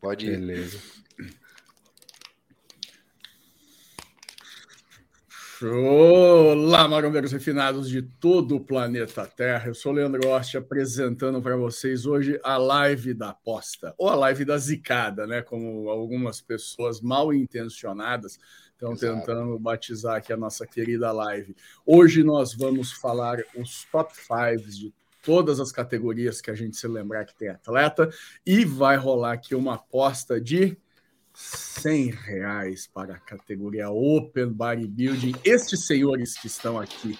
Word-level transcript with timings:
Pode 0.00 0.26
ir. 0.26 0.38
Beleza. 0.38 0.78
Olá, 5.62 6.86
marombeiros 6.88 7.32
refinados 7.32 7.88
de 7.88 8.02
todo 8.02 8.56
o 8.56 8.60
planeta 8.60 9.26
Terra. 9.26 9.68
Eu 9.68 9.74
sou 9.74 9.92
o 9.92 9.94
Leandro 9.94 10.28
Oste 10.28 10.58
apresentando 10.58 11.40
para 11.40 11.56
vocês 11.56 12.04
hoje 12.04 12.38
a 12.42 12.58
live 12.58 13.14
da 13.14 13.30
aposta, 13.30 13.94
ou 13.96 14.08
a 14.08 14.14
live 14.14 14.44
da 14.44 14.58
zicada, 14.58 15.26
né? 15.26 15.42
Como 15.42 15.88
algumas 15.88 16.40
pessoas 16.40 17.00
mal 17.00 17.32
intencionadas 17.32 18.38
estão 18.72 18.96
tentando 18.96 19.58
batizar 19.58 20.16
aqui 20.16 20.32
a 20.32 20.36
nossa 20.36 20.66
querida 20.66 21.10
live. 21.12 21.56
Hoje 21.86 22.22
nós 22.22 22.52
vamos 22.52 22.92
falar 22.92 23.38
os 23.56 23.84
top 23.90 24.12
5 24.14 24.70
de 24.70 24.92
todas 25.24 25.58
as 25.58 25.72
categorias 25.72 26.40
que 26.40 26.50
a 26.50 26.54
gente 26.54 26.76
se 26.76 26.86
lembrar 26.86 27.24
que 27.24 27.34
tem 27.34 27.48
atleta 27.48 28.10
e 28.46 28.64
vai 28.64 28.96
rolar 28.96 29.32
aqui 29.32 29.54
uma 29.54 29.74
aposta 29.74 30.40
de 30.40 30.76
100 31.34 32.10
reais 32.10 32.86
para 32.86 33.14
a 33.14 33.18
categoria 33.18 33.90
Open 33.90 34.52
Bodybuilding. 34.52 35.34
Estes 35.44 35.86
senhores 35.86 36.38
que 36.38 36.46
estão 36.46 36.78
aqui, 36.78 37.18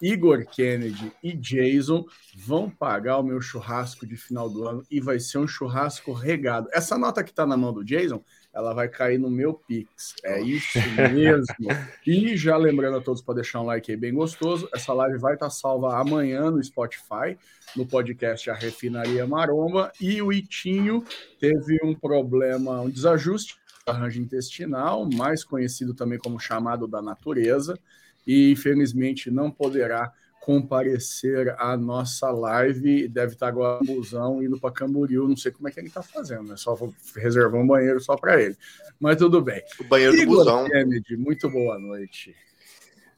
Igor 0.00 0.46
Kennedy 0.46 1.12
e 1.22 1.32
Jason, 1.32 2.04
vão 2.36 2.70
pagar 2.70 3.18
o 3.18 3.24
meu 3.24 3.40
churrasco 3.40 4.06
de 4.06 4.16
final 4.16 4.48
do 4.48 4.68
ano 4.68 4.86
e 4.90 5.00
vai 5.00 5.18
ser 5.18 5.38
um 5.38 5.48
churrasco 5.48 6.12
regado. 6.12 6.68
Essa 6.72 6.96
nota 6.96 7.24
que 7.24 7.30
está 7.30 7.46
na 7.46 7.56
mão 7.56 7.72
do 7.72 7.84
Jason, 7.84 8.22
ela 8.56 8.72
vai 8.72 8.88
cair 8.88 9.18
no 9.18 9.30
meu 9.30 9.52
Pix. 9.52 10.14
É 10.24 10.40
isso 10.40 10.78
mesmo. 11.12 11.68
e 12.06 12.34
já 12.38 12.56
lembrando 12.56 12.96
a 12.96 13.00
todos 13.02 13.20
para 13.20 13.34
deixar 13.34 13.60
um 13.60 13.66
like 13.66 13.90
aí 13.90 13.98
bem 13.98 14.14
gostoso, 14.14 14.66
essa 14.74 14.94
live 14.94 15.18
vai 15.18 15.34
estar 15.34 15.46
tá 15.46 15.50
salva 15.50 15.94
amanhã 16.00 16.50
no 16.50 16.64
Spotify, 16.64 17.36
no 17.76 17.84
podcast 17.84 18.48
A 18.48 18.54
Refinaria 18.54 19.26
Maromba, 19.26 19.92
e 20.00 20.22
o 20.22 20.32
Itinho 20.32 21.04
teve 21.38 21.78
um 21.84 21.94
problema, 21.94 22.80
um 22.80 22.88
desajuste 22.88 23.56
arranjo 23.86 24.22
intestinal, 24.22 25.06
mais 25.14 25.44
conhecido 25.44 25.92
também 25.92 26.18
como 26.18 26.40
chamado 26.40 26.88
da 26.88 27.02
natureza, 27.02 27.78
e 28.26 28.50
infelizmente 28.50 29.30
não 29.30 29.50
poderá 29.50 30.10
comparecer 30.46 31.56
à 31.58 31.76
nossa 31.76 32.30
live. 32.30 33.08
Deve 33.08 33.32
estar 33.32 33.48
agora 33.48 33.80
no 33.84 33.96
busão 33.96 34.40
indo 34.40 34.60
para 34.60 34.70
Camboriú. 34.70 35.26
Não 35.26 35.36
sei 35.36 35.50
como 35.50 35.66
é 35.66 35.72
que 35.72 35.80
ele 35.80 35.88
está 35.88 36.04
fazendo, 36.04 36.44
né? 36.44 36.56
Só 36.56 36.72
vou 36.72 36.94
reservar 37.16 37.60
um 37.60 37.66
banheiro 37.66 37.98
só 37.98 38.16
para 38.16 38.40
ele. 38.40 38.56
Mas 39.00 39.16
tudo 39.16 39.42
bem. 39.42 39.60
O 39.80 39.84
banheiro 39.84 40.14
Igor 40.14 40.36
do 40.36 40.44
busão. 40.44 40.70
Kennedy, 40.70 41.16
muito 41.16 41.50
boa 41.50 41.76
noite. 41.80 42.32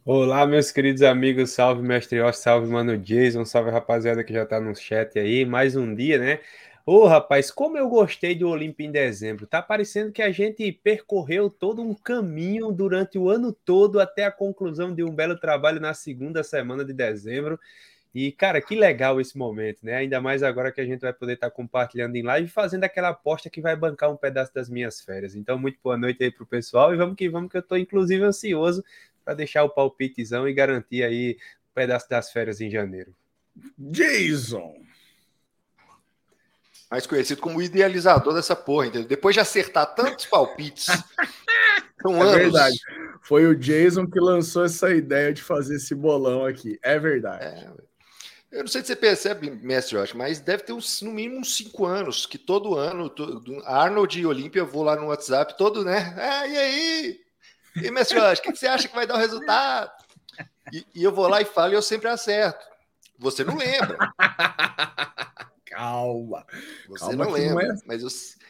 Olá, 0.07 0.47
meus 0.47 0.73
queridos 0.73 1.03
amigos. 1.03 1.51
Salve, 1.51 1.83
mestre 1.83 2.19
Osh, 2.23 2.39
salve, 2.39 2.67
mano 2.67 2.97
Jason, 2.97 3.45
salve, 3.45 3.71
rapaziada 3.71 4.25
que 4.25 4.33
já 4.33 4.45
está 4.45 4.59
no 4.59 4.75
chat 4.75 5.19
aí. 5.19 5.45
Mais 5.45 5.77
um 5.77 5.95
dia, 5.95 6.17
né? 6.17 6.41
Ô, 6.91 7.01
oh, 7.03 7.07
rapaz, 7.07 7.51
como 7.51 7.77
eu 7.77 7.87
gostei 7.87 8.35
do 8.35 8.49
Olimpia 8.49 8.87
em 8.87 8.91
dezembro. 8.91 9.47
Tá 9.47 9.61
parecendo 9.61 10.11
que 10.11 10.23
a 10.23 10.33
gente 10.33 10.73
percorreu 10.73 11.51
todo 11.51 11.83
um 11.83 11.93
caminho 11.93 12.73
durante 12.73 13.19
o 13.19 13.29
ano 13.29 13.53
todo 13.53 14.01
até 14.01 14.25
a 14.25 14.33
conclusão 14.33 14.95
de 14.95 15.05
um 15.05 15.15
belo 15.15 15.39
trabalho 15.39 15.81
na 15.81 15.93
segunda 15.93 16.43
semana 16.43 16.83
de 16.87 16.95
dezembro. 16.95 17.61
E, 18.15 18.33
cara, 18.33 18.63
que 18.63 18.75
legal 18.75 19.21
esse 19.21 19.37
momento, 19.37 19.85
né? 19.85 19.97
Ainda 19.97 20.19
mais 20.19 20.43
agora 20.43 20.73
que 20.73 20.81
a 20.81 20.87
gente 20.87 21.01
vai 21.03 21.13
poder 21.13 21.35
estar 21.35 21.51
tá 21.51 21.55
compartilhando 21.55 22.17
em 22.17 22.23
live 22.23 22.49
fazendo 22.49 22.85
aquela 22.85 23.11
aposta 23.11 23.51
que 23.51 23.61
vai 23.61 23.77
bancar 23.77 24.11
um 24.11 24.17
pedaço 24.17 24.55
das 24.55 24.71
minhas 24.71 24.99
férias. 25.03 25.35
Então, 25.35 25.59
muito 25.59 25.79
boa 25.85 25.99
noite 25.99 26.25
aí 26.25 26.31
pro 26.31 26.47
pessoal 26.47 26.95
e 26.95 26.97
vamos 26.97 27.17
que 27.17 27.29
vamos, 27.29 27.51
que 27.51 27.59
eu 27.59 27.63
tô 27.63 27.77
inclusive 27.77 28.25
ansioso 28.25 28.83
para 29.23 29.35
deixar 29.35 29.63
o 29.63 29.69
palpitezão 29.69 30.49
e 30.49 30.55
garantir 30.55 31.05
aí 31.05 31.37
um 31.71 31.75
pedaço 31.75 32.09
das 32.09 32.33
férias 32.33 32.63
em 32.63 32.71
janeiro. 32.71 33.15
Jason! 33.77 34.88
Mais 36.91 37.07
conhecido 37.07 37.41
como 37.41 37.59
o 37.59 37.63
idealizador 37.63 38.35
dessa 38.35 38.57
porra, 38.57 38.87
entendeu? 38.87 39.09
Depois 39.09 39.35
de 39.35 39.41
acertar 39.41 39.95
tantos 39.95 40.27
palpites. 40.27 40.87
são 42.01 42.17
é 42.17 42.23
anos. 42.23 42.35
verdade. 42.35 42.79
Foi 43.23 43.47
o 43.47 43.55
Jason 43.55 44.07
que 44.07 44.19
lançou 44.19 44.65
essa 44.65 44.91
ideia 44.91 45.33
de 45.33 45.43
fazer 45.43 45.77
esse 45.77 45.95
bolão 45.95 46.47
aqui. 46.47 46.79
É 46.83 46.99
verdade. 46.99 47.45
É. 47.45 47.71
Eu 48.51 48.61
não 48.61 48.69
sei 48.69 48.81
se 48.81 48.87
você 48.89 48.97
percebe, 48.97 49.51
mestre 49.51 49.99
Josh, 49.99 50.15
mas 50.15 50.41
deve 50.41 50.63
ter 50.63 50.73
uns, 50.73 51.03
no 51.03 51.13
mínimo 51.13 51.41
uns 51.41 51.55
cinco 51.55 51.85
anos 51.85 52.25
que 52.25 52.39
todo 52.39 52.77
ano, 52.77 53.11
todo, 53.11 53.63
Arnold 53.67 54.19
e 54.19 54.25
Olímpia, 54.25 54.61
eu 54.61 54.67
vou 54.67 54.83
lá 54.83 54.97
no 54.97 55.09
WhatsApp, 55.09 55.59
todo, 55.59 55.85
né? 55.85 56.15
Ah, 56.17 56.47
e 56.47 56.57
aí? 56.57 57.21
E 57.77 57.91
mestre 57.91 58.19
Josh, 58.19 58.39
o 58.39 58.43
que, 58.43 58.53
que, 58.53 58.59
você 58.59 58.67
acha 58.67 58.89
que 58.89 58.95
vai 58.95 59.07
dar 59.07 59.17
o 59.17 59.19
resultado? 59.19 59.91
E, 60.73 60.87
e 60.95 61.05
eu 61.05 61.13
vou 61.13 61.29
lá 61.29 61.43
e 61.43 61.45
falo 61.45 61.73
e 61.73 61.77
eu 61.77 61.83
sempre 61.83 62.09
acerto. 62.09 62.65
Você 63.19 63.45
não 63.45 63.57
lembra. 63.57 63.99
Calma. 65.69 66.47
Você 66.89 67.05
Calma 67.05 67.25
não 67.25 67.33
lembra, 67.33 67.69
não 67.69 67.75
é... 67.75 67.79
mas 67.87 68.03
eu, 68.03 68.09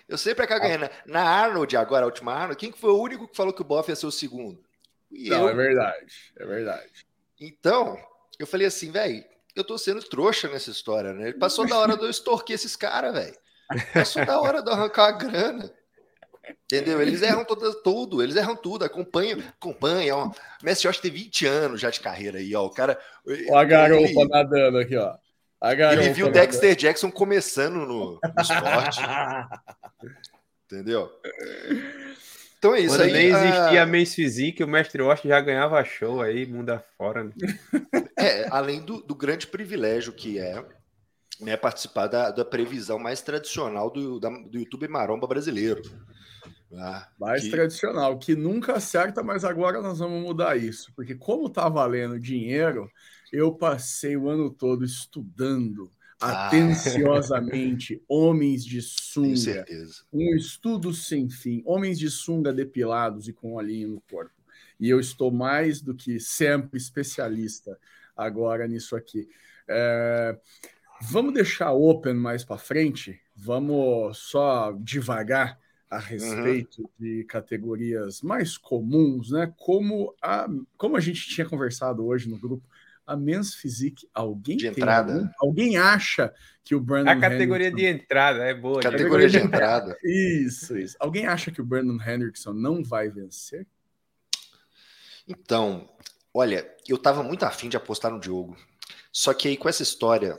eu 0.08 0.18
sempre 0.18 0.44
acabo 0.44 0.60
ganhando. 0.60 0.88
Na 1.06 1.22
Arnold, 1.22 1.76
agora, 1.76 2.04
a 2.04 2.06
última 2.06 2.32
Arnold, 2.32 2.56
quem 2.56 2.70
que 2.70 2.78
foi 2.78 2.90
o 2.90 3.00
único 3.00 3.28
que 3.28 3.36
falou 3.36 3.52
que 3.52 3.62
o 3.62 3.64
Boff 3.64 3.90
ia 3.90 3.96
ser 3.96 4.06
o 4.06 4.12
segundo? 4.12 4.62
E 5.10 5.28
não, 5.28 5.42
eu. 5.42 5.48
é 5.48 5.54
verdade. 5.54 6.32
É 6.38 6.46
verdade. 6.46 7.06
Então, 7.40 7.98
eu 8.38 8.46
falei 8.46 8.66
assim, 8.66 8.90
velho, 8.90 9.24
eu 9.54 9.64
tô 9.64 9.76
sendo 9.76 10.02
trouxa 10.02 10.48
nessa 10.48 10.70
história, 10.70 11.12
né? 11.12 11.32
Passou 11.32 11.66
da 11.66 11.76
hora 11.76 11.96
de 11.96 12.04
eu 12.04 12.10
extorquir 12.10 12.54
esses 12.54 12.76
caras, 12.76 13.12
velho. 13.12 13.36
Passou 13.92 14.24
da 14.24 14.40
hora 14.40 14.62
de 14.62 14.70
eu 14.70 14.74
arrancar 14.74 15.08
a 15.08 15.12
grana. 15.12 15.72
Entendeu? 16.64 17.00
Eles 17.02 17.20
erram 17.22 17.44
todo, 17.44 17.74
tudo, 17.82 18.22
eles 18.22 18.36
erram 18.36 18.56
tudo, 18.56 18.84
acompanham, 18.84 19.40
acompanham. 19.40 20.28
O 20.28 20.64
Messi 20.64 20.82
Josh 20.82 20.98
tem 20.98 21.10
20 21.10 21.46
anos 21.46 21.80
já 21.80 21.90
de 21.90 22.00
carreira 22.00 22.38
aí, 22.38 22.54
ó. 22.54 22.64
O 22.64 22.70
cara. 22.70 22.98
Olha 23.26 23.60
a 23.60 23.64
garopa 23.64 24.24
nadando 24.28 24.78
aqui, 24.78 24.96
ó. 24.96 25.14
Ele 25.92 26.10
viu 26.10 26.30
Dexter 26.30 26.76
Jackson 26.76 27.10
começando 27.10 27.86
no, 27.86 28.12
no 28.12 28.42
esporte. 28.42 29.00
Entendeu? 30.70 31.10
Então 32.58 32.74
é 32.74 32.80
isso 32.80 32.96
Quando 32.96 33.02
aí. 33.02 33.12
nem 33.12 33.26
existia 33.28 33.82
a 33.82 33.86
Mace 33.86 34.14
Physique, 34.14 34.64
o 34.64 34.68
Mestre 34.68 35.00
Wash 35.00 35.22
já 35.22 35.40
ganhava 35.40 35.82
show 35.84 36.20
aí, 36.20 36.44
mundo 36.44 36.70
afora. 36.70 37.24
Né? 37.24 37.32
É, 38.20 38.48
além 38.50 38.80
do, 38.84 39.00
do, 39.00 39.14
grande 39.14 39.46
privilégio 39.46 40.12
que 40.12 40.40
é 40.40 40.64
né, 41.40 41.56
participar 41.56 42.08
da, 42.08 42.32
da 42.32 42.44
previsão 42.44 42.98
mais 42.98 43.22
tradicional 43.22 43.92
do, 43.92 44.18
da, 44.18 44.28
do 44.28 44.58
YouTube 44.58 44.88
Maromba 44.88 45.24
brasileiro. 45.24 45.80
Ah, 46.74 47.06
mais 47.16 47.44
que... 47.44 47.50
tradicional, 47.50 48.18
que 48.18 48.34
nunca 48.34 48.72
acerta, 48.72 49.22
mas 49.22 49.44
agora 49.44 49.80
nós 49.80 50.00
vamos 50.00 50.20
mudar 50.20 50.56
isso, 50.56 50.92
porque 50.96 51.14
como 51.14 51.48
tá 51.48 51.68
valendo 51.68 52.18
dinheiro, 52.18 52.90
eu 53.32 53.52
passei 53.52 54.16
o 54.16 54.28
ano 54.28 54.50
todo 54.50 54.84
estudando 54.84 55.90
ah. 56.20 56.46
atenciosamente 56.46 58.02
homens 58.08 58.64
de 58.64 58.82
sunga, 58.82 59.64
um 60.12 60.34
estudo 60.34 60.92
sem 60.92 61.28
fim, 61.28 61.62
homens 61.64 61.98
de 61.98 62.10
sunga 62.10 62.52
depilados 62.52 63.28
e 63.28 63.32
com 63.32 63.54
olhinho 63.54 63.88
no 63.88 64.00
corpo. 64.02 64.32
E 64.80 64.88
eu 64.88 65.00
estou 65.00 65.30
mais 65.30 65.80
do 65.80 65.94
que 65.94 66.20
sempre 66.20 66.78
especialista 66.78 67.78
agora 68.16 68.66
nisso 68.66 68.94
aqui. 68.94 69.28
É... 69.66 70.38
Vamos 71.00 71.34
deixar 71.34 71.72
open 71.72 72.14
mais 72.14 72.44
para 72.44 72.58
frente? 72.58 73.20
Vamos 73.34 74.18
só 74.18 74.72
devagar 74.72 75.58
a 75.88 75.98
respeito 75.98 76.82
uhum. 76.82 76.88
de 76.98 77.24
categorias 77.24 78.20
mais 78.20 78.58
comuns, 78.58 79.30
né? 79.30 79.52
Como 79.56 80.14
a, 80.20 80.46
como 80.76 80.96
a 80.96 81.00
gente 81.00 81.28
tinha 81.28 81.48
conversado 81.48 82.04
hoje 82.04 82.28
no 82.28 82.36
grupo, 82.36 82.68
a 83.08 83.16
Men's 83.16 83.54
Physique, 83.54 84.06
alguém 84.12 84.58
de 84.58 84.66
entrada. 84.66 85.14
Algum, 85.14 85.28
alguém 85.40 85.78
acha 85.78 86.32
que 86.62 86.74
o 86.74 86.80
Brandon 86.80 87.10
A 87.10 87.18
categoria 87.18 87.68
Henderson... 87.68 87.76
de 87.76 88.02
entrada 88.02 88.44
é 88.44 88.52
boa. 88.52 88.82
Categoria, 88.82 89.30
de 89.30 89.38
entrada. 89.40 89.98
Isso, 90.04 90.76
isso. 90.76 90.94
Alguém 91.00 91.26
acha 91.26 91.50
que 91.50 91.60
o 91.60 91.64
Brandon 91.64 91.98
Hendrickson 92.00 92.52
não 92.52 92.84
vai 92.84 93.08
vencer? 93.08 93.66
Então, 95.26 95.88
olha, 96.34 96.70
eu 96.86 96.98
tava 96.98 97.22
muito 97.22 97.44
afim 97.44 97.70
de 97.70 97.78
apostar 97.78 98.12
no 98.12 98.20
Diogo. 98.20 98.54
Só 99.10 99.32
que 99.32 99.48
aí 99.48 99.56
com 99.56 99.70
essa 99.70 99.82
história 99.82 100.38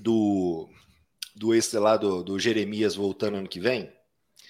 do 0.00 0.70
do 1.34 1.54
esse 1.54 1.76
lá 1.78 1.96
do, 1.96 2.22
do 2.22 2.38
Jeremias 2.38 2.94
voltando 2.94 3.36
ano 3.36 3.48
que 3.48 3.58
vem, 3.58 3.92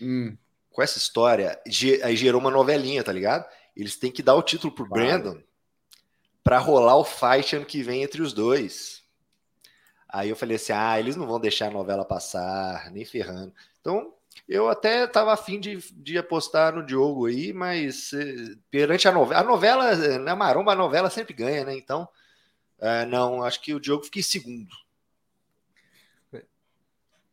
hum. 0.00 0.36
com 0.70 0.82
essa 0.82 0.98
história, 0.98 1.58
aí 2.02 2.16
gerou 2.16 2.40
uma 2.40 2.50
novelinha, 2.50 3.04
tá 3.04 3.12
ligado? 3.12 3.46
Eles 3.76 3.96
têm 3.96 4.10
que 4.10 4.22
dar 4.22 4.34
o 4.34 4.42
título 4.42 4.74
pro 4.74 4.88
Brandon 4.88 5.40
para 6.42 6.58
rolar 6.58 6.96
o 6.96 7.04
fight 7.04 7.56
ano 7.56 7.66
que 7.66 7.82
vem 7.82 8.02
entre 8.02 8.22
os 8.22 8.32
dois. 8.32 9.02
Aí 10.08 10.28
eu 10.28 10.36
falei 10.36 10.56
assim: 10.56 10.72
ah, 10.72 10.98
eles 10.98 11.16
não 11.16 11.26
vão 11.26 11.40
deixar 11.40 11.68
a 11.68 11.70
novela 11.70 12.04
passar, 12.04 12.90
nem 12.90 13.04
ferrando. 13.04 13.52
Então, 13.80 14.12
eu 14.48 14.68
até 14.68 15.04
estava 15.04 15.32
afim 15.32 15.60
de, 15.60 15.78
de 15.92 16.18
apostar 16.18 16.74
no 16.74 16.84
Diogo 16.84 17.26
aí, 17.26 17.52
mas 17.52 18.12
eh, 18.12 18.56
perante 18.70 19.06
a 19.06 19.12
novela, 19.12 19.40
a 19.40 19.44
novela, 19.44 20.18
na 20.18 20.34
Maromba, 20.34 20.72
a 20.72 20.76
novela 20.76 21.08
sempre 21.10 21.32
ganha, 21.32 21.64
né? 21.64 21.74
Então, 21.76 22.08
eh, 22.80 23.06
não, 23.06 23.42
acho 23.42 23.60
que 23.60 23.72
o 23.72 23.80
Diogo 23.80 24.04
fica 24.04 24.18
em 24.18 24.22
segundo. 24.22 24.74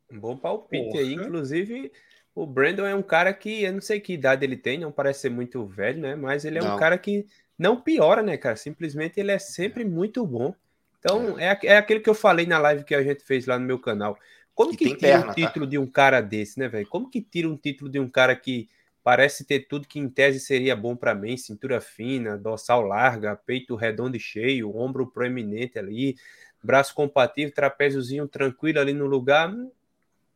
Um 0.10 0.20
bom 0.20 0.38
palpite 0.38 0.92
Porra. 0.92 1.00
aí, 1.00 1.14
inclusive. 1.14 1.92
O 2.34 2.46
Brandon 2.46 2.86
é 2.86 2.94
um 2.94 3.02
cara 3.02 3.34
que 3.34 3.64
eu 3.64 3.74
não 3.74 3.82
sei 3.82 4.00
que 4.00 4.14
idade 4.14 4.46
ele 4.46 4.56
tem, 4.56 4.78
não 4.78 4.92
parece 4.92 5.22
ser 5.22 5.30
muito 5.30 5.66
velho, 5.66 6.00
né? 6.00 6.16
Mas 6.16 6.46
ele 6.46 6.60
é 6.60 6.62
não. 6.62 6.76
um 6.76 6.80
cara 6.80 6.96
que 6.98 7.26
não 7.58 7.82
piora, 7.82 8.22
né, 8.22 8.38
cara? 8.38 8.56
Simplesmente 8.56 9.20
ele 9.20 9.32
é 9.32 9.40
sempre 9.40 9.84
muito 9.84 10.26
bom. 10.26 10.54
Então, 11.00 11.40
é, 11.40 11.58
é 11.64 11.78
aquele 11.78 12.00
que 12.00 12.10
eu 12.10 12.16
falei 12.16 12.46
na 12.46 12.60
live 12.60 12.84
que 12.84 12.94
a 12.94 13.04
gente 13.04 13.24
fez 13.24 13.46
lá 13.46 13.58
no 13.58 13.66
meu 13.66 13.80
canal. 13.80 14.18
Como 14.54 14.76
que 14.76 14.86
tira 14.86 15.00
perna, 15.00 15.24
um 15.24 15.28
tá? 15.28 15.34
título 15.34 15.66
tá? 15.66 15.70
de 15.70 15.78
um 15.78 15.88
cara 15.88 16.22
desse, 16.22 16.60
né, 16.60 16.68
velho? 16.68 16.88
Como 16.88 17.10
que 17.10 17.22
tira 17.22 17.48
um 17.48 17.56
título 17.56 17.90
de 17.90 18.00
um 18.00 18.10
cara 18.10 18.36
que 18.36 18.68
parece 19.04 19.46
ter 19.46 19.68
tudo 19.68 19.88
que 19.88 20.00
em 20.00 20.10
tese 20.10 20.40
seria 20.40 20.76
bom 20.76 20.96
para 20.96 21.16
mim, 21.16 21.38
cintura 21.38 21.80
fina, 21.80 22.38
dorsal 22.38 22.82
larga, 22.82 23.36
peito 23.36 23.76
redondo 23.76 24.18
e 24.18 24.20
cheio, 24.20 24.76
ombro 24.76 25.08
proeminente 25.08 25.80
ali, 25.80 26.18
braço 26.62 26.94
compatível, 26.94 27.54
trapéziozinho 27.54 28.28
tranquilo 28.28 28.80
ali 28.80 28.94
no 28.94 29.06
lugar? 29.06 29.50
Hum, 29.50 29.72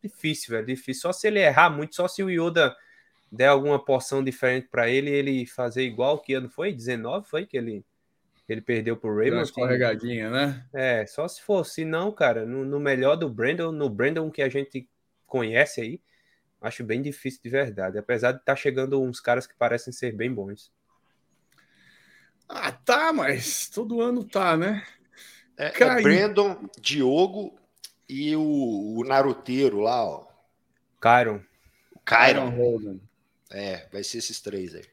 difícil, 0.02 0.52
velho, 0.52 0.68
difícil. 0.68 1.02
Só 1.02 1.12
se 1.12 1.28
ele 1.28 1.40
errar 1.40 1.70
muito, 1.70 1.96
só 1.96 2.08
se 2.08 2.24
o 2.24 2.30
Yoda 2.30 2.76
der 3.32 3.48
alguma 3.48 3.84
porção 3.84 4.24
diferente 4.24 4.68
para 4.68 4.90
ele, 4.90 5.10
ele 5.10 5.46
fazer 5.46 5.84
igual 5.84 6.20
que 6.20 6.34
ano 6.34 6.50
foi? 6.50 6.74
19 6.74 7.28
foi 7.28 7.46
que 7.46 7.58
ele 7.58 7.86
ele 8.50 8.62
perdeu 8.62 8.98
pro 8.98 9.16
Raymond. 9.16 9.38
Uma 9.38 9.44
escorregadinha, 9.44 10.30
né? 10.30 10.66
É, 10.74 11.06
só 11.06 11.26
se 11.26 11.42
for. 11.42 11.66
Se 11.66 11.86
não, 11.86 12.12
cara, 12.12 12.46
no, 12.46 12.66
no, 12.66 12.82
melhor 12.82 13.16
do 13.16 13.30
Brandon, 13.30 13.72
no 13.72 13.90
Brandon 13.90 14.30
que 14.30 14.42
a 14.42 14.50
gente 14.50 14.90
conhece 15.26 15.80
aí, 15.80 16.02
acho 16.60 16.84
bem 16.84 17.02
difícil 17.02 17.40
de 17.42 17.50
verdade. 17.50 17.98
Apesar 17.98 18.34
de 18.34 18.40
estar 18.40 18.54
tá 18.54 18.56
chegando 18.56 19.02
uns 19.02 19.22
caras 19.22 19.48
que 19.48 19.56
parecem 19.56 19.94
ser 19.94 20.14
bem 20.14 20.34
bons. 20.34 20.70
Ah, 22.50 22.74
tá, 22.74 23.14
mas 23.14 23.70
todo 23.70 24.02
ano 24.02 24.26
tá, 24.26 24.58
né? 24.58 24.84
É, 25.58 25.68
é 25.68 26.02
Brandon, 26.02 26.70
Diogo 26.82 27.58
e 28.10 28.36
o, 28.36 28.98
o 28.98 29.04
Naruteiro 29.06 29.80
lá, 29.80 30.04
ó. 30.04 30.28
Kyron. 31.00 31.42
O 31.96 32.00
Kyron. 32.00 33.00
É, 33.52 33.88
vai 33.92 34.04
ser 34.04 34.20
esses 34.20 34.40
três 34.40 34.74
aí. 34.74 34.86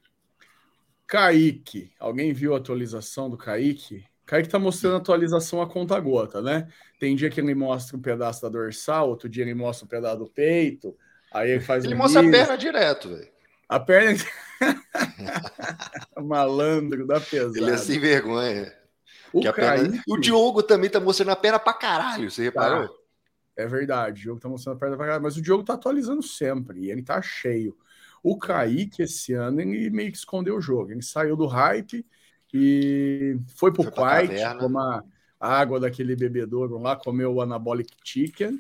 Kaique. 1.07 1.91
Alguém 1.99 2.33
viu 2.33 2.55
a 2.55 2.59
atualização 2.59 3.31
do 3.31 3.37
Kaique? 3.37 4.05
Kaique 4.27 4.49
tá 4.49 4.59
mostrando 4.59 4.97
a 4.97 4.99
atualização 4.99 5.63
a 5.63 5.67
conta 5.67 5.99
gota, 5.99 6.43
né? 6.43 6.69
Tem 7.01 7.17
dia 7.17 7.31
que 7.31 7.41
ele 7.41 7.55
mostra 7.55 7.97
um 7.97 8.01
pedaço 8.01 8.43
da 8.43 8.51
dorsal, 8.51 9.09
outro 9.09 9.27
dia 9.27 9.43
ele 9.43 9.55
mostra 9.55 9.87
um 9.87 9.89
pedaço 9.89 10.19
do 10.19 10.27
peito, 10.27 10.95
aí 11.33 11.53
ele 11.53 11.61
faz 11.61 11.85
Ele 11.85 11.95
um 11.95 11.99
mostra 11.99 12.21
a 12.21 12.31
perna 12.31 12.59
direto, 12.59 13.09
velho. 13.09 13.29
A 13.67 13.81
perna. 13.81 14.19
Malandro 16.21 17.07
da 17.07 17.21
pesada. 17.21 17.57
Ele 17.59 17.71
é 17.71 17.77
sem 17.79 17.99
vergonha. 17.99 18.71
O, 19.33 19.41
Kaique... 19.41 19.55
perna... 19.55 20.03
o 20.07 20.19
Diogo 20.19 20.63
também 20.63 20.91
tá 20.91 21.01
mostrando 21.01 21.31
a 21.31 21.37
perna 21.37 21.59
pra 21.59 21.73
caralho, 21.73 22.31
você 22.31 22.43
reparou? 22.43 22.87
Tá. 22.87 22.95
É 23.57 23.67
verdade, 23.67 24.21
o 24.21 24.23
Diogo 24.25 24.41
tá 24.41 24.49
mostrando 24.49 24.77
a 24.77 24.79
perna 24.79 24.97
pra 24.97 25.07
caralho, 25.07 25.23
mas 25.23 25.37
o 25.39 25.43
Diogo 25.43 25.65
tá 25.65 25.73
atualizando 25.73 26.23
sempre, 26.23 26.81
e 26.81 26.91
ele 26.91 27.03
tá 27.03 27.23
cheio. 27.23 27.75
O 28.23 28.39
Kaique, 28.39 29.03
esse 29.03 29.33
ano, 29.33 29.61
ele 29.61 29.91
meio 29.91 30.11
que 30.11 30.19
escondeu 30.19 30.57
o 30.57 30.61
jogo. 30.61 30.91
Ele 30.91 31.03
saiu 31.03 31.37
do 31.37 31.47
hype 31.47 32.05
e 32.53 33.37
foi 33.57 33.73
pro 33.73 33.91
Quiet, 33.91 34.59
tomar 34.59 35.05
água 35.39 35.79
daquele 35.79 36.17
bebedouro 36.17 36.79
lá, 36.79 36.97
comeu 36.97 37.35
o 37.35 37.43
Anabolic 37.43 37.95
Chicken 38.05 38.59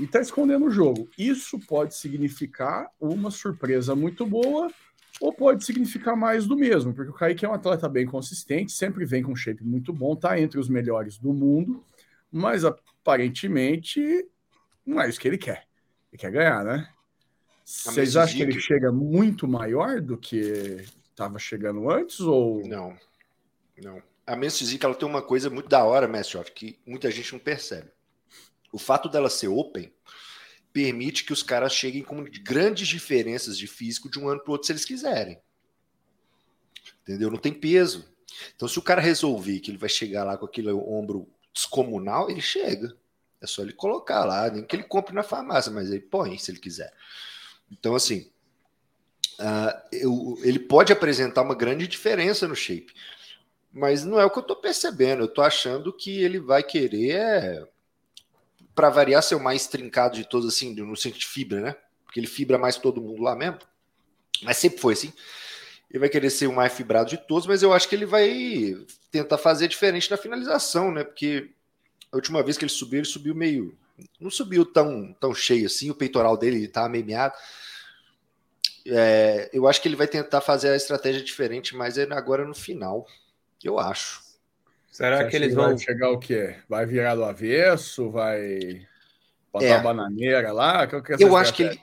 e 0.00 0.06
tá 0.06 0.20
escondendo 0.20 0.66
o 0.66 0.70
jogo. 0.70 1.08
Isso 1.18 1.58
pode 1.60 1.94
significar 1.94 2.88
uma 3.00 3.30
surpresa 3.30 3.94
muito 3.94 4.26
boa 4.26 4.70
ou 5.20 5.32
pode 5.32 5.64
significar 5.64 6.16
mais 6.16 6.46
do 6.46 6.56
mesmo, 6.56 6.94
porque 6.94 7.10
o 7.10 7.14
Kaique 7.14 7.44
é 7.44 7.48
um 7.48 7.52
atleta 7.52 7.88
bem 7.88 8.06
consistente, 8.06 8.72
sempre 8.72 9.04
vem 9.04 9.22
com 9.22 9.32
um 9.32 9.36
shape 9.36 9.62
muito 9.62 9.92
bom, 9.92 10.16
tá 10.16 10.40
entre 10.40 10.58
os 10.58 10.68
melhores 10.68 11.18
do 11.18 11.32
mundo, 11.32 11.84
mas 12.30 12.64
aparentemente 12.64 14.26
não 14.84 15.00
é 15.00 15.08
isso 15.08 15.20
que 15.20 15.28
ele 15.28 15.38
quer. 15.38 15.66
Ele 16.10 16.18
quer 16.18 16.30
ganhar, 16.30 16.64
né? 16.64 16.88
Vocês 17.72 18.16
acham 18.16 18.36
que 18.36 18.42
ele 18.42 18.60
chega 18.60 18.92
muito 18.92 19.48
maior 19.48 20.00
do 20.00 20.18
que 20.18 20.84
estava 21.10 21.38
chegando 21.38 21.90
antes 21.90 22.20
ou 22.20 22.66
não? 22.66 22.96
Não. 23.82 24.02
A 24.26 24.36
Men's 24.36 24.62
ela 24.80 24.94
tem 24.94 25.08
uma 25.08 25.22
coisa 25.22 25.48
muito 25.48 25.68
da 25.68 25.82
hora, 25.82 26.06
Messi, 26.06 26.38
que 26.54 26.78
muita 26.86 27.10
gente 27.10 27.32
não 27.32 27.40
percebe. 27.40 27.90
O 28.70 28.78
fato 28.78 29.08
dela 29.08 29.30
ser 29.30 29.48
open 29.48 29.92
permite 30.72 31.24
que 31.24 31.32
os 31.32 31.42
caras 31.42 31.72
cheguem 31.72 32.02
com 32.02 32.24
grandes 32.44 32.86
diferenças 32.86 33.56
de 33.56 33.66
físico 33.66 34.10
de 34.10 34.18
um 34.18 34.28
ano 34.28 34.40
para 34.40 34.50
o 34.50 34.52
outro 34.52 34.66
se 34.66 34.72
eles 34.72 34.84
quiserem. 34.84 35.40
Entendeu? 37.02 37.30
Não 37.30 37.38
tem 37.38 37.52
peso. 37.52 38.04
Então, 38.54 38.68
se 38.68 38.78
o 38.78 38.82
cara 38.82 39.00
resolver 39.00 39.60
que 39.60 39.70
ele 39.70 39.78
vai 39.78 39.88
chegar 39.88 40.24
lá 40.24 40.36
com 40.36 40.44
aquele 40.44 40.70
ombro 40.70 41.26
descomunal, 41.52 42.30
ele 42.30 42.40
chega. 42.40 42.94
É 43.40 43.46
só 43.46 43.62
ele 43.62 43.72
colocar 43.72 44.24
lá, 44.24 44.48
nem 44.50 44.64
que 44.64 44.76
ele 44.76 44.84
compre 44.84 45.14
na 45.14 45.22
farmácia, 45.22 45.72
mas 45.72 45.90
ele 45.90 46.00
põe 46.00 46.38
se 46.38 46.50
ele 46.50 46.60
quiser. 46.60 46.92
Então, 47.72 47.94
assim, 47.94 48.30
uh, 49.40 49.88
eu, 49.90 50.38
ele 50.42 50.58
pode 50.58 50.92
apresentar 50.92 51.42
uma 51.42 51.54
grande 51.54 51.88
diferença 51.88 52.46
no 52.46 52.54
shape, 52.54 52.92
mas 53.72 54.04
não 54.04 54.20
é 54.20 54.24
o 54.24 54.30
que 54.30 54.38
eu 54.38 54.42
estou 54.42 54.56
percebendo. 54.56 55.22
Eu 55.22 55.26
estou 55.26 55.42
achando 55.42 55.92
que 55.92 56.22
ele 56.22 56.38
vai 56.38 56.62
querer, 56.62 57.16
é, 57.16 57.66
para 58.74 58.90
variar, 58.90 59.22
ser 59.22 59.34
o 59.34 59.40
mais 59.40 59.66
trincado 59.66 60.16
de 60.16 60.28
todos, 60.28 60.46
assim, 60.46 60.74
no 60.74 60.96
sentido 60.96 61.20
de 61.20 61.26
fibra, 61.26 61.60
né? 61.60 61.76
Porque 62.04 62.20
ele 62.20 62.26
fibra 62.26 62.58
mais 62.58 62.76
todo 62.76 63.00
mundo 63.00 63.22
lá 63.22 63.34
mesmo. 63.34 63.58
Mas 64.42 64.58
sempre 64.58 64.78
foi 64.78 64.92
assim. 64.92 65.12
Ele 65.90 66.00
vai 66.00 66.08
querer 66.08 66.30
ser 66.30 66.46
o 66.46 66.52
mais 66.52 66.72
fibrado 66.72 67.10
de 67.10 67.16
todos, 67.16 67.46
mas 67.46 67.62
eu 67.62 67.72
acho 67.72 67.88
que 67.88 67.94
ele 67.94 68.06
vai 68.06 68.76
tentar 69.10 69.38
fazer 69.38 69.68
diferente 69.68 70.10
na 70.10 70.16
finalização, 70.16 70.90
né? 70.90 71.04
Porque 71.04 71.50
a 72.10 72.16
última 72.16 72.42
vez 72.42 72.58
que 72.58 72.64
ele 72.64 72.72
subiu, 72.72 72.98
ele 72.98 73.06
subiu 73.06 73.34
meio. 73.34 73.76
Não 74.20 74.30
subiu 74.30 74.64
tão, 74.64 75.12
tão 75.20 75.34
cheio 75.34 75.66
assim, 75.66 75.90
o 75.90 75.94
peitoral 75.94 76.36
dele 76.36 76.64
estava 76.64 76.88
meio 76.88 77.04
meado. 77.04 77.34
É, 78.86 79.48
eu 79.52 79.68
acho 79.68 79.80
que 79.80 79.88
ele 79.88 79.96
vai 79.96 80.08
tentar 80.08 80.40
fazer 80.40 80.70
a 80.70 80.76
estratégia 80.76 81.22
diferente, 81.22 81.76
mas 81.76 81.98
é 81.98 82.02
agora 82.10 82.44
no 82.44 82.54
final. 82.54 83.06
Eu 83.62 83.78
acho. 83.78 84.22
Será 84.90 85.18
Você 85.18 85.30
que 85.30 85.36
eles 85.36 85.54
vão 85.54 85.78
chegar 85.78 86.10
o 86.10 86.18
quê? 86.18 86.56
Vai 86.68 86.84
virar 86.84 87.14
do 87.14 87.24
avesso? 87.24 88.10
Vai 88.10 88.86
botar 89.52 89.66
é. 89.66 89.72
a 89.72 89.78
bananeira 89.78 90.52
lá? 90.52 90.86
Que 90.86 91.00
que 91.00 91.24
eu 91.24 91.36
acho 91.36 91.54
que 91.54 91.62
ele, 91.62 91.80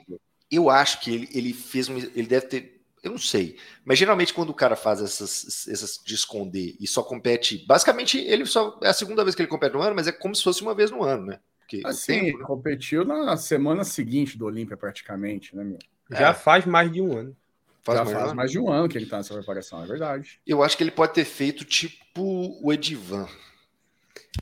eu 0.50 0.68
acho 0.68 1.00
que 1.00 1.14
ele, 1.14 1.28
ele 1.32 1.52
fez 1.52 1.88
um, 1.88 1.96
ele 1.96 2.26
deve 2.26 2.46
ter, 2.46 2.80
eu 3.02 3.12
não 3.12 3.18
sei, 3.18 3.56
mas 3.84 3.98
geralmente 3.98 4.34
quando 4.34 4.50
o 4.50 4.54
cara 4.54 4.76
faz 4.76 5.00
essas, 5.00 5.66
essas 5.68 6.00
de 6.04 6.14
esconder 6.14 6.76
e 6.80 6.86
só 6.86 7.02
compete, 7.02 7.64
basicamente 7.66 8.18
ele 8.18 8.44
só 8.44 8.78
é 8.82 8.88
a 8.88 8.92
segunda 8.92 9.24
vez 9.24 9.34
que 9.34 9.42
ele 9.42 9.48
compete 9.48 9.72
no 9.72 9.82
ano, 9.82 9.94
mas 9.94 10.06
é 10.06 10.12
como 10.12 10.34
se 10.34 10.42
fosse 10.42 10.62
uma 10.62 10.74
vez 10.74 10.90
no 10.90 11.02
ano, 11.02 11.26
né? 11.26 11.40
Porque 11.70 11.86
assim, 11.86 12.24
tempo, 12.24 12.38
né? 12.38 12.44
competiu 12.44 13.04
na 13.04 13.36
semana 13.36 13.84
seguinte 13.84 14.36
do 14.36 14.44
Olímpia 14.44 14.76
praticamente, 14.76 15.54
né, 15.54 15.62
meu? 15.62 15.78
Já 16.10 16.30
é. 16.30 16.34
faz 16.34 16.66
mais 16.66 16.90
de 16.90 17.00
um 17.00 17.16
ano. 17.16 17.36
Faz 17.82 17.98
Já 17.98 18.04
mais 18.04 18.16
faz 18.16 18.32
mais 18.32 18.50
de 18.50 18.58
um 18.58 18.68
ano 18.68 18.88
que 18.88 18.98
ele 18.98 19.04
está 19.04 19.18
nessa 19.18 19.32
preparação, 19.32 19.82
é 19.82 19.86
verdade. 19.86 20.40
Eu 20.44 20.62
acho 20.62 20.76
que 20.76 20.82
ele 20.82 20.90
pode 20.90 21.14
ter 21.14 21.24
feito 21.24 21.64
tipo 21.64 22.58
o 22.60 22.72
Edivan, 22.72 23.28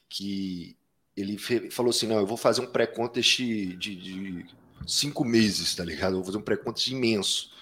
que 0.09 0.77
ele 1.15 1.37
falou 1.71 1.91
assim: 1.91 2.07
não, 2.07 2.17
eu 2.17 2.27
vou 2.27 2.39
fazer 2.39 2.63
um 2.63 2.67
pré-contest 2.67 3.39
de, 3.39 3.77
de, 3.77 4.47
cinco 4.87 5.25
meses, 5.25 5.75
tá 5.75 5.85
ligado? 5.85 6.13
Eu 6.13 6.17
vou 6.17 6.25
fazer 6.25 6.39
um 6.39 6.43
pré-contest 6.43 6.89
imenso, 6.89 7.53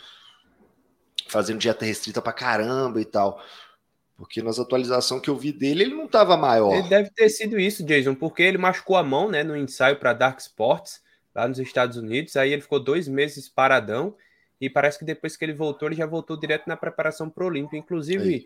fazendo 1.29 1.59
dieta 1.59 1.85
restrita 1.85 2.23
pra 2.23 2.33
caramba 2.33 3.01
e 3.01 3.05
tal. 3.05 3.43
Porque 4.17 4.43
nas 4.43 4.59
atualizações 4.59 5.21
que 5.21 5.29
eu 5.29 5.37
vi 5.37 5.53
dele, 5.53 5.85
ele 5.85 5.95
não 5.95 6.07
estava 6.07 6.37
maior. 6.37 6.75
Ele 6.75 6.89
deve 6.89 7.11
ter 7.11 7.29
sido 7.29 7.61
isso, 7.61 7.85
Jason, 7.85 8.15
porque 8.15 8.43
ele 8.43 8.57
machucou 8.57 8.97
a 8.97 9.03
mão 9.03 9.31
né, 9.31 9.45
no 9.45 9.57
ensaio 9.57 9.97
para 9.97 10.15
Dark 10.15 10.39
Sports 10.41 11.03
lá 11.35 11.47
nos 11.47 11.59
Estados 11.59 11.99
Unidos. 11.99 12.35
Aí 12.37 12.53
ele 12.53 12.63
ficou 12.63 12.81
dois 12.81 13.07
meses 13.07 13.49
paradão 13.49 14.17
e 14.59 14.71
parece 14.71 14.99
que 14.99 15.05
depois 15.05 15.37
que 15.37 15.45
ele 15.45 15.53
voltou, 15.53 15.89
ele 15.89 15.97
já 15.97 16.07
voltou 16.07 16.39
direto 16.39 16.67
na 16.67 16.77
preparação 16.77 17.29
para 17.29 17.45
o 17.45 17.47
Olímpico. 17.47 17.77
Inclusive, 17.77 18.25
Aí. 18.25 18.45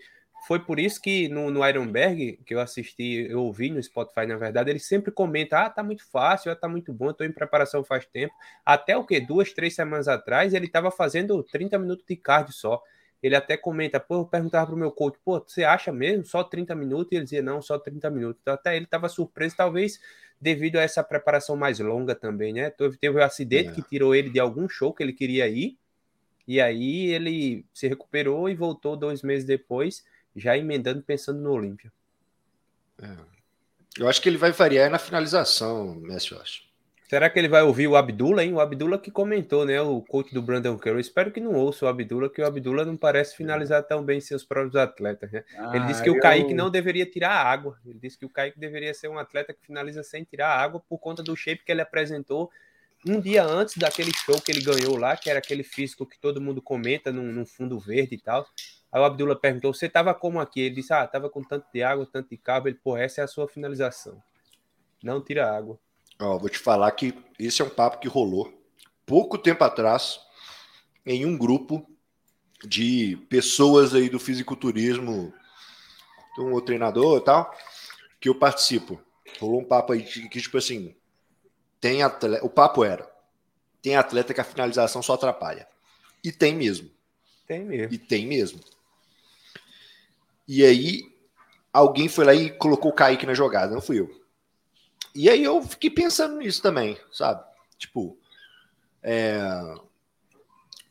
foi 0.49 0.59
por 0.59 0.81
isso 0.81 1.01
que 1.01 1.29
no, 1.29 1.53
no 1.53 1.65
Ironberg, 1.65 2.41
que 2.45 2.53
eu 2.53 2.59
assisti, 2.59 3.29
eu 3.31 3.45
ouvi 3.45 3.71
no 3.71 3.81
Spotify, 3.81 4.27
na 4.27 4.37
verdade, 4.37 4.71
ele 4.71 4.81
sempre 4.81 5.13
comenta: 5.13 5.61
ah, 5.61 5.71
tá 5.71 5.85
muito 5.85 6.05
fácil, 6.11 6.55
tá 6.57 6.69
muito 6.69 6.93
bom, 6.93 7.13
tô 7.13 7.23
em 7.23 7.31
preparação 7.31 7.85
faz 7.85 8.05
tempo. 8.07 8.35
Até 8.67 8.97
o 8.97 9.05
que? 9.05 9.21
Duas, 9.21 9.53
três 9.53 9.73
semanas 9.73 10.09
atrás, 10.09 10.53
ele 10.53 10.67
estava 10.67 10.91
fazendo 10.91 11.41
30 11.45 11.79
minutos 11.79 12.05
de 12.05 12.17
cardio 12.17 12.53
só. 12.53 12.83
Ele 13.23 13.37
até 13.37 13.57
comenta, 13.57 14.01
pô, 14.01 14.21
eu 14.21 14.25
perguntava 14.25 14.67
pro 14.67 14.77
meu 14.77 14.91
coach, 14.91 15.19
pô, 15.25 15.39
você 15.41 15.63
acha 15.63 15.93
mesmo 15.93 16.25
só 16.25 16.43
30 16.43 16.75
minutos? 16.75 17.13
E 17.13 17.17
ele 17.17 17.25
dizia, 17.25 17.43
não, 17.43 17.61
só 17.61 17.79
30 17.79 18.09
minutos. 18.11 18.41
Então, 18.41 18.55
até 18.55 18.75
ele 18.75 18.87
estava 18.87 19.09
surpreso, 19.09 19.57
talvez 19.57 20.01
devido 20.41 20.77
a 20.77 20.83
essa 20.83 21.05
preparação 21.05 21.55
mais 21.55 21.79
longa 21.79 22.15
também, 22.15 22.53
né? 22.53 22.71
Teve, 22.71 23.11
um 23.11 23.23
acidente 23.23 23.69
é. 23.69 23.73
que 23.73 23.83
tirou 23.83 24.15
ele 24.15 24.31
de 24.31 24.41
algum 24.41 24.69
show 24.69 24.95
que 24.95 25.03
ele 25.03 25.13
queria 25.13 25.47
ir, 25.49 25.79
e 26.49 26.61
aí 26.61 27.11
ele 27.11 27.67
se 27.75 27.87
recuperou 27.87 28.49
e 28.49 28.55
voltou 28.55 28.97
dois 28.97 29.23
meses 29.23 29.45
depois, 29.45 30.03
já 30.35 30.57
emendando, 30.57 31.03
pensando 31.03 31.41
no 31.41 31.53
Olímpia. 31.53 31.93
É. 33.03 33.17
Eu 33.99 34.09
acho 34.09 34.23
que 34.23 34.29
ele 34.29 34.39
vai 34.39 34.51
variar 34.51 34.89
na 34.89 34.99
finalização, 34.99 35.95
Messi, 35.97 36.33
eu 36.33 36.41
acho. 36.41 36.70
Será 37.11 37.29
que 37.29 37.41
ele 37.41 37.49
vai 37.49 37.61
ouvir 37.63 37.89
o 37.89 37.97
Abdullah, 37.97 38.45
hein? 38.45 38.53
O 38.53 38.61
Abdullah 38.61 38.97
que 38.97 39.11
comentou, 39.11 39.67
né? 39.67 39.81
O 39.81 40.01
coach 40.01 40.33
do 40.33 40.41
Brandon 40.41 40.79
Curry. 40.79 41.01
Espero 41.01 41.33
que 41.33 41.41
não 41.41 41.55
ouça 41.55 41.85
o 41.85 41.89
Abdullah, 41.89 42.31
que 42.31 42.41
o 42.41 42.47
Abdullah 42.47 42.85
não 42.85 42.97
parece 42.97 43.37
finalizar 43.37 43.83
tão 43.83 44.05
bem 44.05 44.21
seus 44.21 44.45
próprios 44.45 44.77
atletas, 44.77 45.33
né? 45.33 45.43
Ah, 45.59 45.73
ele 45.75 45.87
disse 45.87 46.05
que 46.05 46.09
eu... 46.09 46.15
o 46.15 46.21
Kaique 46.21 46.55
não 46.55 46.71
deveria 46.71 47.05
tirar 47.05 47.33
água. 47.33 47.77
Ele 47.85 47.99
disse 47.99 48.17
que 48.17 48.25
o 48.25 48.29
Kaique 48.29 48.61
deveria 48.61 48.95
ser 48.95 49.09
um 49.09 49.19
atleta 49.19 49.53
que 49.53 49.67
finaliza 49.67 50.05
sem 50.05 50.23
tirar 50.23 50.57
água 50.57 50.81
por 50.89 50.99
conta 50.99 51.21
do 51.21 51.35
shape 51.35 51.65
que 51.65 51.73
ele 51.73 51.81
apresentou 51.81 52.49
um 53.05 53.21
dia 53.21 53.43
antes 53.43 53.77
daquele 53.77 54.13
show 54.15 54.41
que 54.41 54.53
ele 54.53 54.63
ganhou 54.63 54.97
lá, 54.97 55.17
que 55.17 55.29
era 55.29 55.41
aquele 55.41 55.65
físico 55.65 56.07
que 56.07 56.17
todo 56.17 56.41
mundo 56.41 56.63
comenta 56.63 57.11
num, 57.11 57.33
num 57.33 57.45
fundo 57.45 57.77
verde 57.81 58.15
e 58.15 58.21
tal. 58.21 58.47
Aí 58.93 59.01
o 59.01 59.05
Abdullah 59.05 59.35
perguntou: 59.35 59.75
Você 59.75 59.89
tava 59.89 60.15
como 60.15 60.39
aqui? 60.39 60.61
Ele 60.61 60.77
disse: 60.77 60.93
Ah, 60.93 61.05
tava 61.09 61.29
com 61.29 61.43
tanto 61.43 61.67
de 61.75 61.83
água, 61.83 62.07
tanto 62.07 62.31
de 62.31 62.37
carbo. 62.37 62.69
Ele, 62.69 62.79
pô, 62.81 62.97
essa 62.97 63.21
é 63.21 63.25
a 63.25 63.27
sua 63.27 63.49
finalização. 63.49 64.23
Não 65.03 65.21
tira 65.21 65.53
água. 65.53 65.77
Ó, 66.21 66.39
vou 66.39 66.51
te 66.51 66.59
falar 66.59 66.91
que 66.93 67.15
esse 67.39 67.63
é 67.63 67.65
um 67.65 67.71
papo 67.71 67.99
que 67.99 68.09
rolou 68.09 68.53
pouco 69.07 69.39
tempo 69.39 69.65
atrás 69.65 70.21
em 71.05 71.25
um 71.25 71.37
grupo 71.37 71.85
de 72.63 73.17
pessoas 73.31 73.95
aí 73.95 74.11
do 74.11 74.21
fisiculturismo, 74.21 75.33
um 76.39 76.61
treinador 76.61 77.19
e 77.19 77.25
tal, 77.25 77.57
que 78.21 78.29
eu 78.29 78.35
participo. 78.35 79.01
Rolou 79.41 79.61
um 79.61 79.65
papo 79.65 79.95
aí 79.95 80.03
que, 80.03 80.41
tipo 80.41 80.59
assim, 80.59 80.95
tem 81.81 82.03
atleta, 82.03 82.45
o 82.45 82.51
papo 82.51 82.85
era, 82.85 83.11
tem 83.81 83.97
atleta 83.97 84.35
que 84.35 84.41
a 84.41 84.45
finalização 84.45 85.03
só 85.03 85.15
atrapalha. 85.15 85.67
E 86.23 86.31
tem 86.31 86.55
mesmo. 86.55 86.91
Tem 87.47 87.65
mesmo. 87.65 87.95
E 87.95 87.99
tem 87.99 88.27
mesmo. 88.27 88.61
E 90.47 90.65
aí, 90.65 91.11
alguém 91.73 92.09
foi 92.09 92.25
lá 92.27 92.35
e 92.35 92.51
colocou 92.51 92.91
o 92.91 92.95
Kaique 92.95 93.25
na 93.25 93.33
jogada, 93.33 93.73
não 93.73 93.81
fui 93.81 94.01
eu. 94.01 94.20
E 95.15 95.29
aí 95.29 95.43
eu 95.43 95.63
fiquei 95.63 95.91
pensando 95.91 96.37
nisso 96.37 96.63
também, 96.63 96.99
sabe? 97.13 97.45
Tipo, 97.77 98.19
é... 99.03 99.41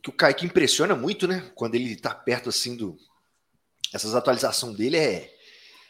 que 0.01 0.09
o 0.09 0.13
Kaique 0.13 0.45
impressiona 0.45 0.95
muito, 0.95 1.27
né? 1.27 1.49
Quando 1.55 1.75
ele 1.75 1.95
tá 1.95 2.13
perto 2.13 2.49
assim 2.49 2.75
do. 2.75 2.97
Essas 3.93 4.13
atualizações 4.13 4.75
dele 4.75 4.97
é, 4.97 5.33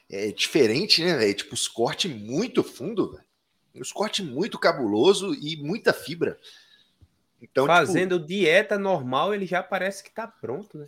é 0.09 0.31
diferente, 0.31 1.03
né? 1.03 1.29
É 1.29 1.33
tipo 1.33 1.53
os 1.53 1.67
cortes 1.67 2.11
muito 2.11 2.63
fundo, 2.63 3.11
velho. 3.11 3.25
Os 3.75 3.91
cortes 3.91 4.25
muito 4.25 4.57
cabuloso 4.57 5.33
e 5.35 5.57
muita 5.57 5.93
fibra. 5.93 6.39
Então, 7.41 7.65
tipo 7.65 7.75
Fazendo 7.75 8.15
tipo... 8.15 8.27
dieta 8.27 8.77
normal, 8.77 9.33
ele 9.33 9.45
já 9.45 9.63
parece 9.63 10.03
que 10.03 10.11
tá 10.11 10.27
pronto, 10.27 10.77
né? 10.77 10.87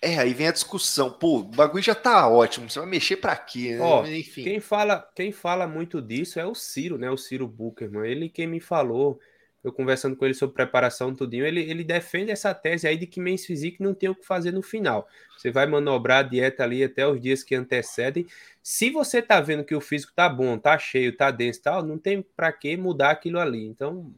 É, 0.00 0.18
aí 0.18 0.32
vem 0.32 0.48
a 0.48 0.52
discussão. 0.52 1.10
Pô, 1.10 1.38
o 1.38 1.42
bagulho 1.44 1.82
já 1.82 1.94
tá 1.94 2.28
ótimo, 2.28 2.70
você 2.70 2.78
vai 2.78 2.88
mexer 2.88 3.16
para 3.16 3.36
quê? 3.36 3.76
Né? 3.76 3.80
Ó, 3.80 4.06
Enfim. 4.06 4.44
Quem 4.44 4.60
fala, 4.60 5.08
quem 5.14 5.32
fala 5.32 5.66
muito 5.66 6.00
disso 6.00 6.38
é 6.38 6.46
o 6.46 6.54
Ciro, 6.54 6.98
né? 6.98 7.10
O 7.10 7.16
Ciro 7.16 7.46
Bucherman. 7.46 8.08
Ele 8.08 8.28
quem 8.28 8.46
me 8.46 8.60
falou, 8.60 9.18
eu 9.64 9.72
conversando 9.72 10.14
com 10.14 10.24
ele 10.24 10.34
sobre 10.34 10.54
preparação 10.54 11.14
tudinho, 11.14 11.44
ele, 11.44 11.60
ele 11.60 11.82
defende 11.82 12.30
essa 12.30 12.54
tese 12.54 12.86
aí 12.86 12.96
de 12.96 13.06
que 13.06 13.20
Men's 13.20 13.44
Physique 13.44 13.82
não 13.82 13.94
tem 13.94 14.08
o 14.08 14.14
que 14.14 14.24
fazer 14.24 14.52
no 14.52 14.62
final. 14.62 15.08
Você 15.36 15.50
vai 15.50 15.66
manobrar 15.66 16.20
a 16.20 16.22
dieta 16.22 16.62
ali 16.62 16.84
até 16.84 17.06
os 17.06 17.20
dias 17.20 17.42
que 17.42 17.54
antecedem. 17.54 18.26
Se 18.62 18.90
você 18.90 19.20
tá 19.20 19.40
vendo 19.40 19.64
que 19.64 19.74
o 19.74 19.80
físico 19.80 20.12
tá 20.14 20.28
bom, 20.28 20.58
tá 20.58 20.78
cheio, 20.78 21.16
tá 21.16 21.30
denso 21.30 21.62
tal, 21.62 21.82
não 21.82 21.98
tem 21.98 22.24
para 22.36 22.52
que 22.52 22.76
mudar 22.76 23.10
aquilo 23.10 23.38
ali. 23.38 23.64
Então, 23.64 24.12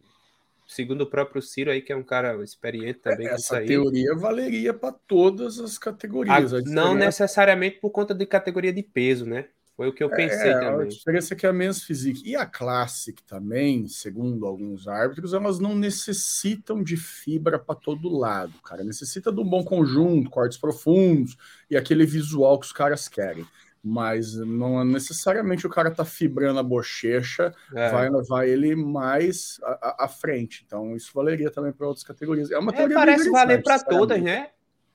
segundo 0.69 1.01
o 1.01 1.07
próprio 1.07 1.41
Ciro 1.41 1.71
aí, 1.71 1.81
que 1.81 1.93
é 1.93 1.97
um 1.97 2.05
cara 2.05 2.41
experiente 2.45 3.01
também. 3.01 3.27
Essa 3.27 3.61
teoria 3.63 4.15
valeria 4.15 4.75
para 4.75 4.93
todas 4.93 5.59
as 5.59 5.79
categorias. 5.79 6.53
A, 6.53 6.61
não 6.61 6.95
necessariamente 6.95 7.81
por 7.81 7.91
conta 7.91 8.15
de 8.15 8.27
categoria 8.27 8.73
de 8.73 8.83
peso, 8.83 9.25
né? 9.25 9.47
Foi 9.75 9.89
o 9.89 9.93
que 9.93 10.03
eu 10.03 10.11
pensei 10.11 10.51
é, 10.51 10.59
também. 10.59 10.87
A 10.87 10.89
diferença 10.89 11.35
é 11.35 11.37
que 11.37 11.47
a 11.47 11.53
Men's 11.53 11.85
Physique 11.85 12.29
e 12.29 12.35
a 12.35 12.45
Classic 12.45 13.23
também, 13.23 13.87
segundo 13.87 14.45
alguns 14.45 14.89
árbitros, 14.89 15.33
elas 15.33 15.61
não 15.61 15.75
necessitam 15.75 16.83
de 16.83 16.97
fibra 16.97 17.61
para 17.61 17.77
todo 17.77 18.09
lado, 18.09 18.53
cara. 18.65 18.83
Necessita 18.83 19.33
de 19.33 19.41
um 19.41 19.49
bom 19.49 19.63
conjunto, 19.63 20.31
cortes 20.31 20.59
profundos 20.59 21.37
e 21.71 21.77
aquele 21.77 22.05
visual 22.05 22.59
que 22.59 22.67
os 22.67 22.73
caras 22.73 23.09
querem 23.09 23.47
mas 23.83 24.35
não 24.35 24.81
é 24.81 24.85
necessariamente 24.85 25.67
o 25.67 25.71
cara 25.71 25.91
tá 25.91 26.05
fibrando 26.05 26.59
a 26.59 26.63
bochecha, 26.63 27.55
é. 27.75 27.91
vai 27.91 28.11
levar 28.11 28.47
ele 28.47 28.75
mais 28.75 29.59
à, 29.63 30.05
à, 30.05 30.09
frente. 30.09 30.63
Então, 30.67 30.97
isso 30.97 31.11
valeria 31.15 31.51
também 31.51 31.73
para 31.73 31.87
outras 31.87 32.05
categorias. 32.05 32.51
É 32.51 32.59
uma 32.59 32.73
é, 32.75 32.89
parece 32.89 33.31
valer 33.31 33.63
para 33.63 33.79
todas, 33.79 34.21
né? 34.21 34.51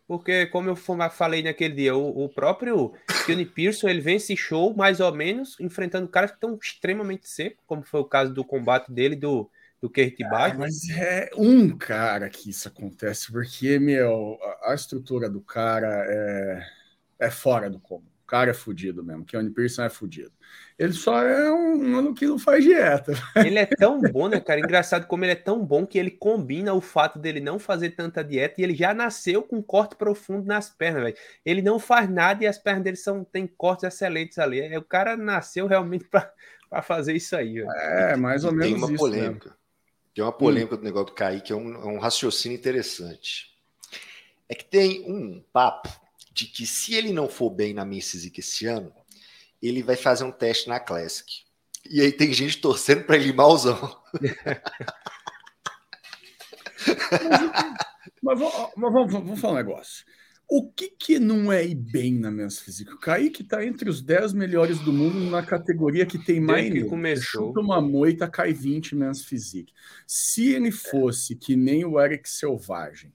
Porque, 0.05 0.45
como 0.47 0.69
eu 0.69 0.75
falei 0.75 1.41
naquele 1.41 1.73
dia, 1.73 1.95
o, 1.95 2.25
o 2.25 2.29
próprio 2.29 2.93
Kenny 3.25 3.45
Pearson 3.45 3.87
ele 3.87 4.01
vence 4.01 4.35
show 4.35 4.75
mais 4.75 4.99
ou 4.99 5.13
menos 5.13 5.57
enfrentando 5.59 6.09
caras 6.09 6.31
que 6.31 6.37
estão 6.37 6.57
extremamente 6.61 7.27
secos, 7.27 7.63
como 7.65 7.83
foi 7.83 8.01
o 8.01 8.05
caso 8.05 8.33
do 8.33 8.43
combate 8.43 8.91
dele 8.91 9.15
do, 9.15 9.49
do 9.81 9.89
Kurt 9.89 10.13
ah, 10.25 10.53
Mas 10.57 10.89
é 10.89 11.29
um 11.37 11.75
cara 11.77 12.29
que 12.29 12.49
isso 12.49 12.67
acontece, 12.67 13.31
porque, 13.31 13.79
meu, 13.79 14.37
a, 14.61 14.71
a 14.71 14.75
estrutura 14.75 15.29
do 15.29 15.39
cara 15.39 16.05
é, 16.05 16.67
é 17.19 17.31
fora 17.31 17.69
do 17.69 17.79
comum 17.79 18.12
cara 18.33 18.49
é 18.49 18.53
fudido 18.53 19.03
mesmo. 19.03 19.23
Keanu 19.23 19.51
Pearson 19.51 19.83
é 19.83 19.89
fudido. 19.91 20.31
Ele 20.79 20.91
só 20.91 21.21
é 21.21 21.51
um 21.51 21.77
mano 21.87 22.15
que 22.15 22.25
não 22.25 22.39
faz 22.39 22.63
dieta. 22.63 23.13
Ele 23.45 23.59
é 23.59 23.65
tão 23.67 24.01
bom, 24.01 24.27
né, 24.27 24.39
cara? 24.39 24.59
Engraçado 24.59 25.05
como 25.05 25.23
ele 25.23 25.33
é 25.33 25.35
tão 25.35 25.63
bom 25.63 25.85
que 25.85 25.99
ele 25.99 26.09
combina 26.09 26.73
o 26.73 26.81
fato 26.81 27.19
dele 27.19 27.39
não 27.39 27.59
fazer 27.59 27.91
tanta 27.91 28.23
dieta 28.23 28.59
e 28.59 28.63
ele 28.63 28.73
já 28.73 28.91
nasceu 28.91 29.43
com 29.43 29.57
um 29.57 29.61
corte 29.61 29.95
profundo 29.95 30.47
nas 30.47 30.67
pernas, 30.67 31.03
velho. 31.03 31.15
Ele 31.45 31.61
não 31.61 31.77
faz 31.77 32.09
nada 32.09 32.43
e 32.43 32.47
as 32.47 32.57
pernas 32.57 32.83
dele 32.83 32.97
são 32.97 33.23
tem 33.23 33.45
cortes 33.45 33.83
excelentes 33.83 34.39
ali. 34.39 34.61
É, 34.61 34.79
o 34.79 34.83
cara 34.83 35.15
nasceu 35.15 35.67
realmente 35.67 36.05
para 36.09 36.81
fazer 36.81 37.13
isso 37.13 37.35
aí, 37.35 37.53
velho. 37.53 37.71
É, 37.71 38.15
mais 38.15 38.43
ou 38.43 38.51
menos 38.51 38.65
tem 38.65 38.75
uma 38.75 38.87
isso, 38.87 38.97
polêmica. 38.97 39.49
Mesmo. 39.49 39.59
Tem 40.15 40.23
uma 40.23 40.33
polêmica 40.33 40.73
hum. 40.73 40.79
do 40.79 40.83
negócio 40.83 41.07
do 41.07 41.13
Kaique, 41.13 41.53
é 41.53 41.55
um, 41.55 41.75
é 41.75 41.85
um 41.85 41.99
raciocínio 41.99 42.57
interessante. 42.57 43.53
É 44.49 44.55
que 44.55 44.65
tem 44.65 45.03
um 45.07 45.39
papo 45.53 46.02
de 46.33 46.45
que 46.45 46.65
se 46.65 46.95
ele 46.95 47.13
não 47.13 47.29
for 47.29 47.49
bem 47.49 47.73
na 47.73 47.85
Mississippi 47.85 48.39
esse 48.39 48.65
ano, 48.65 48.91
ele 49.61 49.83
vai 49.83 49.95
fazer 49.95 50.23
um 50.23 50.31
teste 50.31 50.67
na 50.67 50.79
Classic. 50.79 51.43
E 51.89 52.01
aí 52.01 52.11
tem 52.11 52.33
gente 52.33 52.59
torcendo 52.59 53.03
para 53.03 53.15
ele 53.15 53.29
ir 53.29 53.35
malzão. 53.35 53.77
mas, 58.21 58.39
mas, 58.39 58.53
mas 58.75 58.93
vamos, 58.93 59.13
vamos, 59.13 59.39
falar 59.39 59.53
um 59.53 59.57
negócio. 59.57 60.05
O 60.49 60.69
que, 60.71 60.89
que 60.89 61.19
não 61.19 61.51
é 61.51 61.65
ir 61.65 61.75
bem 61.75 62.13
na 62.13 62.29
Men's 62.29 62.59
Physique? 62.59 62.93
O 62.93 62.99
Kaique 62.99 63.41
está 63.41 63.65
entre 63.65 63.89
os 63.89 64.01
10 64.01 64.33
melhores 64.33 64.79
do 64.79 64.91
mundo 64.91 65.19
na 65.29 65.43
categoria 65.43 66.05
que 66.05 66.17
tem 66.17 66.39
mais. 66.39 66.71
Que 66.71 66.83
começou. 66.85 67.47
Chuta 67.47 67.59
uma 67.59 67.81
moita, 67.81 68.29
cai 68.29 68.53
20 68.53 68.95
Men's 68.95 69.23
Physique. 69.23 69.73
Se 70.05 70.53
ele 70.53 70.71
fosse 70.71 71.35
que 71.35 71.55
nem 71.55 71.85
o 71.85 71.99
Eric 71.99 72.29
Selvagem, 72.29 73.13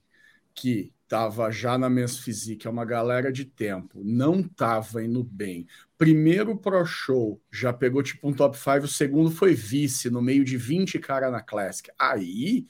que 0.55 0.93
estava 1.09 1.51
já 1.51 1.79
na 1.79 1.89
Men's 1.89 2.19
Physique, 2.19 2.67
é 2.67 2.71
uma 2.71 2.85
galera 2.85 3.33
de 3.33 3.47
tempo, 3.47 4.03
não 4.05 4.41
estava 4.41 5.03
indo 5.03 5.25
bem. 5.25 5.67
Primeiro 5.97 6.55
Pro 6.55 6.85
Show 6.85 7.41
já 7.51 7.73
pegou 7.73 8.03
tipo 8.03 8.29
um 8.29 8.33
top 8.33 8.57
5, 8.59 8.81
o 8.85 8.89
segundo 8.89 9.31
foi 9.31 9.55
vice, 9.55 10.11
no 10.11 10.21
meio 10.21 10.45
de 10.45 10.59
20 10.59 10.99
cara 10.99 11.31
na 11.31 11.41
Classic. 11.41 11.91
Aí, 11.99 12.67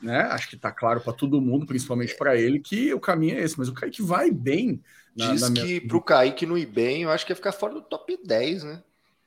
né, 0.00 0.20
acho 0.20 0.48
que 0.48 0.56
tá 0.56 0.70
claro 0.70 1.00
para 1.00 1.12
todo 1.12 1.40
mundo, 1.40 1.66
principalmente 1.66 2.16
para 2.16 2.36
ele, 2.36 2.60
que 2.60 2.94
o 2.94 3.00
caminho 3.00 3.36
é 3.36 3.42
esse, 3.42 3.58
mas 3.58 3.68
o 3.68 3.74
Kaique 3.74 4.00
vai 4.00 4.30
bem. 4.30 4.80
Na, 5.16 5.32
Diz 5.32 5.42
na 5.42 5.52
que 5.52 5.62
minha... 5.66 5.88
pro 5.88 6.00
Kaique 6.00 6.46
não 6.46 6.56
ir 6.56 6.66
bem, 6.66 7.02
eu 7.02 7.10
acho 7.10 7.26
que 7.26 7.32
ia 7.32 7.36
ficar 7.36 7.50
fora 7.50 7.74
do 7.74 7.82
top 7.82 8.16
10, 8.24 8.62
né? 8.62 8.82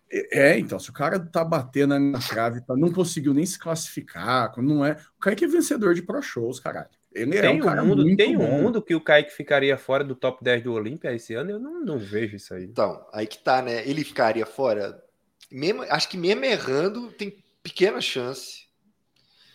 É, 0.10 0.58
então, 0.58 0.80
se 0.80 0.90
o 0.90 0.94
cara 0.94 1.20
tá 1.20 1.44
batendo 1.44 2.00
na 2.00 2.20
trave, 2.20 2.62
tá, 2.62 2.78
não 2.78 2.94
conseguiu 2.94 3.34
nem 3.34 3.46
se 3.46 3.60
classificar, 3.60 4.54
não 4.62 4.86
é. 4.86 4.94
O 5.18 5.20
Kaique 5.20 5.44
é 5.44 5.48
vencedor 5.48 5.94
de 5.96 6.02
Pro 6.02 6.22
Shows, 6.22 6.62
caralho. 6.62 6.90
Ele 7.14 7.40
tem 7.40 7.60
é 7.60 7.64
um, 7.64 7.82
um 7.82 7.86
mundo, 7.86 8.16
tem 8.16 8.38
um 8.38 8.62
mundo 8.62 8.82
que 8.82 8.96
o 8.96 9.02
Kaique 9.02 9.32
ficaria 9.32 9.78
fora 9.78 10.04
do 10.04 10.16
top 10.16 10.44
10 10.44 10.64
do 10.64 10.74
Olímpia 10.74 11.14
esse 11.14 11.34
ano, 11.36 11.52
eu 11.52 11.60
não, 11.60 11.84
não 11.84 11.98
vejo 11.98 12.36
isso 12.36 12.54
aí. 12.54 12.64
Então, 12.64 13.06
aí 13.14 13.28
que 13.28 13.38
tá, 13.38 13.62
né? 13.62 13.88
Ele 13.88 14.04
ficaria 14.04 14.46
fora. 14.46 15.02
Mesmo, 15.52 15.84
acho 15.84 16.10
que 16.10 16.18
mesmo 16.18 16.44
errando, 16.44 17.12
tem 17.12 17.38
pequena 17.62 18.02
chance. 18.02 18.64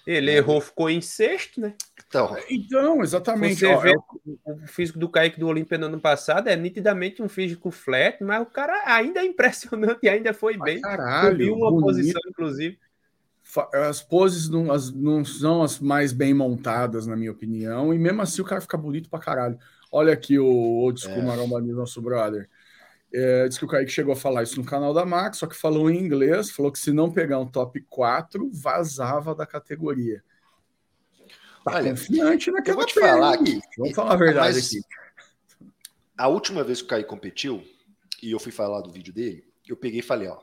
Ele 0.07 0.31
é. 0.31 0.37
errou, 0.37 0.61
ficou 0.61 0.89
em 0.89 1.03
sexto, 1.03 1.61
né? 1.61 1.75
Então, 2.07 2.35
então 2.49 3.03
exatamente. 3.03 3.57
Você 3.57 3.67
Ó, 3.67 3.79
vê, 3.79 3.93
eu... 3.93 4.03
o 4.47 4.67
físico 4.67 4.99
do 4.99 5.09
Kaique 5.09 5.39
do 5.39 5.49
Olímpia 5.49 5.77
no 5.77 5.87
ano 5.87 6.01
passado 6.01 6.49
é 6.49 6.57
nitidamente 6.57 7.23
um 7.23 7.29
físico 7.29 7.71
flat, 7.71 8.23
mas 8.23 8.41
o 8.41 8.47
cara 8.47 8.85
ainda 8.87 9.21
é 9.21 9.27
impressionante 9.27 9.99
e 10.05 10.09
ainda 10.09 10.33
foi 10.33 10.57
bem. 10.57 10.81
Caralho, 10.81 11.33
Subiu 11.33 11.55
uma 11.55 11.71
bonito. 11.71 11.85
posição, 11.85 12.21
inclusive 12.31 12.79
as 13.73 14.03
poses 14.03 14.49
não, 14.49 14.71
as, 14.71 14.91
não 14.93 15.25
são 15.25 15.63
as 15.63 15.79
mais 15.79 16.13
bem 16.13 16.35
montadas, 16.35 17.07
na 17.07 17.17
minha 17.17 17.33
opinião, 17.33 17.95
e 17.95 17.99
mesmo 17.99 18.21
assim 18.21 18.43
o 18.43 18.45
cara 18.45 18.61
fica 18.61 18.77
bonito 18.77 19.09
pra 19.09 19.19
caralho. 19.19 19.59
Olha 19.91 20.13
aqui 20.13 20.39
o 20.39 20.47
Old 20.47 21.01
School 21.01 21.19
é. 21.19 21.23
Maromba 21.23 21.61
nosso 21.61 22.01
brother. 22.03 22.49
É, 23.13 23.49
diz 23.49 23.57
que 23.57 23.65
o 23.65 23.69
Kaique 23.69 23.91
chegou 23.91 24.13
a 24.13 24.17
falar 24.17 24.43
isso 24.43 24.61
no 24.61 24.67
canal 24.67 24.93
da 24.93 25.07
Max, 25.07 25.39
só 25.39 25.47
que 25.47 25.57
falou 25.57 25.91
em 25.91 25.99
inglês, 25.99 26.51
falou 26.51 26.71
que 26.71 26.79
se 26.79 26.93
não 26.93 27.11
pegar 27.11 27.39
um 27.39 27.47
top 27.47 27.81
4, 27.89 28.51
vazava 28.53 29.35
da 29.35 29.47
categoria. 29.47 30.23
Tá 31.65 31.77
Olha, 31.77 31.91
confiante 31.91 32.51
naquela 32.51 32.75
eu 32.75 32.79
vou 32.79 32.87
te 32.87 33.01
falar 33.01 33.35
aqui. 33.35 33.61
Vamos 33.79 33.95
falar 33.95 34.13
a 34.13 34.17
verdade 34.17 34.59
aqui. 34.59 34.81
A 36.19 36.29
última 36.29 36.63
vez 36.63 36.81
que 36.83 36.87
o 36.87 36.89
Kaique 36.89 37.09
competiu, 37.09 37.63
e 38.23 38.31
eu 38.31 38.39
fui 38.39 38.53
falar 38.53 38.83
do 38.83 38.91
vídeo 38.91 39.13
dele, 39.13 39.45
eu 39.67 39.77
peguei 39.77 40.01
e 40.01 40.03
falei, 40.03 40.29
ó, 40.29 40.39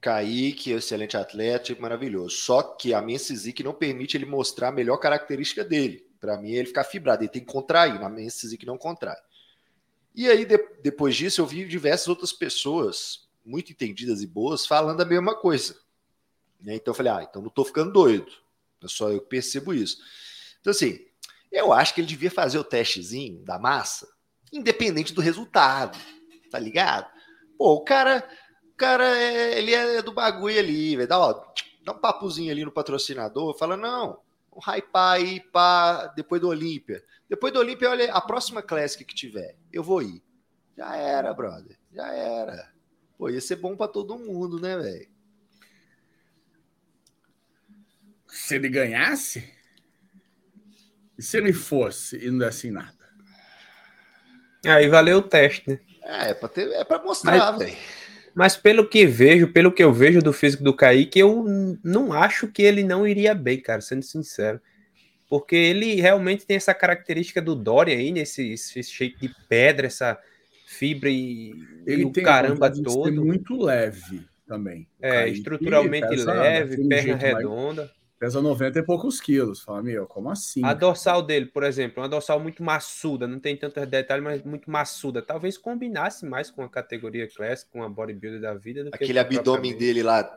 Kaique, 0.00 0.72
excelente 0.72 1.16
atleta, 1.16 1.74
maravilhoso. 1.78 2.36
Só 2.36 2.62
que 2.62 2.94
a 2.94 3.02
Mensizik 3.02 3.62
não 3.62 3.74
permite 3.74 4.16
ele 4.16 4.26
mostrar 4.26 4.68
a 4.68 4.72
melhor 4.72 4.98
característica 4.98 5.64
dele. 5.64 6.06
Para 6.20 6.36
mim, 6.36 6.52
ele 6.52 6.66
ficar 6.66 6.84
fibrado, 6.84 7.22
ele 7.22 7.30
tem 7.30 7.44
que 7.44 7.52
contrair. 7.52 8.00
Na 8.00 8.08
Mensizik 8.08 8.64
não 8.64 8.78
contrai. 8.78 9.16
E 10.14 10.28
aí, 10.28 10.44
de, 10.44 10.58
depois 10.82 11.14
disso, 11.16 11.40
eu 11.40 11.46
vi 11.46 11.64
diversas 11.66 12.08
outras 12.08 12.32
pessoas, 12.32 13.28
muito 13.44 13.70
entendidas 13.72 14.22
e 14.22 14.26
boas, 14.26 14.66
falando 14.66 15.00
a 15.00 15.04
mesma 15.04 15.34
coisa. 15.34 15.76
Né? 16.60 16.74
Então 16.74 16.92
eu 16.92 16.96
falei, 16.96 17.12
ah, 17.12 17.26
então 17.28 17.40
não 17.40 17.48
estou 17.48 17.64
ficando 17.64 17.92
doido. 17.92 18.30
É 18.82 18.88
só 18.88 19.10
eu 19.10 19.20
que 19.20 19.28
percebo 19.28 19.72
isso. 19.72 19.98
Então, 20.60 20.70
assim, 20.70 20.98
eu 21.50 21.72
acho 21.72 21.94
que 21.94 22.00
ele 22.00 22.08
devia 22.08 22.30
fazer 22.30 22.58
o 22.58 22.64
testezinho 22.64 23.44
da 23.44 23.58
massa, 23.58 24.08
independente 24.52 25.12
do 25.12 25.20
resultado, 25.20 25.98
tá 26.50 26.58
ligado? 26.58 27.10
Pô, 27.56 27.74
o 27.74 27.84
cara 27.84 28.28
cara, 28.78 29.04
é, 29.18 29.58
ele 29.58 29.74
é 29.74 30.00
do 30.00 30.12
bagulho 30.12 30.58
ali, 30.58 30.96
velho. 30.96 31.08
Dá, 31.08 31.18
ó, 31.18 31.44
dá 31.84 31.92
um 31.92 31.98
papozinho 31.98 32.50
ali 32.50 32.64
no 32.64 32.72
patrocinador, 32.72 33.58
fala, 33.58 33.76
não, 33.76 34.20
um 34.54 34.60
hypar 34.60 35.16
aí 35.16 35.40
para 35.40 36.06
depois 36.08 36.40
do 36.40 36.48
Olímpia. 36.48 37.04
Depois 37.28 37.52
do 37.52 37.58
Olímpia, 37.58 37.90
olha, 37.90 38.12
a 38.12 38.20
próxima 38.20 38.62
Classic 38.62 39.04
que 39.04 39.14
tiver, 39.14 39.56
eu 39.72 39.82
vou 39.82 40.00
ir. 40.00 40.22
Já 40.76 40.96
era, 40.96 41.34
brother. 41.34 41.76
Já 41.92 42.06
era. 42.06 42.72
Pô, 43.18 43.28
ia 43.28 43.40
ser 43.40 43.56
bom 43.56 43.76
para 43.76 43.88
todo 43.88 44.18
mundo, 44.18 44.60
né, 44.60 44.78
velho? 44.78 45.08
Se 48.28 48.54
ele 48.54 48.68
ganhasse? 48.68 49.52
E 51.18 51.22
se 51.22 51.36
ele 51.36 51.52
fosse 51.52 52.16
e 52.24 52.30
não 52.30 52.38
desse 52.38 52.70
nada? 52.70 52.96
Aí 54.64 54.88
valeu 54.88 55.18
o 55.18 55.22
teste, 55.22 55.68
né? 55.68 55.80
É, 56.02 56.30
é 56.30 56.34
pra, 56.34 56.48
ter, 56.48 56.70
é 56.72 56.84
pra 56.84 57.02
mostrar, 57.02 57.50
velho. 57.52 57.76
Mas 58.38 58.56
pelo 58.56 58.88
que 58.88 59.04
vejo, 59.04 59.48
pelo 59.48 59.72
que 59.72 59.82
eu 59.82 59.92
vejo 59.92 60.22
do 60.22 60.32
físico 60.32 60.62
do 60.62 60.72
Kaique, 60.72 61.18
eu 61.18 61.44
não 61.82 62.12
acho 62.12 62.46
que 62.46 62.62
ele 62.62 62.84
não 62.84 63.04
iria 63.04 63.34
bem, 63.34 63.60
cara, 63.60 63.80
sendo 63.80 64.04
sincero. 64.04 64.60
Porque 65.28 65.56
ele 65.56 65.96
realmente 65.96 66.46
tem 66.46 66.56
essa 66.56 66.72
característica 66.72 67.42
do 67.42 67.56
Dória 67.56 67.96
aí, 67.96 68.12
nesse 68.12 68.56
shape 68.56 69.16
de 69.20 69.34
pedra, 69.48 69.88
essa 69.88 70.16
fibra 70.68 71.10
e, 71.10 71.52
ele 71.84 72.02
e 72.02 72.04
o 72.04 72.12
caramba 72.12 72.72
todo. 72.72 73.24
muito 73.24 73.60
leve 73.60 74.22
também. 74.46 74.86
É, 75.02 75.10
Kaique 75.10 75.38
estruturalmente 75.38 76.06
pesa, 76.06 76.32
leve, 76.32 76.88
perna 76.88 77.16
redonda. 77.16 77.82
Mais 77.82 77.97
Pesa 78.18 78.42
90 78.42 78.80
e 78.80 78.82
poucos 78.82 79.20
quilos. 79.20 79.60
Fala, 79.60 79.80
meu, 79.80 80.04
como 80.06 80.28
assim? 80.28 80.64
A 80.64 80.74
dorsal 80.74 81.22
dele, 81.22 81.46
por 81.46 81.62
exemplo, 81.62 82.02
uma 82.02 82.08
dorsal 82.08 82.40
muito 82.40 82.62
maçuda, 82.64 83.28
não 83.28 83.38
tem 83.38 83.56
tantos 83.56 83.86
detalhes, 83.86 84.24
mas 84.24 84.42
muito 84.42 84.68
maçuda. 84.68 85.22
Talvez 85.22 85.56
combinasse 85.56 86.26
mais 86.26 86.50
com 86.50 86.62
a 86.62 86.68
categoria 86.68 87.28
Classic, 87.28 87.70
com 87.70 87.82
a 87.82 87.88
bodybuilder 87.88 88.40
da 88.40 88.54
vida. 88.54 88.82
Do 88.82 88.90
Aquele 88.92 89.20
abdômen 89.20 89.76
dele 89.76 90.02
lá, 90.02 90.28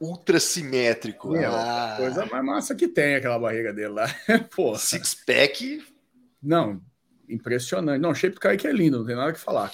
ultra 0.00 0.38
simétrico. 0.38 1.30
Meu, 1.30 1.50
ah. 1.52 1.94
Coisa 1.96 2.26
mais 2.26 2.44
massa 2.44 2.74
que 2.76 2.86
tem 2.86 3.16
aquela 3.16 3.38
barriga 3.38 3.72
dele 3.72 3.88
lá. 3.88 4.06
Six 4.78 5.24
pack. 5.26 5.84
Não, 6.40 6.80
impressionante. 7.28 8.00
Não, 8.00 8.10
o 8.10 8.14
shape 8.14 8.36
do 8.36 8.40
Kaique 8.40 8.68
é 8.68 8.72
lindo, 8.72 8.98
não 8.98 9.06
tem 9.06 9.16
nada 9.16 9.32
que 9.32 9.40
falar. 9.40 9.72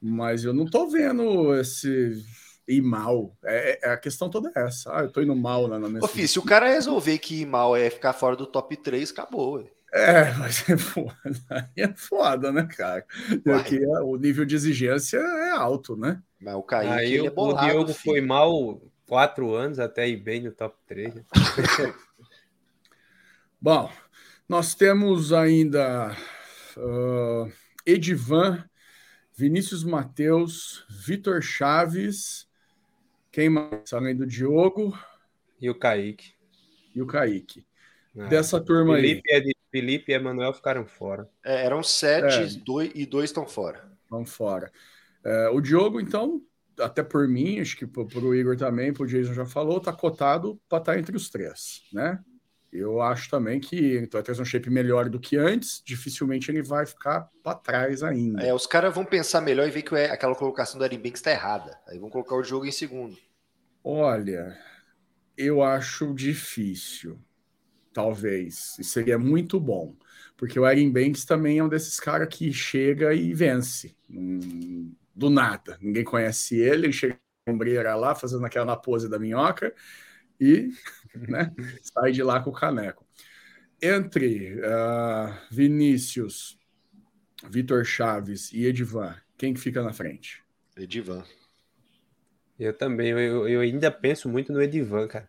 Mas 0.00 0.42
eu 0.42 0.54
não 0.54 0.64
tô 0.64 0.88
vendo 0.88 1.54
esse 1.54 2.24
ir 2.66 2.82
mal. 2.82 3.36
É, 3.44 3.78
é, 3.82 3.92
a 3.92 3.96
questão 3.96 4.28
toda 4.28 4.50
é 4.54 4.66
essa. 4.66 4.96
Ah, 4.96 5.02
eu 5.02 5.10
tô 5.10 5.20
indo 5.20 5.34
mal 5.34 5.68
na, 5.68 5.78
minha. 5.78 6.02
Ô, 6.02 6.08
se 6.08 6.38
o 6.38 6.42
cara 6.42 6.68
resolver 6.68 7.18
que 7.18 7.42
ir 7.42 7.46
mal 7.46 7.76
é 7.76 7.90
ficar 7.90 8.12
fora 8.12 8.36
do 8.36 8.46
top 8.46 8.76
3, 8.76 9.10
acabou. 9.10 9.56
Ué. 9.56 9.64
É, 9.92 10.32
mas 10.34 10.68
é 10.68 10.76
foda. 10.76 11.70
é 11.76 11.94
foda, 11.94 12.50
né, 12.50 12.66
cara? 12.76 13.06
Porque 13.44 13.78
o 13.86 14.16
nível 14.16 14.44
de 14.44 14.56
exigência 14.56 15.18
é 15.18 15.50
alto, 15.50 15.96
né? 15.96 16.20
Mas 16.40 16.54
o 16.54 16.62
Kaique, 16.62 16.92
Aí 16.92 17.14
ele 17.14 17.28
é 17.28 17.30
bolado, 17.30 17.64
O 17.64 17.70
Diogo 17.70 17.92
filho. 17.92 18.14
foi 18.14 18.20
mal 18.20 18.82
quatro 19.06 19.54
anos 19.54 19.78
até 19.78 20.08
ir 20.08 20.16
bem 20.16 20.42
no 20.42 20.50
top 20.50 20.76
3. 20.86 21.14
Né? 21.14 21.24
Bom, 23.60 23.90
nós 24.48 24.74
temos 24.74 25.32
ainda 25.32 26.14
uh, 26.76 27.52
Edivan, 27.86 28.64
Vinícius 29.32 29.84
Mateus, 29.84 30.84
Vitor 30.90 31.40
Chaves 31.40 32.48
quem 33.34 33.48
mais? 33.48 33.92
Além 33.92 34.14
do 34.14 34.24
Diogo. 34.24 34.96
E 35.60 35.68
o 35.68 35.74
Kaique. 35.74 36.34
E 36.94 37.02
o 37.02 37.06
Kaique. 37.06 37.66
Ah, 38.16 38.26
Dessa 38.26 38.60
turma 38.60 38.94
Felipe 38.94 39.32
aí. 39.32 39.40
É 39.40 39.52
Felipe 39.72 40.12
e 40.12 40.14
Emanuel 40.14 40.54
ficaram 40.54 40.86
fora. 40.86 41.28
É, 41.44 41.64
eram 41.64 41.82
sete 41.82 42.56
é. 42.56 42.60
dois, 42.64 42.92
e 42.94 43.04
dois 43.04 43.30
estão 43.30 43.44
fora. 43.44 43.90
Estão 44.04 44.24
fora. 44.24 44.70
É, 45.24 45.48
o 45.48 45.60
Diogo, 45.60 46.00
então, 46.00 46.40
até 46.78 47.02
por 47.02 47.26
mim, 47.26 47.58
acho 47.58 47.76
que 47.76 47.86
para 47.86 48.02
o 48.02 48.34
Igor 48.34 48.56
também, 48.56 48.92
para 48.92 49.02
o 49.02 49.06
Jason 49.06 49.34
já 49.34 49.44
falou, 49.44 49.78
está 49.78 49.92
cotado 49.92 50.60
para 50.68 50.78
estar 50.78 50.92
tá 50.92 50.98
entre 50.98 51.16
os 51.16 51.28
três, 51.28 51.82
né? 51.92 52.22
Eu 52.74 53.00
acho 53.00 53.30
também 53.30 53.60
que 53.60 53.76
ele 53.76 54.08
vai 54.10 54.20
ter 54.20 54.40
um 54.40 54.44
shape 54.44 54.68
melhor 54.68 55.08
do 55.08 55.20
que 55.20 55.36
antes, 55.36 55.80
dificilmente 55.84 56.50
ele 56.50 56.60
vai 56.60 56.84
ficar 56.84 57.30
para 57.40 57.56
trás 57.56 58.02
ainda. 58.02 58.42
É, 58.42 58.52
os 58.52 58.66
caras 58.66 58.92
vão 58.92 59.04
pensar 59.04 59.40
melhor 59.40 59.68
e 59.68 59.70
ver 59.70 59.82
que 59.82 59.94
aquela 59.94 60.34
colocação 60.34 60.76
do 60.76 60.82
Aaron 60.82 60.96
Banks 60.96 61.20
está 61.20 61.30
errada. 61.30 61.78
Aí 61.86 62.00
vão 62.00 62.10
colocar 62.10 62.34
o 62.34 62.42
jogo 62.42 62.66
em 62.66 62.72
segundo. 62.72 63.16
Olha, 63.84 64.58
eu 65.38 65.62
acho 65.62 66.12
difícil. 66.12 67.16
Talvez. 67.92 68.76
E 68.76 68.82
seria 68.82 69.16
muito 69.16 69.60
bom. 69.60 69.94
Porque 70.36 70.58
o 70.58 70.64
Aaron 70.64 70.90
Banks 70.90 71.24
também 71.24 71.58
é 71.60 71.64
um 71.64 71.68
desses 71.68 72.00
caras 72.00 72.26
que 72.28 72.52
chega 72.52 73.14
e 73.14 73.32
vence. 73.32 73.94
Hum, 74.10 74.92
do 75.14 75.30
nada. 75.30 75.78
Ninguém 75.80 76.02
conhece 76.02 76.56
ele, 76.56 76.86
ele 76.86 76.92
chega 76.92 77.16
com 77.46 77.52
ombreira 77.52 77.94
lá, 77.94 78.16
fazendo 78.16 78.44
aquela 78.44 78.76
pose 78.76 79.08
da 79.08 79.16
minhoca 79.16 79.72
e 80.40 80.72
né, 81.28 81.52
sai 81.82 82.12
de 82.12 82.22
lá 82.22 82.40
com 82.40 82.50
o 82.50 82.54
caneco. 82.54 83.06
Entre 83.80 84.54
uh, 84.60 85.34
Vinícius, 85.50 86.58
Vitor 87.48 87.84
Chaves 87.84 88.52
e 88.52 88.66
Edivan, 88.66 89.14
quem 89.36 89.52
que 89.52 89.60
fica 89.60 89.82
na 89.82 89.92
frente? 89.92 90.42
Edivan. 90.76 91.24
Eu 92.58 92.72
também, 92.72 93.10
eu, 93.10 93.48
eu 93.48 93.60
ainda 93.60 93.90
penso 93.90 94.28
muito 94.28 94.52
no 94.52 94.62
Edivan, 94.62 95.08
cara. 95.08 95.28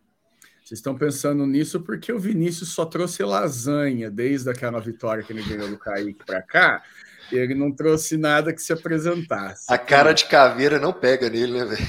Vocês 0.63 0.80
estão 0.80 0.98
pensando 0.98 1.45
nisso 1.45 1.82
porque 1.82 2.12
o 2.12 2.19
Vinícius 2.19 2.69
só 2.69 2.86
trouxe 2.86 3.24
lasanha 3.24 4.10
desde 4.10 4.50
aquela 4.50 4.80
vitória 4.80 5.24
que 5.24 5.32
ele 5.32 5.43
ganhou 5.43 5.69
do 5.69 5.78
Kaique 5.78 6.26
para 6.26 6.41
cá. 6.41 6.84
Ele 7.32 7.54
não 7.54 7.71
trouxe 7.71 8.17
nada 8.17 8.54
que 8.54 8.62
se 8.62 8.74
apresentasse. 8.74 9.65
A 9.71 9.78
cara 9.78 10.13
de 10.13 10.26
caveira 10.26 10.80
não 10.80 10.93
pega 10.93 11.30
nele, 11.30 11.54
né, 11.54 11.65
velho? 11.65 11.88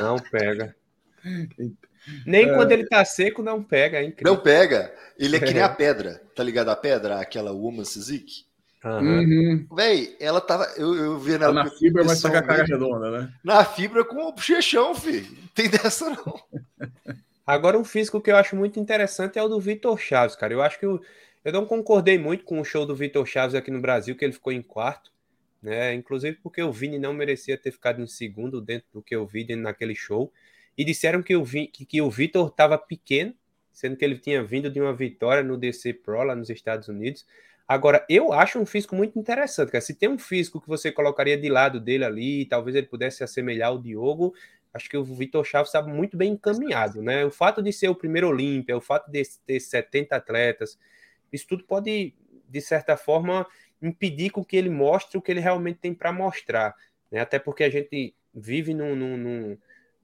Não 0.00 0.18
pega. 0.18 0.74
Nem 2.26 2.48
é... 2.48 2.54
quando 2.54 2.72
ele 2.72 2.86
tá 2.86 3.04
seco, 3.04 3.42
não 3.42 3.62
pega, 3.62 4.02
hein? 4.02 4.14
Não 4.22 4.36
pega. 4.36 4.92
Ele 5.18 5.36
é 5.36 5.40
que 5.40 5.52
nem 5.52 5.62
a 5.62 5.68
pedra, 5.70 6.22
tá 6.34 6.42
ligado? 6.42 6.70
A 6.70 6.76
pedra, 6.76 7.20
aquela 7.20 7.52
Woman 7.52 7.84
Sizik. 7.84 8.44
Uhum. 8.82 9.66
Véi, 9.76 10.16
ela 10.18 10.40
tava. 10.40 10.64
Eu, 10.76 10.94
eu 10.94 11.18
vi 11.18 11.32
na. 11.32 11.46
Tá 11.46 11.52
na 11.52 11.70
fibra, 11.70 12.02
mas 12.02 12.20
tá 12.20 12.30
com 12.30 12.36
a 12.36 12.42
cara 12.42 12.64
redonda, 12.64 13.10
né? 13.10 13.32
Na 13.44 13.62
fibra 13.64 14.04
com 14.04 14.16
o 14.16 14.32
bochechão, 14.32 14.94
filho. 14.94 15.26
Não 15.30 15.48
tem 15.54 15.68
dessa, 15.70 16.08
não. 16.08 16.40
Agora, 17.46 17.78
um 17.78 17.84
físico 17.84 18.20
que 18.20 18.30
eu 18.30 18.36
acho 18.36 18.56
muito 18.56 18.80
interessante 18.80 19.38
é 19.38 19.42
o 19.42 19.48
do 19.48 19.60
Vitor 19.60 19.98
Chaves, 19.98 20.34
cara. 20.34 20.54
Eu 20.54 20.62
acho 20.62 20.78
que 20.78 20.86
eu, 20.86 21.00
eu 21.44 21.52
não 21.52 21.66
concordei 21.66 22.16
muito 22.16 22.44
com 22.44 22.58
o 22.58 22.64
show 22.64 22.86
do 22.86 22.96
Vitor 22.96 23.26
Chaves 23.26 23.54
aqui 23.54 23.70
no 23.70 23.80
Brasil, 23.80 24.16
que 24.16 24.24
ele 24.24 24.32
ficou 24.32 24.52
em 24.52 24.62
quarto, 24.62 25.10
né? 25.62 25.92
Inclusive 25.92 26.38
porque 26.42 26.62
o 26.62 26.72
Vini 26.72 26.98
não 26.98 27.12
merecia 27.12 27.58
ter 27.58 27.72
ficado 27.72 28.00
em 28.00 28.06
segundo 28.06 28.62
dentro 28.62 28.88
do 28.94 29.02
que 29.02 29.14
eu 29.14 29.26
vi 29.26 29.44
naquele 29.56 29.94
show 29.94 30.32
e 30.80 30.84
disseram 30.84 31.22
que 31.22 31.36
o, 31.36 31.44
que, 31.44 31.84
que 31.84 32.00
o 32.00 32.08
Vitor 32.08 32.48
estava 32.48 32.78
pequeno, 32.78 33.34
sendo 33.70 33.98
que 33.98 34.02
ele 34.02 34.16
tinha 34.16 34.42
vindo 34.42 34.70
de 34.70 34.80
uma 34.80 34.94
vitória 34.94 35.42
no 35.42 35.58
DC 35.58 35.92
Pro 35.92 36.22
lá 36.22 36.34
nos 36.34 36.48
Estados 36.48 36.88
Unidos. 36.88 37.26
Agora, 37.68 38.02
eu 38.08 38.32
acho 38.32 38.58
um 38.58 38.64
físico 38.64 38.96
muito 38.96 39.18
interessante, 39.18 39.70
cara. 39.70 39.82
Se 39.82 39.92
tem 39.92 40.08
um 40.08 40.18
físico 40.18 40.58
que 40.58 40.66
você 40.66 40.90
colocaria 40.90 41.36
de 41.36 41.50
lado 41.50 41.78
dele 41.78 42.06
ali, 42.06 42.46
talvez 42.46 42.74
ele 42.74 42.86
pudesse 42.86 43.22
assemelhar 43.22 43.74
o 43.74 43.78
Diogo, 43.78 44.32
acho 44.72 44.88
que 44.88 44.96
o 44.96 45.04
Vitor 45.04 45.44
Chaves 45.44 45.68
estava 45.68 45.86
muito 45.86 46.16
bem 46.16 46.32
encaminhado, 46.32 47.02
né? 47.02 47.26
O 47.26 47.30
fato 47.30 47.62
de 47.62 47.74
ser 47.74 47.90
o 47.90 47.94
primeiro 47.94 48.28
Olímpia, 48.28 48.74
o 48.74 48.80
fato 48.80 49.10
de 49.10 49.22
ter 49.44 49.60
70 49.60 50.16
atletas, 50.16 50.78
isso 51.30 51.46
tudo 51.46 51.64
pode, 51.64 52.14
de 52.48 52.60
certa 52.62 52.96
forma, 52.96 53.46
impedir 53.82 54.30
com 54.30 54.42
que 54.42 54.56
ele 54.56 54.70
mostre 54.70 55.18
o 55.18 55.20
que 55.20 55.30
ele 55.30 55.40
realmente 55.40 55.78
tem 55.78 55.92
para 55.92 56.10
mostrar, 56.10 56.74
né? 57.10 57.20
Até 57.20 57.38
porque 57.38 57.64
a 57.64 57.70
gente 57.70 58.14
vive 58.32 58.72
num, 58.72 58.96
num, 58.96 59.16
num 59.18 59.58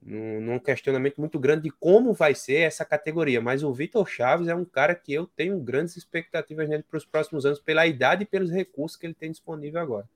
num, 0.07 0.41
num 0.41 0.59
questionamento 0.59 1.21
muito 1.21 1.39
grande 1.39 1.65
de 1.65 1.71
como 1.71 2.15
vai 2.15 2.35
ser 2.35 2.61
essa 2.61 2.85
categoria. 2.85 3.41
Mas 3.41 3.63
o 3.63 3.73
Vitor 3.73 4.07
Chaves 4.07 4.47
é 4.47 4.55
um 4.55 4.65
cara 4.65 4.95
que 4.95 5.13
eu 5.13 5.27
tenho 5.27 5.59
grandes 5.59 5.97
expectativas 5.97 6.69
nele 6.69 6.85
para 6.85 6.97
os 6.97 7.05
próximos 7.05 7.45
anos, 7.45 7.61
pela 7.61 7.87
idade 7.87 8.23
e 8.23 8.27
pelos 8.27 8.51
recursos 8.51 8.97
que 8.97 9.07
ele 9.07 9.15
tem 9.15 9.31
disponível 9.31 9.81
agora. 9.81 10.09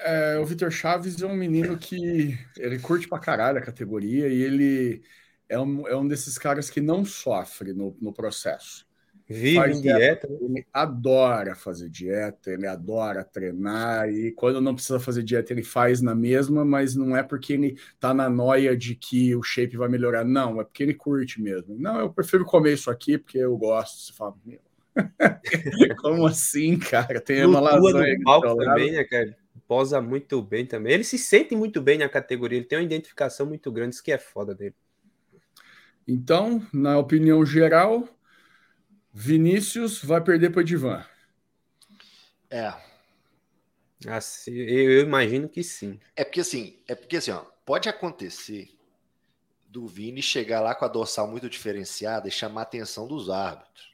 É, 0.00 0.38
o 0.38 0.46
Vitor 0.46 0.70
Chaves 0.70 1.20
é 1.20 1.26
um 1.26 1.36
menino 1.36 1.76
que 1.76 2.38
ele 2.56 2.78
curte 2.78 3.06
pra 3.06 3.18
caralho 3.18 3.58
a 3.58 3.62
categoria 3.62 4.28
e 4.28 4.42
ele 4.42 5.02
é 5.48 5.58
um, 5.58 5.86
é 5.86 5.96
um 5.96 6.06
desses 6.06 6.38
caras 6.38 6.70
que 6.70 6.80
não 6.80 7.04
sofre 7.04 7.72
no, 7.72 7.96
no 8.00 8.12
processo. 8.12 8.85
Vive 9.28 9.72
em 9.72 9.80
dieta. 9.80 10.28
Ele 10.40 10.64
adora 10.72 11.56
fazer 11.56 11.88
dieta, 11.88 12.52
ele 12.52 12.66
adora 12.66 13.24
treinar, 13.24 14.08
e 14.08 14.30
quando 14.30 14.60
não 14.60 14.74
precisa 14.74 15.00
fazer 15.00 15.24
dieta, 15.24 15.52
ele 15.52 15.64
faz 15.64 16.00
na 16.00 16.14
mesma, 16.14 16.64
mas 16.64 16.94
não 16.94 17.16
é 17.16 17.24
porque 17.24 17.52
ele 17.52 17.76
tá 17.98 18.14
na 18.14 18.30
noia 18.30 18.76
de 18.76 18.94
que 18.94 19.34
o 19.34 19.42
shape 19.42 19.76
vai 19.76 19.88
melhorar, 19.88 20.24
não, 20.24 20.60
é 20.60 20.64
porque 20.64 20.82
ele 20.82 20.94
curte 20.94 21.42
mesmo. 21.42 21.76
Não, 21.76 21.98
eu 21.98 22.12
prefiro 22.12 22.44
comer 22.44 22.74
isso 22.74 22.88
aqui 22.88 23.18
porque 23.18 23.38
eu 23.38 23.56
gosto. 23.56 24.00
Você 24.00 24.12
fala, 24.12 24.34
meu. 24.44 24.60
Como 26.00 26.26
assim, 26.26 26.78
cara? 26.78 27.20
Tem 27.20 27.44
uma 27.44 27.60
lasanha. 27.60 28.16
Palco 28.24 28.56
também, 28.56 28.92
né, 28.92 29.04
cara? 29.04 29.36
Posa 29.66 30.00
muito 30.00 30.40
bem 30.40 30.64
também. 30.64 30.94
Ele 30.94 31.04
se 31.04 31.18
sente 31.18 31.56
muito 31.56 31.82
bem 31.82 31.98
na 31.98 32.08
categoria, 32.08 32.58
ele 32.58 32.66
tem 32.66 32.78
uma 32.78 32.84
identificação 32.84 33.44
muito 33.46 33.72
grande, 33.72 33.96
isso 33.96 34.04
que 34.04 34.12
é 34.12 34.18
foda 34.18 34.54
dele. 34.54 34.74
Então, 36.06 36.64
na 36.72 36.96
opinião 36.96 37.44
geral, 37.44 38.08
Vinícius 39.18 40.02
vai 40.02 40.22
perder 40.22 40.50
para 40.50 40.58
o 40.58 40.60
Edivan. 40.60 41.02
É. 42.50 42.70
Assim, 44.08 44.52
eu 44.52 45.00
imagino 45.00 45.48
que 45.48 45.64
sim. 45.64 45.98
É 46.14 46.22
porque 46.22 46.42
assim, 46.42 46.76
é 46.86 46.94
porque 46.94 47.16
assim, 47.16 47.30
ó, 47.30 47.42
pode 47.64 47.88
acontecer 47.88 48.68
do 49.68 49.86
Vini 49.86 50.20
chegar 50.20 50.60
lá 50.60 50.74
com 50.74 50.84
a 50.84 50.88
dorsal 50.88 51.26
muito 51.26 51.48
diferenciada 51.48 52.28
e 52.28 52.30
chamar 52.30 52.60
a 52.60 52.64
atenção 52.64 53.08
dos 53.08 53.30
árbitros. 53.30 53.90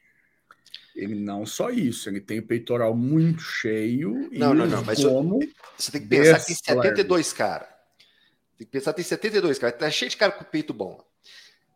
Ele 0.93 1.15
não 1.15 1.45
só 1.45 1.69
isso, 1.69 2.09
ele 2.09 2.19
tem 2.19 2.39
o 2.39 2.45
peitoral 2.45 2.93
muito 2.93 3.41
cheio. 3.41 4.29
Não, 4.33 4.53
não, 4.53 4.67
não, 4.67 4.83
mas 4.83 4.99
eu, 4.99 5.39
você 5.77 5.89
tem 5.89 6.01
que 6.01 6.07
pensar 6.07 6.39
que 6.41 6.47
tem 6.47 6.55
72 6.55 7.31
caras. 7.31 7.69
Tem 8.57 8.67
que 8.67 8.71
pensar 8.71 8.91
que 8.91 8.97
tem 8.97 9.05
72 9.05 9.57
caras. 9.57 9.79
Tá 9.79 9.89
cheio 9.89 10.11
de 10.11 10.17
cara 10.17 10.33
com 10.33 10.43
peito 10.43 10.73
bom. 10.73 11.01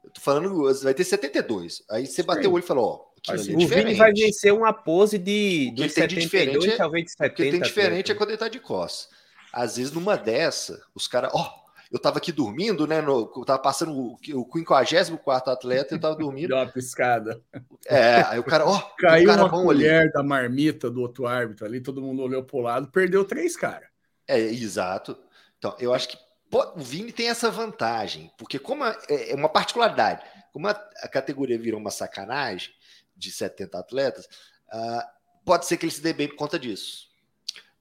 Eu 0.04 0.12
tô 0.12 0.20
falando, 0.20 0.64
vai 0.84 0.94
ter 0.94 1.06
72. 1.06 1.84
Aí 1.90 2.06
você 2.06 2.22
bateu 2.22 2.52
o 2.52 2.54
olho 2.54 2.64
e 2.64 2.68
falou, 2.68 2.86
ó, 2.86 3.17
é 3.30 3.36
o 3.36 3.68
Vini 3.68 3.94
vai 3.94 4.14
vencer 4.14 4.54
uma 4.54 4.74
pose 4.74 5.18
de, 5.18 5.72
de 5.72 5.90
72, 5.90 6.64
de 6.64 6.70
é, 6.72 6.78
talvez 6.78 7.06
de 7.06 7.12
70. 7.12 7.32
O 7.32 7.36
que 7.36 7.52
tem 7.52 7.62
diferente 7.62 8.12
é 8.12 8.16
quando 8.16 8.30
ele 8.30 8.38
tá 8.38 8.48
de 8.48 8.60
costas. 8.60 9.10
Às 9.52 9.78
vezes, 9.78 9.92
numa 9.92 10.16
dessa, 10.16 10.82
os 10.94 11.08
caras, 11.08 11.32
ó, 11.34 11.68
eu 11.92 12.00
tava 12.00 12.18
aqui 12.18 12.32
dormindo, 12.32 12.86
né? 12.86 13.02
No, 13.02 13.32
eu 13.36 13.46
tava 13.46 13.60
passando 13.60 13.92
o, 13.92 14.14
o 14.14 14.52
54 14.54 15.52
atleta, 15.52 15.96
eu 15.96 16.00
tava 16.00 16.16
dormindo. 16.18 16.50
Deu 16.50 16.58
uma 16.58 16.68
piscada. 16.68 17.42
É, 17.86 18.22
aí 18.28 18.40
o 18.40 18.44
cara, 18.44 18.66
ó, 18.66 18.80
caiu 18.98 19.28
cara 19.28 19.44
uma 19.44 19.50
colher 19.50 20.02
ali. 20.02 20.12
da 20.12 20.24
marmita 20.24 20.90
do 20.90 21.02
outro 21.02 21.26
árbitro 21.26 21.66
ali, 21.66 21.82
todo 21.82 22.02
mundo 22.02 22.22
olhou 22.22 22.44
pro 22.44 22.60
lado, 22.60 22.88
perdeu 22.90 23.24
três 23.24 23.56
caras. 23.56 23.88
É, 24.28 24.40
exato. 24.40 25.18
Então, 25.58 25.76
eu 25.80 25.94
acho 25.94 26.10
que 26.10 26.18
pô, 26.50 26.74
o 26.76 26.82
Vini 26.82 27.12
tem 27.12 27.30
essa 27.30 27.50
vantagem, 27.50 28.32
porque 28.38 28.60
como 28.60 28.84
é, 28.86 28.96
é 29.10 29.36
uma 29.36 29.50
particularidade, 29.50 30.24
como 30.52 30.68
a, 30.68 30.72
a 30.72 31.08
categoria 31.08 31.58
virou 31.58 31.80
uma 31.80 31.92
sacanagem 31.92 32.72
de 33.18 33.32
70 33.32 33.78
atletas, 33.78 34.26
uh, 34.68 35.02
pode 35.44 35.66
ser 35.66 35.78
que 35.78 35.86
ele 35.86 35.92
se 35.92 36.02
dê 36.02 36.14
bem 36.14 36.28
por 36.28 36.36
conta 36.36 36.60
disso. 36.60 37.08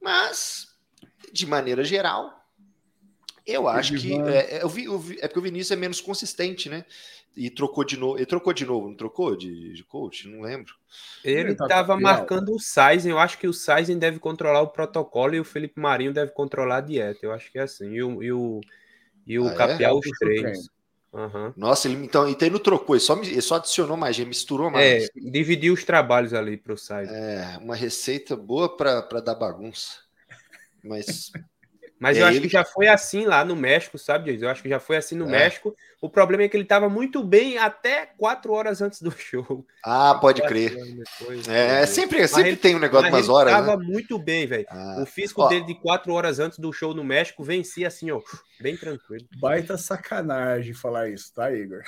Mas, 0.00 0.68
de 1.32 1.46
maneira 1.46 1.84
geral, 1.84 2.36
eu 3.46 3.68
acho 3.68 3.94
que 3.94 4.12
é, 4.12 4.56
é, 4.56 4.62
eu 4.62 4.68
vi, 4.68 4.84
eu 4.84 4.98
vi, 4.98 5.18
é 5.20 5.28
porque 5.28 5.38
o 5.38 5.42
Vinícius 5.42 5.70
é 5.70 5.76
menos 5.76 6.00
consistente, 6.00 6.68
né? 6.68 6.84
E 7.36 7.48
trocou 7.48 7.84
de 7.84 7.96
novo. 7.96 8.16
Ele 8.18 8.26
trocou 8.26 8.52
de 8.52 8.64
novo, 8.64 8.88
não 8.88 8.96
trocou 8.96 9.36
de, 9.36 9.72
de 9.72 9.84
coach? 9.84 10.26
Não 10.26 10.40
lembro. 10.40 10.74
Ele 11.22 11.52
estava 11.52 11.94
tá 11.94 12.00
marcando 12.00 12.54
o 12.54 12.58
Saizen. 12.58 13.10
Eu 13.10 13.18
acho 13.18 13.38
que 13.38 13.46
o 13.46 13.52
Saizen 13.52 13.98
deve 13.98 14.18
controlar 14.18 14.62
o 14.62 14.68
protocolo 14.68 15.34
e 15.34 15.40
o 15.40 15.44
Felipe 15.44 15.78
Marinho 15.78 16.14
deve 16.14 16.32
controlar 16.32 16.78
a 16.78 16.80
dieta. 16.80 17.20
Eu 17.22 17.32
acho 17.32 17.52
que 17.52 17.58
é 17.58 17.62
assim. 17.62 17.92
E 17.92 18.02
o, 18.02 18.22
e 18.22 18.32
o, 18.32 18.60
e 19.26 19.38
o 19.38 19.46
ah, 19.48 19.54
Capial, 19.54 19.96
é? 19.96 19.98
os 19.98 20.18
treinos. 20.18 20.70
Uhum. 21.12 21.52
Nossa, 21.56 21.88
ele 21.88 22.04
então, 22.04 22.28
então 22.28 22.46
ele 22.46 22.54
não 22.54 22.62
trocou, 22.62 22.94
ele 22.94 23.00
só, 23.00 23.16
ele 23.22 23.40
só 23.40 23.56
adicionou 23.56 23.96
mais, 23.96 24.18
ele 24.18 24.28
misturou 24.28 24.70
mais. 24.70 25.04
É, 25.04 25.08
dividiu 25.14 25.72
os 25.72 25.84
trabalhos 25.84 26.34
ali 26.34 26.56
para 26.56 26.74
o 26.74 26.76
Saizen. 26.76 27.14
É, 27.14 27.58
uma 27.60 27.74
receita 27.74 28.36
boa 28.36 28.76
para 28.76 29.20
dar 29.20 29.34
bagunça. 29.34 30.00
Mas 30.82 31.32
Mas 31.98 32.16
é 32.16 32.20
eu 32.20 32.26
acho 32.26 32.36
ele... 32.36 32.46
que 32.46 32.52
já 32.52 32.64
foi 32.64 32.88
assim 32.88 33.24
lá 33.24 33.44
no 33.44 33.56
México, 33.56 33.98
sabe, 33.98 34.30
Jason? 34.30 34.44
Eu 34.44 34.50
acho 34.50 34.62
que 34.62 34.68
já 34.68 34.78
foi 34.78 34.96
assim 34.96 35.14
no 35.14 35.26
é. 35.26 35.30
México. 35.30 35.74
O 36.00 36.10
problema 36.10 36.42
é 36.42 36.48
que 36.48 36.56
ele 36.56 36.64
estava 36.64 36.88
muito 36.88 37.24
bem 37.24 37.56
até 37.56 38.06
quatro 38.18 38.52
horas 38.52 38.82
antes 38.82 39.00
do 39.00 39.10
show. 39.16 39.66
Ah, 39.82 40.14
pode 40.20 40.42
crer. 40.42 40.74
Depois, 40.74 41.48
é, 41.48 41.86
sempre, 41.86 42.26
sempre 42.28 42.50
ele, 42.50 42.56
tem 42.56 42.76
um 42.76 42.78
negócio 42.78 43.08
de 43.08 43.14
umas 43.14 43.28
horas. 43.28 43.52
Ele 43.52 43.60
estava 43.60 43.78
né? 43.78 43.86
muito 43.86 44.18
bem, 44.18 44.46
velho. 44.46 44.66
Ah. 44.68 44.98
O 45.00 45.06
físico 45.06 45.42
ó. 45.42 45.48
dele 45.48 45.64
de 45.64 45.74
quatro 45.74 46.12
horas 46.12 46.38
antes 46.38 46.58
do 46.58 46.72
show 46.72 46.92
no 46.92 47.04
México 47.04 47.42
vencia 47.42 47.88
assim, 47.88 48.10
ó, 48.10 48.20
bem 48.60 48.76
tranquilo. 48.76 49.26
Baita 49.40 49.78
sacanagem 49.78 50.74
falar 50.74 51.08
isso, 51.08 51.32
tá, 51.34 51.50
Igor? 51.50 51.82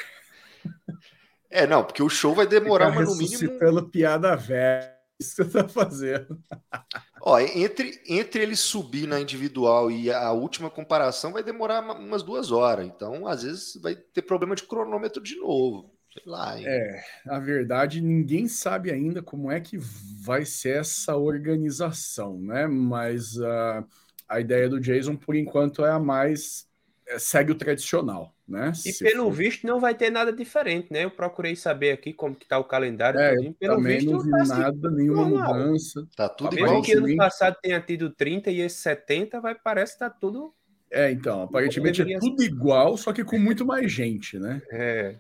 É, 1.50 1.66
não, 1.66 1.84
porque 1.84 2.02
o 2.02 2.08
show 2.08 2.34
vai 2.34 2.46
demorar 2.46 2.90
uma, 2.90 3.02
no 3.02 3.14
mínimo. 3.16 3.88
piada 3.90 4.36
velha 4.36 4.98
isso 5.18 5.36
que 5.36 5.44
você 5.44 5.62
tá 5.62 5.68
fazendo. 5.68 6.38
Ó, 7.20 7.38
entre, 7.38 8.00
entre 8.06 8.42
ele 8.42 8.56
subir 8.56 9.06
na 9.06 9.20
individual 9.20 9.90
e 9.90 10.10
a 10.10 10.30
última 10.32 10.70
comparação 10.70 11.32
vai 11.32 11.42
demorar 11.42 11.80
umas 11.98 12.22
duas 12.22 12.50
horas. 12.50 12.86
Então, 12.86 13.26
às 13.26 13.42
vezes, 13.42 13.80
vai 13.80 13.94
ter 13.94 14.22
problema 14.22 14.54
de 14.54 14.62
cronômetro 14.64 15.22
de 15.22 15.36
novo. 15.36 15.92
Sei 16.12 16.22
lá. 16.26 16.58
Hein? 16.58 16.64
É, 16.66 17.02
na 17.24 17.38
verdade, 17.38 18.00
ninguém 18.00 18.48
sabe 18.48 18.90
ainda 18.90 19.22
como 19.22 19.50
é 19.50 19.60
que 19.60 19.78
vai 20.22 20.44
ser 20.44 20.80
essa 20.80 21.16
organização, 21.16 22.38
né? 22.40 22.66
Mas 22.66 23.36
uh, 23.36 23.84
a 24.28 24.40
ideia 24.40 24.68
do 24.68 24.80
Jason, 24.80 25.16
por 25.16 25.34
enquanto, 25.34 25.84
é 25.84 25.90
a 25.90 25.98
mais. 25.98 26.67
É, 27.08 27.18
segue 27.18 27.52
o 27.52 27.54
tradicional. 27.54 28.34
Né? 28.46 28.72
E 28.72 28.92
Se 28.92 29.04
pelo 29.04 29.24
for... 29.24 29.32
visto 29.32 29.66
não 29.66 29.78
vai 29.78 29.94
ter 29.94 30.10
nada 30.10 30.32
diferente, 30.32 30.90
né? 30.90 31.04
Eu 31.04 31.10
procurei 31.10 31.54
saber 31.54 31.92
aqui 31.92 32.12
como 32.12 32.34
que 32.34 32.46
tá 32.46 32.58
o 32.58 32.64
calendário. 32.64 33.18
É, 33.20 33.34
pelo 33.58 33.76
também 33.76 33.98
visto, 33.98 34.10
não 34.10 34.20
vi 34.20 34.30
tá 34.30 34.42
assim, 34.42 34.52
nada, 34.52 34.90
nenhuma 34.90 35.28
normal. 35.28 35.54
mudança. 35.54 36.08
Tá 36.16 36.28
tudo 36.28 36.56
igual. 36.56 36.70
Mesmo 36.70 36.84
que 36.84 36.92
ano 36.92 37.16
passado 37.16 37.56
tenha 37.62 37.80
tido 37.80 38.10
30 38.10 38.50
e 38.50 38.60
esse 38.60 38.76
70, 38.76 39.40
vai, 39.40 39.54
parece 39.54 39.94
que 39.94 39.98
tá 39.98 40.10
tudo... 40.10 40.54
É, 40.90 41.10
então, 41.10 41.42
aparentemente 41.42 42.00
é 42.00 42.18
tudo 42.18 42.42
igual, 42.42 42.96
só 42.96 43.12
que 43.12 43.22
com 43.22 43.38
muito 43.38 43.66
mais 43.66 43.92
gente, 43.92 44.38
né? 44.38 44.62
É. 44.72 45.16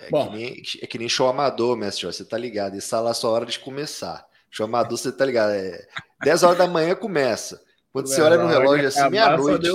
É, 0.00 0.10
Bom, 0.10 0.30
que 0.30 0.36
nem, 0.36 0.62
é 0.82 0.86
que 0.86 0.98
nem 0.98 1.08
show 1.08 1.28
amador, 1.28 1.76
mestre, 1.76 2.06
você 2.06 2.24
tá 2.24 2.36
ligado? 2.36 2.76
Isso 2.76 2.94
é 2.94 2.98
lá 2.98 3.10
a 3.10 3.14
sua 3.14 3.30
hora 3.30 3.46
de 3.46 3.58
começar. 3.60 4.26
Show 4.50 4.66
amador, 4.66 4.98
você 4.98 5.12
tá 5.12 5.24
ligado? 5.24 5.52
É 5.52 5.86
10 6.24 6.42
horas 6.42 6.58
da 6.58 6.66
manhã 6.66 6.94
começa. 6.94 7.64
Quando 7.92 8.08
você 8.08 8.20
olha 8.20 8.36
no 8.36 8.46
relógio 8.46 8.88
assim, 8.88 9.08
meia-noite. 9.08 9.70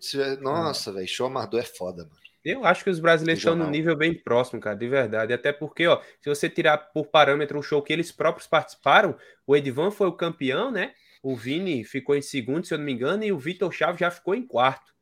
Sabe. 0.00 0.42
Nossa, 0.42 0.92
velho, 0.92 1.08
show 1.08 1.26
amador 1.26 1.60
é 1.60 1.64
foda, 1.64 2.04
mano. 2.04 2.16
Eu 2.44 2.64
acho 2.64 2.84
que 2.84 2.90
os 2.90 3.00
brasileiros 3.00 3.40
estão 3.40 3.56
no 3.56 3.68
nível 3.68 3.96
bem 3.96 4.14
próximo, 4.14 4.60
cara, 4.60 4.76
de 4.76 4.88
verdade. 4.88 5.32
Até 5.32 5.52
porque, 5.52 5.86
ó, 5.86 6.00
se 6.20 6.28
você 6.28 6.48
tirar 6.48 6.78
por 6.78 7.06
parâmetro 7.06 7.58
um 7.58 7.62
show 7.62 7.82
que 7.82 7.92
eles 7.92 8.12
próprios 8.12 8.46
participaram, 8.46 9.16
o 9.46 9.56
Edvan 9.56 9.90
foi 9.90 10.06
o 10.06 10.12
campeão, 10.12 10.70
né? 10.70 10.94
O 11.22 11.36
Vini 11.36 11.84
ficou 11.84 12.14
em 12.14 12.22
segundo, 12.22 12.64
se 12.64 12.72
eu 12.72 12.78
não 12.78 12.84
me 12.84 12.92
engano, 12.92 13.24
e 13.24 13.32
o 13.32 13.38
Vitor 13.38 13.70
Chaves 13.72 14.00
já 14.00 14.10
ficou 14.10 14.34
em 14.34 14.46
quarto. 14.46 14.94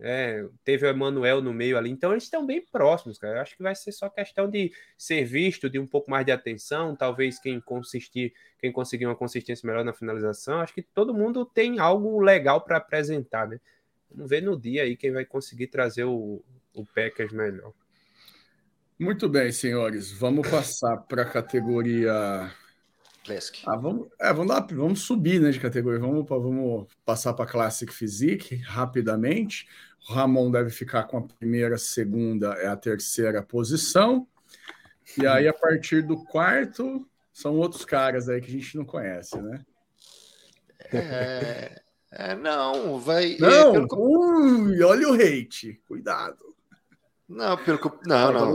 É, 0.00 0.44
teve 0.64 0.84
o 0.84 0.90
Emanuel 0.90 1.40
no 1.40 1.54
meio 1.54 1.78
ali, 1.78 1.88
então 1.88 2.10
eles 2.10 2.24
estão 2.24 2.44
bem 2.44 2.60
próximos, 2.60 3.16
cara. 3.16 3.36
Eu 3.36 3.42
acho 3.42 3.56
que 3.56 3.62
vai 3.62 3.76
ser 3.76 3.92
só 3.92 4.08
questão 4.08 4.50
de 4.50 4.72
ser 4.98 5.24
visto, 5.24 5.70
de 5.70 5.78
um 5.78 5.86
pouco 5.86 6.10
mais 6.10 6.26
de 6.26 6.32
atenção, 6.32 6.96
talvez 6.96 7.38
quem 7.38 7.60
consistir, 7.60 8.34
quem 8.58 8.72
conseguir 8.72 9.06
uma 9.06 9.14
consistência 9.14 9.64
melhor 9.66 9.84
na 9.84 9.92
finalização. 9.92 10.60
Acho 10.60 10.74
que 10.74 10.82
todo 10.82 11.14
mundo 11.14 11.46
tem 11.46 11.78
algo 11.78 12.20
legal 12.20 12.60
para 12.60 12.78
apresentar, 12.78 13.46
né? 13.46 13.60
Vamos 14.14 14.30
ver 14.30 14.42
no 14.42 14.58
dia 14.58 14.82
aí 14.82 14.96
quem 14.96 15.12
vai 15.12 15.24
conseguir 15.24 15.66
trazer 15.66 16.04
o, 16.04 16.42
o 16.72 16.86
Packers 16.86 17.32
melhor. 17.32 17.72
Muito 18.98 19.28
bem, 19.28 19.50
senhores. 19.50 20.12
Vamos 20.12 20.48
passar 20.48 20.98
para 20.98 21.22
a 21.22 21.28
categoria. 21.28 22.52
Classic. 23.24 23.62
Ah, 23.66 23.76
vamos, 23.76 24.08
é, 24.20 24.32
vamos, 24.32 24.54
dar, 24.54 24.66
vamos 24.72 25.00
subir 25.00 25.40
né, 25.40 25.50
de 25.50 25.58
categoria. 25.58 25.98
Vamos, 25.98 26.28
vamos 26.28 26.86
passar 27.04 27.34
para 27.34 27.50
Classic 27.50 27.92
Physique 27.92 28.56
rapidamente. 28.56 29.66
O 30.08 30.12
Ramon 30.12 30.50
deve 30.50 30.70
ficar 30.70 31.04
com 31.04 31.18
a 31.18 31.22
primeira, 31.22 31.76
segunda 31.76 32.52
é 32.54 32.68
a 32.68 32.76
terceira 32.76 33.42
posição. 33.42 34.28
E 35.18 35.26
aí, 35.26 35.48
a 35.48 35.52
partir 35.52 36.02
do 36.02 36.22
quarto, 36.24 37.06
são 37.32 37.56
outros 37.56 37.84
caras 37.84 38.28
aí 38.28 38.40
que 38.40 38.48
a 38.48 38.52
gente 38.52 38.76
não 38.76 38.84
conhece, 38.84 39.40
né? 39.40 39.64
É, 40.92 41.82
é, 42.16 42.36
não, 42.36 42.98
vai. 43.00 43.34
É, 43.34 43.38
não, 43.38 43.76
é, 43.76 43.88
que... 43.88 43.94
ui, 43.96 44.82
olha 44.82 45.08
o 45.08 45.14
hate, 45.14 45.82
cuidado. 45.88 46.54
Não, 47.28 47.56
pelo 47.56 47.78
que 47.78 47.86
eu, 47.86 47.98
não, 48.06 48.32
não, 48.32 48.54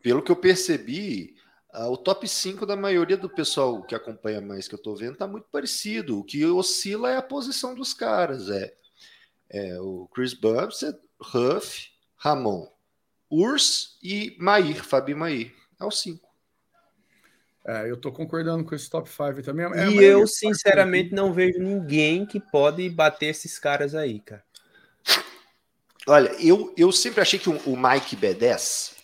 pelo 0.00 0.22
que 0.22 0.30
eu 0.30 0.36
percebi, 0.36 1.34
uh, 1.74 1.90
o 1.90 1.96
top 1.96 2.28
5 2.28 2.64
da 2.64 2.76
maioria 2.76 3.16
do 3.16 3.28
pessoal 3.28 3.82
que 3.82 3.94
acompanha 3.94 4.40
mais 4.40 4.68
que 4.68 4.74
eu 4.74 4.78
tô 4.78 4.94
vendo 4.94 5.16
tá 5.16 5.26
muito 5.26 5.48
parecido. 5.50 6.20
O 6.20 6.24
que 6.24 6.44
oscila 6.46 7.10
é 7.10 7.16
a 7.16 7.22
posição 7.22 7.74
dos 7.74 7.92
caras. 7.92 8.48
É, 8.48 8.72
é 9.50 9.80
o 9.80 10.08
Chris 10.14 10.32
Bumstead, 10.32 10.96
Huff, 11.34 11.90
Ramon, 12.16 12.68
Urs 13.28 13.98
e 14.00 14.36
Mair, 14.38 14.84
Fabi 14.84 15.14
Mair. 15.14 15.52
É 15.80 15.84
o 15.84 15.90
5. 15.90 16.31
É, 17.64 17.88
eu 17.88 17.96
tô 17.96 18.10
concordando 18.10 18.64
com 18.64 18.74
esse 18.74 18.90
top 18.90 19.08
5 19.08 19.42
também. 19.42 19.66
É, 19.74 19.88
e 19.88 20.02
eu, 20.02 20.26
sinceramente, 20.26 21.14
não 21.14 21.32
vejo 21.32 21.58
ninguém 21.60 22.26
que 22.26 22.40
pode 22.40 22.88
bater 22.90 23.26
esses 23.26 23.58
caras 23.58 23.94
aí, 23.94 24.20
cara. 24.20 24.42
Olha, 26.08 26.32
eu, 26.40 26.74
eu 26.76 26.90
sempre 26.90 27.20
achei 27.20 27.38
que 27.38 27.48
o, 27.48 27.56
o 27.64 27.76
Mike 27.76 28.16
B10, 28.16 28.94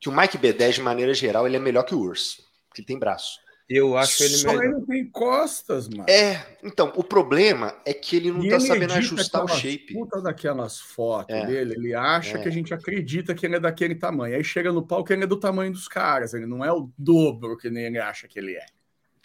que 0.00 0.08
o 0.08 0.12
Mike 0.12 0.38
B10, 0.38 0.72
de 0.72 0.80
maneira 0.80 1.12
geral, 1.12 1.46
ele 1.46 1.56
é 1.56 1.60
melhor 1.60 1.82
que 1.82 1.94
o 1.94 2.00
Urs, 2.00 2.40
que 2.74 2.80
ele 2.80 2.86
tem 2.86 2.98
braço. 2.98 3.38
Eu 3.68 3.96
acho 3.96 4.22
ele 4.22 4.36
Só 4.36 4.48
melhor. 4.48 4.64
ele 4.64 4.72
não 4.74 4.86
tem 4.86 5.10
costas, 5.10 5.88
mano. 5.88 6.08
É, 6.08 6.56
então, 6.62 6.92
o 6.94 7.02
problema 7.02 7.76
é 7.84 7.92
que 7.92 8.14
ele 8.16 8.30
não 8.30 8.44
e 8.44 8.48
tá 8.48 8.56
ele 8.56 8.66
sabendo 8.66 8.92
ajustar 8.94 9.44
o 9.44 9.48
shape. 9.48 9.92
Puta 9.92 10.22
daquelas 10.22 10.80
fotos 10.80 11.34
é. 11.34 11.46
dele, 11.46 11.74
ele 11.74 11.92
acha 11.92 12.38
é. 12.38 12.42
que 12.42 12.48
a 12.48 12.52
gente 12.52 12.72
acredita 12.72 13.34
que 13.34 13.44
ele 13.44 13.56
é 13.56 13.60
daquele 13.60 13.96
tamanho. 13.96 14.36
Aí 14.36 14.44
chega 14.44 14.70
no 14.70 14.86
palco, 14.86 15.12
ele 15.12 15.24
é 15.24 15.26
do 15.26 15.38
tamanho 15.38 15.72
dos 15.72 15.88
caras, 15.88 16.32
ele 16.32 16.46
não 16.46 16.64
é 16.64 16.72
o 16.72 16.90
dobro 16.96 17.56
que 17.56 17.68
nem 17.68 17.86
ele 17.86 17.98
acha 17.98 18.28
que 18.28 18.38
ele 18.38 18.54
é. 18.54 18.66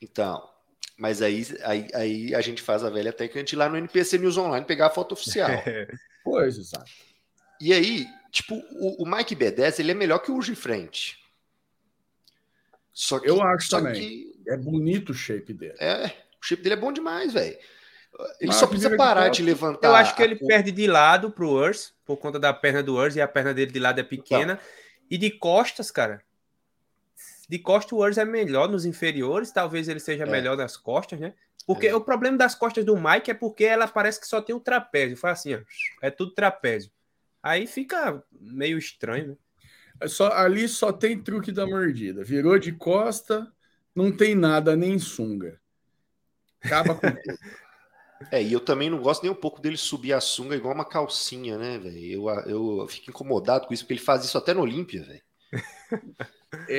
Então, 0.02 0.42
mas 0.98 1.22
aí, 1.22 1.46
aí, 1.64 1.88
aí 1.94 2.36
a 2.36 2.42
gente 2.42 2.64
faz 2.64 2.84
a 2.84 2.90
velha 2.90 3.14
técnica 3.14 3.44
de 3.44 3.56
ir 3.56 3.58
lá 3.58 3.70
no 3.70 3.78
NPC 3.78 4.18
News 4.18 4.38
Online 4.38 4.66
pegar 4.66 4.88
a 4.88 4.92
foto 4.92 5.12
oficial. 5.14 5.50
pois, 6.24 6.58
exato. 6.58 6.90
E 7.60 7.72
aí, 7.74 8.08
tipo, 8.32 8.56
o, 8.56 9.04
o 9.04 9.06
Mike 9.06 9.36
B10, 9.36 9.80
ele 9.80 9.92
é 9.92 9.96
melhor 9.96 10.18
que 10.18 10.32
o 10.32 10.36
Urge 10.36 10.56
Frente. 10.56 11.22
Só 12.92 13.20
que, 13.20 13.30
eu 13.30 13.42
acho 13.42 13.70
também. 13.70 13.94
Que... 13.94 14.31
É 14.48 14.58
bonito 14.58 15.12
o 15.12 15.14
shape 15.14 15.54
dele. 15.54 15.76
É, 15.80 16.08
o 16.42 16.46
shape 16.46 16.62
dele 16.62 16.76
é 16.76 16.78
bom 16.80 16.92
demais, 16.92 17.34
velho. 17.34 17.58
Ele 18.40 18.52
só 18.52 18.68
precisa 18.68 18.96
parar 18.96 19.30
de, 19.30 19.42
levantar. 19.42 19.88
Eu 19.88 19.96
acho 19.96 20.16
que 20.16 20.22
ele 20.22 20.36
a... 20.36 20.48
perde 20.48 20.72
de 20.72 20.86
lado 20.86 21.32
pro 21.32 21.50
Urs, 21.50 21.94
por 22.06 22.18
conta 22.18 22.38
da 22.40 22.54
perna 22.54 22.84
do 22.84 22.96
Urs, 22.96 23.16
e 23.16 23.22
a 23.22 23.28
perna 23.28 23.54
dele 23.54 23.72
de 23.72 23.80
lado 23.80 24.00
é 24.00 24.04
pequena. 24.04 24.54
Então. 24.54 24.66
E 25.10 25.18
de 25.18 25.32
costas, 25.32 25.90
cara. 25.90 26.22
De 27.48 27.58
costas, 27.60 27.92
o 27.94 27.98
Urs 27.98 28.18
é 28.18 28.26
melhor 28.26 28.70
nos 28.70 28.86
inferiores, 28.86 29.52
talvez 29.52 29.88
ele 29.88 30.00
seja 30.00 30.24
é. 30.24 30.30
melhor 30.30 30.58
nas 30.58 30.78
costas, 30.78 31.20
né? 31.20 31.34
Porque 31.66 31.88
é. 31.88 31.96
o 31.96 32.02
problema 32.02 32.38
das 32.38 32.56
costas 32.56 32.84
do 32.84 32.98
Mike 32.98 33.32
é 33.32 33.34
porque 33.34 33.64
ela 33.64 33.88
parece 33.88 34.20
que 34.20 34.28
só 34.28 34.42
tem 34.42 34.56
o 34.56 34.60
trapézio. 34.60 35.16
Foi 35.18 35.30
assim, 35.30 35.56
ó, 35.56 35.60
é 36.02 36.10
tudo 36.10 36.34
trapézio. 36.34 36.92
Aí 37.42 37.66
fica 37.66 38.24
meio 38.32 38.78
estranho, 38.78 39.30
né? 39.30 39.36
É 40.00 40.08
só, 40.08 40.32
ali 40.32 40.68
só 40.68 40.92
tem 40.92 41.22
truque 41.22 41.52
da 41.52 41.66
mordida. 41.66 42.24
Virou 42.24 42.58
de 42.58 42.72
costa, 42.72 43.52
não 43.96 44.12
tem 44.12 44.36
nada, 44.36 44.76
nem 44.76 44.98
sunga. 45.00 45.60
Acaba 46.64 46.96
com 46.96 47.10
tudo. 47.12 47.38
É, 48.30 48.42
e 48.42 48.54
eu 48.54 48.60
também 48.60 48.90
não 48.90 49.00
gosto 49.00 49.24
nem 49.24 49.32
um 49.32 49.36
pouco 49.36 49.60
dele 49.60 49.78
subir 49.78 50.14
a 50.14 50.22
sunga 50.22 50.56
igual 50.56 50.76
uma 50.76 50.86
calcinha, 50.86 51.58
né, 51.58 51.80
velho? 51.80 52.30
Eu, 52.46 52.80
eu 52.80 52.88
fico 52.88 53.10
incomodado 53.10 53.66
com 53.66 53.74
isso, 53.74 53.84
porque 53.84 53.94
ele 53.94 54.02
faz 54.02 54.24
isso 54.24 54.38
até 54.38 54.54
no 54.54 54.62
Olímpia, 54.62 55.04
velho. 55.04 55.22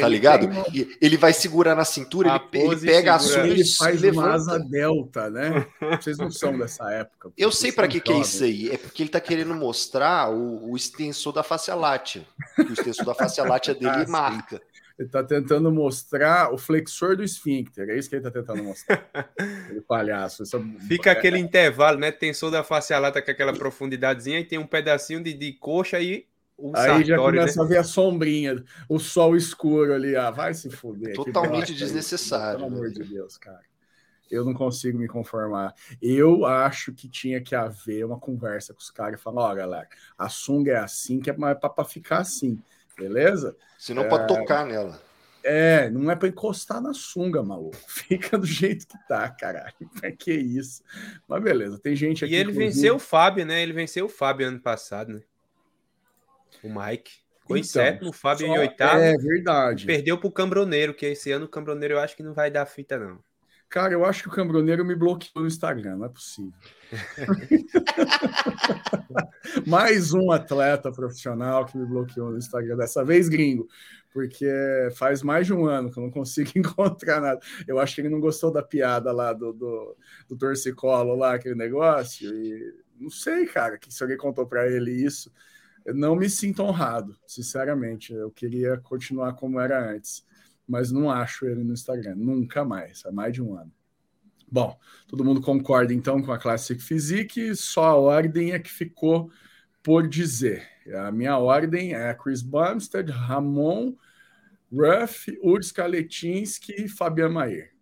tá 0.01 0.09
ligado? 0.09 0.46
Uma... 0.46 0.64
Ele 1.01 1.16
vai 1.16 1.33
segurar 1.33 1.75
na 1.75 1.85
cintura, 1.85 2.40
ele, 2.53 2.64
ele, 2.64 2.81
pega 2.81 3.14
a 3.14 3.18
sunga 3.18 3.48
ele 3.48 3.64
faz 3.64 4.01
levanta. 4.01 4.29
uma 4.29 4.35
asa 4.35 4.59
delta, 4.59 5.31
né? 5.31 5.66
Vocês 6.01 6.16
não 6.18 6.31
são 6.31 6.57
dessa 6.57 6.90
época. 6.92 7.33
Eu 7.37 7.51
sei 7.51 7.72
para 7.72 7.88
que, 7.88 8.01
que 8.01 8.12
é 8.12 8.20
isso 8.20 8.44
aí. 8.44 8.70
É 8.70 8.77
porque 8.77 9.03
ele 9.03 9.11
tá 9.11 9.20
querendo 9.20 9.55
mostrar 9.55 10.31
o, 10.31 10.70
o 10.70 10.77
extensor 10.77 11.33
da 11.33 11.42
face 11.42 11.72
látea. 11.72 12.27
O 12.59 12.72
extensor 12.72 13.05
da 13.05 13.14
face 13.14 13.40
látea 13.40 13.75
dele 13.75 14.05
ah, 14.05 14.09
marca. 14.09 14.62
Ele 15.03 15.09
está 15.09 15.23
tentando 15.25 15.71
mostrar 15.71 16.53
o 16.53 16.59
flexor 16.59 17.17
do 17.17 17.25
esfíncter. 17.25 17.91
É 17.91 17.99
isso 17.99 18.09
que 18.09 18.15
ele 18.15 18.27
está 18.27 18.31
tentando 18.31 18.62
mostrar. 18.62 19.09
Aquele 19.37 19.81
palhaço. 19.81 20.45
Isso 20.45 20.57
é 20.57 20.87
Fica 20.87 21.11
é... 21.11 21.12
aquele 21.12 21.38
intervalo, 21.38 21.99
né? 21.99 22.12
Tensor 22.12 22.51
da 22.51 22.62
face 22.62 22.97
lata 22.97 23.21
com 23.21 23.31
aquela 23.31 23.53
profundidadezinha 23.53 24.38
e 24.38 24.45
tem 24.45 24.59
um 24.59 24.67
pedacinho 24.67 25.23
de, 25.23 25.35
de 25.35 25.53
coxa 25.55 26.01
e 26.01 26.27
o 26.57 26.69
Aí 26.69 27.05
sartório, 27.05 27.07
já 27.07 27.17
começa 27.17 27.61
né? 27.61 27.65
a 27.65 27.69
ver 27.69 27.79
a 27.79 27.85
sombrinha, 27.85 28.65
o 28.88 28.99
sol 29.01 29.35
escuro 29.35 29.93
ali. 29.95 30.15
Ah, 30.15 30.31
vai 30.31 30.55
se 30.55 30.71
fuder. 30.71 31.15
Totalmente 31.17 31.75
desnecessário. 31.75 32.61
Pelo 32.61 32.73
amor 32.73 32.91
de 32.91 33.03
Deus, 33.03 33.37
cara. 33.37 33.61
Eu 34.31 34.45
não 34.45 34.55
consigo 34.55 34.99
me 34.99 35.09
conformar. 35.09 35.75
Eu 36.01 36.47
acho 36.47 36.93
que 36.93 37.09
tinha 37.09 37.41
que 37.41 37.55
haver 37.55 38.05
uma 38.07 38.19
conversa 38.19 38.73
com 38.73 38.81
os 38.81 38.91
caras 38.91 39.19
e 39.19 39.23
falar: 39.23 39.43
ó, 39.43 39.53
oh, 39.53 39.57
galera, 39.57 39.88
a 40.17 40.29
sunga 40.29 40.73
é 40.73 40.79
assim, 40.79 41.19
que 41.19 41.29
é 41.29 41.33
para 41.33 41.85
ficar 41.85 42.19
assim. 42.19 42.62
Beleza? 43.03 43.57
Se 43.79 43.93
não 43.93 44.05
é... 44.05 44.09
pode 44.09 44.29
tocar 44.29 44.65
nela. 44.65 45.01
É, 45.45 45.91
não 45.91 46.09
é 46.09 46.15
para 46.15 46.29
encostar 46.29 46.81
na 46.81 46.95
sunga, 46.95 47.43
maluco. 47.43 47.77
Fica 47.88 48.38
do 48.38 48.47
jeito 48.47 48.87
que 48.87 48.97
tá, 49.09 49.29
caralho. 49.29 49.75
Pra 50.01 50.11
que 50.12 50.33
isso? 50.33 50.83
Mas 51.27 51.43
beleza, 51.43 51.79
tem 51.79 51.97
gente 51.97 52.25
aqui. 52.25 52.35
E 52.35 52.37
ele 52.37 52.53
venceu 52.53 52.97
o 52.97 53.01
Fábio, 53.01 53.45
né? 53.45 53.62
Ele 53.62 53.73
venceu 53.73 54.07
o 54.07 54.09
Fábio 54.09 54.47
ano 54.47 54.61
passado, 54.61 55.15
né? 55.15 55.23
O 56.62 56.69
Mike. 56.69 57.23
Ficou 57.41 57.57
então, 57.57 57.59
em 57.59 57.65
sétimo, 57.65 58.11
o 58.11 58.12
Fábio 58.12 58.47
só... 58.47 58.55
em 58.55 58.59
oitavo. 58.59 59.01
É 59.01 59.17
verdade. 59.17 59.85
Perdeu 59.85 60.17
pro 60.17 60.31
Cambroneiro, 60.31 60.95
que 60.95 61.07
esse 61.07 61.33
ano 61.33 61.47
o 61.47 61.49
Cambroneiro 61.49 61.95
eu 61.95 61.99
acho 61.99 62.17
que 62.17 62.23
não 62.23 62.33
vai 62.33 62.51
dar 62.51 62.65
fita, 62.67 62.97
não. 62.97 63.19
Cara, 63.73 63.95
eu 63.95 64.05
acho 64.05 64.25
que 64.25 64.29
o 64.29 64.33
Cambroneiro 64.33 64.85
me 64.85 64.95
bloqueou 64.95 65.41
no 65.41 65.47
Instagram, 65.47 65.97
não 65.97 66.05
é 66.05 66.09
possível. 66.11 66.53
Mais 69.67 70.13
um 70.13 70.31
atleta 70.31 70.93
profissional 70.93 71.65
que 71.65 71.79
me 71.79 71.87
bloqueou 71.87 72.33
no 72.33 72.37
Instagram, 72.37 72.77
dessa 72.77 73.03
vez 73.03 73.31
gringo, 73.31 73.67
porque 74.13 74.47
faz 74.95 75.23
mais 75.23 75.47
de 75.47 75.55
um 75.55 75.65
ano 75.65 75.91
que 75.91 75.99
eu 75.99 76.03
não 76.03 76.11
consigo 76.11 76.51
encontrar 76.55 77.23
nada. 77.23 77.41
Eu 77.67 77.79
acho 77.79 77.95
que 77.95 78.03
ele 78.03 78.11
não 78.11 78.21
gostou 78.21 78.53
da 78.53 78.63
piada 78.63 79.11
lá 79.11 79.33
do, 79.33 79.55
do, 79.55 79.97
do 80.29 80.37
torcicolo, 80.37 81.17
lá, 81.17 81.37
aquele 81.37 81.55
negócio, 81.55 82.29
e 82.29 82.75
não 83.01 83.09
sei, 83.09 83.47
cara, 83.47 83.79
que 83.79 83.91
se 83.91 84.03
alguém 84.03 84.19
contou 84.19 84.47
para 84.47 84.71
ele 84.71 84.93
isso, 84.93 85.33
eu 85.87 85.95
não 85.95 86.15
me 86.15 86.29
sinto 86.29 86.63
honrado, 86.63 87.17
sinceramente. 87.27 88.13
Eu 88.13 88.31
queria 88.31 88.77
continuar 88.77 89.33
como 89.33 89.59
era 89.59 89.93
antes 89.93 90.31
mas 90.66 90.90
não 90.90 91.11
acho 91.11 91.46
ele 91.46 91.62
no 91.62 91.72
Instagram, 91.72 92.14
nunca 92.16 92.64
mais, 92.64 93.05
há 93.05 93.12
mais 93.12 93.33
de 93.33 93.42
um 93.42 93.55
ano. 93.57 93.72
Bom, 94.51 94.79
todo 95.09 95.25
mundo 95.25 95.40
concorda 95.40 95.94
então 95.94 96.22
com 96.22 96.31
a 96.31 96.38
Classic 96.38 96.81
Physique, 96.83 97.57
só 97.57 97.85
a 97.85 97.96
ordem 97.96 98.53
é 98.53 98.59
que 98.59 98.70
ficou 98.70 99.31
por 99.83 100.07
dizer. 100.07 100.68
A 100.94 101.11
minha 101.11 101.38
ordem 101.38 101.94
é 101.94 102.12
Chris 102.14 102.42
Bumstead, 102.42 103.11
Ramon, 103.11 103.94
Ruff, 104.70 105.38
Urs 105.42 105.72
Kaletinski 105.72 106.85
e 106.85 106.88
Fabian 106.88 107.31
Maier. 107.31 107.72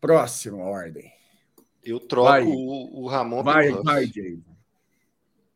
Próxima 0.00 0.58
ordem. 0.58 1.12
Eu 1.82 2.00
troco 2.00 2.28
vai. 2.28 2.44
o, 2.44 3.02
o 3.02 3.06
Ramon 3.06 3.42
vai, 3.42 3.64
pelo 3.64 3.76
Ruff. 3.76 3.84
Vai, 3.86 4.06
Jason. 4.06 4.56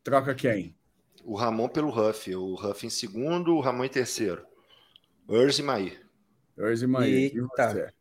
Troca 0.02 0.34
quem? 0.34 0.74
O 1.24 1.34
Ramon 1.36 1.68
pelo 1.68 1.90
Ruff. 1.90 2.34
O 2.34 2.54
Ruff 2.54 2.86
em 2.86 2.90
segundo, 2.90 3.54
o 3.54 3.60
Ramon 3.60 3.84
em 3.84 3.88
terceiro. 3.88 4.44
Urs 5.28 5.58
e 5.58 5.62
Maier. 5.62 6.07
Hoje 6.58 6.86
e 6.86 7.04
Eita. 7.04 7.94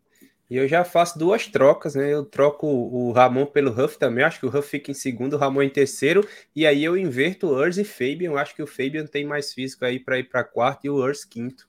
E 0.49 0.55
eu 0.55 0.67
já 0.67 0.85
faço 0.85 1.19
duas 1.19 1.45
trocas, 1.47 1.95
né? 1.95 2.13
Eu 2.13 2.23
troco 2.23 2.65
o 2.65 3.11
Ramon 3.11 3.45
pelo 3.45 3.69
Huff 3.69 3.99
também. 3.99 4.23
Acho 4.23 4.39
que 4.39 4.45
o 4.45 4.49
Huff 4.49 4.69
fica 4.69 4.89
em 4.89 4.93
segundo, 4.93 5.33
o 5.33 5.37
Ramon 5.37 5.61
em 5.63 5.69
terceiro. 5.69 6.25
E 6.55 6.65
aí 6.65 6.83
eu 6.83 6.97
inverto 6.97 7.47
o 7.47 7.53
Urs 7.53 7.77
e 7.77 7.83
Fabian. 7.83 8.33
Acho 8.33 8.55
que 8.55 8.63
o 8.63 8.67
Fabian 8.67 9.05
tem 9.05 9.25
mais 9.25 9.53
físico 9.53 9.83
aí 9.83 9.99
para 9.99 10.19
ir 10.19 10.23
para 10.23 10.45
quarto 10.45 10.85
e 10.85 10.89
o 10.89 10.95
Urs 10.95 11.25
quinto. 11.25 11.67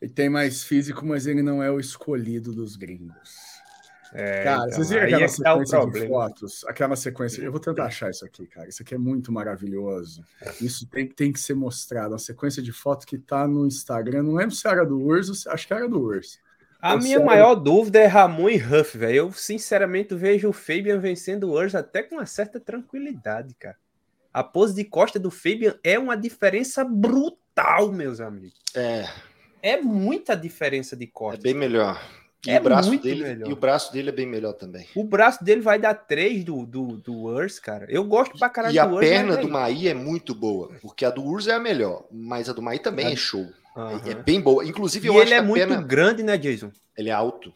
Ele 0.00 0.12
tem 0.12 0.28
mais 0.28 0.62
físico, 0.62 1.04
mas 1.04 1.26
ele 1.26 1.42
não 1.42 1.60
é 1.60 1.68
o 1.70 1.80
escolhido 1.80 2.52
dos 2.52 2.76
gringos. 2.76 3.47
É, 4.12 4.44
cara, 4.44 4.66
então, 4.66 4.70
vocês 4.72 4.90
viram 4.90 5.04
aquela 5.04 5.24
é 5.24 5.28
sequência 5.28 5.86
de 5.86 6.08
fotos? 6.08 6.64
Aquela 6.64 6.96
sequência. 6.96 7.42
Eu 7.42 7.50
vou 7.50 7.60
tentar 7.60 7.84
achar 7.84 8.10
isso 8.10 8.24
aqui, 8.24 8.46
cara. 8.46 8.68
Isso 8.68 8.82
aqui 8.82 8.94
é 8.94 8.98
muito 8.98 9.30
maravilhoso. 9.30 10.24
Isso 10.60 10.86
tem, 10.88 11.06
tem 11.06 11.32
que 11.32 11.40
ser 11.40 11.54
mostrado. 11.54 12.12
Uma 12.12 12.18
sequência 12.18 12.62
de 12.62 12.72
fotos 12.72 13.04
que 13.04 13.18
tá 13.18 13.46
no 13.46 13.66
Instagram. 13.66 14.22
Não 14.22 14.34
lembro 14.34 14.54
se 14.54 14.66
era 14.66 14.84
do 14.84 15.00
Urso, 15.00 15.48
acho 15.50 15.66
que 15.66 15.74
era 15.74 15.88
do 15.88 16.00
Urso. 16.00 16.38
A 16.80 16.94
Ou 16.94 17.00
minha 17.00 17.18
maior 17.18 17.56
dúvida 17.56 17.98
é 17.98 18.06
Ramon 18.06 18.50
e 18.50 18.56
Huff, 18.56 18.96
velho. 18.96 19.16
Eu, 19.16 19.32
sinceramente, 19.32 20.14
vejo 20.14 20.48
o 20.48 20.52
Fabian 20.52 20.98
vencendo 20.98 21.44
o 21.44 21.52
Urso 21.52 21.76
até 21.76 22.02
com 22.02 22.14
uma 22.14 22.26
certa 22.26 22.60
tranquilidade, 22.60 23.54
cara. 23.54 23.76
A 24.32 24.44
pose 24.44 24.74
de 24.74 24.84
costa 24.84 25.18
do 25.18 25.30
Fabian 25.30 25.74
é 25.82 25.98
uma 25.98 26.16
diferença 26.16 26.84
brutal, 26.84 27.90
meus 27.90 28.20
amigos. 28.20 28.60
É. 28.74 29.08
É 29.60 29.76
muita 29.80 30.36
diferença 30.36 30.96
de 30.96 31.08
costa. 31.08 31.40
É 31.40 31.42
bem 31.42 31.54
melhor. 31.54 32.00
E, 32.46 32.50
é 32.50 32.60
o 32.60 32.62
braço 32.62 32.96
dele, 32.98 33.22
melhor. 33.24 33.50
e 33.50 33.52
o 33.52 33.56
braço 33.56 33.92
dele 33.92 34.08
é 34.10 34.12
bem 34.12 34.26
melhor 34.26 34.52
também. 34.52 34.86
O 34.94 35.02
braço 35.02 35.42
dele 35.42 35.60
vai 35.60 35.78
dar 35.78 35.94
3 35.94 36.44
do, 36.44 36.64
do, 36.64 36.96
do 36.98 37.24
Urs, 37.24 37.58
cara. 37.58 37.86
Eu 37.88 38.04
gosto 38.04 38.38
pra 38.38 38.48
caralho 38.48 38.76
e 38.76 38.80
do 38.80 38.94
Urs. 38.94 39.04
E 39.04 39.06
a 39.06 39.10
perna 39.10 39.36
do 39.36 39.48
Maí 39.48 39.88
é 39.88 39.94
muito 39.94 40.34
boa, 40.34 40.70
porque 40.80 41.04
a 41.04 41.10
do 41.10 41.24
Urs 41.24 41.48
é 41.48 41.54
a 41.54 41.58
melhor, 41.58 42.04
mas 42.12 42.48
a 42.48 42.52
do 42.52 42.62
Maí 42.62 42.78
também 42.78 43.06
é, 43.06 43.12
é 43.12 43.16
show. 43.16 43.46
Uhum. 43.76 44.00
É, 44.04 44.10
é, 44.10 44.14
bem 44.14 44.40
boa. 44.40 44.64
Inclusive, 44.64 45.08
eu 45.08 45.14
e 45.14 45.16
acho 45.18 45.26
ele 45.26 45.34
é 45.34 45.42
muito 45.42 45.58
perna... 45.58 45.82
grande, 45.82 46.22
né, 46.22 46.38
Jason? 46.38 46.70
Ele 46.96 47.10
é 47.10 47.12
alto. 47.12 47.52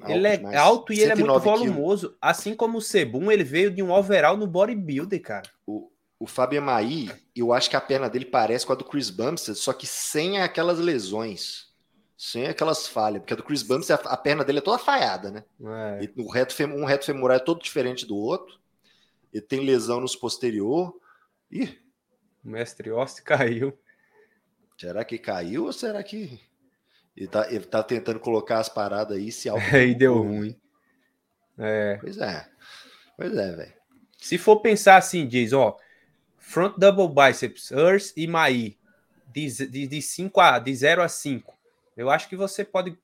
alto 0.00 0.12
ele 0.12 0.26
é 0.26 0.56
alto 0.56 0.92
e 0.92 1.00
ele 1.00 1.12
é 1.12 1.14
muito 1.14 1.38
volumoso. 1.38 2.08
Quilos. 2.08 2.18
Assim 2.20 2.54
como 2.54 2.78
o 2.78 2.82
Sebum, 2.82 3.32
ele 3.32 3.44
veio 3.44 3.70
de 3.70 3.82
um 3.82 3.90
overall 3.90 4.36
no 4.36 4.46
bodybuilder, 4.46 5.20
cara. 5.22 5.48
O, 5.66 5.90
o 6.20 6.26
Fábio 6.26 6.60
Maí, 6.60 7.10
eu 7.34 7.52
acho 7.52 7.70
que 7.70 7.76
a 7.76 7.80
perna 7.80 8.08
dele 8.08 8.26
parece 8.26 8.66
com 8.66 8.72
a 8.72 8.76
do 8.76 8.84
Chris 8.84 9.08
Bumstead, 9.10 9.58
só 9.58 9.72
que 9.72 9.86
sem 9.86 10.40
aquelas 10.40 10.78
lesões 10.78 11.65
sem 12.16 12.46
aquelas 12.46 12.88
falhas, 12.88 13.20
porque 13.20 13.34
a 13.34 13.36
do 13.36 13.42
Chris 13.42 13.62
Bumstead, 13.62 14.00
a, 14.06 14.16
perna 14.16 14.42
dele 14.42 14.58
é 14.58 14.62
toda 14.62 14.78
falhada, 14.78 15.30
né? 15.30 15.44
É. 16.00 16.08
o 16.16 16.30
reto, 16.30 16.54
um 16.64 16.84
reto 16.84 17.04
femoral 17.04 17.36
é 17.36 17.40
todo 17.40 17.62
diferente 17.62 18.06
do 18.06 18.16
outro. 18.16 18.58
Ele 19.32 19.42
tem 19.42 19.60
lesão 19.60 20.00
nos 20.00 20.16
posterior. 20.16 20.98
Ih! 21.50 21.78
O 22.42 22.48
mestre 22.48 22.90
Oste 22.90 23.22
caiu. 23.22 23.78
Será 24.78 25.04
que 25.04 25.18
caiu 25.18 25.66
ou 25.66 25.72
será 25.72 26.02
que. 26.02 26.40
Ele 27.14 27.28
tá, 27.28 27.50
ele 27.50 27.64
tá 27.64 27.82
tentando 27.82 28.20
colocar 28.20 28.58
as 28.60 28.68
paradas 28.68 29.18
aí 29.18 29.30
se 29.30 29.48
algo. 29.48 29.62
Aí 29.74 29.94
deu 29.94 30.16
ruim. 30.22 30.58
É. 31.58 31.98
Pois 32.00 32.18
é. 32.18 32.48
Pois 33.16 33.36
é, 33.36 33.56
velho. 33.56 33.74
Se 34.18 34.38
for 34.38 34.60
pensar 34.60 34.96
assim, 34.96 35.26
diz, 35.26 35.52
ó. 35.52 35.76
Front 36.38 36.78
double 36.78 37.08
biceps, 37.08 37.70
Earth 37.70 38.12
e 38.16 38.26
Mai. 38.26 38.78
De, 39.26 39.66
de, 39.66 39.86
de, 39.86 40.30
a, 40.36 40.58
de 40.58 40.74
0 40.74 41.02
a 41.02 41.08
5 41.08 41.55
eu 41.96 42.10
acho 42.10 42.28
que 42.28 42.36
você 42.36 42.64
pode. 42.64 42.98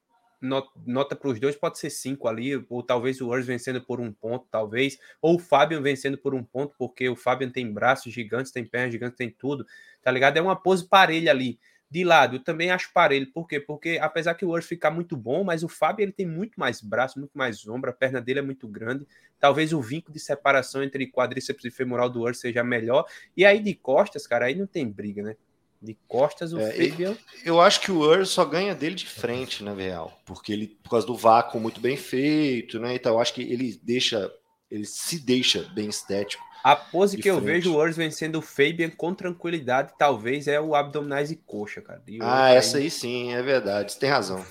Nota 0.84 1.14
para 1.14 1.28
os 1.28 1.38
dois 1.38 1.54
pode 1.54 1.78
ser 1.78 1.88
cinco 1.88 2.26
ali, 2.26 2.66
ou 2.68 2.82
talvez 2.82 3.20
o 3.20 3.28
Urs 3.28 3.46
vencendo 3.46 3.80
por 3.80 4.00
um 4.00 4.12
ponto, 4.12 4.44
talvez, 4.50 4.98
ou 5.20 5.36
o 5.36 5.38
Fabian 5.38 5.80
vencendo 5.80 6.18
por 6.18 6.34
um 6.34 6.42
ponto, 6.42 6.74
porque 6.76 7.08
o 7.08 7.14
Fabian 7.14 7.48
tem 7.48 7.72
braços 7.72 8.12
gigantes, 8.12 8.50
tem 8.50 8.64
pernas 8.64 8.92
gigantes, 8.92 9.16
tem 9.16 9.30
tudo, 9.30 9.64
tá 10.02 10.10
ligado? 10.10 10.36
É 10.36 10.42
uma 10.42 10.56
pose 10.56 10.88
parelha 10.88 11.30
ali. 11.30 11.60
De 11.88 12.02
lado, 12.04 12.36
eu 12.36 12.42
também 12.42 12.70
acho 12.70 12.90
parelho. 12.92 13.30
Por 13.32 13.46
quê? 13.46 13.60
Porque 13.60 13.98
apesar 14.00 14.34
que 14.34 14.44
o 14.44 14.48
Urs 14.48 14.66
ficar 14.66 14.90
muito 14.90 15.14
bom, 15.16 15.44
mas 15.44 15.62
o 15.62 15.68
Fábio 15.68 16.02
ele 16.02 16.10
tem 16.12 16.26
muito 16.26 16.58
mais 16.58 16.80
braço, 16.80 17.18
muito 17.20 17.36
mais 17.36 17.68
ombro, 17.68 17.90
a 17.90 17.92
perna 17.92 18.20
dele 18.20 18.38
é 18.38 18.42
muito 18.42 18.66
grande. 18.66 19.06
Talvez 19.38 19.72
o 19.72 19.80
vínculo 19.80 20.14
de 20.14 20.18
separação 20.18 20.82
entre 20.82 21.06
quadríceps 21.06 21.64
e 21.66 21.70
femoral 21.70 22.08
do 22.08 22.22
Urs 22.22 22.40
seja 22.40 22.64
melhor. 22.64 23.04
E 23.36 23.44
aí 23.44 23.60
de 23.60 23.74
costas, 23.74 24.26
cara, 24.26 24.46
aí 24.46 24.54
não 24.54 24.66
tem 24.66 24.90
briga, 24.90 25.22
né? 25.22 25.36
De 25.82 25.98
costas, 26.06 26.52
o 26.52 26.60
é, 26.60 26.70
Fabian. 26.70 27.16
Eu, 27.44 27.60
acho 27.60 27.80
que 27.80 27.90
o 27.90 27.98
Ur 27.98 28.24
só 28.24 28.44
ganha 28.44 28.72
dele 28.72 28.94
de 28.94 29.06
frente, 29.06 29.64
na 29.64 29.74
real. 29.74 30.16
Porque 30.24 30.52
ele, 30.52 30.68
por 30.68 30.90
causa 30.90 31.04
do 31.04 31.16
vácuo 31.16 31.58
muito 31.58 31.80
bem 31.80 31.96
feito, 31.96 32.78
né? 32.78 32.94
Então, 32.94 33.14
eu 33.14 33.20
acho 33.20 33.34
que 33.34 33.42
ele 33.42 33.80
deixa. 33.82 34.32
ele 34.70 34.84
se 34.84 35.18
deixa 35.18 35.68
bem 35.74 35.88
estético. 35.88 36.44
A 36.62 36.76
pose 36.76 37.16
que 37.16 37.24
frente. 37.24 37.36
eu 37.36 37.40
vejo 37.40 37.72
o 37.72 37.76
Urs 37.76 37.96
vencendo 37.96 38.36
o 38.36 38.42
Fabian 38.42 38.90
com 38.90 39.12
tranquilidade, 39.12 39.92
talvez 39.98 40.46
é 40.46 40.60
o 40.60 40.76
abdominais 40.76 41.32
e 41.32 41.36
coxa, 41.36 41.80
cara. 41.80 42.00
E 42.06 42.18
ah, 42.22 42.50
essa 42.50 42.78
aí 42.78 42.88
sim, 42.88 43.32
é 43.32 43.42
verdade. 43.42 43.92
Você 43.92 43.98
tem 43.98 44.10
razão. 44.10 44.44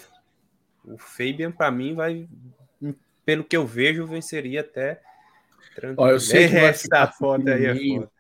O 0.84 0.98
Fabian, 0.98 1.52
para 1.52 1.72
mim, 1.72 1.96
vai, 1.96 2.28
pelo 3.26 3.46
que 3.46 3.56
eu 3.56 3.65
vejo, 3.65 4.06
venceria 4.06 4.60
até 4.60 5.00
tranquilo. 5.74 5.96
Ó, 5.98 6.10
eu 6.10 6.20
sei 6.20 6.50
que 6.50 6.56
vai 6.60 6.65
essa 6.65 7.08
foto 7.08 7.48
aí 7.48 7.65
é 7.65 7.74
foda. 7.74 8.12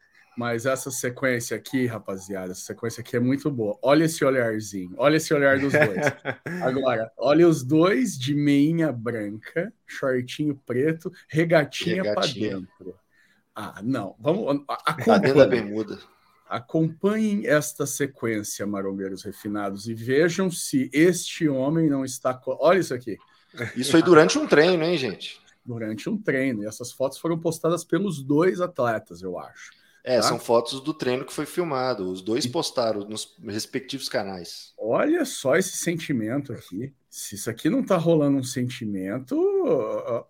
Mas 0.41 0.65
essa 0.65 0.89
sequência 0.89 1.55
aqui, 1.55 1.85
rapaziada, 1.85 2.51
essa 2.51 2.61
sequência 2.61 3.01
aqui 3.01 3.15
é 3.15 3.19
muito 3.19 3.51
boa. 3.51 3.77
Olha 3.79 4.05
esse 4.05 4.25
olharzinho, 4.25 4.95
olha 4.97 5.17
esse 5.17 5.31
olhar 5.31 5.59
dos 5.59 5.71
dois. 5.71 5.83
Agora, 6.63 7.11
olha 7.15 7.47
os 7.47 7.63
dois 7.63 8.17
de 8.17 8.33
meinha 8.33 8.91
branca, 8.91 9.71
shortinho 9.85 10.59
preto, 10.65 11.11
regatinha, 11.29 12.01
regatinha. 12.01 12.15
para 12.15 12.57
dentro. 12.57 12.95
Ah, 13.53 13.81
não. 13.83 14.15
Vamos. 14.19 14.63
Acompanhem, 14.67 15.35
da 15.35 15.45
bermuda. 15.45 15.99
Acompanhem 16.49 17.45
esta 17.45 17.85
sequência, 17.85 18.65
marombeiros 18.65 19.21
refinados, 19.21 19.87
e 19.87 19.93
vejam 19.93 20.49
se 20.49 20.89
este 20.91 21.47
homem 21.47 21.87
não 21.87 22.03
está. 22.03 22.41
Olha 22.47 22.79
isso 22.79 22.95
aqui. 22.95 23.15
Isso 23.75 23.91
foi 23.91 24.01
durante 24.01 24.39
um 24.39 24.47
treino, 24.47 24.83
hein, 24.83 24.97
gente? 24.97 25.39
Durante 25.63 26.09
um 26.09 26.17
treino. 26.19 26.63
E 26.63 26.65
essas 26.65 26.91
fotos 26.91 27.19
foram 27.19 27.39
postadas 27.39 27.83
pelos 27.83 28.23
dois 28.23 28.59
atletas, 28.59 29.21
eu 29.21 29.37
acho. 29.37 29.80
É, 30.03 30.15
tá? 30.15 30.23
são 30.23 30.39
fotos 30.39 30.81
do 30.81 30.93
treino 30.93 31.25
que 31.25 31.33
foi 31.33 31.45
filmado. 31.45 32.09
Os 32.09 32.21
dois 32.21 32.47
postaram 32.47 33.01
nos 33.01 33.35
respectivos 33.43 34.09
canais. 34.09 34.73
Olha 34.77 35.23
só 35.25 35.55
esse 35.55 35.77
sentimento 35.77 36.51
aqui. 36.51 36.93
Se 37.09 37.35
isso 37.35 37.49
aqui 37.49 37.69
não 37.69 37.83
tá 37.83 37.97
rolando 37.97 38.37
um 38.37 38.43
sentimento, 38.43 39.35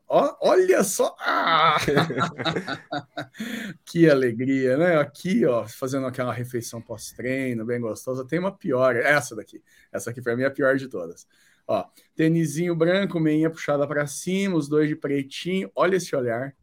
ó, 0.07 0.35
olha 0.41 0.83
só. 0.83 1.15
Ah! 1.19 1.77
que 3.85 4.09
alegria, 4.09 4.77
né? 4.77 4.97
Aqui, 4.97 5.45
ó, 5.45 5.67
fazendo 5.67 6.07
aquela 6.07 6.33
refeição 6.33 6.81
pós-treino, 6.81 7.63
bem 7.63 7.79
gostosa. 7.79 8.25
Tem 8.25 8.39
uma 8.39 8.51
pior, 8.51 8.95
essa 8.95 9.35
daqui. 9.35 9.61
Essa 9.91 10.09
aqui 10.09 10.21
para 10.21 10.35
mim 10.35 10.41
é 10.41 10.47
a 10.47 10.51
pior 10.51 10.75
de 10.75 10.87
todas. 10.87 11.27
Ó, 11.67 11.85
tênisinho 12.15 12.75
branco, 12.75 13.19
meinha 13.19 13.49
puxada 13.49 13.87
para 13.87 14.07
cima, 14.07 14.57
os 14.57 14.67
dois 14.67 14.89
de 14.89 14.95
pretinho. 14.95 15.71
Olha 15.75 15.97
esse 15.97 16.15
olhar. 16.15 16.55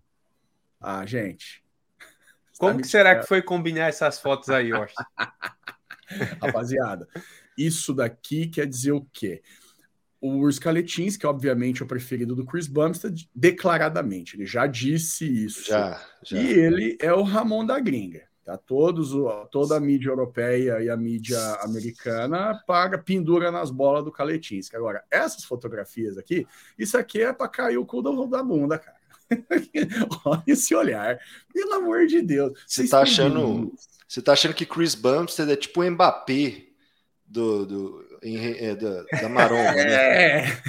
Ah, 0.81 1.07
gente. 1.07 1.63
Como 2.59 2.81
que 2.81 2.89
será 2.89 3.19
que 3.19 3.27
foi 3.27 3.41
combinar 3.41 3.89
essas 3.89 4.19
fotos 4.19 4.51
aí, 4.51 4.73
Austin? 4.73 5.03
Rapaziada, 6.43 7.07
isso 7.57 7.95
daqui 7.95 8.49
quer 8.49 8.67
dizer 8.67 8.93
o 8.93 9.07
quê? 9.13 9.43
O 10.21 10.39
Urs 10.39 10.59
Caletins, 10.59 11.17
que 11.17 11.27
obviamente 11.27 11.81
é 11.81 11.85
o 11.85 11.89
preferido 11.89 12.35
do 12.35 12.45
Chris 12.45 12.67
Bumstead, 12.67 13.31
declaradamente, 13.33 14.37
ele 14.37 14.47
já 14.47 14.67
disse 14.67 15.25
isso. 15.25 15.69
Já, 15.69 16.03
já. 16.25 16.37
E 16.37 16.53
ele 16.53 16.99
é 17.01 17.13
o 17.13 17.23
Ramon 17.23 17.65
da 17.65 17.79
gringa. 17.79 18.27
Tá? 18.49 18.57
Todos, 18.57 19.11
toda 19.51 19.77
a 19.77 19.81
mídia 19.81 20.09
europeia 20.09 20.83
e 20.83 20.89
a 20.89 20.97
mídia 20.97 21.39
americana 21.61 22.59
paga, 22.67 22.97
pendura 22.97 23.53
nas 23.53 23.71
bolas 23.71 24.03
do 24.03 24.11
Caletins. 24.11 24.73
Agora, 24.75 25.05
essas 25.11 25.45
fotografias 25.45 26.17
aqui, 26.17 26.47
isso 26.79 26.97
aqui 26.97 27.21
é 27.21 27.31
para 27.31 27.47
cair 27.47 27.77
o 27.77 27.85
cu 27.85 28.01
da 28.01 28.43
bunda, 28.43 28.79
cara. 28.79 28.98
Olha 30.25 30.43
esse 30.47 30.75
olhar. 30.75 31.19
Pelo 31.53 31.75
amor 31.75 32.07
de 32.07 32.23
Deus. 32.23 32.53
Você 32.67 32.89
tá 32.89 33.01
achando. 33.01 33.73
Você 34.07 34.23
tá 34.23 34.33
achando 34.33 34.55
que 34.55 34.65
Chris 34.65 34.95
Bumstead 34.95 35.53
é 35.53 35.57
tipo 35.57 35.83
o 35.83 35.91
Mbappé 35.91 36.65
do, 37.27 37.67
do, 37.67 38.09
em, 38.23 38.39
é, 38.39 38.75
da, 38.75 39.03
da 39.21 39.29
Maronga, 39.29 39.75
né? 39.85 40.47
É. 40.47 40.61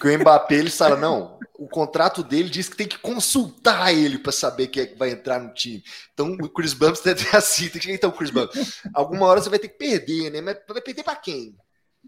Que 0.00 0.08
o 0.08 0.18
Mbappé 0.18 0.54
ele 0.56 0.70
fala, 0.70 0.96
não, 0.96 1.38
o 1.58 1.68
contrato 1.68 2.22
dele 2.22 2.48
diz 2.48 2.68
que 2.68 2.76
tem 2.76 2.88
que 2.88 2.98
consultar 2.98 3.92
ele 3.92 4.18
para 4.18 4.32
saber 4.32 4.68
quem 4.68 4.82
é 4.82 4.86
que 4.86 4.98
vai 4.98 5.10
entrar 5.10 5.38
no 5.38 5.52
time. 5.52 5.82
Então 6.12 6.32
o 6.32 6.48
Chris 6.48 6.72
Bumstead 6.72 7.26
é 7.32 7.36
assim, 7.36 7.70
então 7.88 8.10
Chris 8.10 8.30
Bumstead. 8.30 8.66
Alguma 8.94 9.26
hora 9.26 9.40
você 9.40 9.50
vai 9.50 9.58
ter 9.58 9.68
que 9.68 9.78
perder, 9.78 10.30
né? 10.30 10.40
Mas 10.40 10.58
vai 10.66 10.80
perder 10.80 11.02
para 11.02 11.16
quem? 11.16 11.54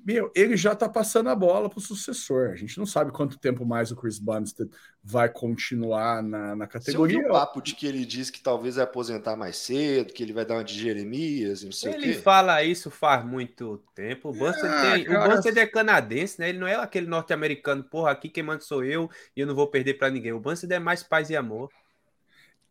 Meu, 0.09 0.33
ele 0.35 0.57
já 0.57 0.73
está 0.73 0.88
passando 0.88 1.29
a 1.29 1.35
bola 1.35 1.68
para 1.68 1.81
o 1.81 1.83
sucessor. 1.83 2.49
A 2.49 2.57
gente 2.57 2.79
não 2.79 2.87
sabe 2.87 3.12
quanto 3.12 3.38
tempo 3.38 3.66
mais 3.66 3.90
o 3.90 3.97
Chris 3.97 4.18
Bumstead 4.18 4.71
vai 5.05 5.29
continuar 5.29 6.23
na, 6.23 6.57
na 6.57 6.66
categoria. 6.66 7.21
Você 7.21 7.29
o 7.29 7.31
papo 7.31 7.61
de 7.61 7.75
que 7.75 7.87
ele 7.87 8.07
diz 8.07 8.31
que 8.31 8.40
talvez 8.40 8.77
vai 8.77 8.85
aposentar 8.85 9.37
mais 9.37 9.59
cedo, 9.59 10.14
que 10.14 10.23
ele 10.23 10.33
vai 10.33 10.47
dar 10.47 10.55
uma 10.55 10.64
de 10.64 10.73
Jeremias, 10.73 11.62
não 11.62 11.73
sei 11.73 11.90
ele 11.90 11.99
o 11.99 12.01
quê. 12.01 12.09
Ele 12.09 12.23
fala 12.23 12.64
isso 12.64 12.90
faz 12.90 13.23
muito 13.23 13.85
tempo. 13.94 14.31
O 14.31 14.33
Bumstead, 14.33 14.75
ah, 14.75 14.92
tem, 14.94 15.14
o 15.14 15.29
Bumstead 15.29 15.59
é 15.59 15.66
canadense, 15.66 16.40
né? 16.40 16.49
Ele 16.49 16.59
não 16.59 16.66
é 16.66 16.77
aquele 16.77 17.07
norte-americano, 17.07 17.85
porra, 17.85 18.11
aqui 18.12 18.31
quem 18.31 18.42
manda 18.42 18.62
sou 18.62 18.83
eu 18.83 19.11
e 19.37 19.40
eu 19.42 19.47
não 19.47 19.55
vou 19.55 19.66
perder 19.66 19.99
para 19.99 20.09
ninguém. 20.09 20.33
O 20.33 20.40
Bumstead 20.40 20.73
é 20.73 20.79
mais 20.79 21.03
paz 21.03 21.29
e 21.29 21.37
amor. 21.37 21.68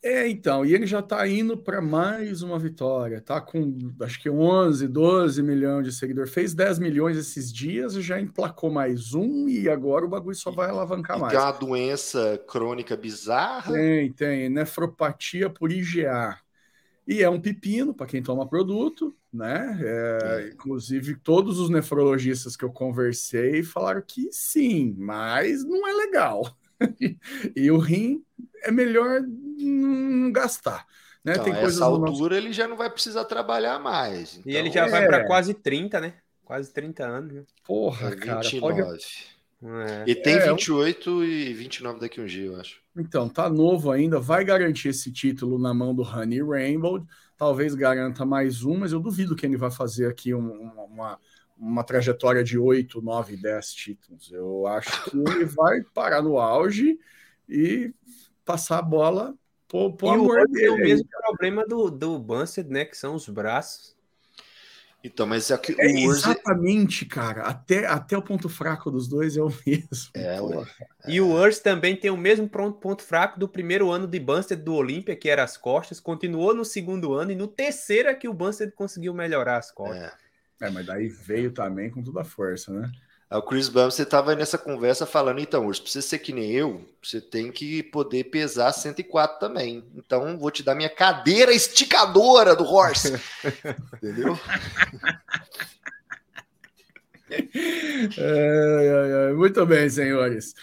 É, 0.04 0.28
então, 0.28 0.64
e 0.64 0.76
ele 0.76 0.86
já 0.86 1.00
está 1.00 1.28
indo 1.28 1.58
para 1.58 1.82
mais 1.82 2.44
uma 2.44 2.60
vitória, 2.60 3.20
tá 3.20 3.42
com 3.42 3.78
acho 4.02 4.22
que 4.22 4.30
11, 4.30 4.88
12 4.88 5.42
milhões 5.42 5.86
de 5.86 5.92
seguidores, 5.92 6.32
fez 6.32 6.54
10 6.54 6.78
milhões 6.78 7.18
esses 7.18 7.52
dias 7.52 7.96
e 7.96 8.02
já 8.02 8.22
emplacou 8.22 8.70
mais 8.70 9.16
um 9.16 9.50
e 9.50 9.68
agora 9.68 10.06
o 10.06 10.10
bagulho 10.10 10.36
só 10.36 10.52
vai 10.52 10.70
alavancar 10.70 11.18
e 11.18 11.22
mais. 11.22 11.34
Tem 11.34 11.42
uma 11.42 11.52
doença 11.52 12.40
crônica 12.48 12.96
bizarra? 12.96 13.74
Tem, 13.74 14.14
tem, 14.14 14.50
nefropatia 14.50 15.50
por 15.50 15.72
IgA. 15.72 16.38
E 17.08 17.24
é 17.24 17.30
um 17.30 17.40
pepino 17.40 17.94
para 17.94 18.06
quem 18.06 18.22
toma 18.22 18.48
produto, 18.48 19.16
né? 19.34 19.80
É, 19.82 20.20
é. 20.22 20.50
Inclusive, 20.50 21.16
todos 21.16 21.58
os 21.58 21.70
nefrologistas 21.70 22.56
que 22.56 22.66
eu 22.66 22.72
conversei 22.72 23.64
falaram 23.64 24.04
que 24.06 24.28
sim, 24.32 24.94
mas 24.98 25.64
não 25.64 25.88
é 25.88 25.94
legal. 25.94 26.56
e 27.56 27.72
o 27.72 27.78
rim 27.78 28.24
é 28.64 28.72
melhor 28.72 29.22
não 29.22 30.32
gastar. 30.32 30.86
Né? 31.24 31.34
Então, 31.34 31.44
Tem 31.44 31.54
essa 31.56 31.84
altura 31.84 32.12
nosso... 32.12 32.34
ele 32.34 32.54
já 32.54 32.68
não 32.68 32.78
vai 32.78 32.90
precisar 32.90 33.26
trabalhar 33.26 33.80
mais. 33.80 34.38
Então... 34.38 34.52
E 34.52 34.56
ele 34.56 34.72
já 34.72 34.86
é... 34.86 34.90
vai 34.90 35.06
para 35.06 35.26
quase 35.26 35.54
30, 35.54 36.00
né? 36.00 36.14
Quase 36.46 36.72
30 36.72 37.06
anos. 37.06 37.34
Né? 37.34 37.44
Porra, 37.66 38.12
29. 38.12 38.26
cara. 38.26 38.60
Pode... 38.62 39.38
É. 39.64 40.04
E 40.06 40.16
tem 40.16 40.36
é, 40.36 40.52
28 40.52 41.24
e 41.26 41.54
29 41.54 42.00
daqui 42.00 42.22
um 42.22 42.26
dia, 42.26 42.46
eu 42.46 42.60
acho. 42.60 42.80
Então, 42.96 43.28
tá 43.28 43.50
novo 43.50 43.92
ainda, 43.92 44.20
vai 44.20 44.46
garantir 44.46 44.90
esse 44.90 45.12
título 45.12 45.58
na 45.58 45.74
mão 45.74 45.94
do 45.94 46.04
Honey 46.04 46.42
Rainbow. 46.44 47.06
Talvez 47.36 47.74
garanta 47.76 48.26
mais 48.26 48.64
um, 48.64 48.78
mas 48.78 48.92
eu 48.92 49.00
duvido 49.00 49.36
que 49.36 49.46
ele 49.46 49.58
vai 49.58 49.72
fazer 49.72 50.08
aqui 50.08 50.34
um, 50.34 50.72
uma, 50.90 51.20
uma 51.58 51.84
trajetória 51.84 52.44
de 52.44 52.58
8, 52.58 53.02
9, 53.02 53.36
10 53.36 53.74
títulos. 53.74 54.32
Eu 54.32 54.68
acho 54.68 55.10
que 55.10 55.18
ele 55.18 55.46
vai 55.46 55.82
parar 55.94 56.22
no 56.22 56.38
auge 56.38 57.00
e 57.50 57.94
passar 58.48 58.80
a 58.80 58.82
bola 58.82 59.36
por, 59.68 59.94
por 59.94 60.14
amor 60.14 60.40
o 60.40 60.48
dele. 60.48 60.66
É 60.66 60.72
o 60.72 60.78
mesmo 60.78 61.08
problema 61.10 61.66
do, 61.66 61.92
do 61.92 62.18
Bunsted, 62.18 62.70
né? 62.70 62.86
Que 62.86 62.98
são 62.98 63.14
os 63.14 63.28
braços. 63.28 63.96
Então, 65.04 65.28
mas 65.28 65.52
é 65.52 65.58
que 65.58 65.76
é, 65.80 66.06
Urze... 66.06 66.22
Exatamente, 66.22 67.06
cara. 67.06 67.44
Até, 67.44 67.86
até 67.86 68.18
o 68.18 68.22
ponto 68.22 68.50
fraco 68.50 68.90
dos 68.90 69.08
dois 69.08 69.38
é 69.38 69.42
o 69.42 69.54
mesmo. 69.66 70.12
É. 70.14 70.38
É. 70.38 71.12
E 71.12 71.22
o 71.22 71.32
Urs 71.32 71.60
também 71.60 71.96
tem 71.96 72.10
o 72.10 72.18
mesmo 72.18 72.50
ponto, 72.50 72.80
ponto 72.80 73.04
fraco 73.04 73.40
do 73.40 73.48
primeiro 73.48 73.92
ano 73.92 74.08
de 74.08 74.20
Bunsted 74.20 74.62
do 74.62 74.74
Olímpia, 74.74 75.16
que 75.16 75.30
era 75.30 75.44
as 75.44 75.56
costas. 75.56 76.00
Continuou 76.00 76.54
no 76.54 76.66
segundo 76.66 77.14
ano 77.14 77.32
e 77.32 77.36
no 77.36 77.48
terceiro 77.48 78.10
é 78.10 78.16
que 78.16 78.28
o 78.28 78.34
Bunsted 78.34 78.72
conseguiu 78.72 79.14
melhorar 79.14 79.58
as 79.58 79.72
costas. 79.72 80.12
É. 80.60 80.68
é, 80.68 80.70
mas 80.70 80.86
daí 80.86 81.08
veio 81.08 81.52
também 81.52 81.90
com 81.92 82.04
toda 82.04 82.22
a 82.22 82.26
força, 82.26 82.74
né? 82.74 82.92
O 83.30 83.42
Chris 83.42 83.68
Bumstead 83.68 84.08
estava 84.08 84.36
nessa 84.36 84.58
conversa 84.58 85.06
falando, 85.06 85.40
então, 85.40 85.66
Urso, 85.68 85.82
pra 85.82 85.92
você 85.92 86.02
ser 86.02 86.20
que 86.20 86.32
nem 86.32 86.50
eu, 86.50 86.88
você 87.04 87.20
tem 87.20 87.52
que 87.52 87.84
poder 87.84 88.26
pesar 88.26 88.72
104 88.72 89.38
também. 89.38 89.84
Então, 89.96 90.38
vou 90.38 90.50
te 90.50 90.64
dar 90.64 90.76
minha 90.76 90.90
cadeira 90.90 91.52
esticadora 91.54 92.56
do 92.56 92.64
Horse. 92.64 93.20
Entendeu? 94.02 94.40
é, 97.30 98.18
é, 98.18 99.30
é. 99.30 99.34
Muito 99.34 99.66
bem, 99.66 99.90
senhores. 99.90 100.54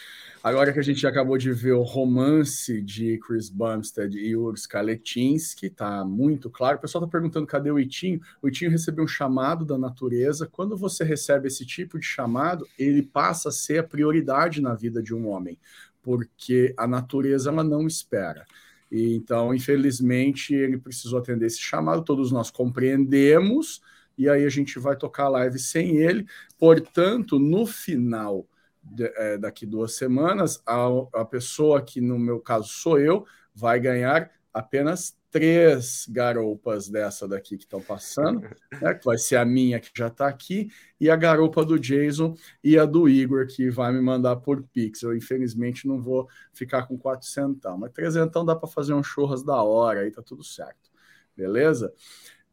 Agora 0.45 0.75
que 0.75 0.79
a 0.79 0.83
gente 0.83 1.07
acabou 1.07 1.39
de 1.39 1.51
ver 1.55 1.73
o 1.73 1.81
romance 1.81 2.83
de 2.83 3.17
Chris 3.17 3.49
Bumstead 3.49 4.15
e 4.15 4.37
Urs 4.37 4.67
Kaletinski, 4.67 5.71
tá 5.71 6.05
muito 6.05 6.51
claro. 6.51 6.77
O 6.77 6.81
pessoal 6.83 7.03
tá 7.03 7.11
perguntando 7.11 7.47
cadê 7.47 7.71
o 7.71 7.79
Itinho. 7.79 8.21
O 8.43 8.49
Itinho 8.49 8.71
recebeu 8.71 9.05
um 9.05 9.09
chamado 9.09 9.65
da 9.65 9.79
natureza. 9.79 10.47
Quando 10.47 10.77
você 10.77 11.03
recebe 11.03 11.49
esse 11.49 11.65
tipo 11.65 11.99
de 11.99 12.05
chamado, 12.05 12.67
ele 12.79 13.03
passa 13.03 13.49
a 13.49 13.53
ser 13.53 13.79
a 13.79 13.83
prioridade 13.83 14.61
na 14.61 14.75
vida 14.75 15.03
de 15.03 15.15
um 15.15 15.29
homem, 15.29 15.59
porque 16.03 16.75
a 16.77 16.87
natureza 16.87 17.49
ela 17.49 17.65
não 17.65 17.87
espera. 17.87 18.45
E, 18.93 19.15
então, 19.15 19.55
infelizmente, 19.55 20.55
ele 20.55 20.77
precisou 20.77 21.21
atender 21.21 21.47
esse 21.47 21.61
chamado. 21.61 22.05
Todos 22.05 22.31
nós 22.31 22.51
compreendemos. 22.51 23.81
E 24.19 24.29
aí 24.29 24.45
a 24.45 24.51
gente 24.51 24.79
vai 24.79 24.95
tocar 24.95 25.25
a 25.25 25.29
live 25.31 25.59
sem 25.59 25.97
ele. 25.97 26.27
Portanto, 26.59 27.39
no 27.39 27.65
final 27.65 28.47
de, 28.85 29.05
é, 29.17 29.39
daqui 29.39 29.67
duas 29.67 29.97
semanas, 29.97 30.63
a, 30.67 30.87
a 31.15 31.25
pessoa 31.25 31.83
que, 31.83 32.01
no 32.01 32.19
meu 32.19 32.41
caso, 32.41 32.69
sou 32.69 32.99
eu, 32.99 33.25
vai 33.55 33.81
ganhar 33.81 34.31
apenas 34.53 35.17
três 35.35 36.07
garopas 36.09 36.89
dessa 36.89 37.27
daqui 37.27 37.57
que 37.57 37.65
estão 37.65 37.81
passando, 37.81 38.41
né, 38.81 38.95
que 38.95 39.05
vai 39.05 39.19
ser 39.19 39.35
a 39.35 39.45
minha 39.45 39.81
que 39.81 39.91
já 39.93 40.07
está 40.07 40.29
aqui, 40.29 40.71
e 41.01 41.11
a 41.11 41.17
garopa 41.17 41.65
do 41.65 41.77
Jason 41.77 42.37
e 42.63 42.79
a 42.79 42.85
do 42.85 43.09
Igor, 43.09 43.49
que 43.49 43.69
vai 43.69 43.93
me 43.93 44.01
mandar 44.01 44.37
por 44.37 44.63
Pix. 44.63 45.03
Eu, 45.03 45.17
infelizmente, 45.17 45.89
não 45.89 46.01
vou 46.01 46.29
ficar 46.53 46.87
com 46.87 46.97
400, 46.97 47.77
mas 47.77 47.91
300 47.93 48.47
dá 48.47 48.55
para 48.55 48.69
fazer 48.69 48.95
um 48.95 49.03
churras 49.03 49.43
da 49.43 49.61
hora, 49.61 50.03
aí 50.03 50.11
tá 50.13 50.23
tudo 50.23 50.45
certo. 50.45 50.89
Beleza? 51.37 51.93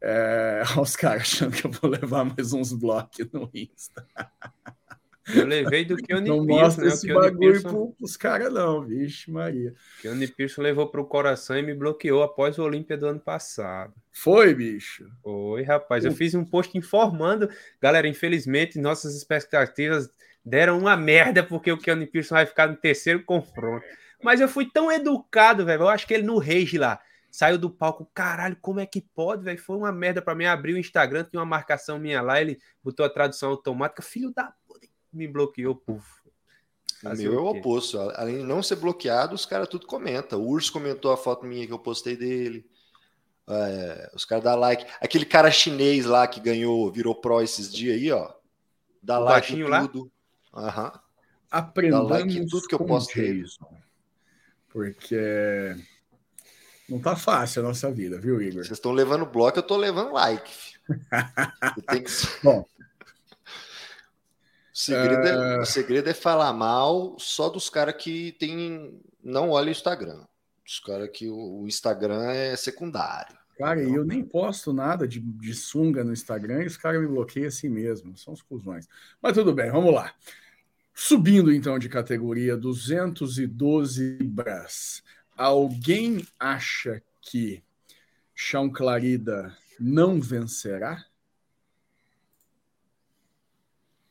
É, 0.01 0.63
os 0.81 0.95
caras 0.95 1.21
achando 1.21 1.55
que 1.55 1.67
eu 1.67 1.71
vou 1.71 1.91
levar 1.91 2.25
mais 2.25 2.51
uns 2.51 2.73
blocos 2.73 3.29
no 3.31 3.47
Insta. 3.53 4.07
Eu 5.27 5.45
levei 5.45 5.85
do 5.85 5.95
que 5.95 6.13
o 6.13 6.21
Não 6.21 6.45
mostra 6.45 6.85
né? 6.85 6.91
esse 6.91 7.07
bagulho 7.13 7.61
Pearson... 7.61 7.93
pros 7.97 8.17
caras, 8.17 8.51
não, 8.51 8.83
vixe, 8.83 9.29
Maria. 9.29 9.73
Que 10.01 10.07
o 10.07 10.35
Pearson 10.35 10.61
levou 10.61 10.87
pro 10.87 11.05
coração 11.05 11.57
e 11.57 11.61
me 11.61 11.73
bloqueou 11.73 12.23
após 12.23 12.57
o 12.57 12.63
Olímpia 12.63 12.97
do 12.97 13.05
ano 13.05 13.19
passado. 13.19 13.93
Foi, 14.11 14.53
bicho? 14.53 15.07
Foi, 15.21 15.63
rapaz. 15.63 16.05
Eu 16.05 16.11
fiz 16.11 16.33
um 16.33 16.43
post 16.43 16.75
informando. 16.77 17.49
Galera, 17.79 18.07
infelizmente, 18.07 18.79
nossas 18.79 19.15
expectativas 19.15 20.09
deram 20.43 20.79
uma 20.79 20.97
merda, 20.97 21.43
porque 21.43 21.71
o 21.71 21.77
Keanu 21.77 22.07
Pearson 22.07 22.35
vai 22.35 22.45
ficar 22.45 22.67
no 22.67 22.75
terceiro 22.75 23.23
confronto. 23.23 23.85
Mas 24.23 24.41
eu 24.41 24.47
fui 24.47 24.69
tão 24.71 24.91
educado, 24.91 25.65
velho. 25.65 25.83
Eu 25.83 25.89
acho 25.89 26.07
que 26.07 26.13
ele 26.13 26.23
no 26.23 26.39
rage 26.39 26.77
lá. 26.77 26.99
Saiu 27.31 27.57
do 27.57 27.69
palco, 27.69 28.09
caralho, 28.13 28.57
como 28.59 28.81
é 28.81 28.85
que 28.85 28.99
pode, 28.99 29.45
velho? 29.45 29.57
Foi 29.57 29.77
uma 29.77 29.91
merda 29.91 30.21
para 30.21 30.35
mim. 30.35 30.45
Abri 30.45 30.73
o 30.73 30.77
Instagram, 30.77 31.23
tinha 31.23 31.39
uma 31.39 31.45
marcação 31.45 31.97
minha 31.97 32.21
lá, 32.21 32.41
ele 32.41 32.59
botou 32.83 33.05
a 33.05 33.09
tradução 33.09 33.49
automática. 33.51 34.01
Filho 34.01 34.33
da 34.35 34.53
me 35.13 35.27
bloqueou, 35.27 35.75
puf. 35.75 36.21
O 37.03 37.15
meu 37.15 37.33
é 37.33 37.37
o 37.37 37.45
oposto. 37.47 37.99
Além 38.15 38.37
de 38.37 38.43
não 38.43 38.61
ser 38.61 38.75
bloqueado, 38.75 39.33
os 39.33 39.45
caras 39.45 39.67
tudo 39.67 39.87
comenta. 39.87 40.37
O 40.37 40.47
Urso 40.47 40.71
comentou 40.71 41.11
a 41.11 41.17
foto 41.17 41.45
minha 41.45 41.65
que 41.65 41.73
eu 41.73 41.79
postei 41.79 42.15
dele. 42.15 42.65
É, 43.49 44.11
os 44.13 44.23
caras 44.23 44.43
dão 44.43 44.55
like. 44.55 44.85
Aquele 45.01 45.25
cara 45.25 45.49
chinês 45.49 46.05
lá 46.05 46.27
que 46.27 46.39
ganhou, 46.39 46.91
virou 46.91 47.15
pro 47.15 47.41
esses 47.41 47.73
dias 47.73 47.95
aí, 47.95 48.11
ó. 48.11 48.31
Dá 49.01 49.19
o 49.19 49.23
like 49.23 49.53
em 49.53 49.87
tudo. 49.87 50.11
Aham. 50.53 50.91
Aprendendo 51.49 52.07
like 52.07 52.37
em 52.37 52.45
tudo 52.45 52.67
que 52.67 52.75
eu 52.75 52.85
postei. 52.85 53.43
Porque 54.69 55.75
não 56.87 56.99
tá 56.99 57.15
fácil 57.15 57.61
a 57.61 57.67
nossa 57.67 57.91
vida, 57.91 58.19
viu, 58.19 58.41
Igor? 58.41 58.63
Vocês 58.63 58.77
estão 58.77 58.91
levando 58.91 59.25
bloco, 59.25 59.57
eu 59.57 59.63
tô 59.63 59.75
levando 59.75 60.13
like. 60.13 60.51
que... 61.89 62.03
Bom, 62.43 62.65
segredo, 64.81 65.27
é, 65.27 65.59
o 65.59 65.65
segredo 65.65 66.09
é 66.09 66.13
falar 66.13 66.53
mal 66.53 67.15
só 67.19 67.49
dos 67.49 67.69
caras 67.69 67.95
que 67.95 68.31
tem, 68.33 68.99
não 69.23 69.49
olham 69.49 69.69
o 69.69 69.71
Instagram. 69.71 70.25
Os 70.65 70.79
caras 70.79 71.09
que 71.13 71.27
o, 71.27 71.61
o, 71.61 71.67
Instagram 71.67 72.23
é 72.31 72.55
secundário. 72.55 73.37
Cara, 73.57 73.81
então... 73.81 73.95
eu 73.95 74.05
nem 74.05 74.23
posto 74.23 74.73
nada 74.73 75.07
de, 75.07 75.19
de 75.19 75.53
sunga 75.53 76.03
no 76.03 76.13
Instagram 76.13 76.63
e 76.63 76.67
os 76.67 76.77
caras 76.77 77.01
me 77.01 77.07
bloqueiam 77.07 77.47
assim 77.47 77.69
mesmo. 77.69 78.17
São 78.17 78.33
os 78.33 78.41
cuzões. 78.41 78.87
Mas 79.21 79.33
tudo 79.33 79.53
bem, 79.53 79.69
vamos 79.69 79.93
lá. 79.93 80.13
Subindo 80.93 81.51
então 81.51 81.77
de 81.77 81.89
categoria 81.89 82.57
212 82.57 84.17
Bras. 84.23 85.03
Alguém 85.35 86.25
acha 86.39 87.01
que 87.21 87.63
Chão 88.33 88.69
Clarida 88.69 89.55
não 89.79 90.21
vencerá? 90.21 91.05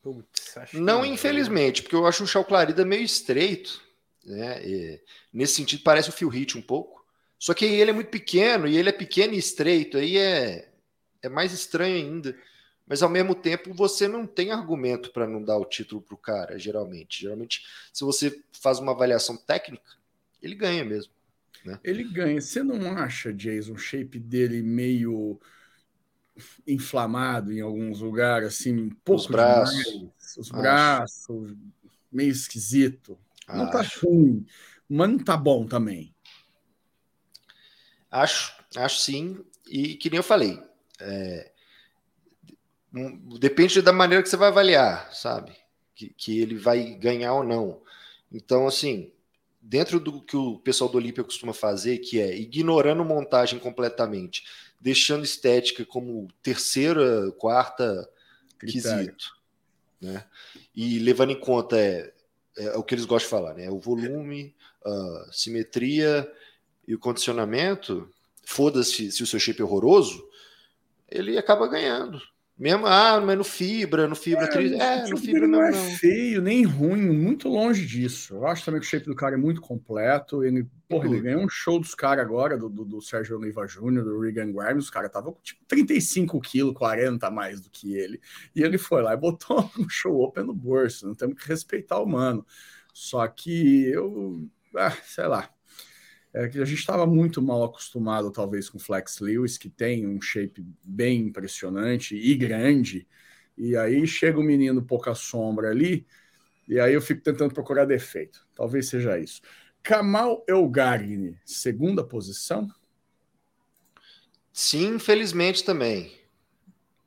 Putz, 0.03 0.55
não, 0.72 1.05
infelizmente, 1.05 1.82
porque 1.82 1.94
eu 1.94 2.07
acho 2.07 2.24
o 2.24 2.26
Chau 2.26 2.44
Clarida 2.44 2.84
meio 2.84 3.03
estreito. 3.03 3.82
Né? 4.24 4.66
E, 4.66 5.01
nesse 5.32 5.55
sentido, 5.55 5.82
parece 5.82 6.09
o 6.09 6.12
Phil 6.12 6.28
Hit 6.28 6.57
um 6.57 6.62
pouco. 6.62 7.05
Só 7.38 7.55
que 7.55 7.64
ele 7.64 7.90
é 7.90 7.94
muito 7.94 8.11
pequeno, 8.11 8.66
e 8.66 8.76
ele 8.76 8.90
é 8.90 8.92
pequeno 8.92 9.32
e 9.32 9.38
estreito, 9.38 9.96
aí 9.96 10.18
é, 10.18 10.70
é 11.22 11.28
mais 11.28 11.53
estranho 11.53 11.96
ainda. 11.96 12.36
Mas 12.86 13.03
ao 13.03 13.09
mesmo 13.09 13.34
tempo, 13.34 13.72
você 13.72 14.09
não 14.09 14.26
tem 14.26 14.51
argumento 14.51 15.11
para 15.12 15.26
não 15.26 15.42
dar 15.42 15.57
o 15.57 15.64
título 15.64 16.03
para 16.03 16.14
o 16.14 16.18
cara, 16.18 16.59
geralmente. 16.59 17.20
Geralmente, 17.22 17.64
se 17.92 18.05
você 18.05 18.42
faz 18.53 18.78
uma 18.78 18.92
avaliação 18.92 19.36
técnica, 19.36 19.92
ele 20.42 20.55
ganha 20.55 20.84
mesmo. 20.84 21.12
Né? 21.64 21.78
Ele 21.84 22.05
ganha. 22.05 22.40
Você 22.40 22.62
não 22.62 22.92
acha, 22.98 23.32
Jason, 23.32 23.74
o 23.74 23.78
shape 23.78 24.18
dele 24.18 24.62
meio 24.62 25.40
inflamado 26.66 27.53
em 27.53 27.61
alguns 27.61 28.01
lugares, 28.01 28.49
assim, 28.49 28.76
um 28.76 28.91
pouco 28.91 29.22
os 29.22 29.26
braços, 29.26 29.84
demais, 29.84 30.36
os 30.36 30.51
braços, 30.51 31.57
meio 32.11 32.30
esquisito. 32.30 33.18
Acho. 33.47 33.59
Não 33.59 33.70
tá 33.70 33.82
ruim, 34.03 34.47
mas 34.88 35.11
não 35.11 35.18
tá 35.18 35.36
bom 35.36 35.66
também. 35.66 36.14
Acho, 38.11 38.55
acho 38.76 38.99
sim. 38.99 39.45
E 39.68 39.95
que 39.95 40.11
nem 40.11 40.18
eu 40.18 40.24
falei, 40.24 40.61
é, 41.01 41.53
depende 43.38 43.80
da 43.80 43.93
maneira 43.93 44.22
que 44.22 44.28
você 44.28 44.36
vai 44.36 44.49
avaliar, 44.49 45.12
sabe? 45.14 45.53
Que, 45.95 46.09
que 46.11 46.41
ele 46.41 46.57
vai 46.57 46.95
ganhar 46.95 47.34
ou 47.34 47.45
não. 47.45 47.80
Então, 48.32 48.66
assim, 48.66 49.12
dentro 49.61 50.01
do 50.01 50.20
que 50.20 50.36
o 50.36 50.59
pessoal 50.59 50.91
do 50.91 50.97
Olímpia 50.97 51.24
costuma 51.24 51.53
fazer, 51.53 51.99
que 51.99 52.20
é 52.20 52.36
ignorando 52.36 53.05
montagem 53.05 53.59
completamente, 53.59 54.45
deixando 54.81 55.24
estética 55.24 55.85
como 55.85 56.28
terceira, 56.43 57.31
quarta 57.33 58.09
Critério. 58.59 58.99
quesito. 58.99 59.41
Né? 60.01 60.24
E 60.74 60.99
levando 60.99 61.33
em 61.33 61.39
conta 61.39 61.76
é, 61.78 62.12
é, 62.57 62.76
o 62.76 62.83
que 62.83 62.95
eles 62.95 63.05
gostam 63.05 63.26
de 63.26 63.31
falar, 63.31 63.55
né? 63.55 63.70
O 63.70 63.78
volume, 63.78 64.55
a 64.85 65.28
simetria 65.31 66.31
e 66.89 66.95
o 66.95 66.99
condicionamento. 66.99 68.09
Foda-se 68.45 69.12
se 69.12 69.22
o 69.22 69.26
seu 69.26 69.39
shape 69.39 69.61
é 69.61 69.64
horroroso, 69.64 70.26
ele 71.09 71.37
acaba 71.37 71.68
ganhando. 71.68 72.20
Mesmo, 72.61 72.87
ah, 72.87 73.19
mas 73.23 73.39
no 73.39 73.43
fibra, 73.43 74.07
no 74.07 74.15
fibra 74.15 74.45
é, 74.45 75.07
É, 75.07 75.09
no 75.09 75.17
fibra 75.17 75.49
não, 75.49 75.61
não 75.61 75.63
é 75.63 75.71
não. 75.71 75.97
feio, 75.97 76.43
nem 76.43 76.63
ruim, 76.63 77.09
muito 77.09 77.49
longe 77.49 77.87
disso. 77.87 78.35
Eu 78.35 78.47
acho 78.47 78.63
também 78.67 78.79
que 78.79 78.87
o 78.87 78.91
shape 78.91 79.07
do 79.07 79.15
cara 79.15 79.35
é 79.35 79.39
muito 79.39 79.63
completo. 79.63 80.45
Ele, 80.45 80.69
porra, 80.87 81.07
ele 81.07 81.23
ganhou 81.23 81.43
um 81.43 81.49
show 81.49 81.81
dos 81.81 81.95
caras 81.95 82.23
agora, 82.23 82.59
do, 82.59 82.69
do, 82.69 82.85
do 82.85 83.01
Sérgio 83.01 83.39
Oliva 83.39 83.67
Júnior, 83.67 84.05
do 84.05 84.21
Regan 84.21 84.53
Grimes. 84.53 84.85
Os 84.85 84.91
caras 84.91 85.09
estavam 85.09 85.33
com 85.33 85.41
tipo 85.41 85.65
35 85.67 86.39
quilos, 86.43 86.75
40 86.75 87.27
a 87.27 87.31
mais 87.31 87.63
do 87.63 87.71
que 87.71 87.95
ele. 87.95 88.21
E 88.55 88.63
ele 88.63 88.77
foi 88.77 89.01
lá 89.01 89.15
e 89.15 89.17
botou 89.17 89.59
um 89.81 89.89
show 89.89 90.21
open 90.21 90.45
no 90.45 90.53
bolso. 90.53 91.07
Não 91.07 91.15
temos 91.15 91.43
que 91.43 91.49
respeitar 91.49 91.99
o 91.99 92.07
mano. 92.07 92.45
Só 92.93 93.27
que 93.27 93.87
eu, 93.87 94.47
ah, 94.77 94.91
sei 95.03 95.27
lá, 95.29 95.49
é 96.33 96.49
que 96.49 96.61
a 96.61 96.64
gente 96.64 96.78
estava 96.78 97.07
muito 97.07 97.43
mal 97.43 97.64
acostumado, 97.64 98.31
talvez, 98.31 98.68
com 98.68 98.78
Flex 98.78 99.18
Lewis, 99.18 99.59
que 99.59 99.68
tem 99.68 100.07
um 100.07 100.20
shape 100.20 100.64
bem 100.83 101.26
impressionante 101.26 102.14
e 102.14 102.35
grande, 102.35 103.07
e 103.57 103.76
aí 103.76 104.07
chega 104.07 104.39
o 104.39 104.41
um 104.41 104.45
menino 104.45 104.83
pouca 104.83 105.14
sombra 105.14 105.70
ali, 105.70 106.07
e 106.68 106.78
aí 106.78 106.95
eu 106.95 107.03
fico 107.03 107.20
tentando 107.20 107.53
procurar 107.53 107.85
defeito. 107.85 108.47
Talvez 108.55 108.89
seja 108.89 109.18
isso. 109.18 109.43
Kamal 109.83 110.45
Elgarni, 110.47 111.37
segunda 111.45 112.05
posição? 112.05 112.68
Sim, 114.53 114.95
infelizmente 114.95 115.64
também. 115.64 116.12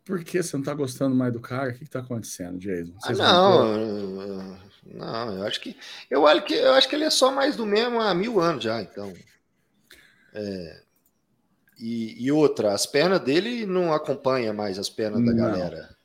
Por 0.03 0.21
que 0.23 0.43
você 0.43 0.57
não 0.57 0.61
está 0.61 0.73
gostando 0.73 1.15
mais 1.15 1.31
do 1.31 1.39
cara? 1.39 1.71
O 1.71 1.73
que 1.75 1.83
está 1.83 1.99
acontecendo, 1.99 2.59
Jason? 2.59 2.93
Ah, 3.03 3.13
não, 3.13 4.52
não, 5.25 5.37
eu 5.37 5.43
acho 5.43 5.59
que 5.59 5.75
eu 6.09 6.27
acho 6.27 6.45
que 6.45 6.53
eu 6.53 6.73
acho 6.73 6.89
que 6.89 6.95
ele 6.95 7.03
é 7.03 7.09
só 7.09 7.31
mais 7.31 7.55
do 7.55 7.65
mesmo 7.65 7.99
há 7.99 8.13
mil 8.13 8.39
anos 8.39 8.63
já, 8.63 8.81
então. 8.81 9.13
É, 10.33 10.81
e, 11.79 12.25
e, 12.25 12.31
outra, 12.31 12.73
as 12.73 12.85
pernas 12.85 13.19
dele 13.19 13.65
não 13.65 13.93
acompanham 13.93 14.53
mais 14.53 14.79
as 14.79 14.89
pernas 14.89 15.21
não. 15.21 15.27
da 15.27 15.33
galera. 15.33 15.95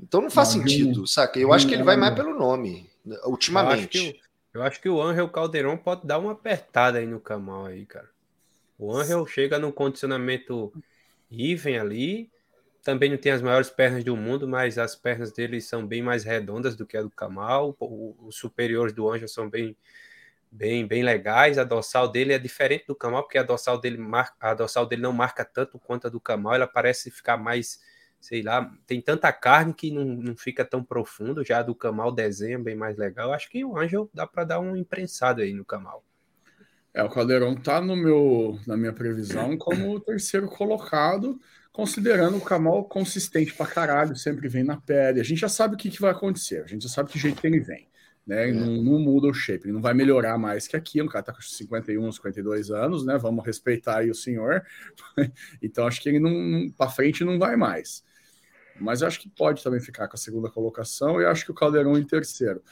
Então 0.00 0.20
não 0.20 0.30
faz 0.30 0.54
não, 0.54 0.62
sentido, 0.62 1.06
saca? 1.06 1.38
Eu 1.38 1.52
acho 1.52 1.66
que 1.66 1.74
ele 1.74 1.84
vai 1.84 1.96
mais 1.96 2.14
pelo 2.14 2.36
nome, 2.36 2.90
ultimamente. 3.24 3.98
Eu 3.98 4.02
acho, 4.02 4.12
que, 4.12 4.20
eu 4.54 4.62
acho 4.62 4.80
que 4.80 4.88
o 4.88 5.00
Angel 5.00 5.28
Caldeirão 5.28 5.76
pode 5.76 6.06
dar 6.06 6.18
uma 6.18 6.32
apertada 6.32 6.98
aí 6.98 7.06
no 7.06 7.20
Camal 7.20 7.66
aí, 7.66 7.86
cara. 7.86 8.10
O 8.76 8.92
Angel 8.92 9.24
chega 9.26 9.58
num 9.58 9.70
condicionamento 9.70 10.72
even 11.30 11.78
ali, 11.78 12.30
também 12.82 13.08
não 13.08 13.16
tem 13.16 13.32
as 13.32 13.40
maiores 13.40 13.70
pernas 13.70 14.02
do 14.02 14.16
mundo, 14.16 14.46
mas 14.46 14.76
as 14.76 14.96
pernas 14.96 15.32
dele 15.32 15.60
são 15.60 15.86
bem 15.86 16.02
mais 16.02 16.24
redondas 16.24 16.74
do 16.74 16.84
que 16.84 16.96
a 16.96 17.02
do 17.02 17.10
Kamal. 17.10 17.76
Os 17.78 18.36
superiores 18.36 18.92
do 18.92 19.08
Anjo 19.08 19.28
são 19.28 19.48
bem, 19.48 19.76
bem, 20.50 20.86
bem 20.86 21.02
legais. 21.02 21.58
A 21.58 21.64
dorsal 21.64 22.08
dele 22.08 22.32
é 22.32 22.38
diferente 22.38 22.86
do 22.86 22.94
Kamal, 22.96 23.22
porque 23.22 23.38
a 23.38 23.44
dorsal 23.44 23.80
dele 23.80 23.98
marca, 23.98 24.34
a 24.40 24.54
dorsal 24.54 24.84
dele 24.84 25.00
não 25.00 25.12
marca 25.12 25.44
tanto 25.44 25.78
quanto 25.78 26.08
a 26.08 26.10
do 26.10 26.20
Kamal. 26.20 26.54
Ela 26.54 26.66
parece 26.66 27.08
ficar 27.08 27.36
mais, 27.36 27.80
sei 28.20 28.42
lá, 28.42 28.68
tem 28.84 29.00
tanta 29.00 29.32
carne 29.32 29.72
que 29.72 29.92
não, 29.92 30.04
não 30.04 30.36
fica 30.36 30.64
tão 30.64 30.82
profundo. 30.82 31.44
Já 31.44 31.60
a 31.60 31.62
do 31.62 31.76
Kamal 31.76 32.10
desenha 32.10 32.58
bem 32.58 32.74
mais 32.74 32.96
legal. 32.96 33.32
Acho 33.32 33.48
que 33.48 33.64
o 33.64 33.78
Anjo 33.78 34.10
dá 34.12 34.26
para 34.26 34.42
dar 34.42 34.60
um 34.60 34.76
imprensado 34.76 35.40
aí 35.40 35.52
no 35.52 35.64
Kamal. 35.64 36.04
É, 36.92 37.02
o 37.02 37.08
Caldeirão 37.08 37.54
tá 37.54 37.80
no 37.80 37.96
meu, 37.96 38.58
na 38.66 38.76
minha 38.76 38.92
previsão 38.92 39.56
como 39.56 39.94
o 39.94 40.00
terceiro 40.00 40.46
colocado 40.48 41.40
considerando 41.72 42.36
o 42.36 42.40
Kamal 42.40 42.84
consistente 42.84 43.54
pra 43.54 43.66
caralho, 43.66 44.14
sempre 44.14 44.48
vem 44.48 44.62
na 44.62 44.76
pele. 44.76 45.20
A 45.20 45.24
gente 45.24 45.40
já 45.40 45.48
sabe 45.48 45.74
o 45.74 45.78
que, 45.78 45.90
que 45.90 46.00
vai 46.00 46.10
acontecer, 46.10 46.62
a 46.62 46.66
gente 46.66 46.82
já 46.82 46.88
sabe 46.88 47.10
que 47.10 47.18
jeito 47.18 47.40
que 47.40 47.46
ele 47.46 47.60
vem. 47.60 47.88
né? 48.26 48.50
É. 48.50 48.52
Não, 48.52 48.82
não, 48.82 48.98
muda 48.98 49.28
o 49.28 49.34
shape, 49.34 49.64
ele 49.64 49.72
não 49.72 49.80
vai 49.80 49.94
melhorar 49.94 50.36
mais 50.38 50.68
que 50.68 50.76
aquilo. 50.76 51.08
O 51.08 51.10
cara 51.10 51.24
tá 51.24 51.32
com 51.32 51.40
51, 51.40 52.12
52 52.12 52.70
anos, 52.70 53.04
né? 53.04 53.16
Vamos 53.16 53.44
respeitar 53.44 53.98
aí 53.98 54.10
o 54.10 54.14
senhor. 54.14 54.62
então 55.62 55.86
acho 55.86 56.00
que 56.02 56.08
ele 56.08 56.20
não, 56.20 56.70
para 56.70 56.90
frente 56.90 57.24
não 57.24 57.38
vai 57.38 57.56
mais. 57.56 58.04
Mas 58.78 59.02
acho 59.02 59.20
que 59.20 59.28
pode 59.28 59.62
também 59.62 59.80
ficar 59.80 60.08
com 60.08 60.16
a 60.16 60.18
segunda 60.18 60.50
colocação 60.50 61.20
e 61.20 61.24
acho 61.24 61.44
que 61.44 61.50
o 61.50 61.54
Caldeirão 61.54 61.96
em 61.96 62.04
terceiro. 62.04 62.62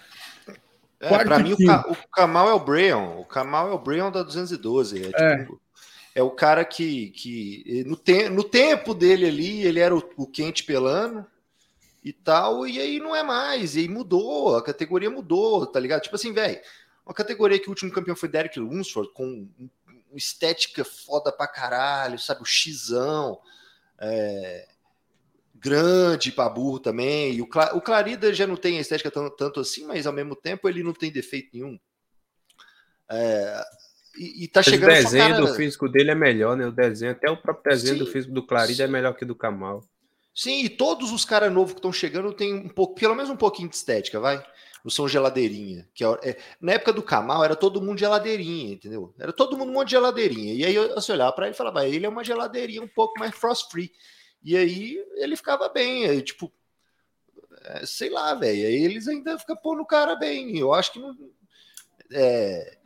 É, 0.98 1.24
para 1.24 1.38
mim, 1.38 1.52
o, 1.52 1.92
o 1.92 2.08
Kamal 2.12 2.48
é 2.50 2.52
o 2.52 2.60
Breon. 2.60 3.20
O 3.20 3.24
Kamal 3.24 3.70
é 3.70 3.72
o 3.72 3.78
Breon 3.78 4.10
da 4.10 4.22
212. 4.22 5.04
É, 5.04 5.10
é. 5.14 5.38
Tipo, 5.38 5.60
é 6.14 6.22
o 6.22 6.30
cara 6.30 6.64
que, 6.64 7.10
que 7.10 7.84
no, 7.86 7.96
te, 7.96 8.28
no 8.28 8.42
tempo 8.42 8.94
dele 8.94 9.26
ali, 9.26 9.62
ele 9.62 9.80
era 9.80 9.94
o, 9.94 10.02
o 10.16 10.26
quente 10.26 10.64
pelano 10.64 11.26
e 12.02 12.12
tal, 12.12 12.66
e 12.66 12.80
aí 12.80 12.98
não 12.98 13.14
é 13.14 13.22
mais, 13.22 13.76
e 13.76 13.80
aí 13.80 13.88
mudou, 13.88 14.56
a 14.56 14.62
categoria 14.62 15.10
mudou, 15.10 15.66
tá 15.66 15.78
ligado? 15.78 16.02
Tipo 16.02 16.16
assim, 16.16 16.32
velho, 16.32 16.60
uma 17.04 17.14
categoria 17.14 17.58
que 17.58 17.66
o 17.66 17.70
último 17.70 17.92
campeão 17.92 18.16
foi 18.16 18.28
Derek 18.28 18.58
Lunsford, 18.58 19.12
com 19.12 19.48
estética 20.14 20.84
foda 20.84 21.30
pra 21.30 21.46
caralho, 21.46 22.18
sabe? 22.18 22.42
O 22.42 22.46
xizão, 22.46 23.38
é, 23.98 24.68
grande 25.54 26.32
pra 26.32 26.48
burro 26.48 26.80
também, 26.80 27.34
e 27.34 27.42
o, 27.42 27.48
o 27.74 27.80
Clarida 27.80 28.32
já 28.32 28.46
não 28.46 28.56
tem 28.56 28.78
a 28.78 28.80
estética 28.80 29.10
tanto, 29.10 29.36
tanto 29.36 29.60
assim, 29.60 29.86
mas 29.86 30.06
ao 30.06 30.12
mesmo 30.12 30.34
tempo 30.34 30.68
ele 30.68 30.82
não 30.82 30.92
tem 30.92 31.12
defeito 31.12 31.50
nenhum. 31.52 31.78
É, 33.08 33.64
e, 34.16 34.44
e 34.44 34.48
tá 34.48 34.62
chegando. 34.62 34.90
O 34.90 34.94
desenho 34.94 35.34
cara... 35.34 35.40
do 35.40 35.54
físico 35.54 35.88
dele 35.88 36.10
é 36.10 36.14
melhor, 36.14 36.56
né? 36.56 36.66
O 36.66 36.72
desenho, 36.72 37.12
até 37.12 37.30
o 37.30 37.36
próprio 37.36 37.72
desenho 37.72 37.98
Sim. 37.98 38.04
do 38.04 38.10
físico 38.10 38.32
do 38.32 38.46
Clarida 38.46 38.84
é 38.84 38.86
melhor 38.86 39.14
que 39.14 39.24
do 39.24 39.34
Kamal. 39.34 39.82
Sim, 40.34 40.64
e 40.64 40.68
todos 40.68 41.12
os 41.12 41.24
caras 41.24 41.52
novos 41.52 41.72
que 41.72 41.78
estão 41.78 41.92
chegando 41.92 42.32
têm 42.32 42.54
um 42.54 42.68
pouco, 42.68 42.94
pelo 42.94 43.14
menos 43.14 43.30
um 43.30 43.36
pouquinho 43.36 43.68
de 43.68 43.76
estética, 43.76 44.20
vai. 44.20 44.44
Não 44.82 44.90
são 44.90 45.06
geladeirinha. 45.06 45.86
Que 45.94 46.04
é, 46.04 46.08
é, 46.22 46.36
na 46.60 46.72
época 46.72 46.92
do 46.92 47.02
Kamal 47.02 47.44
era 47.44 47.54
todo 47.54 47.82
mundo 47.82 47.98
geladeirinha, 47.98 48.72
entendeu? 48.72 49.14
Era 49.18 49.32
todo 49.32 49.56
mundo 49.56 49.70
um 49.70 49.74
monte 49.74 49.88
de 49.88 49.92
geladeirinha. 49.92 50.54
E 50.54 50.64
aí 50.64 50.88
você 50.94 51.12
olhava 51.12 51.32
para 51.32 51.46
ele 51.46 51.54
e 51.54 51.58
falava, 51.58 51.86
ele 51.86 52.06
é 52.06 52.08
uma 52.08 52.24
geladeirinha 52.24 52.82
um 52.82 52.88
pouco 52.88 53.18
mais 53.18 53.34
frost 53.34 53.70
free. 53.70 53.92
E 54.42 54.56
aí 54.56 54.98
ele 55.16 55.36
ficava 55.36 55.68
bem, 55.68 56.06
aí, 56.06 56.22
tipo, 56.22 56.50
é, 57.64 57.84
sei 57.84 58.08
lá, 58.08 58.34
velho. 58.34 58.66
Aí 58.66 58.84
eles 58.84 59.06
ainda 59.06 59.38
ficam 59.38 59.56
pondo 59.56 59.82
o 59.82 59.86
cara 59.86 60.16
bem. 60.16 60.56
Eu 60.56 60.72
acho 60.72 60.92
que 60.92 60.98
não. 60.98 61.14
É, 62.12 62.78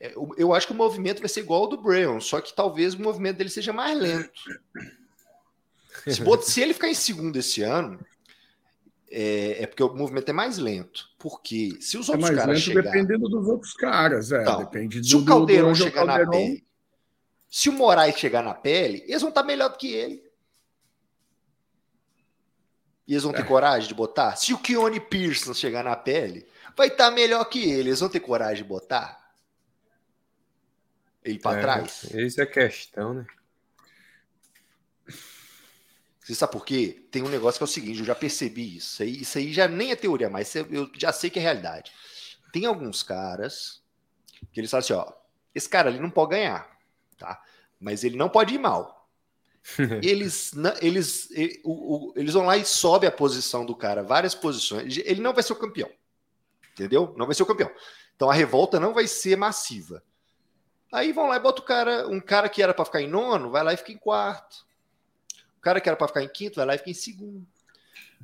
é 0.00 0.12
eu 0.36 0.54
acho 0.54 0.66
que 0.66 0.72
o 0.72 0.76
movimento 0.76 1.20
vai 1.20 1.28
ser 1.28 1.40
igual 1.40 1.62
ao 1.62 1.68
do 1.68 1.80
Brown, 1.80 2.20
só 2.20 2.40
que 2.40 2.54
talvez 2.54 2.94
o 2.94 3.02
movimento 3.02 3.38
dele 3.38 3.50
seja 3.50 3.72
mais 3.72 3.98
lento. 3.98 4.40
Se, 6.06 6.22
se 6.42 6.60
ele 6.62 6.72
ficar 6.72 6.88
em 6.88 6.94
segundo 6.94 7.36
esse 7.36 7.60
ano, 7.60 7.98
é, 9.10 9.62
é, 9.62 9.66
porque 9.66 9.82
o 9.82 9.94
movimento 9.94 10.28
é 10.28 10.32
mais 10.32 10.58
lento. 10.58 11.10
Porque 11.18 11.76
se 11.80 11.98
os 11.98 12.08
é 12.08 12.12
outros 12.12 12.30
é 12.30 12.32
mais 12.32 12.36
caras 12.36 12.56
lento 12.56 12.64
chegar... 12.64 12.82
dependendo 12.82 13.28
dos 13.28 13.46
outros 13.46 13.74
caras, 13.74 14.32
é. 14.32 14.42
Então, 14.42 14.58
depende 14.58 15.04
se 15.04 15.10
do, 15.10 15.22
o 15.22 15.24
Caldeirão 15.24 15.74
chegar 15.74 16.06
Caldeirão... 16.06 16.24
na 16.24 16.30
pele, 16.30 16.66
se 17.48 17.68
o 17.68 17.72
Moraes 17.72 18.16
chegar 18.16 18.42
na 18.42 18.54
pele, 18.54 19.02
eles 19.06 19.20
vão 19.20 19.30
estar 19.30 19.42
melhor 19.42 19.70
do 19.70 19.78
que 19.78 19.92
ele. 19.92 20.22
E 23.06 23.14
eles 23.14 23.22
vão 23.22 23.32
ter 23.32 23.40
é. 23.40 23.44
coragem 23.44 23.88
de 23.88 23.94
botar? 23.94 24.36
Se 24.36 24.52
o 24.52 24.58
Keone 24.58 25.00
Pearson 25.00 25.54
chegar 25.54 25.82
na 25.82 25.96
pele, 25.96 26.46
vai 26.76 26.88
estar 26.88 27.10
melhor 27.10 27.44
que 27.46 27.70
ele. 27.70 27.88
Eles 27.88 28.00
vão 28.00 28.08
ter 28.10 28.20
coragem 28.20 28.62
de 28.62 28.68
botar? 28.68 29.17
Ele 31.28 31.38
para 31.38 31.58
é, 31.58 31.60
trás? 31.60 32.04
Isso 32.14 32.40
é 32.40 32.46
questão, 32.46 33.12
né? 33.12 33.26
Você 36.24 36.34
sabe 36.34 36.52
por 36.52 36.64
quê? 36.64 37.06
Tem 37.10 37.22
um 37.22 37.28
negócio 37.28 37.58
que 37.58 37.64
é 37.64 37.66
o 37.66 37.68
seguinte, 37.68 38.00
eu 38.00 38.04
já 38.04 38.14
percebi 38.14 38.76
isso. 38.76 39.02
Isso 39.04 39.38
aí, 39.38 39.52
já 39.52 39.68
nem 39.68 39.90
é 39.90 39.96
teoria, 39.96 40.28
mas 40.30 40.54
eu 40.54 40.90
já 40.94 41.12
sei 41.12 41.30
que 41.30 41.38
é 41.38 41.42
realidade. 41.42 41.92
Tem 42.52 42.64
alguns 42.64 43.02
caras 43.02 43.82
que 44.52 44.60
eles 44.60 44.70
falam 44.70 44.80
assim, 44.80 44.92
ó, 44.94 45.12
esse 45.54 45.68
cara 45.68 45.88
ali 45.88 45.98
não 45.98 46.10
pode 46.10 46.30
ganhar, 46.30 46.70
tá? 47.18 47.42
Mas 47.78 48.04
ele 48.04 48.16
não 48.16 48.28
pode 48.28 48.54
ir 48.54 48.58
mal. 48.58 49.08
eles, 50.02 50.52
eles, 50.80 51.30
eles, 51.30 51.62
eles 52.16 52.34
vão 52.34 52.46
lá 52.46 52.56
e 52.56 52.64
sobe 52.64 53.06
a 53.06 53.12
posição 53.12 53.66
do 53.66 53.74
cara, 53.74 54.02
várias 54.02 54.34
posições. 54.34 54.96
Ele 54.98 55.20
não 55.20 55.34
vai 55.34 55.42
ser 55.42 55.52
o 55.52 55.56
campeão, 55.56 55.90
entendeu? 56.72 57.14
Não 57.18 57.26
vai 57.26 57.34
ser 57.34 57.42
o 57.42 57.46
campeão. 57.46 57.70
Então 58.16 58.30
a 58.30 58.34
revolta 58.34 58.80
não 58.80 58.94
vai 58.94 59.06
ser 59.06 59.36
massiva. 59.36 60.02
Aí 60.92 61.12
vão 61.12 61.26
lá 61.26 61.36
e 61.36 61.40
botam 61.40 61.62
o 61.62 61.66
cara, 61.66 62.08
um 62.08 62.20
cara 62.20 62.48
que 62.48 62.62
era 62.62 62.72
para 62.72 62.84
ficar 62.84 63.02
em 63.02 63.08
nono, 63.08 63.50
vai 63.50 63.62
lá 63.62 63.74
e 63.74 63.76
fica 63.76 63.92
em 63.92 63.98
quarto. 63.98 64.66
O 65.58 65.60
cara 65.60 65.80
que 65.80 65.88
era 65.88 65.96
para 65.96 66.08
ficar 66.08 66.22
em 66.22 66.28
quinto 66.28 66.56
vai 66.56 66.66
lá 66.66 66.74
e 66.74 66.78
fica 66.78 66.90
em 66.90 66.94
segundo. 66.94 67.46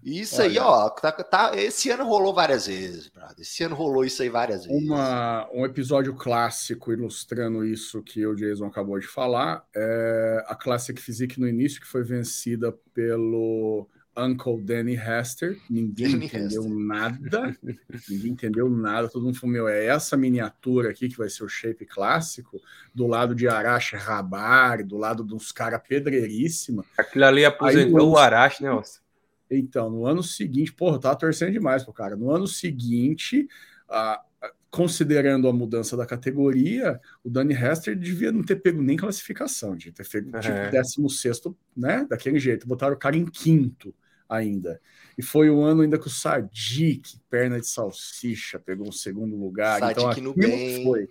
Isso 0.02 0.36
Olha, 0.36 0.50
aí, 0.50 0.58
ó, 0.58 0.90
tá, 0.90 1.12
tá, 1.12 1.52
esse 1.54 1.90
ano 1.90 2.04
rolou 2.04 2.34
várias 2.34 2.66
vezes, 2.66 3.08
brother. 3.08 3.36
Esse 3.38 3.62
ano 3.62 3.74
rolou 3.74 4.04
isso 4.04 4.22
aí 4.22 4.28
várias 4.28 4.66
vezes. 4.66 4.82
Uma, 4.82 5.48
um 5.52 5.64
episódio 5.64 6.14
clássico 6.14 6.92
ilustrando 6.92 7.64
isso 7.64 8.02
que 8.02 8.26
o 8.26 8.34
Jason 8.34 8.66
acabou 8.66 8.98
de 8.98 9.06
falar 9.06 9.66
é 9.74 10.44
a 10.46 10.54
Classic 10.54 11.00
Physique 11.00 11.40
no 11.40 11.48
início, 11.48 11.80
que 11.80 11.86
foi 11.86 12.02
vencida 12.02 12.72
pelo 12.92 13.88
Uncle 14.16 14.60
Danny 14.62 14.94
Hester. 14.94 15.60
Ninguém 15.68 16.12
Danny 16.12 16.26
entendeu 16.26 16.62
Hester. 16.62 16.78
nada. 16.78 17.56
ninguém 18.08 18.32
entendeu 18.32 18.68
nada. 18.70 19.08
Todo 19.08 19.24
mundo 19.24 19.38
falou: 19.38 19.52
meu, 19.52 19.68
é 19.68 19.86
essa 19.86 20.16
miniatura 20.16 20.90
aqui 20.90 21.08
que 21.08 21.18
vai 21.18 21.28
ser 21.28 21.44
o 21.44 21.48
shape 21.48 21.84
clássico, 21.84 22.60
do 22.94 23.06
lado 23.06 23.34
de 23.34 23.48
Arashi 23.48 23.96
Rabar, 23.96 24.86
do 24.86 24.96
lado 24.96 25.24
dos 25.24 25.52
caras 25.52 25.82
pedreiríssima. 25.86 26.84
Aquilo 26.96 27.24
ali 27.24 27.44
aposentou 27.44 28.00
Aí, 28.00 28.06
o 28.06 28.16
Arashi, 28.16 28.62
né, 28.62 28.70
Oscar? 28.70 29.02
Então, 29.50 29.90
no 29.90 30.06
ano 30.06 30.22
seguinte, 30.22 30.72
porra, 30.72 30.96
eu 30.96 31.00
tava 31.00 31.16
torcendo 31.16 31.52
demais 31.52 31.84
pro 31.84 31.92
cara. 31.92 32.16
No 32.16 32.30
ano 32.30 32.46
seguinte, 32.46 33.46
a, 33.88 34.22
considerando 34.70 35.46
a 35.46 35.52
mudança 35.52 35.96
da 35.96 36.06
categoria, 36.06 37.00
o 37.22 37.30
Danny 37.30 37.54
Hester 37.54 37.96
devia 37.96 38.32
não 38.32 38.42
ter 38.42 38.56
pego 38.56 38.82
nem 38.82 38.96
classificação, 38.96 39.76
devia 39.76 39.92
ter 39.92 40.04
feito 40.04 40.26
tipo 40.40 40.70
16, 40.72 41.42
né? 41.76 42.06
Daquele 42.08 42.38
jeito. 42.40 42.66
Botaram 42.66 42.94
o 42.94 42.98
cara 42.98 43.16
em 43.16 43.26
quinto 43.26 43.94
ainda. 44.28 44.80
E 45.16 45.22
foi 45.22 45.50
o 45.50 45.62
ano 45.62 45.82
ainda 45.82 45.98
que 45.98 46.06
o 46.06 46.10
Sadiq, 46.10 47.18
perna 47.30 47.60
de 47.60 47.66
salsicha, 47.68 48.58
pegou 48.58 48.88
o 48.88 48.92
segundo 48.92 49.36
lugar. 49.36 49.90
Então, 49.90 50.08
aquilo 50.08 50.30
no 50.30 50.34
bem. 50.36 50.84
foi 50.84 51.08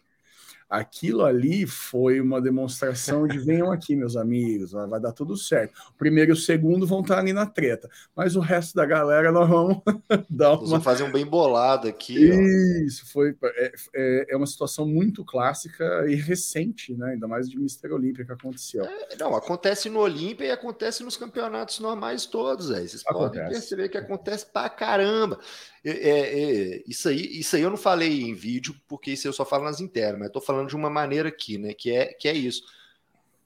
aquilo 0.74 1.24
ali 1.24 1.67
foi 1.67 2.19
uma 2.19 2.41
demonstração 2.41 3.28
de 3.28 3.38
venham 3.38 3.71
aqui, 3.71 3.95
meus 3.95 4.15
amigos, 4.15 4.71
vai 4.71 4.99
dar 4.99 5.11
tudo 5.11 5.38
certo. 5.38 5.74
O 5.91 5.93
primeiro 5.93 6.32
e 6.32 6.34
o 6.34 6.36
segundo 6.36 6.88
vão 6.88 7.01
estar 7.01 7.19
ali 7.19 7.32
na 7.32 7.45
treta, 7.45 7.88
mas 8.15 8.36
o 8.36 8.39
resto 8.39 8.76
da 8.76 8.84
galera 8.84 9.32
nós 9.32 9.47
vamos 9.47 9.78
dar 10.28 10.53
uma. 10.53 10.67
Vamos 10.67 10.84
fazer 10.84 11.03
um 11.03 11.11
bem 11.11 11.26
bolado 11.26 11.88
aqui. 11.88 12.17
Isso, 12.86 13.03
ó. 13.05 13.11
foi 13.11 13.36
é, 13.43 13.74
é, 13.95 14.26
é, 14.30 14.36
uma 14.36 14.47
situação 14.47 14.88
muito 14.88 15.24
clássica 15.24 16.05
e 16.07 16.15
recente, 16.15 16.95
né? 16.95 17.11
Ainda 17.11 17.28
mais 17.28 17.47
de 17.47 17.59
Mister 17.59 17.93
Olímpia 17.93 18.26
que 18.26 18.32
aconteceu. 18.32 18.84
É, 18.84 19.15
não, 19.19 19.36
acontece 19.36 19.89
no 19.89 19.99
Olímpia 19.99 20.45
e 20.45 20.51
acontece 20.51 21.03
nos 21.03 21.15
campeonatos 21.15 21.80
normais 21.80 22.26
todos, 22.26 22.71
aí. 22.71 22.88
Vocês 22.88 23.03
acontece. 23.05 23.43
podem 23.43 23.49
perceber 23.49 23.89
que 23.89 23.97
acontece 23.97 24.47
pra 24.47 24.67
caramba. 24.69 25.39
É, 25.86 25.91
é, 25.91 26.41
é, 26.41 26.84
isso, 26.88 27.09
aí, 27.09 27.39
isso 27.39 27.55
aí 27.55 27.61
eu 27.61 27.69
não 27.69 27.77
falei 27.77 28.21
em 28.21 28.34
vídeo, 28.34 28.73
porque 28.88 29.11
isso 29.11 29.27
eu 29.27 29.34
só 29.34 29.45
falo 29.45 29.65
nas 29.65 29.81
internas, 29.81 30.19
mas 30.19 30.31
tô 30.31 30.39
falando 30.39 30.69
de 30.69 30.75
uma 30.75 30.89
maneira 30.89 31.27
aqui, 31.27 31.57
né? 31.57 31.73
Que 31.73 31.91
é, 31.91 32.05
que 32.13 32.29
é 32.29 32.34
isso. 32.34 32.63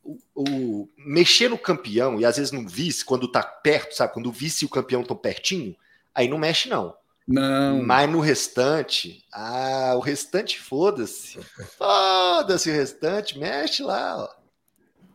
O, 0.03 0.17
o, 0.35 0.89
mexer 0.97 1.49
no 1.49 1.57
campeão, 1.57 2.19
e 2.19 2.25
às 2.25 2.37
vezes 2.37 2.51
no 2.51 2.67
vice, 2.67 3.03
quando 3.03 3.31
tá 3.31 3.41
perto, 3.41 3.95
sabe? 3.95 4.13
Quando 4.13 4.27
o 4.27 4.31
vice 4.31 4.63
e 4.63 4.67
o 4.67 4.69
campeão 4.69 5.01
estão 5.01 5.17
pertinho, 5.17 5.75
aí 6.13 6.27
não 6.27 6.37
mexe, 6.37 6.69
não. 6.69 6.95
Não. 7.27 7.83
Mas 7.83 8.09
no 8.09 8.21
restante, 8.21 9.25
ah, 9.33 9.93
o 9.95 9.99
restante 9.99 10.59
foda-se. 10.59 11.39
Foda-se 11.77 12.69
o 12.69 12.73
restante, 12.73 13.37
mexe 13.37 13.83
lá, 13.83 14.15
ó. 14.15 14.29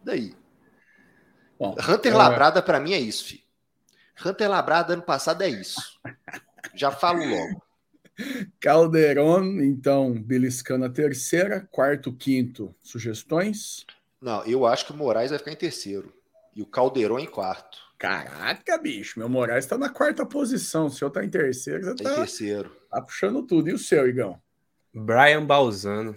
Daí. 0.05 0.35
Bom, 1.59 1.75
Hunter 1.89 2.13
é... 2.13 2.17
Labrada 2.17 2.61
para 2.61 2.81
mim 2.81 2.93
é 2.93 2.99
isso, 2.99 3.25
filho. 3.25 3.43
Hunter 4.27 4.51
Labrada 4.51 4.93
ano 4.93 5.03
passado 5.03 5.43
é 5.43 5.49
isso. 5.49 5.81
Já 6.75 6.91
falo 6.91 7.25
logo. 7.25 7.63
Calderon, 8.61 9.61
então, 9.63 10.13
beliscando 10.13 10.85
a 10.85 10.91
terceira, 10.91 11.67
quarto, 11.71 12.13
quinto, 12.13 12.75
sugestões? 12.81 13.87
Não, 14.21 14.45
eu 14.45 14.67
acho 14.67 14.87
que 14.87 14.93
o 14.93 14.97
Moraes 14.97 15.31
vai 15.31 15.39
ficar 15.39 15.53
em 15.53 15.57
terceiro. 15.57 16.13
E 16.55 16.63
o 16.63 16.67
Calderon 16.67 17.19
em 17.19 17.27
quarto. 17.27 17.79
Caraca, 17.99 18.77
bicho, 18.79 19.19
meu 19.19 19.29
Moraes 19.29 19.65
está 19.65 19.79
na 19.79 19.89
quarta 19.89 20.27
posição. 20.27 20.87
O 20.87 20.91
senhor 20.91 21.09
está 21.09 21.25
em 21.25 21.31
terceiro, 21.31 21.85
você 21.85 21.95
tá, 21.95 22.13
em 22.13 22.17
terceiro. 22.17 22.77
Tá 22.91 23.01
puxando 23.01 23.43
tudo. 23.43 23.71
E 23.71 23.73
o 23.73 23.79
seu, 23.79 24.09
Igão? 24.09 24.41
Brian 24.93 25.45
Balzano. 25.45 26.15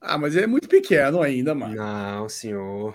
Ah, 0.00 0.18
mas 0.18 0.34
ele 0.34 0.44
é 0.44 0.48
muito 0.48 0.68
pequeno 0.68 1.22
ainda, 1.22 1.54
mano. 1.54 1.74
Não, 1.74 2.28
senhor. 2.28 2.94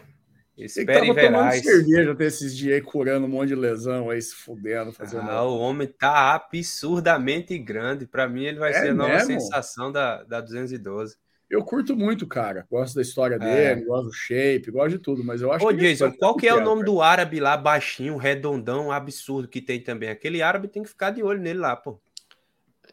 Espere 0.66 0.98
ele 0.98 1.14
tava 1.14 1.28
tomando 1.28 1.52
cerveja 1.54 2.12
até 2.12 2.26
esses 2.26 2.56
dias 2.56 2.76
aí, 2.76 2.82
curando 2.82 3.26
um 3.26 3.30
monte 3.30 3.50
de 3.50 3.56
lesão 3.56 4.10
aí, 4.10 4.22
se 4.22 4.36
fudendo, 4.36 4.92
fazendo. 4.92 5.30
Ah, 5.30 5.44
o 5.44 5.58
homem 5.60 5.88
tá 5.88 6.34
absurdamente 6.34 7.58
grande. 7.58 8.06
Para 8.06 8.28
mim, 8.28 8.46
ele 8.46 8.60
vai 8.60 8.72
é 8.72 8.74
ser 8.74 8.90
a 8.90 8.94
nova 8.94 9.14
mesmo? 9.14 9.40
sensação 9.40 9.92
da, 9.92 10.24
da 10.24 10.42
212. 10.42 11.18
Eu 11.50 11.64
curto 11.64 11.96
muito, 11.96 12.28
cara. 12.28 12.68
Gosto 12.70 12.96
da 12.96 13.02
história 13.02 13.36
é. 13.36 13.40
dele, 13.40 13.86
gosto 13.86 14.06
do 14.06 14.14
shape, 14.14 14.70
gosto 14.70 14.90
de 14.92 15.00
tudo, 15.00 15.24
mas 15.24 15.42
eu 15.42 15.52
acho 15.52 15.66
Ô, 15.66 15.70
que. 15.70 15.76
Ô, 15.76 15.78
Jason, 15.78 16.12
qual 16.12 16.36
que 16.36 16.48
é 16.48 16.54
o 16.54 16.62
nome 16.62 16.82
cara. 16.82 16.92
do 16.92 17.02
árabe 17.02 17.40
lá, 17.40 17.58
baixinho, 17.58 18.18
redondão, 18.18 18.92
absurdo 18.92 19.48
que 19.48 19.62
tem 19.62 19.82
também? 19.82 20.10
Aquele 20.10 20.42
árabe 20.42 20.68
tem 20.68 20.84
que 20.84 20.90
ficar 20.90 21.10
de 21.10 21.24
olho 21.24 21.42
nele 21.42 21.60
lá, 21.60 21.76
pô. 21.76 22.00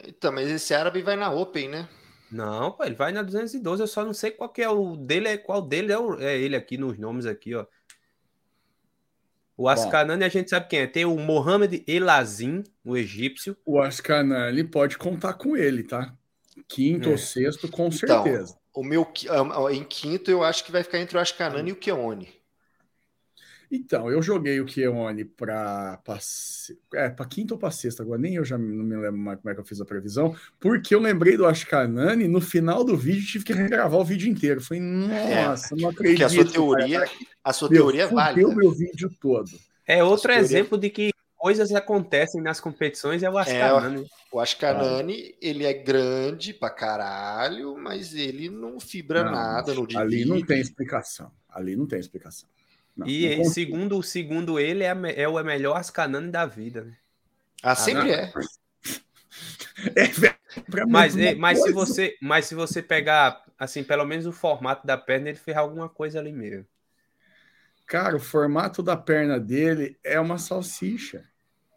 Então, 0.06 0.32
mas 0.32 0.50
esse 0.50 0.72
árabe 0.74 1.02
vai 1.02 1.16
na 1.16 1.30
Open, 1.30 1.68
né? 1.68 1.88
Não, 2.30 2.72
pô, 2.72 2.84
ele 2.84 2.94
vai 2.94 3.12
na 3.12 3.22
212, 3.22 3.82
eu 3.82 3.86
só 3.86 4.04
não 4.04 4.12
sei 4.12 4.30
qual 4.30 4.48
que 4.48 4.62
é 4.62 4.68
o 4.68 4.96
dele, 4.96 5.28
é 5.28 5.36
qual 5.36 5.62
dele 5.62 5.92
é, 5.92 5.98
o, 5.98 6.20
é 6.20 6.36
ele 6.36 6.56
aqui 6.56 6.76
nos 6.76 6.98
nomes 6.98 7.26
aqui, 7.26 7.54
ó. 7.54 7.66
O 9.56 9.68
Ascanani 9.68 10.22
a 10.22 10.28
gente 10.28 10.50
sabe 10.50 10.68
quem 10.68 10.80
é. 10.80 10.86
Tem 10.86 11.06
o 11.06 11.16
Mohamed 11.16 11.82
Elazim, 11.86 12.62
o 12.84 12.94
egípcio. 12.94 13.56
O 13.64 13.80
Ascanani 13.80 14.62
pode 14.62 14.98
contar 14.98 15.32
com 15.32 15.56
ele, 15.56 15.82
tá? 15.82 16.14
Quinto 16.68 17.08
é. 17.08 17.12
ou 17.12 17.18
sexto, 17.18 17.66
com 17.68 17.86
então, 17.86 18.22
certeza. 18.22 18.58
O 18.74 18.84
meu 18.84 19.10
em 19.72 19.82
quinto 19.82 20.30
eu 20.30 20.44
acho 20.44 20.62
que 20.62 20.70
vai 20.70 20.82
ficar 20.82 20.98
entre 20.98 21.16
o 21.16 21.20
Ascanani 21.20 21.70
e 21.70 21.72
o 21.72 21.76
Keone. 21.76 22.35
Então, 23.70 24.10
eu 24.10 24.22
joguei 24.22 24.60
o 24.60 24.66
Keone 24.66 25.24
para 25.24 26.00
é, 26.94 27.08
para 27.10 27.26
quinta 27.26 27.54
ou 27.54 27.58
para 27.58 27.70
sexta, 27.70 28.02
agora 28.02 28.20
nem 28.20 28.36
eu 28.36 28.44
já 28.44 28.56
não 28.56 28.84
me 28.84 28.96
lembro 28.96 29.18
mais 29.18 29.38
como 29.40 29.50
é 29.50 29.54
que 29.54 29.60
eu 29.60 29.64
fiz 29.64 29.80
a 29.80 29.84
previsão, 29.84 30.34
porque 30.60 30.94
eu 30.94 31.00
lembrei 31.00 31.36
do 31.36 31.46
Ashkanani, 31.46 32.28
no 32.28 32.40
final 32.40 32.84
do 32.84 32.96
vídeo 32.96 33.26
tive 33.26 33.44
que 33.44 33.52
regravar 33.52 34.00
o 34.00 34.04
vídeo 34.04 34.30
inteiro. 34.30 34.60
Falei, 34.60 34.82
nossa, 34.82 35.74
é, 35.74 35.78
não 35.78 35.88
acredito. 35.90 36.18
Porque 36.18 36.24
a 36.24 36.28
sua 36.28 36.44
teoria, 36.44 37.00
cara. 37.00 37.10
a 37.42 37.52
sua 37.52 37.68
meu, 37.68 37.82
teoria 37.82 38.02
é 38.04 38.06
válida. 38.06 38.54
meu 38.54 38.70
vídeo 38.70 39.10
todo. 39.20 39.50
É 39.86 40.02
outro 40.02 40.32
exemplo 40.32 40.76
de 40.76 40.90
que 40.90 41.10
coisas 41.36 41.72
acontecem 41.72 42.42
nas 42.42 42.58
competições 42.58 43.22
é 43.22 43.30
o 43.30 43.38
Ashkanani. 43.38 44.02
É, 44.02 44.06
o 44.32 44.40
Ashkanani, 44.40 45.30
ah. 45.32 45.38
ele 45.40 45.64
é 45.64 45.72
grande 45.72 46.52
pra 46.52 46.70
caralho, 46.70 47.76
mas 47.76 48.14
ele 48.14 48.50
não 48.50 48.80
fibra 48.80 49.22
não, 49.22 49.32
nada 49.32 49.72
no 49.72 49.86
divide. 49.86 49.96
Ali 49.96 50.24
não 50.24 50.44
tem 50.44 50.60
explicação. 50.60 51.30
Ali 51.48 51.76
não 51.76 51.86
tem 51.86 52.00
explicação. 52.00 52.48
Não, 52.96 53.06
e 53.06 53.36
não 53.36 53.44
segundo, 53.44 54.02
segundo 54.02 54.58
ele, 54.58 54.82
é, 54.82 54.94
é 55.16 55.28
o 55.28 55.44
melhor 55.44 55.76
Ascanani 55.76 56.30
da 56.30 56.46
vida, 56.46 56.82
né? 56.82 56.96
Ah, 57.62 57.74
sempre 57.74 58.10
é. 58.12 58.32
é 59.94 60.86
mas, 60.86 61.14
mas, 61.36 61.62
se 61.62 61.72
você, 61.72 62.16
mas 62.22 62.46
se 62.46 62.54
você 62.54 62.82
pegar, 62.82 63.44
assim, 63.58 63.84
pelo 63.84 64.06
menos 64.06 64.24
o 64.24 64.32
formato 64.32 64.86
da 64.86 64.96
perna, 64.96 65.28
ele 65.28 65.38
fez 65.38 65.56
alguma 65.56 65.88
coisa 65.88 66.18
ali 66.18 66.32
mesmo. 66.32 66.66
Cara, 67.86 68.16
o 68.16 68.20
formato 68.20 68.82
da 68.82 68.96
perna 68.96 69.38
dele 69.38 69.98
é 70.02 70.18
uma 70.18 70.38
salsicha. 70.38 71.24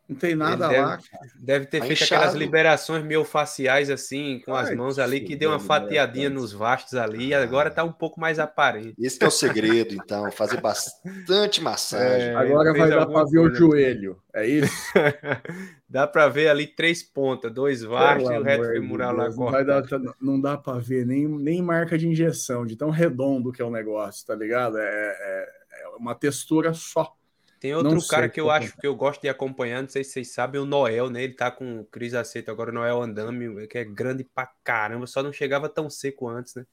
Não 0.09 0.15
tem 0.15 0.33
nada 0.33 0.67
deve, 0.67 0.81
lá. 0.81 0.97
Cara. 0.97 1.31
Deve 1.35 1.65
ter 1.67 1.79
tá 1.81 1.85
feito 1.85 2.01
inchado. 2.01 2.21
aquelas 2.21 2.35
liberações 2.35 3.05
faciais 3.27 3.91
assim, 3.91 4.41
com 4.43 4.55
Ai, 4.55 4.63
as 4.63 4.75
mãos 4.75 4.97
ali, 4.97 5.21
que 5.21 5.35
deu 5.35 5.51
uma 5.51 5.59
fatiadinha 5.59 6.31
nos 6.31 6.51
vastos 6.51 6.95
ali, 6.95 7.27
e 7.27 7.33
agora 7.35 7.69
tá 7.69 7.83
um 7.83 7.91
pouco 7.91 8.19
mais 8.19 8.39
aparente. 8.39 8.95
Esse 8.97 9.23
é 9.23 9.27
o 9.27 9.31
segredo, 9.31 9.93
então, 9.93 10.31
fazer 10.31 10.59
bastante 10.59 11.61
massagem. 11.61 12.29
É, 12.29 12.35
agora 12.35 12.73
vai 12.73 12.89
dar 12.89 13.05
para 13.05 13.25
ver 13.25 13.37
o 13.37 13.53
joelho, 13.53 14.17
é 14.33 14.47
isso? 14.47 14.73
dá 15.87 16.07
para 16.07 16.27
ver 16.27 16.49
ali 16.49 16.65
três 16.65 17.03
pontas, 17.03 17.53
dois 17.53 17.83
vastos 17.83 18.31
e 18.31 18.33
o 18.33 18.43
reto 18.43 18.65
femoral 18.65 19.15
lá 19.15 19.29
não, 19.29 19.51
vai 19.51 19.63
dar, 19.63 19.83
não 20.19 20.41
dá 20.41 20.57
para 20.57 20.79
ver 20.79 21.05
nem, 21.05 21.27
nem 21.27 21.61
marca 21.61 21.97
de 21.99 22.07
injeção, 22.07 22.65
de 22.65 22.75
tão 22.75 22.89
redondo 22.89 23.51
que 23.51 23.61
é 23.61 23.65
o 23.65 23.69
negócio, 23.69 24.25
tá 24.25 24.33
ligado? 24.33 24.79
É, 24.79 24.81
é, 24.83 25.49
é 25.83 25.87
uma 25.97 26.15
textura 26.15 26.73
só. 26.73 27.15
Tem 27.59 27.75
outro 27.75 27.99
cara 28.07 28.29
que 28.29 28.39
eu 28.39 28.49
acho 28.49 28.75
que 28.77 28.87
eu 28.87 28.95
gosto 28.95 29.21
de 29.21 29.27
acompanhar, 29.27 29.81
não 29.81 29.89
sei 29.89 30.03
se 30.03 30.11
vocês 30.11 30.31
sabem, 30.31 30.61
o 30.61 30.65
Noel, 30.65 31.09
né? 31.09 31.23
Ele 31.23 31.33
tá 31.33 31.51
com 31.51 31.83
Cris 31.91 32.13
Aceito 32.13 32.49
agora, 32.49 32.71
o 32.71 32.73
Noel 32.73 33.01
Andame, 33.01 33.67
que 33.67 33.77
é 33.77 33.83
grande 33.83 34.23
pra 34.23 34.49
caramba, 34.63 35.05
só 35.05 35.21
não 35.21 35.33
chegava 35.33 35.67
tão 35.67 35.89
seco 35.89 36.29
antes, 36.29 36.55
né? 36.55 36.65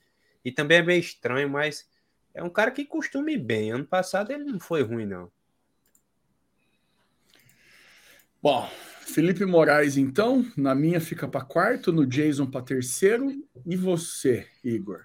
E 0.44 0.52
também 0.52 0.78
é 0.78 0.82
meio 0.82 1.00
estranho, 1.00 1.50
mas 1.50 1.88
é 2.32 2.42
um 2.42 2.48
cara 2.48 2.70
que 2.70 2.84
costuma 2.84 3.32
ir 3.32 3.38
bem. 3.38 3.72
Ano 3.72 3.84
passado 3.84 4.30
ele 4.30 4.44
não 4.44 4.60
foi 4.60 4.82
ruim, 4.82 5.06
não. 5.06 5.28
Bom, 8.40 8.70
Felipe 9.00 9.44
Moraes, 9.44 9.96
então, 9.96 10.46
na 10.56 10.72
minha 10.72 11.00
fica 11.00 11.26
para 11.26 11.44
quarto, 11.44 11.92
no 11.92 12.06
Jason 12.06 12.46
para 12.48 12.62
terceiro. 12.62 13.32
E 13.64 13.74
você, 13.74 14.46
Igor? 14.62 15.02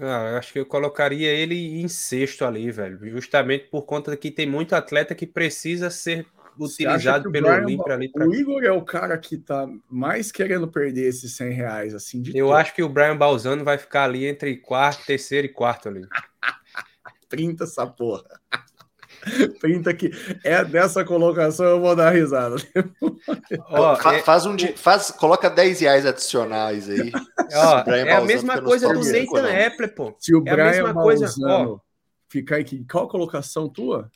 Ah, 0.00 0.36
acho 0.38 0.52
que 0.52 0.58
eu 0.58 0.66
colocaria 0.66 1.30
ele 1.30 1.80
em 1.80 1.88
sexto 1.88 2.44
ali, 2.44 2.70
velho. 2.70 2.98
Justamente 3.10 3.68
por 3.68 3.82
conta 3.82 4.16
que 4.16 4.30
tem 4.30 4.46
muito 4.46 4.74
atleta 4.74 5.14
que 5.14 5.26
precisa 5.26 5.90
ser 5.90 6.26
utilizado 6.58 7.30
pelo 7.30 7.48
Olímpia 7.48 7.94
ali. 7.94 8.10
Pra... 8.10 8.26
O 8.26 8.34
Igor 8.34 8.62
é 8.64 8.72
o 8.72 8.82
cara 8.82 9.16
que 9.18 9.36
tá 9.36 9.68
mais 9.90 10.30
querendo 10.30 10.68
perder 10.68 11.08
esses 11.08 11.34
100 11.36 11.50
reais, 11.50 11.94
assim, 11.94 12.22
Eu 12.34 12.52
acho 12.52 12.74
que 12.74 12.82
o 12.82 12.88
Brian 12.88 13.16
Balzano 13.16 13.64
vai 13.64 13.78
ficar 13.78 14.04
ali 14.04 14.26
entre 14.26 14.56
quarto, 14.56 15.04
terceiro 15.04 15.46
e 15.46 15.50
quarto 15.50 15.88
ali. 15.88 16.06
30 17.28 17.64
essa 17.64 17.86
porra. 17.86 18.24
30 19.60 19.94
que 19.94 20.10
é 20.44 20.64
dessa 20.64 21.04
colocação, 21.04 21.66
eu 21.66 21.80
vou 21.80 21.94
dar 21.94 22.10
risada. 22.10 22.56
Ó, 23.68 23.96
Fa 23.96 24.14
é, 24.14 24.22
faz 24.22 24.46
um 24.46 24.56
faz, 24.76 25.10
coloca 25.10 25.48
10 25.48 25.80
reais 25.80 26.06
adicionais 26.06 26.88
aí. 26.88 27.12
Ó, 27.54 27.90
é 27.90 28.12
a 28.12 28.20
mesma 28.20 28.60
coisa 28.60 28.88
do 28.92 29.00
Nathan 29.00 29.66
Apple, 29.66 29.88
pô. 29.88 30.14
Se 30.18 30.34
o 30.34 30.38
é 30.38 30.52
Brian 30.52 30.64
a 30.64 30.70
mesma 30.70 30.94
coisa, 30.94 31.32
ó, 31.44 31.78
ficar 32.28 32.56
aqui, 32.56 32.84
qual 32.90 33.04
a 33.04 33.10
colocação 33.10 33.68
tua? 33.68 34.10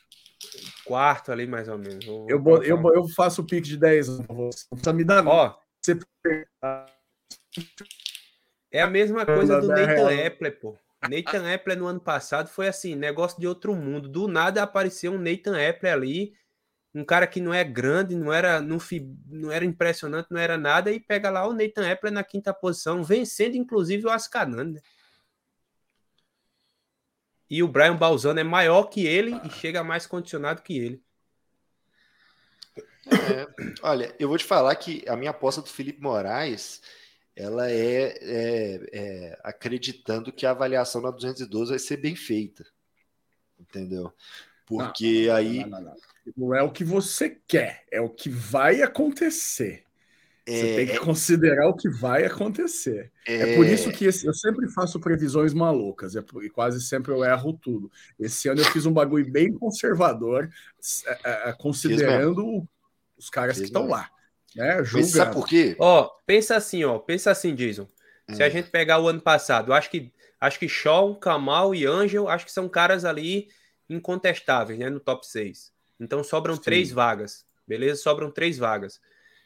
Quarto 0.85 1.33
ali, 1.33 1.47
mais 1.47 1.69
ou 1.69 1.79
menos. 1.79 2.05
eu, 2.07 2.43
eu, 2.63 2.95
eu 2.95 3.09
faço 3.09 3.43
o 3.43 3.45
pique 3.45 3.69
de 3.69 3.77
10. 3.77 4.21
Não 4.21 4.51
precisa 4.51 4.93
me 4.93 5.05
dar. 5.05 5.27
Ó, 5.27 5.57
você... 5.81 5.99
É 8.71 8.83
a 8.83 8.87
mesma 8.87 9.25
coisa 9.25 9.61
do 9.61 9.69
Nathan 9.69 10.27
Apple, 10.27 10.51
pô. 10.53 10.77
Nathan 11.03 11.55
Apple 11.55 11.77
no 11.77 11.87
ano 11.87 12.01
passado 12.01 12.49
foi 12.49 12.69
assim, 12.69 12.95
negócio 12.95 13.39
de 13.39 13.47
outro 13.47 13.75
mundo. 13.75 14.09
Do 14.09 14.27
nada 14.27 14.63
apareceu 14.63 15.13
um 15.13 15.19
Nathan 15.19 15.57
Apple 15.69 15.89
ali, 15.89 16.35
um 16.95 17.05
cara 17.05 17.27
que 17.27 17.41
não 17.41 17.53
é 17.53 17.63
grande, 17.63 18.17
não 18.17 18.33
era, 18.33 18.61
não, 18.61 18.79
não 19.27 19.53
era 19.53 19.65
impressionante, 19.65 20.29
não 20.31 20.41
era 20.41 20.57
nada, 20.57 20.91
e 20.91 20.99
pega 20.99 21.31
lá 21.31 21.47
o 21.47 21.53
Nathan 21.53 21.91
Apple 21.91 22.11
na 22.11 22.25
quinta 22.25 22.55
posição, 22.55 23.05
vencendo 23.05 23.57
inclusive 23.57 24.07
o 24.07 24.11
Ascanan. 24.11 24.73
Né? 24.73 24.81
E 27.49 27.63
o 27.63 27.69
Brian 27.69 27.97
Balzano 27.97 28.41
é 28.41 28.45
maior 28.45 28.85
que 28.85 29.07
ele 29.07 29.39
e 29.45 29.51
chega 29.51 29.85
mais 29.85 30.07
condicionado 30.07 30.63
que 30.63 30.79
ele. 30.79 31.03
É, 33.07 33.47
olha, 33.83 34.15
eu 34.19 34.29
vou 34.29 34.37
te 34.37 34.45
falar 34.45 34.75
que 34.75 35.05
a 35.07 35.17
minha 35.17 35.31
aposta 35.31 35.63
do 35.63 35.69
Felipe 35.69 36.01
Moraes 36.01 36.83
ela 37.37 37.71
é, 37.71 38.17
é, 38.23 38.89
é, 38.93 39.39
acreditando 39.45 40.33
que 40.33 40.47
a 40.47 40.53
avaliação 40.53 41.03
na 41.03 41.11
212 41.11 41.71
vai 41.71 41.79
ser 41.79 41.99
bem 41.99 42.17
feita. 42.17 42.67
Entendeu? 43.61 44.11
Porque 44.65 45.27
não, 45.27 45.29
não, 45.29 45.35
aí. 45.35 45.65
Não, 45.67 45.97
não, 46.37 46.55
é 46.55 46.63
o 46.63 46.73
que 46.73 46.83
você 46.83 47.39
quer, 47.47 47.85
é 47.91 48.01
o 48.01 48.09
que 48.09 48.31
vai 48.31 48.83
acontecer. 48.83 49.85
Você 50.49 50.71
é, 50.71 50.77
tem 50.77 50.87
que 50.87 50.99
considerar 51.01 51.69
o 51.69 51.75
que 51.75 51.89
vai 51.89 52.25
acontecer. 52.25 53.13
É, 53.27 53.53
é 53.53 53.57
por 53.57 53.67
isso 53.67 53.91
que 53.91 54.05
esse, 54.05 54.27
eu 54.27 54.33
sempre 54.33 54.69
faço 54.71 55.01
previsões 55.01 55.53
malucas, 55.53 56.15
é 56.15 56.23
por, 56.23 56.45
e 56.45 56.49
quase 56.49 56.81
sempre 56.81 57.13
eu 57.13 57.25
erro 57.25 57.53
tudo. 57.53 57.91
Esse 58.19 58.49
ano 58.49 58.61
eu 58.61 58.65
fiz 58.67 58.87
um 58.87 58.93
bagulho 58.93 59.31
bem 59.31 59.53
conservador, 59.53 60.49
é, 61.25 61.51
é, 61.51 61.53
considerando 61.53 62.67
os 63.19 63.29
caras 63.29 63.59
que 63.59 63.65
estão 63.65 63.89
lá. 63.89 64.09
É, 64.57 64.83
Mas 64.93 65.11
sabe 65.11 65.33
por 65.33 65.47
quê? 65.47 65.77
Ó, 65.79 66.11
pensa 66.27 66.57
assim, 66.57 66.85
ó, 66.85 66.99
pensa 66.99 67.31
assim, 67.31 67.55
Jason. 67.55 67.89
Hum. 68.29 68.35
Se 68.35 68.43
a 68.43 68.47
hum. 68.47 68.51
gente 68.51 68.71
pegar 68.71 68.99
o 68.99 69.09
ano 69.09 69.21
passado, 69.21 69.73
acho 69.73 69.91
que 69.91 70.13
acho 70.41 70.59
que 70.59 70.69
Shaw, 70.69 71.17
Kamal 71.17 71.75
e 71.75 71.87
Angel, 71.87 72.29
acho 72.29 72.45
que 72.45 72.53
são 72.53 72.69
caras 72.69 73.05
ali 73.05 73.49
incontestáveis, 73.89 74.79
né, 74.79 74.91
no 74.91 75.01
top 75.01 75.27
6. 75.27 75.73
Então 75.99 76.23
sobram 76.23 76.57
Sim. 76.57 76.63
três 76.63 76.91
vagas, 76.91 77.45
beleza? 77.67 78.03
Sobram 78.03 78.31
três 78.31 78.59
vagas. 78.59 79.01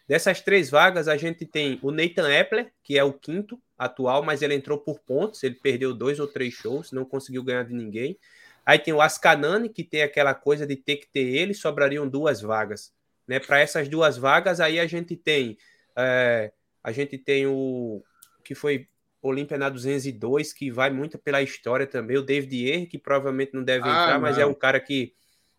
Dessas 0.09 0.41
três 0.41 0.69
vagas, 0.69 1.07
a 1.07 1.17
gente 1.17 1.47
tem 1.47 1.79
o 1.83 1.93
Nathan 1.93 2.29
Epler, 2.29 2.73
que 2.83 2.99
é 2.99 3.05
o 3.05 3.13
quinto 3.13 3.61
atual, 3.79 4.25
mas 4.25 4.43
ele 4.43 4.55
entrou 4.55 4.77
por 4.77 4.99
pontos, 4.99 5.43
ele 5.45 5.55
perdeu 5.55 5.95
dois 5.95 6.19
ou 6.19 6.27
três 6.27 6.53
shows, 6.53 6.91
não 6.91 7.05
conseguiu 7.05 7.45
ganhar 7.45 7.63
de 7.63 7.73
ninguém. 7.73 8.19
Aí 8.67 8.79
tem 8.79 8.93
o 8.93 9.01
Ascanani, 9.01 9.69
que 9.69 9.85
tem 9.85 10.03
aquela 10.03 10.35
coisa 10.35 10.67
de 10.67 10.75
ter 10.75 10.97
que 10.97 11.07
ter 11.07 11.21
ele, 11.21 11.55
sobrariam 11.55 12.09
duas 12.09 12.41
vagas. 12.41 12.93
Né? 13.31 13.39
Para 13.39 13.61
essas 13.61 13.89
duas 13.89 14.19
vagas, 14.19 14.59
aí 14.59 14.81
a 14.81 14.89
gente 14.89 15.15
tem 15.15 15.57
é, 15.97 16.51
a 16.83 16.91
gente 16.91 17.17
tem 17.17 17.47
o 17.47 18.03
que 18.43 18.57
foi 18.57 18.89
Olímpia 19.23 19.57
na 19.57 19.69
202, 19.69 20.53
que 20.53 20.69
vai 20.69 20.91
muito 20.91 21.17
pela 21.17 21.41
história 21.41 21.87
também, 21.87 22.17
o 22.17 22.23
David 22.23 22.67
Ehr, 22.67 22.89
que 22.89 22.99
provavelmente 22.99 23.55
não 23.55 23.63
deve 23.63 23.85
ah, 23.85 23.93
entrar, 23.93 24.15
não. 24.15 24.23
mas 24.23 24.37
é 24.37 24.45
um 24.45 24.53
cara 24.53 24.81
que, 24.81 25.15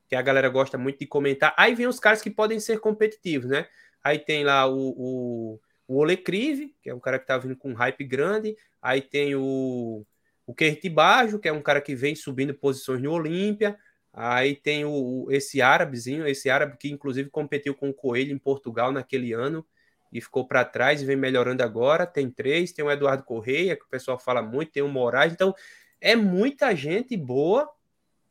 que 0.09 0.17
a 0.17 0.21
galera 0.21 0.49
gosta 0.49 0.77
muito 0.77 0.99
de 0.99 1.05
comentar. 1.05 1.53
Aí 1.57 1.73
vem 1.73 1.87
os 1.87 1.97
caras 1.97 2.21
que 2.21 2.29
podem 2.29 2.59
ser 2.59 2.81
competitivos, 2.81 3.49
né? 3.49 3.65
Aí 4.03 4.19
tem 4.19 4.43
lá 4.43 4.67
o, 4.67 4.89
o, 4.97 5.59
o 5.87 5.97
Olecrive, 5.97 6.75
que 6.81 6.89
é 6.89 6.93
um 6.93 6.99
cara 6.99 7.17
que 7.17 7.25
tá 7.25 7.37
vindo 7.37 7.55
com 7.55 7.69
um 7.69 7.75
hype 7.75 8.03
grande. 8.03 8.57
Aí 8.81 8.99
tem 8.99 9.33
o, 9.33 10.05
o 10.45 10.53
Kerti 10.53 10.89
Bajo, 10.89 11.39
que 11.39 11.47
é 11.47 11.53
um 11.53 11.61
cara 11.61 11.79
que 11.79 11.95
vem 11.95 12.15
subindo 12.15 12.53
posições 12.53 13.01
no 13.01 13.13
Olímpia. 13.13 13.79
Aí 14.13 14.55
tem 14.55 14.83
o, 14.83 15.27
esse 15.29 15.61
árabezinho, 15.61 16.27
esse 16.27 16.49
árabe 16.49 16.77
que 16.77 16.91
inclusive 16.91 17.29
competiu 17.29 17.73
com 17.73 17.89
o 17.89 17.93
Coelho 17.93 18.33
em 18.33 18.37
Portugal 18.37 18.91
naquele 18.91 19.31
ano 19.31 19.65
e 20.11 20.19
ficou 20.19 20.45
para 20.45 20.65
trás 20.65 21.01
e 21.01 21.05
vem 21.05 21.15
melhorando 21.15 21.63
agora. 21.63 22.05
Tem 22.05 22.29
três, 22.29 22.73
tem 22.73 22.83
o 22.83 22.91
Eduardo 22.91 23.23
Correia, 23.23 23.75
que 23.77 23.85
o 23.85 23.89
pessoal 23.89 24.19
fala 24.19 24.41
muito, 24.41 24.71
tem 24.71 24.83
o 24.83 24.89
Moraes. 24.89 25.31
Então, 25.31 25.55
é 26.01 26.15
muita 26.15 26.75
gente 26.75 27.15
boa 27.15 27.69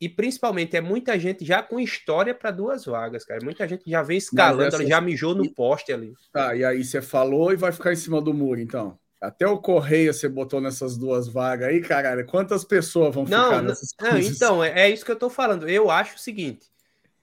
e 0.01 0.09
principalmente 0.09 0.77
é 0.77 0.81
muita 0.81 1.19
gente 1.19 1.45
já 1.45 1.63
com 1.63 1.81
história 1.81 2.35
para 2.35 2.51
duas 2.51 2.85
vagas, 2.85 3.25
cara. 3.25 3.41
Muita 3.43 3.67
gente 3.67 3.89
já 3.89 4.03
vem 4.03 4.19
escalando, 4.19 4.77
essa... 4.77 4.87
já 4.87 5.01
mijou 5.01 5.35
no 5.35 5.51
poste 5.53 5.93
ali. 5.93 6.15
Tá, 6.33 6.55
e 6.55 6.65
aí 6.65 6.85
você 6.85 7.01
falou 7.01 7.53
e 7.53 7.57
vai 7.57 7.73
ficar 7.73 7.93
em 7.93 7.97
cima 7.97 8.21
do 8.21 8.35
muro, 8.35 8.61
então. 8.61 8.99
Até 9.21 9.47
o 9.47 9.59
Correia 9.59 10.13
você 10.13 10.29
botou 10.29 10.61
nessas 10.61 10.97
duas 10.97 11.29
vagas 11.29 11.69
aí, 11.69 11.81
caralho. 11.83 12.27
Quantas 12.27 12.65
pessoas 12.65 13.15
vão 13.15 13.25
não, 13.25 13.45
ficar 13.45 13.63
nessas 13.63 13.95
não, 14.01 14.11
coisas? 14.11 14.37
Então, 14.37 14.65
é, 14.65 14.83
é, 14.83 14.91
isso 14.91 15.05
que 15.05 15.13
eu 15.13 15.19
tô 15.19 15.29
falando. 15.29 15.69
Eu 15.69 15.91
acho 15.91 16.17
o 16.17 16.19
seguinte: 16.19 16.71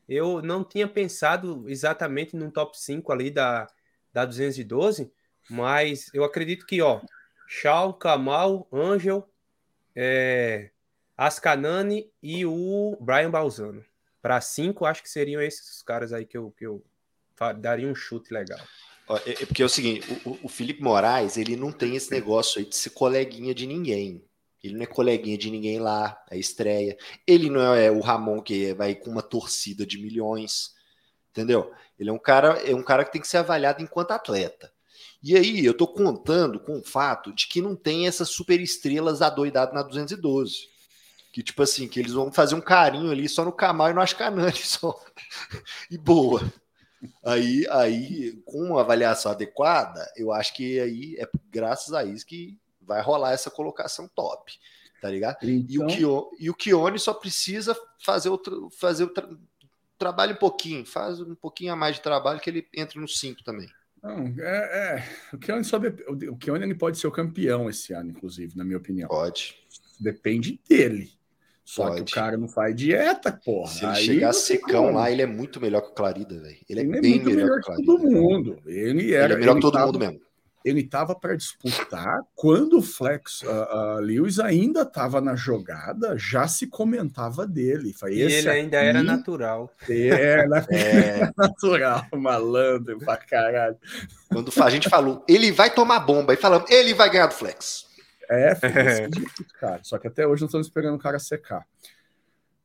eu 0.08 0.42
não 0.42 0.64
tinha 0.64 0.88
pensado 0.88 1.68
exatamente 1.68 2.36
num 2.36 2.52
top 2.52 2.80
5 2.80 3.12
ali 3.12 3.32
da, 3.32 3.68
da 4.14 4.26
212, 4.26 5.12
mas 5.50 6.10
eu 6.14 6.24
acredito 6.24 6.68
que, 6.68 6.82
ó, 6.82 7.02
Shaw, 7.48 7.94
Kamal, 7.94 8.68
Angel, 8.72 9.28
é, 9.96 10.70
Ascanani 11.18 12.12
e 12.22 12.46
o 12.46 12.96
Brian 13.02 13.32
Balzano. 13.32 13.84
Para 14.22 14.40
cinco, 14.42 14.86
acho 14.86 15.02
que 15.02 15.10
seriam 15.10 15.42
esses 15.42 15.82
caras 15.82 16.14
aí 16.14 16.26
que 16.26 16.38
eu, 16.38 16.52
que 16.52 16.68
eu 16.68 16.84
daria 17.58 17.88
um 17.88 17.96
chute 17.96 18.34
legal. 18.34 18.60
É, 19.26 19.44
é 19.44 19.46
porque 19.46 19.62
é 19.62 19.66
o 19.66 19.70
seguinte, 19.70 20.06
o, 20.26 20.38
o 20.44 20.50
Felipe 20.50 20.82
Moraes, 20.82 21.38
ele 21.38 21.56
não 21.56 21.72
tem 21.72 21.96
esse 21.96 22.12
negócio 22.12 22.60
aí 22.60 22.66
de 22.66 22.76
ser 22.76 22.90
coleguinha 22.92 23.54
de 23.54 23.66
ninguém. 23.66 24.24
Ele 24.64 24.76
não 24.76 24.84
é 24.84 24.88
coleguinha 24.88 25.38
de 25.38 25.50
ninguém 25.50 25.80
lá, 25.80 26.22
é 26.30 26.38
estreia. 26.38 26.98
Ele 27.26 27.50
não 27.50 27.74
é 27.74 27.90
o 27.90 28.00
Ramon 28.00 28.42
que 28.42 28.74
vai 28.74 28.96
com 28.96 29.10
uma 29.10 29.22
torcida 29.22 29.86
de 29.86 29.98
milhões, 29.98 30.72
entendeu? 31.32 31.72
Ele 31.98 32.10
é 32.10 32.14
um 32.14 32.20
cara, 32.20 32.54
é 32.64 32.76
um 32.76 32.84
cara 32.84 33.06
que 33.06 33.12
tem 33.12 33.22
que 33.22 33.28
ser 33.28 33.38
avaliado 33.38 33.82
enquanto 33.82 34.12
atleta. 34.12 34.72
E 35.22 35.36
aí 35.36 35.66
eu 35.66 35.76
tô 35.76 35.88
contando 35.88 36.60
com 36.60 36.80
o 36.80 36.84
fato 36.84 37.34
de 37.34 37.48
que 37.48 37.62
não 37.62 37.76
tem 37.76 38.08
essas 38.08 38.30
super 38.30 38.60
estrelas 38.60 39.22
adoidadas 39.22 39.74
na 39.74 39.84
212. 39.84 40.56
Que 41.32 41.44
tipo 41.44 41.62
assim, 41.62 41.88
que 41.88 42.00
eles 42.00 42.14
vão 42.14 42.32
fazer 42.32 42.56
um 42.56 42.62
carinho 42.62 43.12
ali 43.12 43.28
só 43.30 43.46
no 43.46 43.52
Camal 43.52 43.92
e 43.92 43.94
no 43.94 44.02
Ascanani 44.02 44.58
só. 44.58 45.00
e 45.90 45.98
boa. 45.98 46.42
Aí, 47.24 47.66
aí, 47.70 48.42
com 48.46 48.60
uma 48.64 48.82
avaliação 48.82 49.32
adequada, 49.32 50.12
eu 50.16 50.32
acho 50.32 50.54
que 50.56 50.80
aí 50.80 51.16
é 51.20 51.30
graças 51.50 51.94
a 51.94 52.04
isso 52.04 52.26
que 52.26 52.58
vai 52.82 53.02
rolar 53.02 53.34
essa 53.34 53.52
colocação 53.52 54.10
top, 54.16 54.54
tá 55.02 55.10
ligado? 55.10 55.38
Então... 55.44 55.68
E, 55.70 55.80
o 55.80 55.88
Kio, 55.88 56.32
e 56.40 56.50
o 56.50 56.54
Kione 56.54 56.98
só 56.98 57.14
precisa 57.14 57.78
fazer, 58.00 58.30
outro, 58.30 58.70
fazer 58.72 59.04
o 59.04 59.10
tra 59.10 59.28
trabalho 59.98 60.34
um 60.34 60.38
pouquinho, 60.38 60.86
faz 60.86 61.20
um 61.20 61.34
pouquinho 61.34 61.74
a 61.74 61.76
mais 61.76 61.96
de 61.96 62.04
trabalho 62.04 62.40
que 62.40 62.50
ele 62.50 62.68
entra 62.76 63.02
no 63.02 63.08
5 63.08 63.44
também. 63.44 63.68
Não, 64.02 64.28
é, 64.40 65.00
é, 65.00 65.10
o 65.34 65.40
Keone 65.40 65.64
só 65.64 65.80
de, 65.80 65.88
o 66.30 66.38
Keone 66.38 66.64
ele 66.64 66.76
pode 66.76 67.00
ser 67.00 67.08
o 67.08 67.12
campeão 67.12 67.68
esse 67.68 67.94
ano, 67.94 68.12
inclusive, 68.12 68.56
na 68.56 68.64
minha 68.64 68.78
opinião. 68.78 69.10
Pode. 69.10 69.56
Depende 70.00 70.62
dele. 70.70 71.17
Só 71.68 71.90
Pode. 71.90 72.06
que 72.06 72.12
o 72.14 72.16
cara 72.16 72.38
não 72.38 72.48
faz 72.48 72.74
dieta, 72.74 73.30
porra. 73.44 73.68
Se 73.68 73.84
ele 73.84 73.92
Aí 73.92 74.06
chegar 74.06 74.32
secão 74.32 74.94
lá, 74.94 75.12
ele 75.12 75.22
é 75.22 75.26
muito 75.26 75.60
melhor 75.60 75.82
que 75.82 75.90
o 75.90 75.94
Clarida, 75.94 76.40
velho. 76.40 76.56
Ele, 76.70 76.80
é 76.80 76.84
ele 76.84 76.98
é, 76.98 77.02
bem 77.02 77.20
melhor, 77.22 77.36
melhor, 77.36 77.60
que, 77.60 77.84
todo 77.84 78.10
mundo. 78.10 78.58
Ele, 78.66 79.14
era, 79.14 79.26
ele 79.26 79.34
é 79.34 79.38
melhor 79.40 79.56
que 79.56 79.62
todo 79.62 79.74
tava, 79.74 79.88
mundo 79.88 80.00
mesmo. 80.00 80.22
Ele 80.64 80.80
estava 80.80 81.14
para 81.14 81.36
disputar 81.36 82.22
quando 82.34 82.78
o 82.78 82.82
Flex 82.82 83.42
uh, 83.42 83.48
uh, 83.48 84.00
Lewis 84.00 84.40
ainda 84.40 84.84
estava 84.84 85.20
na 85.20 85.36
jogada, 85.36 86.18
já 86.18 86.48
se 86.48 86.68
comentava 86.68 87.46
dele. 87.46 87.92
Foi, 87.92 88.14
e 88.14 88.22
ele 88.22 88.50
ainda 88.50 88.78
era 88.78 89.04
natural. 89.04 89.70
Era, 89.90 90.66
é. 90.72 91.30
natural, 91.36 92.06
malandro 92.16 92.98
pra 93.00 93.18
caralho. 93.18 93.76
Quando 94.30 94.54
a 94.64 94.70
gente 94.70 94.88
falou, 94.88 95.22
ele 95.28 95.52
vai 95.52 95.70
tomar 95.70 96.00
bomba, 96.00 96.34
e 96.34 96.38
falamos, 96.38 96.72
ele 96.72 96.94
vai 96.94 97.10
ganhar 97.10 97.28
do 97.28 97.34
Flex. 97.34 97.87
É, 98.30 98.54
cara. 99.60 99.84
Só 99.84 99.98
que 99.98 100.08
até 100.08 100.26
hoje 100.26 100.42
nós 100.42 100.50
estamos 100.50 100.68
esperando 100.68 100.96
o 100.96 101.00
cara 101.00 101.20
secar. 101.20 101.66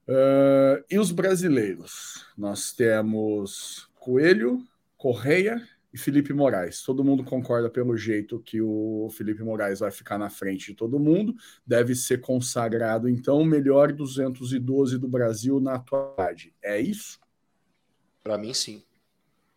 Uh, 0.08 0.82
e 0.90 0.98
os 0.98 1.12
brasileiros? 1.12 2.26
Nós 2.36 2.72
temos 2.72 3.88
Coelho, 3.94 4.66
Correia 4.96 5.62
e 5.92 5.98
Felipe 5.98 6.32
Moraes. 6.32 6.82
Todo 6.82 7.04
mundo 7.04 7.22
concorda 7.22 7.70
pelo 7.70 7.96
jeito 7.96 8.40
que 8.40 8.60
o 8.60 9.08
Felipe 9.16 9.42
Moraes 9.42 9.80
vai 9.80 9.90
ficar 9.90 10.18
na 10.18 10.30
frente 10.30 10.72
de 10.72 10.74
todo 10.74 10.98
mundo. 10.98 11.34
Deve 11.66 11.94
ser 11.94 12.20
consagrado, 12.20 13.08
então, 13.08 13.40
o 13.40 13.44
melhor 13.44 13.92
212 13.92 14.98
do 14.98 15.08
Brasil 15.08 15.60
na 15.60 15.74
atualidade. 15.74 16.54
É 16.62 16.80
isso? 16.80 17.20
Para 18.22 18.38
mim, 18.38 18.54
sim. 18.54 18.82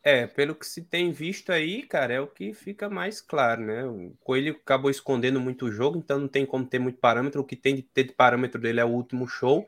É, 0.07 0.27
pelo 0.27 0.53
que 0.53 0.67
se 0.67 0.83
tem 0.83 1.11
visto 1.11 1.51
aí, 1.51 1.81
cara, 1.81 2.13
é 2.13 2.21
o 2.21 2.27
que 2.27 2.53
fica 2.53 2.87
mais 2.87 3.19
claro, 3.19 3.63
né? 3.63 3.83
O 3.85 4.13
Coelho 4.23 4.53
acabou 4.53 4.91
escondendo 4.91 5.41
muito 5.41 5.65
o 5.65 5.71
jogo, 5.71 5.97
então 5.97 6.19
não 6.19 6.27
tem 6.27 6.45
como 6.45 6.63
ter 6.63 6.77
muito 6.77 6.99
parâmetro. 6.99 7.41
O 7.41 7.43
que 7.43 7.55
tem 7.55 7.75
de 7.75 7.81
ter 7.81 8.03
de 8.03 8.13
parâmetro 8.13 8.61
dele 8.61 8.79
é 8.79 8.85
o 8.85 8.89
último 8.89 9.27
show. 9.27 9.67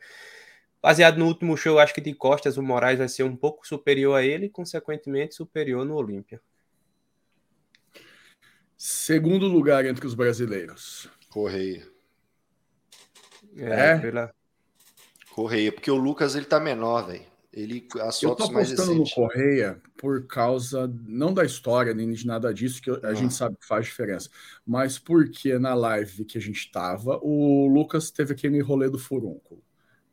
Baseado 0.80 1.18
no 1.18 1.26
último 1.26 1.58
show, 1.58 1.80
acho 1.80 1.92
que 1.92 2.00
de 2.00 2.14
costas 2.14 2.56
o 2.56 2.62
Moraes 2.62 3.00
vai 3.00 3.10
ser 3.10 3.24
um 3.24 3.36
pouco 3.36 3.68
superior 3.68 4.14
a 4.14 4.24
ele 4.24 4.46
e, 4.46 4.50
consequentemente, 4.50 5.34
superior 5.34 5.84
no 5.84 5.96
Olímpia. 5.96 6.40
Segundo 8.78 9.48
lugar 9.48 9.86
entre 9.86 10.06
os 10.06 10.14
brasileiros. 10.14 11.10
Correia. 11.30 11.88
É, 13.56 13.90
é? 13.90 13.98
pela. 13.98 14.32
Correia, 15.32 15.72
porque 15.72 15.90
o 15.90 15.96
Lucas 15.96 16.36
ele 16.36 16.46
tá 16.46 16.60
menor, 16.60 17.08
velho. 17.08 17.26
Ele 17.58 17.88
as 18.01 18.22
Eu 18.22 18.36
tô 18.36 18.43
apostando 18.43 18.93
no 18.93 19.10
Correia 19.10 19.82
por 19.97 20.28
causa 20.28 20.88
não 21.08 21.34
da 21.34 21.43
história 21.43 21.91
nem 21.91 22.12
de 22.12 22.28
nada 22.28 22.53
disso 22.53 22.80
que 22.80 22.91
a 22.91 22.99
ah. 23.01 23.14
gente 23.16 23.34
sabe 23.34 23.58
que 23.58 23.66
faz 23.66 23.88
diferença, 23.88 24.30
mas 24.64 24.99
porque 24.99 25.58
na 25.58 25.74
live 25.74 26.24
que 26.24 26.38
a 26.38 26.41
gente 26.41 26.72
tava, 26.72 27.20
o 27.24 27.66
Lucas 27.66 28.12
teve 28.12 28.34
aquele 28.34 28.62
rolê 28.62 28.91
do 28.91 28.99
furúnculo, 28.99 29.64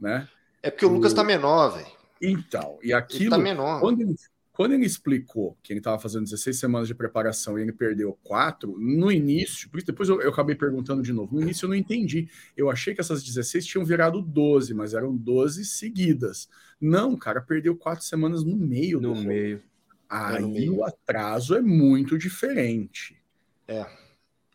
né? 0.01 0.27
É 0.63 0.71
porque 0.71 0.87
o, 0.87 0.89
o... 0.89 0.95
Lucas 0.95 1.13
tá 1.13 1.23
menor, 1.23 1.77
velho. 1.77 1.93
Então, 2.23 2.79
e 2.83 2.95
aquilo 2.95 3.25
ele 3.25 3.31
tá 3.31 3.39
menor. 3.39 3.81
Quando 3.81 4.01
ele, 4.01 4.15
quando 4.55 4.73
ele 4.73 4.87
explicou 4.87 5.59
que 5.65 5.73
ele 5.73 5.81
estava 5.81 5.99
fazendo 5.99 6.23
16 6.23 6.57
semanas 6.57 6.87
de 6.87 6.95
preparação 6.95 7.59
e 7.59 7.63
ele 7.63 7.73
perdeu 7.73 8.17
quatro, 8.23 8.79
no 8.79 9.11
início, 9.11 9.69
por 9.69 9.79
isso 9.79 9.87
depois 9.89 10.09
eu, 10.09 10.23
eu, 10.23 10.31
acabei 10.31 10.55
perguntando 10.55 11.03
de 11.03 11.13
novo. 11.13 11.35
No 11.35 11.43
início 11.43 11.65
eu 11.65 11.71
não 11.71 11.75
entendi. 11.75 12.29
Eu 12.57 12.71
achei 12.71 12.95
que 12.95 13.01
essas 13.01 13.25
16 13.25 13.67
tinham 13.67 13.85
virado 13.85 14.23
12, 14.23 14.73
mas 14.73 14.95
eram 14.95 15.15
12 15.17 15.65
seguidas. 15.65 16.49
Não, 16.81 17.17
cara 17.17 17.41
perdeu 17.41 17.77
quatro 17.77 18.05
semanas 18.05 18.45
no 18.45 18.57
meio 18.57 19.01
no 19.01 19.13
do 19.13 19.23
meio. 19.23 19.61
Aí 20.09 20.41
no 20.41 20.51
meio. 20.51 20.77
o 20.77 20.85
atraso 20.85 21.57
é 21.57 21.61
muito 21.61 22.17
diferente. 22.17 23.21
É. 23.67 23.85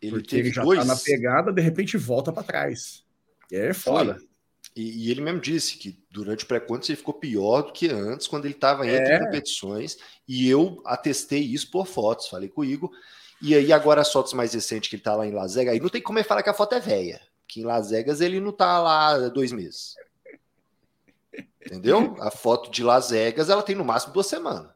Ele 0.00 0.12
Porque 0.12 0.34
ele 0.34 0.48
já 0.48 0.62
tá 0.62 0.64
dois... 0.64 0.78
tá 0.78 0.84
na 0.86 0.96
pegada, 0.96 1.52
de 1.52 1.60
repente 1.60 1.98
volta 1.98 2.32
para 2.32 2.42
trás. 2.42 3.04
E 3.52 3.56
é 3.56 3.74
foda. 3.74 4.14
Foi. 4.14 4.29
E, 4.80 5.06
e, 5.06 5.10
ele 5.10 5.20
mesmo 5.20 5.40
disse 5.40 5.76
que 5.76 6.02
durante 6.10 6.44
o 6.44 6.48
pré-contas 6.48 6.88
ele 6.88 6.96
ficou 6.96 7.12
pior 7.12 7.60
do 7.60 7.72
que 7.72 7.90
antes, 7.90 8.26
quando 8.26 8.46
ele 8.46 8.54
estava 8.54 8.86
entre 8.86 9.12
é. 9.12 9.18
competições. 9.18 9.98
E 10.26 10.48
eu 10.48 10.80
atestei 10.86 11.40
isso 11.40 11.70
por 11.70 11.86
fotos, 11.86 12.28
falei 12.28 12.48
com 12.48 12.62
o 12.62 12.64
Igor. 12.64 12.90
E 13.42 13.54
aí, 13.54 13.74
agora 13.74 14.00
as 14.00 14.10
fotos 14.10 14.32
mais 14.32 14.54
recentes 14.54 14.88
que 14.88 14.96
ele 14.96 15.00
está 15.00 15.14
lá 15.14 15.26
em 15.26 15.32
Las 15.32 15.54
Vegas, 15.54 15.74
aí 15.74 15.80
não 15.80 15.90
tem 15.90 16.00
como 16.00 16.18
ele 16.18 16.26
falar 16.26 16.42
que 16.42 16.48
a 16.48 16.54
foto 16.54 16.74
é 16.74 16.80
velha. 16.80 17.20
Que 17.46 17.60
em 17.60 17.64
Las 17.64 17.90
Vegas 17.90 18.22
ele 18.22 18.40
não 18.40 18.50
está 18.50 18.80
lá 18.80 19.28
dois 19.28 19.52
meses. 19.52 19.96
Entendeu? 21.60 22.16
A 22.20 22.30
foto 22.30 22.70
de 22.70 22.82
Las 22.82 23.10
Vegas 23.10 23.50
ela 23.50 23.62
tem 23.62 23.76
no 23.76 23.84
máximo 23.84 24.14
duas 24.14 24.26
semanas. 24.26 24.70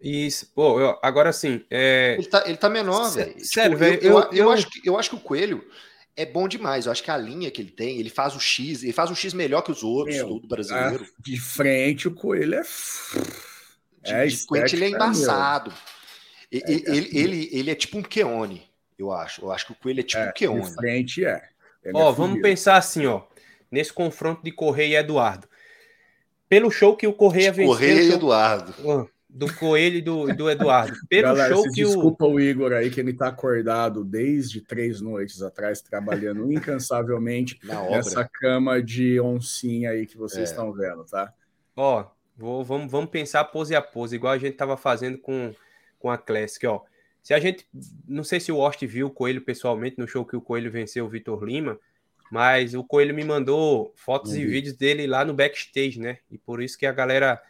Isso, 0.00 0.50
pô, 0.54 0.80
eu, 0.80 0.98
agora 1.02 1.34
sim. 1.34 1.62
É... 1.70 2.14
Ele, 2.18 2.26
tá, 2.26 2.44
ele 2.46 2.56
tá 2.56 2.70
menor, 2.70 3.10
velho. 3.10 3.44
Sério, 3.44 3.76
tipo, 3.76 3.78
velho. 3.78 4.02
Eu, 4.02 4.18
eu, 4.18 4.22
eu, 4.22 4.36
eu, 4.36 4.50
acho 4.50 4.70
que, 4.70 4.88
eu 4.88 4.98
acho 4.98 5.10
que 5.10 5.16
o 5.16 5.20
Coelho 5.20 5.62
é 6.20 6.26
bom 6.26 6.46
demais. 6.46 6.86
Eu 6.86 6.92
acho 6.92 7.02
que 7.02 7.10
a 7.10 7.16
linha 7.16 7.50
que 7.50 7.62
ele 7.62 7.70
tem, 7.70 7.98
ele 7.98 8.10
faz 8.10 8.34
o 8.36 8.40
X, 8.40 8.82
ele 8.82 8.92
faz 8.92 9.10
um 9.10 9.14
X 9.14 9.32
melhor 9.32 9.62
que 9.62 9.72
os 9.72 9.82
outros, 9.82 10.16
Meu, 10.16 10.28
tudo 10.28 10.48
brasileiro. 10.48 11.06
De 11.18 11.40
frente, 11.40 12.08
o 12.08 12.14
Coelho 12.14 12.56
é. 12.56 12.62
De, 14.02 14.12
é 14.12 14.26
de 14.26 14.36
frente, 14.36 14.76
ele 14.76 14.84
é 14.84 14.88
embaçado. 14.90 15.72
Ele, 16.50 16.64
é, 16.66 16.72
ele, 16.72 17.08
ele, 17.12 17.48
ele, 17.52 17.70
é 17.70 17.74
tipo 17.74 17.98
um 17.98 18.02
Keone, 18.02 18.62
eu 18.98 19.10
acho. 19.12 19.42
Eu 19.42 19.52
acho 19.52 19.66
que 19.66 19.72
o 19.72 19.76
Coelho 19.76 20.00
é 20.00 20.02
tipo 20.02 20.22
é, 20.22 20.28
um 20.28 20.32
Keone. 20.32 20.62
De 20.62 20.74
frente, 20.74 21.24
é. 21.24 21.48
Ele 21.82 21.96
ó, 21.96 22.10
é 22.10 22.12
vamos 22.12 22.40
pensar 22.40 22.76
assim, 22.76 23.06
ó. 23.06 23.22
Nesse 23.70 23.92
confronto 23.92 24.42
de 24.42 24.52
Correia 24.52 24.98
e 24.98 25.00
Eduardo. 25.00 25.48
Pelo 26.48 26.70
show 26.70 26.96
que 26.96 27.06
o 27.06 27.12
Correia 27.12 27.52
venceu. 27.52 27.72
Correia 27.72 28.02
e 28.02 28.12
Eduardo. 28.12 28.74
Ah, 28.90 29.06
do 29.32 29.52
Coelho 29.54 29.96
e 29.96 30.02
do, 30.02 30.26
do 30.34 30.50
Eduardo. 30.50 30.96
Pelo 31.08 31.28
Galera, 31.28 31.54
show 31.54 31.62
que 31.64 31.70
desculpa 31.70 32.26
o... 32.26 32.34
o 32.34 32.40
Igor 32.40 32.72
aí, 32.72 32.90
que 32.90 33.00
ele 33.00 33.12
tá 33.12 33.28
acordado 33.28 34.04
desde 34.04 34.60
três 34.60 35.00
noites 35.00 35.40
atrás, 35.40 35.80
trabalhando 35.80 36.52
incansavelmente 36.52 37.58
nessa 37.64 38.28
cama 38.28 38.82
de 38.82 39.20
oncinha 39.20 39.90
aí 39.90 40.06
que 40.06 40.16
vocês 40.16 40.48
é. 40.48 40.52
estão 40.52 40.72
vendo, 40.72 41.04
tá? 41.04 41.32
Ó, 41.76 42.06
vou, 42.36 42.64
vamos, 42.64 42.90
vamos 42.90 43.10
pensar 43.10 43.44
pose 43.44 43.74
a 43.74 43.80
pose, 43.80 44.16
igual 44.16 44.32
a 44.32 44.38
gente 44.38 44.56
tava 44.56 44.76
fazendo 44.76 45.18
com, 45.18 45.54
com 45.98 46.10
a 46.10 46.18
Classic, 46.18 46.66
ó. 46.66 46.82
Se 47.22 47.34
a 47.34 47.38
gente, 47.38 47.66
não 48.08 48.24
sei 48.24 48.40
se 48.40 48.50
o 48.50 48.58
Ost 48.58 48.84
viu 48.86 49.08
o 49.08 49.10
Coelho 49.10 49.42
pessoalmente 49.42 49.98
no 49.98 50.08
show 50.08 50.24
que 50.24 50.36
o 50.36 50.40
Coelho 50.40 50.70
venceu 50.70 51.04
o 51.04 51.08
Vitor 51.08 51.44
Lima, 51.44 51.78
mas 52.32 52.74
o 52.74 52.82
Coelho 52.82 53.14
me 53.14 53.24
mandou 53.24 53.92
fotos 53.94 54.34
e 54.34 54.46
vídeos 54.46 54.74
dele 54.74 55.06
lá 55.06 55.24
no 55.24 55.34
backstage, 55.34 56.00
né? 56.00 56.18
E 56.30 56.38
por 56.38 56.62
isso 56.62 56.78
que 56.78 56.86
a 56.86 56.92
galera 56.92 57.40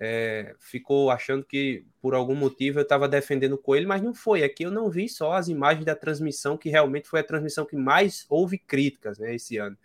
é, 0.00 0.54
ficou 0.60 1.10
achando 1.10 1.44
que 1.44 1.84
por 2.00 2.14
algum 2.14 2.34
motivo 2.34 2.78
eu 2.78 2.84
estava 2.84 3.08
defendendo 3.08 3.54
o 3.54 3.58
Coelho, 3.58 3.88
mas 3.88 4.00
não 4.00 4.14
foi. 4.14 4.44
Aqui 4.44 4.62
eu 4.62 4.70
não 4.70 4.88
vi 4.88 5.08
só 5.08 5.32
as 5.32 5.48
imagens 5.48 5.84
da 5.84 5.96
transmissão, 5.96 6.56
que 6.56 6.70
realmente 6.70 7.08
foi 7.08 7.20
a 7.20 7.24
transmissão 7.24 7.66
que 7.66 7.76
mais 7.76 8.24
houve 8.28 8.58
críticas 8.58 9.18
né, 9.18 9.34
esse 9.34 9.56
ano. 9.56 9.76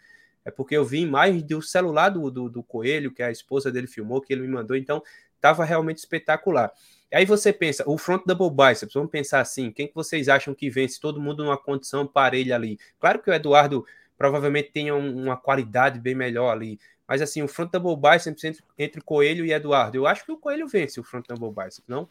É 0.46 0.52
porque 0.52 0.78
eu 0.78 0.86
vi 0.86 1.00
imagens 1.00 1.42
do 1.42 1.62
celular 1.62 2.10
do, 2.10 2.30
do, 2.30 2.50
do 2.50 2.62
Coelho, 2.62 3.12
que 3.12 3.24
a 3.24 3.32
esposa 3.32 3.72
dele 3.72 3.88
filmou, 3.88 4.22
que 4.22 4.32
ele 4.32 4.42
me 4.42 4.48
mandou, 4.48 4.78
então 4.78 5.02
estava 5.36 5.66
realmente 5.66 5.98
espetacular. 5.98 6.72
Aí 7.12 7.26
você 7.26 7.52
pensa, 7.52 7.84
o 7.88 7.98
front 7.98 8.24
double 8.26 8.50
biceps, 8.50 8.94
vamos 8.94 9.12
pensar 9.12 9.40
assim, 9.40 9.72
quem 9.72 9.88
que 9.88 9.94
vocês 9.96 10.30
acham 10.30 10.54
que 10.54 10.70
vence? 10.70 11.00
Todo 11.00 11.22
mundo 11.22 11.44
numa 11.44 11.58
condição 11.58 12.08
parelha 12.08 12.56
ali. 12.56 12.80
Claro 13.00 13.20
que 13.22 13.30
o 13.30 13.34
Eduardo 13.34 13.86
provavelmente 14.24 14.72
tenha 14.72 14.96
uma 14.96 15.36
qualidade 15.36 16.00
bem 16.00 16.16
melhor 16.16 16.50
ali, 16.50 16.80
mas 17.06 17.22
assim, 17.22 17.44
o 17.44 17.48
front 17.48 17.70
double 17.70 17.98
biceps 17.98 18.42
entre, 18.46 18.64
entre 18.80 19.02
Coelho 19.02 19.44
e 19.44 19.52
Eduardo, 19.52 19.98
eu 19.98 20.08
acho 20.08 20.24
que 20.24 20.32
o 20.32 20.38
Coelho 20.38 20.66
vence 20.66 20.98
o 20.98 21.04
front 21.04 21.26
double 21.28 21.50
biceps, 21.50 21.84
não? 21.90 22.08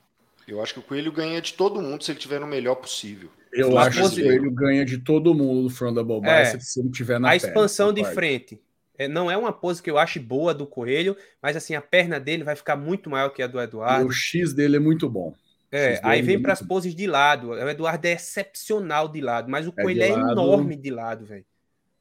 Eu 0.47 0.63
acho 0.63 0.75
que 0.75 0.81
o 0.81 0.83
Coelho 0.83 1.11
ganha 1.11 1.41
de 1.41 1.55
todo 1.55 1.81
mundo 1.81 2.05
se 2.05 2.13
ele 2.13 2.19
tiver 2.19 2.39
no 2.39 2.47
melhor 2.47 2.75
possível. 2.75 3.31
Eu 3.51 3.79
acho 3.79 3.99
que 3.99 4.21
o 4.21 4.25
Coelho 4.25 4.51
ganha 4.51 4.85
de 4.85 4.99
todo 4.99 5.35
mundo 5.35 5.63
do 5.63 5.71
front 5.71 5.95
double 5.95 6.21
biceps 6.21 6.55
é, 6.55 6.61
se 6.61 6.81
ele 6.81 6.91
tiver 6.91 7.19
na 7.19 7.31
A 7.31 7.37
expansão 7.37 7.95
de 7.95 8.05
frente 8.05 8.61
é, 8.99 9.09
não 9.09 9.31
é 9.31 9.37
uma 9.37 9.55
pose 9.55 9.83
que 9.83 9.91
eu 9.91 9.97
acho 9.97 10.21
boa 10.21 10.53
do 10.53 10.67
Coelho, 10.67 11.17
mas 11.41 11.57
assim, 11.57 11.75
a 11.75 11.81
perna 11.81 12.21
dele 12.21 12.45
vai 12.45 12.55
ficar 12.55 12.77
muito 12.77 13.09
maior 13.09 13.31
que 13.31 13.43
a 13.43 13.47
do 13.47 13.59
Eduardo. 13.59 14.05
E 14.05 14.09
o 14.09 14.13
X 14.13 14.53
dele 14.53 14.77
é 14.77 14.81
muito 14.81 15.09
bom. 15.09 15.33
É, 15.75 15.99
aí 16.03 16.21
vem 16.21 16.37
é 16.37 16.39
para 16.39 16.53
as 16.53 16.61
poses 16.61 16.95
de 16.95 17.07
lado. 17.07 17.49
O 17.53 17.69
Eduardo 17.71 18.07
é 18.07 18.13
excepcional 18.13 19.09
de 19.09 19.23
lado, 19.23 19.51
mas 19.51 19.67
o 19.67 19.73
é 19.75 19.83
Coelho 19.83 20.03
é 20.03 20.09
enorme 20.11 20.77
de 20.77 20.91
lado, 20.91 21.25
velho. 21.25 21.47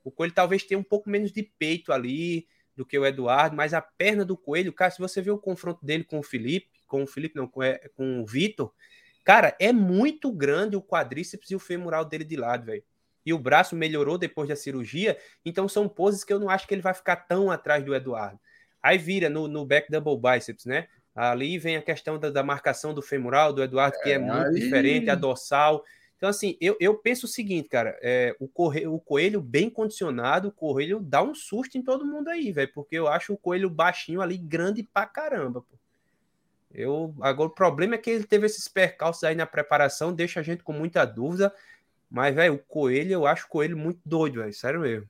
O 0.04 0.12
Coelho 0.12 0.34
talvez 0.34 0.64
tenha 0.64 0.80
um 0.80 0.84
pouco 0.84 1.10
menos 1.10 1.32
de 1.32 1.44
peito 1.44 1.92
ali 1.92 2.48
do 2.76 2.86
que 2.86 2.98
o 2.98 3.06
Eduardo, 3.06 3.56
mas 3.56 3.74
a 3.74 3.82
perna 3.82 4.26
do 4.26 4.38
Coelho, 4.38 4.74
cara, 4.74 4.92
se 4.92 5.00
você 5.00 5.22
vê 5.22 5.32
o 5.32 5.38
confronto 5.38 5.86
dele 5.86 6.04
com 6.04 6.20
o 6.20 6.24
Felipe, 6.24 6.70
com 6.88 7.04
o 7.04 7.08
Felipe 7.08 7.36
não, 7.36 7.48
com, 7.48 7.62
é, 7.62 7.78
com 7.96 8.22
o 8.22 8.26
Vitor, 8.26 8.74
cara, 9.24 9.56
é 9.60 9.72
muito 9.72 10.32
grande 10.32 10.76
o 10.76 10.82
quadríceps 10.82 11.52
e 11.52 11.56
o 11.56 11.60
femoral 11.60 12.06
dele 12.06 12.24
de 12.24 12.36
lado, 12.36 12.66
velho 12.66 12.84
e 13.26 13.34
o 13.34 13.40
braço 13.40 13.76
melhorou 13.76 14.18
depois 14.18 14.50
da 14.50 14.56
cirurgia, 14.56 15.18
então 15.46 15.68
são 15.68 15.88
poses 15.88 16.24
que 16.24 16.34
eu 16.34 16.40
não 16.40 16.50
acho 16.50 16.68
que 16.68 16.74
ele 16.74 16.82
vai 16.82 16.94
ficar 16.94 17.16
tão 17.16 17.52
atrás 17.52 17.84
do 17.84 17.96
Eduardo. 17.96 18.40
Aí 18.82 18.98
vira 18.98 19.30
no, 19.30 19.48
no 19.48 19.66
back 19.66 19.92
double 19.92 20.18
biceps, 20.18 20.66
né? 20.66 20.88
Ali 21.14 21.58
vem 21.60 21.78
a 21.78 21.82
questão 21.82 22.18
da, 22.18 22.30
da 22.30 22.42
marcação 22.42 22.94
do 22.94 23.02
femoral 23.02 23.54
do 23.54 23.62
Eduardo, 23.62 23.98
que 24.02 24.10
é, 24.10 24.14
é 24.14 24.20
muito 24.20 24.48
aí... 24.48 24.54
diferente, 24.56 25.10
a 25.10 25.16
dorsal. 25.16 25.84
Então, 26.22 26.30
assim, 26.30 26.56
eu, 26.62 26.78
eu 26.80 26.94
penso 26.94 27.26
o 27.26 27.28
seguinte, 27.28 27.68
cara, 27.68 27.98
é, 28.00 28.36
o, 28.40 28.48
o 28.94 29.00
coelho 29.00 29.42
bem 29.42 29.72
condicionado, 29.72 30.50
o 30.50 30.52
coelho 30.52 31.00
dá 31.00 31.24
um 31.24 31.34
susto 31.34 31.80
em 31.80 31.82
todo 31.82 32.06
mundo 32.06 32.28
aí, 32.28 32.52
velho, 32.52 32.72
porque 32.76 32.96
eu 32.96 33.08
acho 33.08 33.34
o 33.34 33.38
coelho 33.38 33.72
baixinho 33.72 34.22
ali 34.22 34.38
grande 34.38 34.84
pra 34.84 35.08
caramba, 35.08 35.62
pô. 35.64 35.76
Eu, 36.72 37.16
agora, 37.22 37.50
o 37.50 37.56
problema 37.56 37.96
é 37.96 37.98
que 37.98 38.12
ele 38.12 38.24
teve 38.24 38.46
esses 38.46 38.68
percalços 38.68 39.24
aí 39.24 39.34
na 39.34 39.48
preparação, 39.48 40.14
deixa 40.14 40.42
a 40.42 40.44
gente 40.44 40.62
com 40.62 40.72
muita 40.72 41.06
dúvida. 41.06 41.52
Mas, 42.08 42.36
velho, 42.36 42.54
o 42.54 42.60
Coelho, 42.60 43.14
eu 43.14 43.26
acho 43.26 43.48
o 43.48 43.50
Coelho 43.50 43.76
muito 43.76 44.00
doido, 44.06 44.42
velho. 44.42 44.54
Sério 44.54 44.82
mesmo. 44.82 45.10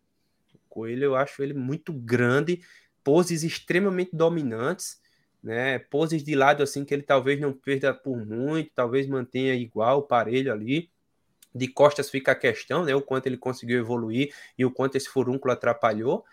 O 0.55 0.59
Coelho, 0.70 1.03
eu 1.03 1.16
acho 1.18 1.43
ele 1.43 1.53
muito 1.53 1.91
grande, 1.91 2.62
poses 3.03 3.43
extremamente 3.43 4.16
dominantes, 4.16 5.01
né? 5.43 5.78
Poses 5.78 6.24
de 6.24 6.36
lado, 6.36 6.64
assim, 6.64 6.86
que 6.86 6.93
ele 6.93 7.03
talvez 7.03 7.38
não 7.38 7.51
perda 7.51 7.93
por 7.93 8.26
muito, 8.26 8.72
talvez 8.74 9.05
mantenha 9.07 9.53
igual 9.53 9.99
o 9.99 10.03
parelho 10.03 10.53
ali. 10.53 10.89
De 11.54 11.68
costas 11.68 12.10
fica 12.10 12.32
a 12.32 12.36
questão, 12.36 12.86
né? 12.86 12.95
O 12.95 13.02
quanto 13.02 13.28
ele 13.28 13.38
conseguiu 13.38 13.80
evoluir 13.80 14.34
e 14.58 14.66
o 14.66 14.72
quanto 14.72 14.95
esse 14.95 15.10
furúnculo 15.10 15.54
atrapalhou. 15.54 16.24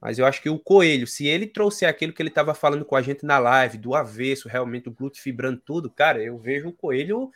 Mas 0.00 0.18
eu 0.18 0.24
acho 0.24 0.40
que 0.40 0.48
o 0.48 0.58
Coelho, 0.58 1.06
se 1.06 1.26
ele 1.26 1.46
trouxer 1.46 1.88
aquilo 1.88 2.12
que 2.12 2.22
ele 2.22 2.30
estava 2.30 2.54
falando 2.54 2.84
com 2.84 2.96
a 2.96 3.02
gente 3.02 3.24
na 3.24 3.38
live, 3.38 3.76
do 3.76 3.94
avesso, 3.94 4.48
realmente 4.48 4.88
o 4.88 4.92
glúteo 4.92 5.22
fibrando 5.22 5.60
tudo, 5.60 5.90
cara, 5.90 6.22
eu 6.22 6.38
vejo 6.38 6.68
o 6.68 6.72
Coelho 6.72 7.30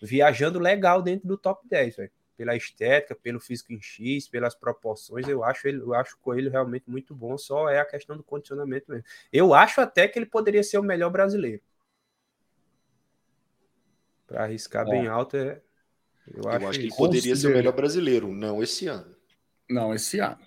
viajando 0.00 0.58
legal 0.58 1.02
dentro 1.02 1.28
do 1.28 1.36
top 1.36 1.66
10, 1.68 1.96
velho. 1.96 2.10
Pela 2.34 2.56
estética, 2.56 3.14
pelo 3.14 3.40
físico 3.40 3.72
em 3.72 3.80
X, 3.80 4.28
pelas 4.28 4.54
proporções, 4.54 5.26
eu 5.26 5.42
acho 5.42 5.68
ele, 5.68 5.78
eu 5.78 5.94
acho 5.94 6.16
o 6.16 6.18
Coelho 6.18 6.50
realmente 6.50 6.88
muito 6.88 7.14
bom, 7.14 7.36
só 7.36 7.68
é 7.68 7.80
a 7.80 7.84
questão 7.84 8.16
do 8.16 8.22
condicionamento 8.22 8.90
mesmo. 8.90 9.04
Eu 9.32 9.54
acho 9.54 9.80
até 9.80 10.06
que 10.08 10.18
ele 10.18 10.26
poderia 10.26 10.62
ser 10.62 10.78
o 10.78 10.82
melhor 10.82 11.10
brasileiro. 11.10 11.62
Para 14.26 14.44
arriscar 14.44 14.86
é. 14.86 14.90
bem 14.90 15.06
alto, 15.06 15.36
é, 15.36 15.60
eu, 16.32 16.42
eu 16.42 16.48
acho, 16.50 16.66
acho 16.66 16.78
que 16.78 16.86
ele 16.86 16.94
poderia 16.94 17.36
ser 17.36 17.48
o 17.48 17.54
melhor 17.54 17.74
brasileiro, 17.74 18.32
não 18.32 18.62
esse 18.62 18.86
ano. 18.86 19.14
Não, 19.68 19.94
esse 19.94 20.18
ano. 20.18 20.38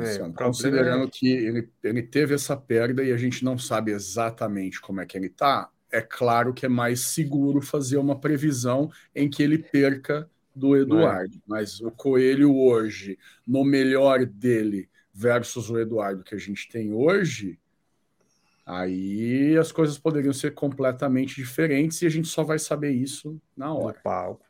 Esse 0.00 0.18
é, 0.18 0.22
ano. 0.22 0.34
Considerando 0.34 1.04
é... 1.04 1.10
que 1.10 1.28
ele, 1.28 1.68
ele 1.82 2.02
teve 2.02 2.34
essa 2.34 2.56
perda 2.56 3.02
e 3.02 3.12
a 3.12 3.16
gente 3.16 3.44
não 3.44 3.58
sabe 3.58 3.92
exatamente 3.92 4.80
como 4.80 5.00
é 5.00 5.06
que 5.06 5.16
ele 5.16 5.28
tá, 5.28 5.70
é 5.94 6.00
claro 6.00 6.52
que 6.52 6.66
é 6.66 6.68
mais 6.68 7.00
seguro 7.00 7.60
fazer 7.60 7.98
uma 7.98 8.18
previsão 8.18 8.90
em 9.14 9.30
que 9.30 9.42
ele 9.42 9.58
perca 9.58 10.28
do 10.54 10.76
Eduardo. 10.76 11.36
É. 11.36 11.40
Mas 11.46 11.80
o 11.80 11.90
Coelho 11.90 12.56
hoje, 12.56 13.18
no 13.46 13.64
melhor 13.64 14.26
dele 14.26 14.88
versus 15.12 15.70
o 15.70 15.78
Eduardo 15.78 16.24
que 16.24 16.34
a 16.34 16.38
gente 16.38 16.68
tem 16.68 16.92
hoje, 16.92 17.58
aí 18.66 19.56
as 19.56 19.70
coisas 19.70 19.96
poderiam 19.96 20.32
ser 20.32 20.52
completamente 20.52 21.36
diferentes 21.36 22.02
e 22.02 22.06
a 22.06 22.10
gente 22.10 22.26
só 22.26 22.42
vai 22.42 22.58
saber 22.58 22.90
isso 22.90 23.40
na 23.56 23.72
hora. 23.72 24.00
palco. 24.02 24.44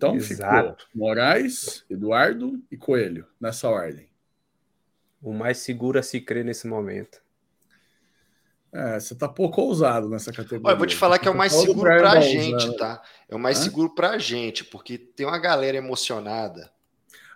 Então 0.00 0.14
Exato. 0.14 0.86
ficou 0.86 0.88
Moraes, 0.94 1.84
Eduardo 1.90 2.58
e 2.70 2.76
Coelho, 2.78 3.26
nessa 3.38 3.68
ordem. 3.68 4.08
O 5.20 5.34
mais 5.34 5.58
seguro 5.58 5.98
a 5.98 6.02
se 6.02 6.22
crer 6.22 6.42
nesse 6.42 6.66
momento. 6.66 7.22
É, 8.72 8.98
você 8.98 9.14
tá 9.14 9.28
pouco 9.28 9.60
ousado 9.60 10.08
nessa 10.08 10.32
categoria. 10.32 10.68
Olha, 10.68 10.72
eu 10.72 10.78
vou 10.78 10.86
te 10.86 10.96
falar 10.96 11.18
que 11.18 11.28
é 11.28 11.30
o 11.30 11.36
mais 11.36 11.52
seguro 11.52 11.90
pra 11.98 12.12
a 12.12 12.20
gente, 12.20 12.74
tá? 12.78 13.02
É 13.28 13.34
o 13.34 13.38
mais 13.38 13.58
Hã? 13.58 13.62
seguro 13.64 13.94
pra 13.94 14.16
gente, 14.16 14.64
porque 14.64 14.96
tem 14.96 15.26
uma 15.26 15.38
galera 15.38 15.76
emocionada. 15.76 16.72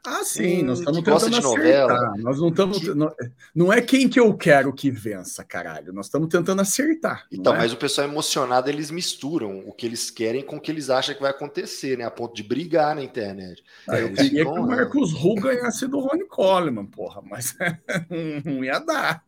Ah, 0.07 0.22
sim, 0.22 0.62
nós 0.62 0.80
estamos 0.80 0.98
tentando 0.98 1.36
acertar. 1.36 1.42
Novela, 1.42 2.14
nós 2.18 2.38
não 2.38 2.48
estamos. 2.48 2.94
Não, 2.94 3.14
não, 3.55 3.72
é 3.72 3.80
quem 3.80 4.07
que 4.07 4.20
eu 4.20 4.36
quero 4.36 4.70
que 4.70 4.90
vença, 4.90 5.42
caralho. 5.42 5.94
Nós 5.94 6.07
estamos 6.07 6.28
tentando 6.28 6.61
acertar. 6.61 7.26
Então, 7.32 7.55
é? 7.55 7.59
mas 7.59 7.72
o 7.72 7.76
pessoal 7.78 8.07
emocionado, 8.07 8.68
eles 8.68 8.90
misturam 8.90 9.61
o 9.66 9.72
que 9.72 9.86
eles 9.86 10.11
querem 10.11 10.42
com 10.42 10.57
o 10.57 10.61
que 10.61 10.70
eles 10.70 10.90
acham 10.90 11.14
que 11.14 11.22
vai 11.22 11.30
acontecer, 11.30 11.96
né? 11.96 12.05
A 12.05 12.11
ponto 12.11 12.34
de 12.34 12.42
brigar 12.42 12.94
na 12.94 13.02
internet. 13.02 13.64
Ah, 13.88 13.98
eu 13.98 14.12
queria 14.12 14.44
que 14.44 14.50
o 14.50 14.66
Marcos 14.66 15.14
Ru 15.14 15.36
ganhasse 15.36 15.86
do 15.86 16.00
Ronnie 16.00 16.28
Coleman, 16.28 16.84
porra, 16.84 17.22
mas 17.24 17.57
não 18.44 18.62
ia 18.62 18.80
dar. 18.80 19.24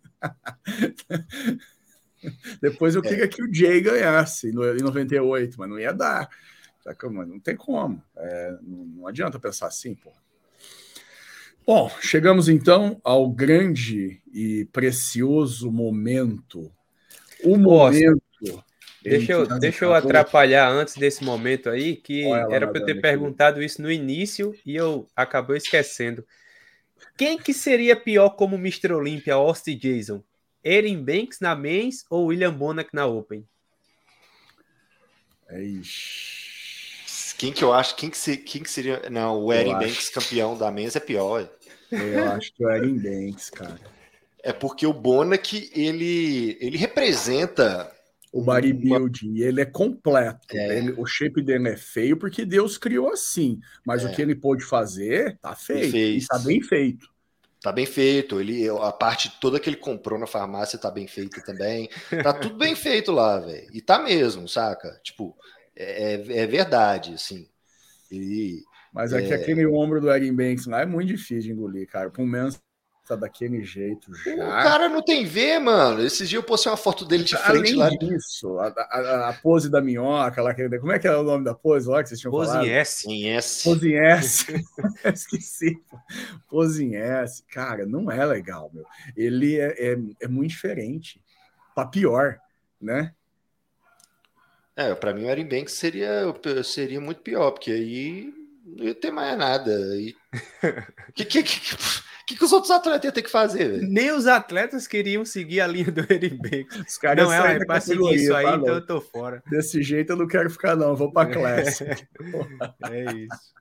Depois 2.60 2.94
eu 2.94 3.02
é. 3.02 3.08
queria 3.08 3.28
que 3.28 3.42
o 3.42 3.52
Jay 3.52 3.80
ganhasse 3.80 4.48
em 4.48 4.52
98, 4.52 5.56
mas 5.58 5.70
não 5.70 5.78
ia 5.78 5.94
dar. 5.94 6.28
Não 7.26 7.40
tem 7.40 7.56
como. 7.56 8.02
É, 8.14 8.58
não 8.62 9.06
adianta 9.06 9.38
pensar 9.38 9.68
assim, 9.68 9.94
pô. 9.94 10.12
Bom, 11.66 11.90
chegamos 12.00 12.48
então 12.48 13.00
ao 13.02 13.28
grande 13.28 14.22
e 14.32 14.66
precioso 14.66 15.72
momento. 15.72 16.70
O 17.42 17.56
momento. 17.56 18.22
Deixa 19.02 19.32
eu, 19.32 19.46
deixa 19.58 19.84
eu 19.84 19.92
atrapalhar 19.92 20.68
antes 20.68 20.94
desse 20.96 21.24
momento 21.24 21.68
aí, 21.68 21.96
que 21.96 22.24
era 22.50 22.68
para 22.68 22.80
eu 22.80 22.84
ter 22.84 23.00
perguntado 23.00 23.62
isso 23.62 23.82
no 23.82 23.90
início 23.90 24.54
e 24.64 24.76
eu 24.76 25.08
acabei 25.14 25.56
esquecendo. 25.56 26.24
Quem 27.16 27.36
que 27.36 27.52
seria 27.52 27.96
pior 27.96 28.30
como 28.30 28.56
Mr. 28.56 28.92
Olympia, 28.92 29.34
Austin 29.34 29.76
Jason? 29.76 30.22
Erin 30.62 31.02
Banks 31.02 31.40
na 31.40 31.54
Men's 31.56 32.04
ou 32.10 32.26
William 32.26 32.52
Bonac 32.52 32.90
na 32.92 33.06
Open? 33.06 33.44
Quem 37.38 37.52
que 37.52 37.62
eu 37.62 37.72
acho? 37.72 37.96
Quem 37.96 38.10
que, 38.10 38.18
se, 38.18 38.36
quem 38.36 38.62
que 38.62 38.70
seria. 38.70 39.08
Não, 39.10 39.42
o 39.42 39.52
Erin 39.52 39.72
Banks 39.72 40.08
campeão 40.08 40.56
da 40.56 40.70
Men's 40.70 40.96
é 40.96 41.00
pior. 41.00 41.48
Eu 41.90 42.30
acho 42.30 42.52
que 42.54 42.64
o 42.64 42.70
Erin 42.70 42.98
Banks, 42.98 43.50
cara. 43.50 43.78
É 44.42 44.52
porque 44.52 44.86
o 44.86 44.92
Bonac, 44.92 45.70
ele, 45.74 46.56
ele 46.60 46.76
representa 46.76 47.92
o 48.32 48.42
bodybuilding, 48.42 49.30
uma... 49.30 49.44
ele 49.44 49.60
é 49.60 49.64
completo. 49.64 50.56
É. 50.56 50.78
Ele, 50.78 50.94
o 50.96 51.06
shape 51.06 51.42
dele 51.42 51.70
é 51.70 51.76
feio 51.76 52.16
porque 52.16 52.44
Deus 52.44 52.76
criou 52.76 53.10
assim, 53.10 53.58
mas 53.84 54.04
é. 54.04 54.06
o 54.06 54.14
que 54.14 54.20
ele 54.20 54.34
pôde 54.34 54.62
fazer 54.62 55.38
tá 55.38 55.54
feito, 55.54 55.96
está 55.96 56.38
bem 56.38 56.60
feito. 56.60 57.08
Tá 57.62 57.72
bem 57.72 57.86
feito. 57.86 58.38
Ele, 58.38 58.68
a 58.68 58.92
parte 58.92 59.40
toda 59.40 59.58
que 59.58 59.68
ele 59.68 59.76
comprou 59.76 60.18
na 60.18 60.26
farmácia 60.26 60.78
tá 60.78 60.90
bem 60.90 61.08
feita 61.08 61.42
também. 61.42 61.88
Tá 62.22 62.32
tudo 62.32 62.56
bem 62.56 62.76
feito 62.76 63.10
lá, 63.10 63.40
velho. 63.40 63.68
E 63.72 63.80
tá 63.80 63.98
mesmo, 63.98 64.46
saca? 64.46 65.00
Tipo, 65.02 65.36
é, 65.76 66.14
é, 66.14 66.38
é 66.38 66.46
verdade, 66.46 67.14
assim. 67.14 67.46
E, 68.10 68.62
Mas 68.92 69.12
é, 69.12 69.22
é, 69.22 69.26
que 69.26 69.34
aquele 69.34 69.66
ombro 69.66 70.00
do 70.00 70.10
Erin 70.10 70.34
Banks 70.34 70.66
lá 70.66 70.82
é 70.82 70.86
muito 70.86 71.08
difícil 71.08 71.42
de 71.42 71.52
engolir, 71.52 71.86
cara. 71.88 72.10
Por 72.10 72.24
menos 72.24 72.60
tá 73.06 73.14
daquele 73.14 73.62
jeito 73.62 74.12
já. 74.14 74.34
O 74.34 74.62
cara 74.62 74.88
não 74.88 75.00
tem 75.00 75.24
ver, 75.24 75.60
mano. 75.60 76.02
Esses 76.02 76.28
dias 76.28 76.42
eu 76.42 76.46
postei 76.46 76.70
uma 76.70 76.76
foto 76.76 77.04
dele 77.04 77.22
de 77.22 77.36
frente 77.36 77.72
Além 77.72 77.76
lá. 77.76 77.88
Disso, 77.90 78.58
a, 78.58 78.66
a, 78.66 79.28
a, 79.28 79.32
pose 79.34 79.70
da 79.70 79.80
minhoca, 79.80 80.42
lá, 80.42 80.54
como 80.54 80.92
é 80.92 80.98
que 80.98 81.06
é 81.06 81.16
o 81.16 81.22
nome 81.22 81.44
da 81.44 81.54
pose 81.54 81.88
lá 81.88 82.02
que 82.02 82.08
vocês 82.08 82.20
tinham 82.20 82.32
pose 82.32 82.50
falado? 82.50 82.66
S. 82.66 83.08
Em 83.08 83.30
S. 83.30 83.62
Pose 83.62 83.88
em 83.88 83.96
S. 83.96 84.64
Esqueci. 85.04 85.80
Pose 86.48 86.84
em 86.84 86.96
S. 86.96 87.44
Cara, 87.48 87.86
não 87.86 88.10
é 88.10 88.24
legal, 88.24 88.70
meu. 88.74 88.84
Ele 89.16 89.58
é, 89.58 89.92
é, 89.92 89.98
é 90.22 90.28
muito 90.28 90.50
diferente. 90.50 91.20
Pra 91.74 91.86
pior, 91.86 92.38
né? 92.80 93.14
É, 94.76 94.94
para 94.94 95.14
mim 95.14 95.24
o 95.24 95.30
Aaron 95.30 95.48
Banks 95.48 95.72
seria, 95.72 96.22
seria 96.62 97.00
muito 97.00 97.22
pior, 97.22 97.50
porque 97.50 97.70
aí 97.70 98.32
não 98.64 98.84
ia 98.84 98.94
ter 98.94 99.10
mais 99.10 99.36
nada. 99.38 99.72
E... 99.96 100.14
que, 101.14 101.24
que, 101.24 101.42
que, 101.42 101.76
que, 102.26 102.36
que 102.36 102.44
os 102.44 102.52
outros 102.52 102.70
atletas 102.70 103.04
iam 103.04 103.12
ter 103.12 103.22
que 103.22 103.30
fazer? 103.30 103.68
Véio? 103.68 103.88
Nem 103.88 104.12
os 104.12 104.26
atletas 104.26 104.86
queriam 104.86 105.24
seguir 105.24 105.62
a 105.62 105.66
linha 105.66 105.90
do 105.90 106.00
Eric 106.12 106.66
Os 106.86 106.98
caras 107.00 107.24
não 107.24 107.32
é, 107.32 107.56
é 107.56 107.64
para 107.64 107.80
seguir 107.80 108.14
isso 108.14 108.34
aí, 108.34 108.44
tá, 108.44 108.56
então 108.56 108.74
eu 108.74 108.86
tô 108.86 109.00
fora. 109.00 109.42
Desse 109.48 109.82
jeito 109.82 110.12
eu 110.12 110.16
não 110.16 110.26
quero 110.26 110.50
ficar, 110.50 110.76
não. 110.76 110.94
Vou 110.94 111.10
pra 111.10 111.24
classe. 111.24 111.84
é 112.90 113.12
isso. 113.14 113.54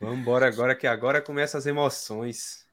Vamos 0.00 0.20
embora 0.20 0.46
agora, 0.46 0.74
que 0.74 0.86
agora 0.86 1.20
começam 1.20 1.58
as 1.58 1.66
emoções. 1.66 2.67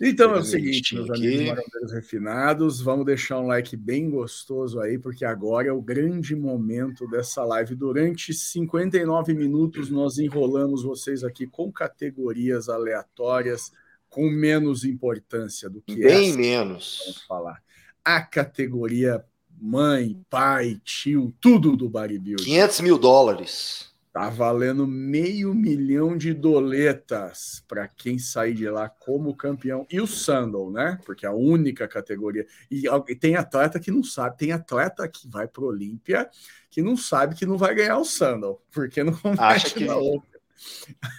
Então 0.00 0.34
é 0.34 0.38
o 0.40 0.42
seguinte, 0.42 0.94
meus 0.94 1.08
amigos 1.08 1.46
marandeiros 1.46 1.92
refinados, 1.92 2.80
vamos 2.80 3.06
deixar 3.06 3.38
um 3.38 3.46
like 3.46 3.76
bem 3.76 4.10
gostoso 4.10 4.80
aí, 4.80 4.98
porque 4.98 5.24
agora 5.24 5.68
é 5.68 5.72
o 5.72 5.80
grande 5.80 6.34
momento 6.34 7.06
dessa 7.08 7.44
live. 7.44 7.76
Durante 7.76 8.34
59 8.34 9.34
minutos, 9.34 9.90
nós 9.90 10.18
enrolamos 10.18 10.82
vocês 10.82 11.22
aqui 11.22 11.46
com 11.46 11.70
categorias 11.70 12.68
aleatórias, 12.68 13.70
com 14.08 14.28
menos 14.28 14.84
importância 14.84 15.70
do 15.70 15.80
que 15.80 15.94
Bem 15.94 16.30
essa, 16.30 16.38
menos. 16.38 16.98
Vamos 17.04 17.22
falar. 17.22 17.62
A 18.04 18.20
categoria 18.20 19.24
mãe, 19.60 20.20
pai, 20.28 20.80
tio, 20.84 21.32
tudo 21.40 21.76
do 21.76 21.88
bodybuilding. 21.88 22.44
500 22.44 22.80
mil 22.80 22.98
dólares. 22.98 23.93
Tá 24.14 24.30
valendo 24.30 24.86
meio 24.86 25.52
milhão 25.52 26.16
de 26.16 26.32
doletas 26.32 27.64
para 27.66 27.88
quem 27.88 28.16
sair 28.16 28.54
de 28.54 28.70
lá 28.70 28.88
como 28.88 29.34
campeão. 29.34 29.84
E 29.90 30.00
o 30.00 30.06
Sandal, 30.06 30.70
né? 30.70 31.00
Porque 31.04 31.26
é 31.26 31.28
a 31.28 31.32
única 31.32 31.88
categoria. 31.88 32.46
E 32.70 32.84
tem 33.16 33.34
atleta 33.34 33.80
que 33.80 33.90
não 33.90 34.04
sabe, 34.04 34.38
tem 34.38 34.52
atleta 34.52 35.08
que 35.08 35.28
vai 35.28 35.48
para 35.48 35.64
Olímpia 35.64 36.30
que 36.70 36.80
não 36.80 36.96
sabe 36.96 37.34
que 37.34 37.44
não 37.44 37.58
vai 37.58 37.74
ganhar 37.74 37.98
o 37.98 38.04
Sandal, 38.04 38.60
porque 38.72 39.02
não 39.02 39.14
acha 39.36 39.70
que 39.70 39.84
na 39.84 39.96
outra. 39.96 40.34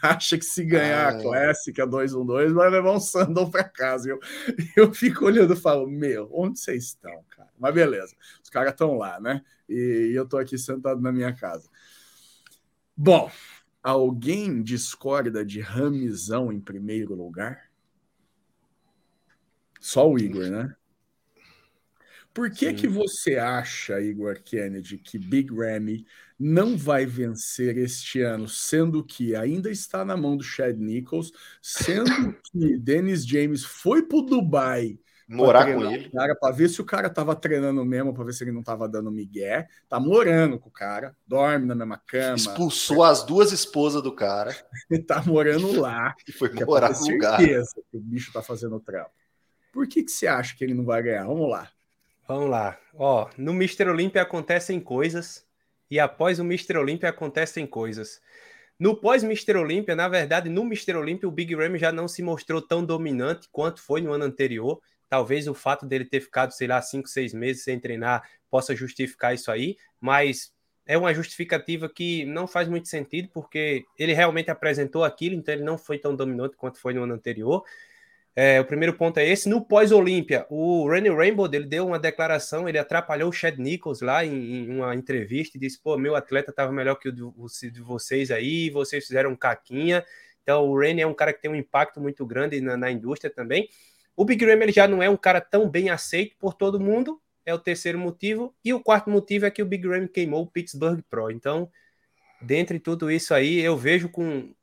Acha 0.01 0.37
que 0.37 0.45
se 0.45 0.63
ganhar 0.63 1.07
ah, 1.07 1.09
a 1.09 1.21
Classic, 1.21 1.81
a 1.81 1.85
212, 1.85 2.53
vai 2.53 2.69
levar 2.69 2.93
um 2.93 2.99
Sandal 2.99 3.49
para 3.51 3.65
casa. 3.65 4.09
Eu, 4.09 4.19
eu 4.75 4.93
fico 4.93 5.25
olhando 5.25 5.53
e 5.53 5.57
falo, 5.57 5.85
meu, 5.85 6.29
onde 6.31 6.59
vocês 6.59 6.85
estão, 6.85 7.23
cara? 7.29 7.49
Mas 7.59 7.73
beleza, 7.73 8.15
os 8.41 8.49
caras 8.49 8.71
estão 8.71 8.97
lá, 8.97 9.19
né? 9.19 9.41
E, 9.67 10.11
e 10.11 10.15
eu 10.15 10.25
tô 10.25 10.37
aqui 10.37 10.57
sentado 10.57 11.01
na 11.01 11.11
minha 11.11 11.33
casa. 11.33 11.69
Bom, 12.97 13.29
alguém 13.83 14.63
discorda 14.63 15.45
de 15.45 15.59
Ramizão 15.59 16.51
em 16.51 16.59
primeiro 16.59 17.13
lugar? 17.13 17.69
Só 19.79 20.09
o 20.09 20.17
Igor, 20.17 20.49
né? 20.49 20.75
Por 22.33 22.51
que, 22.51 22.73
que 22.73 22.87
você 22.87 23.37
acha, 23.37 24.01
Igor 24.01 24.41
Kennedy, 24.43 24.97
que 24.97 25.17
Big 25.17 25.53
Ramy 25.53 26.05
não 26.37 26.75
vai 26.75 27.05
vencer 27.05 27.77
este 27.77 28.21
ano, 28.21 28.47
sendo 28.47 29.05
que 29.05 29.33
ainda 29.35 29.71
está 29.71 30.03
na 30.03 30.17
mão 30.17 30.35
do 30.35 30.43
Chad 30.43 30.77
Nichols, 30.77 31.31
sendo 31.61 32.05
que 32.51 32.77
Dennis 32.77 33.25
James 33.25 33.63
foi 33.63 34.03
para 34.03 34.17
o 34.17 34.21
Dubai 34.21 34.99
Morar 35.27 35.73
com 35.73 35.83
ele. 35.91 36.09
Cara, 36.09 36.35
para 36.35 36.53
ver 36.53 36.69
se 36.69 36.79
o 36.79 36.85
cara 36.85 37.09
tava 37.09 37.35
treinando 37.35 37.83
mesmo, 37.83 38.13
para 38.13 38.23
ver 38.23 38.33
se 38.33 38.43
ele 38.43 38.51
não 38.51 38.61
tava 38.61 38.87
dando 38.87 39.11
migué. 39.11 39.67
Tá 39.89 39.99
morando 39.99 40.59
com 40.59 40.69
o 40.69 40.71
cara, 40.71 41.15
dorme 41.25 41.65
na 41.65 41.73
mesma 41.73 41.97
cama. 41.97 42.35
Expulsou 42.35 43.03
as 43.03 43.23
duas 43.23 43.51
esposas 43.51 44.03
do 44.03 44.11
cara. 44.11 44.55
tá 45.07 45.23
morando 45.23 45.79
lá. 45.79 46.15
E 46.27 46.31
foi 46.31 46.51
morar 46.65 46.91
no 46.91 47.07
lugar. 47.07 47.39
que 47.39 47.97
o 47.97 47.99
bicho 47.99 48.31
tá 48.31 48.41
fazendo 48.41 48.79
trampo. 48.79 49.11
Por 49.73 49.87
que, 49.87 50.03
que 50.03 50.11
você 50.11 50.27
acha 50.27 50.55
que 50.55 50.63
ele 50.63 50.73
não 50.73 50.85
vai 50.85 51.01
ganhar? 51.01 51.25
Vamos 51.25 51.49
lá. 51.49 51.69
Vamos 52.27 52.49
lá. 52.49 52.77
Ó, 52.93 53.29
no 53.37 53.51
Mr. 53.51 53.89
Olympia 53.89 54.21
acontecem 54.21 54.79
coisas 54.79 55.45
e 55.89 55.99
após 55.99 56.39
o 56.39 56.43
Mr. 56.43 56.77
Olympia 56.77 57.09
acontecem 57.09 57.67
coisas. 57.67 58.21
No 58.77 58.95
pós-Mr. 58.95 59.57
Olympia, 59.57 59.95
na 59.95 60.07
verdade, 60.09 60.49
no 60.49 60.63
Mr. 60.63 60.95
Olympia, 60.95 61.29
o 61.29 61.31
Big 61.31 61.55
Ram 61.55 61.77
já 61.77 61.91
não 61.91 62.07
se 62.07 62.21
mostrou 62.21 62.61
tão 62.61 62.83
dominante 62.83 63.47
quanto 63.51 63.81
foi 63.81 64.01
no 64.01 64.11
ano 64.11 64.25
anterior. 64.25 64.81
Talvez 65.09 65.47
o 65.47 65.53
fato 65.53 65.85
dele 65.85 66.05
ter 66.05 66.21
ficado, 66.21 66.51
sei 66.51 66.67
lá, 66.67 66.81
cinco, 66.81 67.07
seis 67.07 67.33
meses 67.33 67.63
sem 67.63 67.79
treinar 67.79 68.27
possa 68.49 68.75
justificar 68.75 69.33
isso 69.33 69.51
aí, 69.51 69.77
mas 69.99 70.53
é 70.85 70.97
uma 70.97 71.13
justificativa 71.13 71.89
que 71.89 72.25
não 72.25 72.47
faz 72.47 72.67
muito 72.67 72.87
sentido, 72.87 73.29
porque 73.33 73.83
ele 73.97 74.13
realmente 74.13 74.51
apresentou 74.51 75.03
aquilo, 75.03 75.35
então 75.35 75.53
ele 75.53 75.63
não 75.63 75.77
foi 75.77 75.97
tão 75.97 76.15
dominante 76.15 76.55
quanto 76.55 76.79
foi 76.79 76.93
no 76.93 77.03
ano 77.03 77.13
anterior. 77.13 77.63
É, 78.35 78.59
o 78.59 78.65
primeiro 78.65 78.93
ponto 78.97 79.17
é 79.17 79.25
esse. 79.25 79.47
No 79.47 79.65
pós-Olímpia, 79.65 80.45
o 80.49 80.87
Randy 80.89 81.09
Rainbow 81.09 81.49
ele 81.51 81.65
deu 81.65 81.87
uma 81.87 81.97
declaração, 81.97 82.67
ele 82.67 82.77
atrapalhou 82.77 83.29
o 83.29 83.31
Chad 83.31 83.57
Nichols 83.57 84.01
lá 84.01 84.25
em, 84.25 84.65
em 84.65 84.75
uma 84.75 84.93
entrevista 84.93 85.57
e 85.57 85.59
disse: 85.59 85.79
pô, 85.81 85.97
meu 85.97 86.15
atleta 86.15 86.51
estava 86.51 86.71
melhor 86.71 86.95
que 86.95 87.07
o 87.07 87.13
de, 87.13 87.23
o 87.23 87.47
de, 87.71 87.81
vocês 87.81 88.31
aí, 88.31 88.69
vocês 88.69 89.07
fizeram 89.07 89.35
caquinha. 89.37 90.03
Então 90.43 90.67
o 90.69 90.77
Randy 90.77 91.01
é 91.01 91.07
um 91.07 91.13
cara 91.13 91.31
que 91.31 91.41
tem 91.41 91.49
um 91.49 91.55
impacto 91.55 92.01
muito 92.01 92.25
grande 92.25 92.59
na, 92.59 92.75
na 92.75 92.91
indústria 92.91 93.33
também. 93.33 93.69
O 94.15 94.23
Big 94.23 94.45
Ram 94.45 94.61
ele 94.61 94.71
já 94.71 94.87
não 94.87 95.03
é 95.03 95.09
um 95.09 95.17
cara 95.17 95.41
tão 95.41 95.69
bem 95.69 95.89
aceito 95.89 96.35
por 96.39 96.53
todo 96.53 96.79
mundo, 96.79 97.21
é 97.45 97.53
o 97.53 97.59
terceiro 97.59 97.99
motivo. 97.99 98.55
E 98.63 98.73
o 98.73 98.79
quarto 98.79 99.09
motivo 99.09 99.45
é 99.45 99.51
que 99.51 99.61
o 99.61 99.65
Big 99.65 99.87
Ram 99.87 100.07
queimou 100.07 100.43
o 100.43 100.47
Pittsburgh 100.47 101.01
Pro. 101.09 101.29
Então, 101.29 101.69
dentre 102.41 102.79
tudo 102.79 103.11
isso 103.11 103.33
aí, 103.33 103.59
eu 103.59 103.77
vejo 103.77 104.09
com 104.09 104.53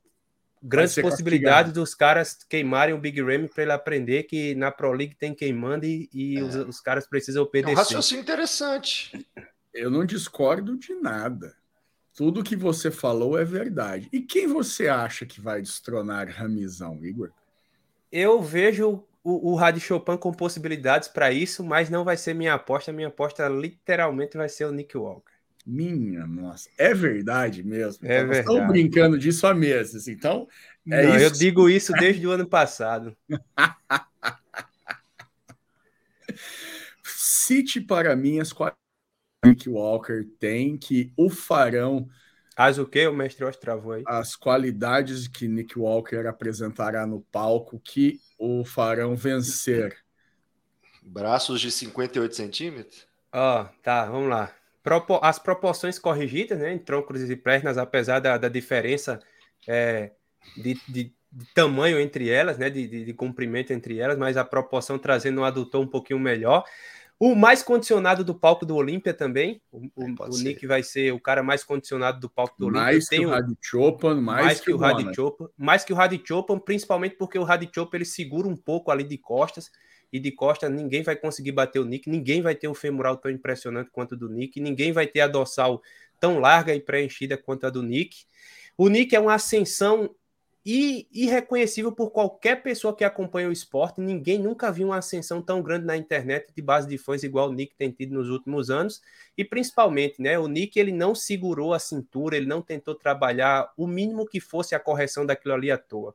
grandes 0.62 0.94
possibilidades 0.94 1.72
castigado. 1.72 1.80
dos 1.80 1.94
caras 1.94 2.38
queimarem 2.48 2.94
o 2.94 2.98
Big 2.98 3.20
Ram 3.20 3.48
para 3.48 3.62
ele 3.62 3.72
aprender 3.72 4.22
que 4.24 4.54
na 4.54 4.70
Pro 4.70 4.92
League 4.92 5.16
tem 5.16 5.34
queimando 5.34 5.84
e, 5.84 6.08
e 6.12 6.38
é. 6.38 6.42
os, 6.42 6.54
os, 6.54 6.80
caras 6.80 7.06
precisam 7.06 7.42
obedecer. 7.42 7.72
É 7.72 7.74
um 7.74 7.78
raciocínio 7.78 8.22
interessante. 8.22 9.26
Eu 9.74 9.90
não 9.90 10.04
discordo 10.04 10.76
de 10.76 10.94
nada. 10.94 11.54
Tudo 12.14 12.44
que 12.44 12.54
você 12.54 12.90
falou 12.90 13.38
é 13.38 13.44
verdade. 13.44 14.08
E 14.12 14.20
quem 14.20 14.46
você 14.46 14.86
acha 14.86 15.24
que 15.24 15.40
vai 15.40 15.62
destronar 15.62 16.28
Ramizão, 16.28 17.02
Igor? 17.04 17.30
Eu 18.10 18.42
vejo 18.42 19.02
o, 19.24 19.52
o 19.52 19.54
Rádio 19.54 19.80
Chopin 19.80 20.16
com 20.16 20.32
possibilidades 20.32 21.08
para 21.08 21.30
isso, 21.32 21.62
mas 21.64 21.88
não 21.88 22.04
vai 22.04 22.16
ser 22.16 22.34
minha 22.34 22.54
aposta. 22.54 22.92
Minha 22.92 23.08
aposta 23.08 23.48
literalmente 23.48 24.36
vai 24.36 24.48
ser 24.48 24.64
o 24.64 24.72
Nick 24.72 24.96
Walker. 24.96 25.32
Minha 25.64 26.26
nossa, 26.26 26.68
é 26.76 26.92
verdade 26.92 27.62
mesmo. 27.62 28.04
É 28.04 28.24
verdade. 28.24 28.40
Estão 28.40 28.66
brincando 28.66 29.16
disso 29.16 29.46
há 29.46 29.54
meses, 29.54 30.08
então. 30.08 30.48
É 30.90 31.06
não, 31.06 31.14
isso. 31.16 31.24
Eu 31.24 31.30
digo 31.30 31.70
isso 31.70 31.92
desde 31.92 32.26
o 32.26 32.32
ano 32.32 32.46
passado. 32.46 33.16
Cite 37.04 37.80
para 37.80 38.16
mim 38.16 38.40
as 38.40 38.52
qualidades 38.52 38.82
que 39.42 39.48
Nick 39.48 39.68
Walker 39.68 40.24
tem 40.40 40.76
que 40.76 41.12
o 41.16 41.30
farão. 41.30 42.08
As 42.56 42.78
o 42.78 42.86
que? 42.86 43.06
O 43.06 43.14
mestre 43.14 43.44
Osh 43.44 43.56
travou 43.56 43.92
aí. 43.92 44.02
As 44.06 44.36
qualidades 44.36 45.26
que 45.26 45.48
Nick 45.48 45.78
Walker 45.78 46.26
apresentará 46.26 47.06
no 47.06 47.20
palco 47.20 47.80
que 47.80 48.20
o 48.38 48.64
farão 48.64 49.16
vencer? 49.16 49.96
Braços 51.02 51.60
de 51.60 51.70
58 51.70 52.34
centímetros? 52.34 53.06
Ó, 53.32 53.62
oh, 53.62 53.82
tá, 53.82 54.04
vamos 54.04 54.28
lá. 54.28 54.54
As 55.22 55.38
proporções 55.38 55.98
corrigidas, 55.98 56.58
né, 56.58 56.72
em 56.72 56.78
troncos 56.78 57.30
e 57.30 57.36
pernas, 57.36 57.78
apesar 57.78 58.18
da, 58.18 58.36
da 58.36 58.48
diferença 58.48 59.20
é, 59.66 60.10
de, 60.56 60.74
de, 60.88 61.14
de, 61.30 61.46
tamanho 61.54 62.00
entre 62.00 62.28
elas, 62.28 62.58
né, 62.58 62.68
de, 62.68 62.86
de, 62.86 63.04
de 63.04 63.14
comprimento 63.14 63.72
entre 63.72 63.98
elas, 63.98 64.18
mas 64.18 64.36
a 64.36 64.44
proporção 64.44 64.98
trazendo 64.98 65.40
um 65.40 65.44
adutor 65.44 65.80
um 65.80 65.86
pouquinho 65.86 66.18
melhor. 66.18 66.64
O 67.18 67.34
mais 67.34 67.62
condicionado 67.62 68.24
do 68.24 68.34
palco 68.34 68.66
do 68.66 68.74
Olímpia 68.74 69.14
também. 69.14 69.62
O, 69.70 69.78
o, 69.94 70.04
é, 70.04 70.28
o 70.28 70.38
Nick 70.38 70.66
vai 70.66 70.82
ser 70.82 71.12
o 71.12 71.20
cara 71.20 71.42
mais 71.42 71.62
condicionado 71.62 72.18
do 72.18 72.28
palco 72.28 72.54
do 72.58 72.66
Olímpia. 72.66 72.82
Mais 72.82 73.08
que 73.08 73.24
o 73.24 73.30
Radi 73.30 73.56
Chopin, 73.60 74.14
mais, 74.14 74.44
mais 74.44 74.58
que, 74.58 74.64
que 74.66 74.72
o 74.72 74.76
Radi 74.76 75.14
Chopin. 75.14 75.46
Mais 75.56 75.84
que 75.84 75.92
o 75.92 75.96
Radi 75.96 76.22
Chopin, 76.24 76.58
principalmente 76.58 77.16
porque 77.16 77.38
o 77.38 77.44
Radi 77.44 77.70
Chopin 77.72 77.98
ele 77.98 78.04
segura 78.04 78.48
um 78.48 78.56
pouco 78.56 78.90
ali 78.90 79.04
de 79.04 79.16
costas. 79.18 79.70
E 80.12 80.18
de 80.18 80.30
costas 80.30 80.70
ninguém 80.70 81.02
vai 81.02 81.16
conseguir 81.16 81.52
bater 81.52 81.78
o 81.78 81.84
Nick. 81.84 82.10
Ninguém 82.10 82.42
vai 82.42 82.54
ter 82.54 82.68
um 82.68 82.74
femoral 82.74 83.16
tão 83.16 83.30
impressionante 83.30 83.90
quanto 83.90 84.12
o 84.12 84.16
do 84.16 84.28
Nick. 84.28 84.60
Ninguém 84.60 84.92
vai 84.92 85.06
ter 85.06 85.20
a 85.20 85.28
dorsal 85.28 85.80
tão 86.20 86.38
larga 86.38 86.74
e 86.74 86.80
preenchida 86.80 87.36
quanto 87.36 87.66
a 87.66 87.70
do 87.70 87.82
Nick. 87.82 88.24
O 88.76 88.88
Nick 88.88 89.14
é 89.14 89.20
uma 89.20 89.34
ascensão 89.34 90.14
e 90.64 91.08
irreconhecível 91.12 91.90
por 91.90 92.10
qualquer 92.10 92.62
pessoa 92.62 92.94
que 92.94 93.02
acompanha 93.02 93.48
o 93.48 93.52
esporte. 93.52 94.00
Ninguém 94.00 94.38
nunca 94.38 94.70
viu 94.70 94.88
uma 94.88 94.98
ascensão 94.98 95.42
tão 95.42 95.60
grande 95.60 95.84
na 95.84 95.96
internet 95.96 96.52
de 96.54 96.62
base 96.62 96.88
de 96.88 96.96
fãs 96.96 97.24
igual 97.24 97.48
o 97.48 97.52
Nick 97.52 97.74
tem 97.74 97.90
tido 97.90 98.14
nos 98.14 98.28
últimos 98.28 98.70
anos. 98.70 99.02
E 99.36 99.44
principalmente, 99.44 100.22
né, 100.22 100.38
o 100.38 100.46
Nick 100.46 100.78
ele 100.78 100.92
não 100.92 101.16
segurou 101.16 101.74
a 101.74 101.80
cintura, 101.80 102.36
ele 102.36 102.46
não 102.46 102.62
tentou 102.62 102.94
trabalhar 102.94 103.72
o 103.76 103.88
mínimo 103.88 104.24
que 104.24 104.38
fosse 104.38 104.74
a 104.74 104.80
correção 104.80 105.26
daquilo 105.26 105.54
ali 105.54 105.70
à 105.70 105.76
toa. 105.76 106.14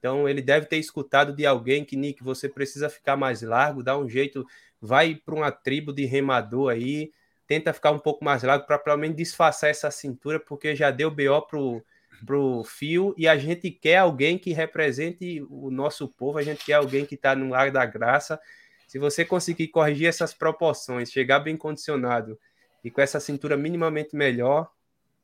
Então 0.00 0.28
ele 0.28 0.42
deve 0.42 0.66
ter 0.66 0.76
escutado 0.76 1.32
de 1.32 1.46
alguém 1.46 1.84
que 1.84 1.96
Nick, 1.96 2.22
você 2.22 2.48
precisa 2.48 2.90
ficar 2.90 3.16
mais 3.16 3.42
largo, 3.42 3.82
dá 3.82 3.96
um 3.96 4.08
jeito, 4.08 4.44
vai 4.80 5.14
para 5.14 5.34
uma 5.36 5.52
tribo 5.52 5.92
de 5.92 6.04
remador 6.04 6.72
aí, 6.72 7.12
tenta 7.46 7.72
ficar 7.72 7.92
um 7.92 7.98
pouco 7.98 8.24
mais 8.24 8.42
largo 8.42 8.66
para 8.66 8.78
pelo 8.78 8.98
menos 8.98 9.16
disfarçar 9.16 9.70
essa 9.70 9.90
cintura, 9.90 10.40
porque 10.40 10.74
já 10.74 10.90
deu 10.90 11.10
BO 11.12 11.42
pro 11.48 11.84
para 12.24 12.36
o 12.36 12.64
fio 12.64 13.14
e 13.16 13.28
a 13.28 13.36
gente 13.36 13.70
quer 13.70 13.98
alguém 13.98 14.38
que 14.38 14.52
represente 14.52 15.44
o 15.50 15.70
nosso 15.70 16.08
povo, 16.08 16.38
a 16.38 16.42
gente 16.42 16.64
quer 16.64 16.74
alguém 16.74 17.04
que 17.04 17.14
está 17.14 17.34
no 17.34 17.48
lar 17.50 17.70
da 17.70 17.84
graça. 17.84 18.40
Se 18.86 18.98
você 18.98 19.24
conseguir 19.24 19.68
corrigir 19.68 20.06
essas 20.06 20.32
proporções, 20.32 21.10
chegar 21.10 21.40
bem 21.40 21.56
condicionado 21.56 22.38
e 22.82 22.90
com 22.90 23.00
essa 23.00 23.20
cintura 23.20 23.56
minimamente 23.56 24.14
melhor, 24.14 24.70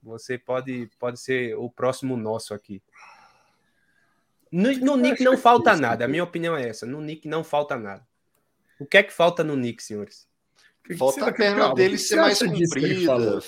você 0.02 0.38
pode, 0.38 0.90
pode 0.98 1.20
ser 1.20 1.54
o 1.56 1.70
próximo 1.70 2.16
nosso 2.16 2.54
aqui. 2.54 2.82
No, 4.50 4.72
no 4.72 4.96
Nick 4.96 5.22
não 5.22 5.36
falta 5.36 5.76
nada. 5.76 6.04
A 6.04 6.08
minha 6.08 6.24
opinião 6.24 6.56
é 6.56 6.68
essa. 6.68 6.84
No 6.84 7.00
Nick 7.00 7.28
não 7.28 7.44
falta 7.44 7.76
nada. 7.76 8.04
O 8.80 8.86
que 8.86 8.96
é 8.96 9.02
que 9.02 9.12
falta 9.12 9.44
no 9.44 9.54
Nick, 9.54 9.82
senhores? 9.82 10.28
falta 10.96 11.26
a 11.26 11.32
perna 11.32 11.74
dele 11.74 11.98
ser 11.98 12.16
mais 12.16 12.38
comprida. 12.38 13.40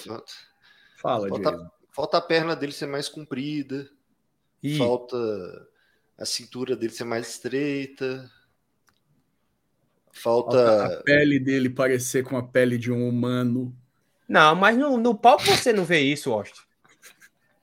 Fala, 0.96 1.28
falta, 1.28 1.72
falta 1.93 2.16
a 2.16 2.20
perna 2.20 2.57
dele 2.57 2.72
ser 2.72 2.86
mais 2.86 3.09
comprida. 3.09 3.88
E... 4.62 4.76
Falta 4.78 5.16
a 6.18 6.24
cintura 6.24 6.74
dele 6.74 6.93
ser 6.93 7.05
mais 7.05 7.28
estreita. 7.28 8.30
Falta... 10.11 10.57
falta 10.57 10.95
a 10.95 11.03
pele 11.03 11.38
dele 11.38 11.70
parecer 11.70 12.24
com 12.24 12.36
a 12.36 12.43
pele 12.43 12.76
de 12.76 12.90
um 12.90 13.09
humano. 13.09 13.76
Não, 14.28 14.55
mas 14.55 14.76
no, 14.76 14.97
no 14.97 15.14
palco 15.14 15.45
você 15.45 15.72
não 15.72 15.84
vê 15.84 16.01
isso, 16.01 16.32
Austin. 16.32 16.61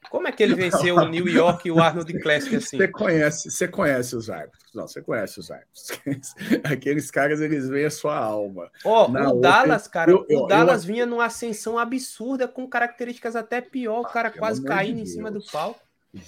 Como 0.10 0.28
é 0.28 0.32
que 0.32 0.42
ele 0.42 0.56
venceu 0.56 0.96
o 0.96 1.08
New 1.08 1.28
York 1.28 1.68
e 1.68 1.72
o 1.72 1.80
Arnold 1.80 2.20
Classic 2.20 2.56
assim? 2.56 2.78
Você 2.78 2.88
conhece, 2.88 3.52
você 3.52 3.68
conhece 3.68 4.16
os 4.16 4.30
árbitros. 4.30 4.64
Não, 4.74 4.88
você 4.88 5.02
conhece 5.02 5.40
os 5.40 5.52
árbitros. 5.52 6.36
Aqueles 6.64 7.12
caras, 7.12 7.42
eles 7.42 7.70
veem 7.70 7.86
a 7.86 7.92
sua 7.92 8.18
alma. 8.18 8.72
Ó, 8.84 9.06
oh, 9.06 9.12
o 9.12 9.24
outra, 9.36 9.40
Dallas, 9.40 9.88
cara, 9.88 10.12
eu, 10.12 10.26
eu, 10.28 10.40
o 10.42 10.48
Dallas 10.48 10.84
eu, 10.84 10.88
vinha 10.94 11.06
numa 11.06 11.26
ascensão 11.26 11.78
absurda 11.78 12.48
com 12.48 12.68
características 12.68 13.36
até 13.36 13.62
pior, 13.62 14.02
o 14.02 14.04
cara 14.04 14.32
quase 14.32 14.64
caindo 14.64 14.98
de 14.98 15.04
em 15.04 15.06
cima 15.06 15.30
do 15.30 15.44
palco. 15.52 15.80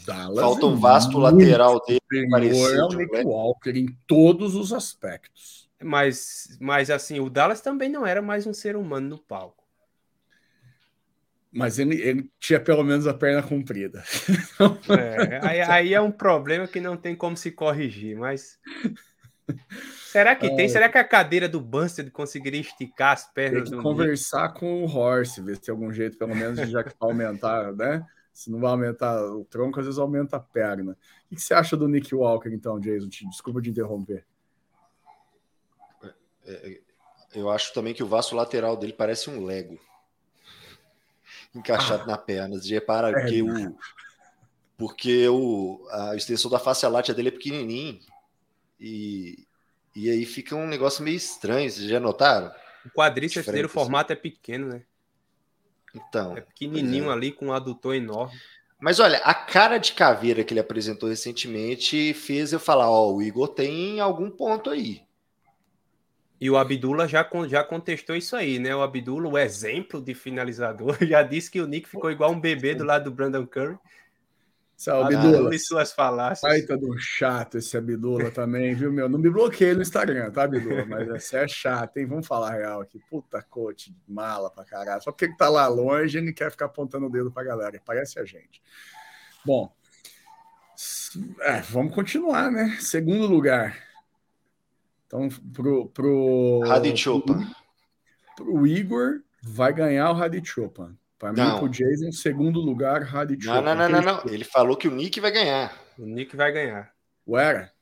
Dallas 0.05 0.45
Falta 0.45 0.65
um 0.67 0.75
vasto 0.75 1.17
lateral 1.17 1.81
dele 1.85 2.29
parecido. 2.29 2.75
É 2.75 2.83
o 2.83 2.89
Nick 2.89 3.13
né? 3.13 3.23
Walker 3.23 3.71
em 3.71 3.87
todos 4.05 4.55
os 4.55 4.71
aspectos. 4.71 5.69
Mas, 5.83 6.55
mas 6.59 6.91
assim, 6.91 7.19
o 7.19 7.29
Dallas 7.29 7.61
também 7.61 7.89
não 7.89 8.05
era 8.05 8.21
mais 8.21 8.45
um 8.45 8.53
ser 8.53 8.75
humano 8.75 9.09
no 9.09 9.17
palco. 9.17 9.60
Mas 11.51 11.79
ele, 11.79 12.01
ele 12.01 12.31
tinha 12.39 12.59
pelo 12.59 12.81
menos 12.81 13.05
a 13.05 13.13
perna 13.13 13.43
comprida. 13.43 14.03
É, 14.89 15.39
aí, 15.45 15.61
aí, 15.61 15.93
é 15.93 15.99
um 15.99 16.11
problema 16.11 16.67
que 16.67 16.79
não 16.79 16.95
tem 16.95 17.15
como 17.15 17.35
se 17.35 17.51
corrigir, 17.51 18.17
mas. 18.17 18.57
Será 20.05 20.33
que 20.33 20.49
tem? 20.55 20.69
Será 20.69 20.87
que 20.87 20.97
a 20.97 21.03
cadeira 21.03 21.49
do 21.49 21.59
Buster 21.59 22.09
conseguiria 22.11 22.61
esticar 22.61 23.13
as 23.13 23.25
pernas 23.33 23.69
tem 23.69 23.77
que 23.77 23.83
conversar 23.83 24.47
Nick? 24.47 24.59
com 24.59 24.83
o 24.83 24.85
Horse, 24.85 25.41
ver 25.41 25.55
se 25.55 25.63
tem 25.63 25.73
algum 25.73 25.91
jeito, 25.91 26.17
pelo 26.17 26.33
menos, 26.33 26.69
já 26.69 26.83
que 26.83 26.93
aumentar, 26.99 27.73
né? 27.73 28.05
Se 28.33 28.49
não 28.49 28.59
vai 28.59 28.71
aumentar 28.71 29.21
o 29.21 29.43
tronco, 29.43 29.79
às 29.79 29.85
vezes 29.85 29.99
aumenta 29.99 30.37
a 30.37 30.39
perna. 30.39 30.97
O 31.29 31.35
que 31.35 31.41
você 31.41 31.53
acha 31.53 31.75
do 31.75 31.87
Nick 31.87 32.15
Walker, 32.15 32.49
então, 32.49 32.79
Jason? 32.79 33.09
Desculpa 33.09 33.61
de 33.61 33.69
interromper. 33.69 34.25
É, 36.45 36.71
é, 36.71 36.79
eu 37.35 37.49
acho 37.49 37.73
também 37.73 37.93
que 37.93 38.03
o 38.03 38.07
vaso 38.07 38.35
lateral 38.35 38.77
dele 38.77 38.93
parece 38.93 39.29
um 39.29 39.43
Lego 39.43 39.77
encaixado 41.53 42.03
ah, 42.03 42.07
na 42.07 42.17
perna. 42.17 42.59
Você 42.59 42.73
repara 42.73 43.09
é, 43.09 43.25
que 43.25 43.41
o, 43.41 43.75
porque 44.77 45.27
o, 45.27 45.85
a 45.91 46.15
extensão 46.15 46.49
da 46.49 46.59
face 46.59 46.87
látea 46.87 47.13
dele 47.13 47.29
é 47.29 47.31
pequenininho 47.31 47.99
e, 48.79 49.45
e 49.95 50.09
aí 50.09 50.25
fica 50.25 50.55
um 50.55 50.67
negócio 50.67 51.03
meio 51.03 51.17
estranho. 51.17 51.69
Vocês 51.69 51.87
já 51.87 51.99
notaram? 51.99 52.51
O 52.85 52.89
quadríceps 52.89 53.45
dele, 53.45 53.63
o 53.63 53.65
assim. 53.65 53.73
formato 53.73 54.11
é 54.11 54.15
pequeno, 54.15 54.69
né? 54.69 54.81
Então. 55.93 56.35
É 56.35 56.41
pequenininho 56.41 57.09
é. 57.09 57.13
ali 57.13 57.31
com 57.31 57.47
um 57.47 57.53
adutor 57.53 57.95
enorme. 57.95 58.35
Mas 58.79 58.99
olha, 58.99 59.19
a 59.19 59.33
cara 59.33 59.77
de 59.77 59.91
caveira 59.91 60.43
que 60.43 60.51
ele 60.51 60.59
apresentou 60.59 61.07
recentemente 61.07 62.15
fez 62.15 62.51
eu 62.51 62.59
falar: 62.59 62.89
Ó, 62.89 63.13
o 63.13 63.21
Igor 63.21 63.49
tem 63.49 63.99
algum 63.99 64.31
ponto 64.31 64.71
aí. 64.71 65.03
E 66.41 66.49
o 66.49 66.57
Abdullah 66.57 67.07
já, 67.07 67.29
já 67.47 67.63
contestou 67.63 68.15
isso 68.15 68.35
aí, 68.35 68.57
né? 68.57 68.75
O 68.75 68.81
Abdullah, 68.81 69.29
o 69.29 69.37
exemplo 69.37 70.01
de 70.01 70.15
finalizador, 70.15 70.97
já 71.05 71.21
disse 71.21 71.51
que 71.51 71.61
o 71.61 71.67
Nick 71.67 71.87
ficou 71.87 72.09
igual 72.09 72.31
um 72.31 72.39
bebê 72.39 72.73
do 72.73 72.83
lado 72.83 73.03
do 73.03 73.11
Brandon 73.11 73.45
Curry. 73.45 73.77
Salve, 74.75 75.13
Abdullah. 75.13 75.53
E 75.53 75.59
suas 75.59 75.93
falácias. 75.93 76.51
Ai, 76.51 76.63
tá 76.63 76.75
do 76.75 76.97
chato 76.97 77.59
esse 77.59 77.77
Abdullah 77.77 78.31
também, 78.31 78.73
viu, 78.73 78.91
meu? 78.91 79.07
Não 79.07 79.19
me 79.19 79.29
bloqueei 79.29 79.75
no 79.75 79.83
Instagram, 79.83 80.31
tá, 80.31 80.45
Abdullah? 80.45 80.83
Mas 80.83 81.07
você 81.07 81.37
é 81.37 81.47
chato, 81.47 81.97
hein? 81.97 82.07
Vamos 82.07 82.25
falar 82.25 82.53
real 82.53 82.81
aqui. 82.81 82.99
Puta 83.07 83.43
coach, 83.43 83.95
mala 84.07 84.49
pra 84.49 84.65
caralho. 84.65 85.03
Só 85.03 85.11
porque 85.11 85.25
ele 85.25 85.37
tá 85.37 85.47
lá 85.47 85.67
longe, 85.67 86.17
ele 86.17 86.33
quer 86.33 86.49
ficar 86.49 86.65
apontando 86.65 87.05
o 87.05 87.11
dedo 87.11 87.31
pra 87.31 87.43
galera. 87.43 87.79
Parece 87.85 88.19
a 88.19 88.25
gente. 88.25 88.59
Bom, 89.45 89.71
é, 91.41 91.61
vamos 91.61 91.93
continuar, 91.93 92.49
né? 92.49 92.77
Segundo 92.79 93.27
lugar. 93.27 93.90
Então, 95.11 95.27
pro, 95.51 95.87
pro, 95.89 96.61
Radichopa. 96.65 97.33
Pro, 98.33 98.45
pro 98.45 98.65
Igor, 98.65 99.19
vai 99.43 99.73
ganhar 99.73 100.09
o 100.09 100.13
Radichopa. 100.13 100.95
Para 101.19 101.33
mim, 101.33 101.59
pro 101.59 101.67
Jason, 101.67 102.13
segundo 102.13 102.61
lugar, 102.61 103.03
Radichopa. 103.03 103.61
Não, 103.61 103.75
não, 103.75 103.89
não, 103.89 104.01
não, 104.01 104.23
não. 104.23 104.33
Ele 104.33 104.45
falou 104.45 104.77
que 104.77 104.87
o 104.87 104.91
Nick 104.91 105.19
vai 105.19 105.31
ganhar. 105.31 105.77
O 105.99 106.05
Nick 106.05 106.33
vai 106.33 106.49
ganhar. 106.53 106.93
O 107.25 107.37
era? 107.37 107.73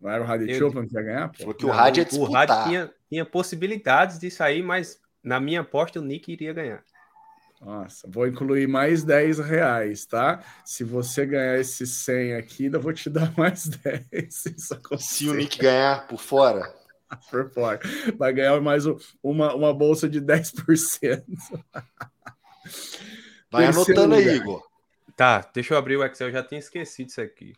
Não 0.00 0.08
era 0.08 0.22
o 0.22 0.26
Radichopa 0.26 0.86
que 0.86 0.92
vai 0.92 1.02
ganhar? 1.02 1.28
Pô? 1.30 1.38
Falou 1.38 1.54
que 1.54 1.66
o 1.66 1.70
Rad 1.70 1.96
ia 1.96 2.04
disputar. 2.04 2.48
O 2.48 2.68
tinha, 2.68 2.90
tinha 3.08 3.24
possibilidades 3.24 4.20
de 4.20 4.30
sair, 4.30 4.62
mas 4.62 5.00
na 5.24 5.40
minha 5.40 5.62
aposta 5.62 5.98
o 5.98 6.04
Nick 6.04 6.32
iria 6.32 6.52
ganhar. 6.52 6.84
Nossa, 7.60 8.06
vou 8.10 8.26
incluir 8.26 8.68
mais 8.68 9.02
10 9.02 9.38
reais, 9.38 10.04
tá? 10.04 10.42
Se 10.64 10.84
você 10.84 11.24
ganhar 11.24 11.58
esse 11.58 11.86
100 11.86 12.34
aqui, 12.34 12.64
ainda 12.64 12.78
vou 12.78 12.92
te 12.92 13.08
dar 13.10 13.32
mais 13.36 13.66
10. 13.66 14.44
Se 14.98 15.28
o 15.28 15.34
Nick 15.34 15.58
ganhar 15.58 16.06
por 16.06 16.18
fora? 16.18 16.74
por 17.30 17.50
fora. 17.50 17.80
Vai 18.16 18.32
ganhar 18.32 18.60
mais 18.60 18.84
uma, 19.22 19.54
uma 19.54 19.72
bolsa 19.72 20.08
de 20.08 20.20
10%. 20.20 21.24
Vai 23.50 23.66
anotando 23.66 24.16
lugar. 24.16 24.18
aí, 24.18 24.36
Igor. 24.36 24.62
Tá, 25.16 25.48
deixa 25.54 25.72
eu 25.72 25.78
abrir 25.78 25.96
o 25.96 26.04
Excel, 26.04 26.28
eu 26.28 26.32
já 26.32 26.42
tinha 26.42 26.58
esquecido 26.58 27.08
isso 27.08 27.20
aqui. 27.20 27.54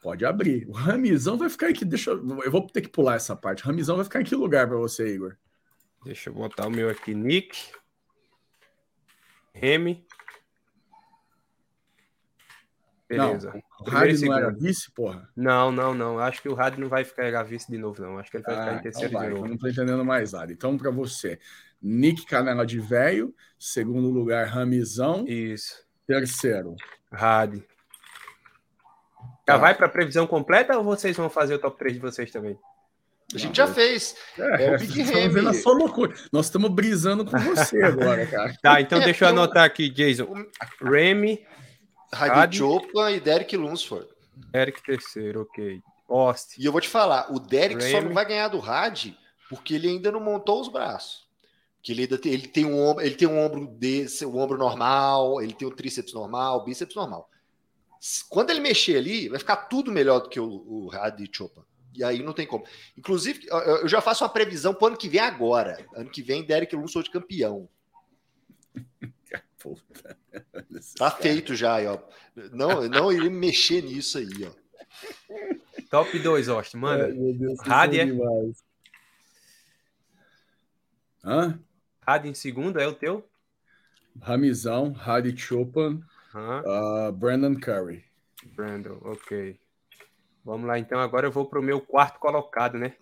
Pode 0.00 0.24
abrir. 0.24 0.66
O 0.68 0.72
Ramizão 0.72 1.36
vai 1.36 1.50
ficar 1.50 1.68
aqui. 1.68 1.84
Deixa 1.84 2.10
eu, 2.10 2.42
eu 2.42 2.50
vou 2.50 2.66
ter 2.66 2.82
que 2.82 2.88
pular 2.88 3.16
essa 3.16 3.36
parte. 3.36 3.62
O 3.62 3.66
Ramizão 3.66 3.96
vai 3.96 4.04
ficar 4.04 4.20
em 4.20 4.24
que 4.24 4.34
lugar 4.34 4.68
para 4.68 4.76
você, 4.76 5.12
Igor? 5.12 5.36
Deixa 6.04 6.30
eu 6.30 6.34
botar 6.34 6.66
o 6.66 6.70
meu 6.70 6.88
aqui, 6.88 7.14
Nick. 7.14 7.70
Remy. 9.52 10.06
Beleza. 13.08 13.52
Não, 13.52 13.62
o 13.80 13.90
Rádio 13.90 14.28
não 14.28 14.36
era 14.36 14.50
vice, 14.50 14.90
porra? 14.92 15.28
Não, 15.34 15.72
não, 15.72 15.92
não. 15.92 16.18
Acho 16.20 16.40
que 16.40 16.48
o 16.48 16.54
Rádio 16.54 16.80
não 16.80 16.88
vai 16.88 17.02
ficar 17.02 17.42
vice 17.42 17.68
de 17.68 17.76
novo, 17.76 18.00
não. 18.00 18.18
Acho 18.18 18.30
que 18.30 18.36
ele 18.36 18.44
vai 18.44 18.54
ah, 18.54 18.58
ficar 18.58 18.70
em 18.70 18.74
então 18.74 18.82
terceiro 18.84 19.08
então 19.08 19.22
de 19.22 19.34
novo. 19.34 19.48
não 19.48 19.58
tô 19.58 19.66
entendendo 19.66 20.04
mais 20.04 20.32
nada. 20.32 20.52
Então, 20.52 20.78
para 20.78 20.92
você, 20.92 21.40
Nick 21.82 22.24
Canela 22.24 22.64
de 22.64 22.78
Velho, 22.78 23.34
segundo 23.58 24.10
lugar, 24.10 24.46
Ramizão. 24.46 25.26
Isso. 25.26 25.84
Terceiro. 26.06 26.76
Rádio. 27.10 27.64
Já 29.48 29.54
tá. 29.54 29.56
vai 29.56 29.74
para 29.74 29.88
previsão 29.88 30.24
completa 30.28 30.78
ou 30.78 30.84
vocês 30.84 31.16
vão 31.16 31.28
fazer 31.28 31.54
o 31.54 31.58
top 31.58 31.76
3 31.78 31.94
de 31.94 32.00
vocês 32.00 32.30
também? 32.30 32.56
A 33.34 33.38
gente 33.38 33.56
já 33.56 33.66
fez. 33.66 34.16
É, 34.38 34.64
é 34.64 34.74
o 34.74 34.78
Big 34.80 35.02
Remy. 35.02 35.42
Nós 36.32 36.46
estamos 36.46 36.70
brisando 36.70 37.24
com 37.24 37.38
você 37.38 37.80
agora, 37.82 38.26
cara. 38.26 38.56
Tá, 38.60 38.80
então 38.80 39.00
é, 39.00 39.04
deixa 39.04 39.24
eu 39.24 39.28
anotar 39.28 39.64
aqui, 39.64 39.88
Jason. 39.88 40.26
Remy, 40.82 41.44
Hadi 42.12 42.58
Chopin 42.58 43.14
e 43.14 43.20
Derek 43.20 43.56
Lunsford. 43.56 44.08
Derek 44.52 44.82
terceiro, 44.82 45.42
ok. 45.42 45.80
Austin. 46.08 46.60
E 46.60 46.64
eu 46.64 46.72
vou 46.72 46.80
te 46.80 46.88
falar, 46.88 47.32
o 47.32 47.38
Derek 47.38 47.80
Remy. 47.80 47.92
só 47.92 48.00
não 48.00 48.12
vai 48.12 48.26
ganhar 48.26 48.48
do 48.48 48.60
Had 48.60 49.14
porque 49.48 49.74
ele 49.74 49.88
ainda 49.88 50.10
não 50.10 50.20
montou 50.20 50.60
os 50.60 50.68
braços. 50.68 51.28
Que 51.82 51.92
ele 51.92 52.02
ainda 52.02 52.18
tem, 52.18 52.32
ele 52.32 52.46
tem 52.46 52.64
um 52.64 52.78
ombro, 52.78 53.04
ele 53.04 53.14
tem 53.14 53.26
um 53.26 53.38
ombro 53.38 53.66
desse, 53.66 54.26
um 54.26 54.38
ombro 54.38 54.58
normal, 54.58 55.40
ele 55.40 55.54
tem 55.54 55.66
um 55.66 55.70
tríceps 55.70 56.12
normal, 56.12 56.58
o 56.58 56.64
bíceps 56.64 56.94
normal. 56.94 57.28
Quando 58.28 58.50
ele 58.50 58.60
mexer 58.60 58.96
ali, 58.96 59.28
vai 59.28 59.38
ficar 59.38 59.56
tudo 59.56 59.90
melhor 59.90 60.20
do 60.20 60.28
que 60.28 60.38
o, 60.38 60.46
o 60.46 60.90
Hadi 60.92 61.28
Chopin. 61.32 61.62
E 61.94 62.04
aí 62.04 62.22
não 62.22 62.32
tem 62.32 62.46
como. 62.46 62.64
Inclusive, 62.96 63.46
eu 63.48 63.88
já 63.88 64.00
faço 64.00 64.24
uma 64.24 64.30
previsão 64.30 64.72
para 64.74 64.84
o 64.84 64.88
ano 64.88 64.96
que 64.96 65.08
vem 65.08 65.20
agora. 65.20 65.84
Ano 65.94 66.10
que 66.10 66.22
vem, 66.22 66.44
Derek 66.44 66.74
Lunsford 66.74 67.10
campeão. 67.10 67.68
Puta. 69.58 70.16
Tá 70.96 71.10
feito 71.10 71.54
já, 71.54 71.76
ó. 71.92 71.98
Não, 72.52 72.88
não 72.88 73.12
iria 73.12 73.30
mexer 73.30 73.82
nisso 73.82 74.18
aí, 74.18 74.28
ó. 74.44 74.52
Top 75.90 76.18
2, 76.18 76.48
Austin, 76.48 76.78
mano. 76.78 77.56
Rádio. 77.62 78.54
Hã? 81.22 81.60
Rádio 82.00 82.30
em 82.30 82.34
segundo 82.34 82.80
é 82.80 82.86
o 82.86 82.94
teu? 82.94 83.28
Ramizão, 84.20 84.94
Hadi 84.98 85.36
Chopin, 85.36 86.02
uh, 86.34 87.12
Brandon 87.12 87.54
Curry. 87.54 88.04
Brandon, 88.54 88.98
ok. 89.02 89.58
Vamos 90.44 90.66
lá, 90.66 90.78
então. 90.78 90.98
Agora 90.98 91.26
eu 91.26 91.32
vou 91.32 91.46
pro 91.46 91.62
meu 91.62 91.80
quarto 91.80 92.18
colocado, 92.18 92.78
né? 92.78 92.94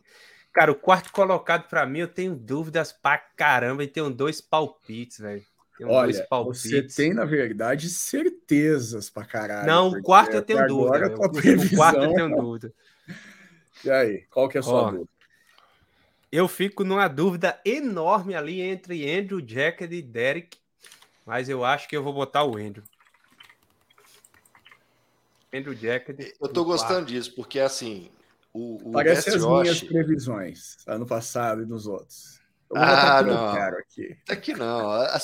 Cara, 0.53 0.73
o 0.73 0.75
quarto 0.75 1.13
colocado 1.13 1.69
para 1.69 1.87
mim 1.87 2.01
eu 2.01 2.09
tenho 2.09 2.35
dúvidas 2.35 2.93
pra 2.93 3.19
caramba 3.19 3.85
e 3.85 3.89
tenho 3.89 4.11
dois 4.11 4.41
palpites, 4.41 5.19
velho. 5.19 5.45
Olha, 5.83 6.27
você 6.45 6.83
tem, 6.83 7.15
na 7.15 7.25
verdade, 7.25 7.89
certezas 7.89 9.09
pra 9.09 9.25
caralho. 9.25 9.67
Não, 9.67 9.91
o 9.91 10.03
quarto 10.03 10.35
eu 10.35 10.43
tenho 10.43 10.67
dúvida. 10.67 11.15
O 11.15 11.77
quarto 11.77 12.03
eu 12.03 12.15
tenho 12.15 12.37
dúvida. 12.37 12.75
E 13.85 13.91
aí, 13.91 14.27
qual 14.31 14.49
que 14.49 14.59
é 14.59 14.61
a 14.61 14.63
sua 14.63 14.83
Ó, 14.83 14.91
dúvida? 14.91 15.11
Eu 16.33 16.49
fico 16.49 16.83
numa 16.83 17.07
dúvida 17.07 17.59
enorme 17.65 18.35
ali 18.35 18.61
entre 18.61 19.09
Andrew, 19.09 19.41
Jacket 19.47 19.93
e 19.93 20.03
Derek, 20.03 20.59
mas 21.25 21.49
eu 21.49 21.65
acho 21.65 21.89
que 21.89 21.97
eu 21.97 22.03
vou 22.03 22.13
botar 22.13 22.45
o 22.45 22.57
Andrew. 22.57 22.85
Andrew 25.53 25.75
Jacket. 25.75 26.35
Eu 26.41 26.49
tô 26.49 26.65
gostando 26.65 26.95
quarto. 26.95 27.09
disso, 27.09 27.35
porque 27.35 27.61
assim. 27.61 28.11
O, 28.53 28.89
o 28.89 28.93
Parece 28.93 29.31
as 29.31 29.43
Josh... 29.43 29.63
minhas 29.63 29.83
previsões, 29.83 30.77
ano 30.87 31.07
passado 31.07 31.63
e 31.63 31.67
nos 31.67 31.87
outros. 31.87 32.41
ah, 32.75 33.23
não. 33.23 33.49
aqui. 33.79 34.17
Aqui 34.29 34.55
não. 34.55 34.91
A, 34.91 35.17
a, 35.17 35.21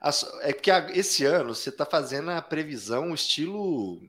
a, 0.00 0.10
é 0.42 0.52
que 0.52 0.70
esse 0.92 1.24
ano 1.24 1.54
você 1.54 1.72
tá 1.72 1.84
fazendo 1.84 2.30
a 2.30 2.40
previsão 2.40 3.12
estilo 3.12 4.00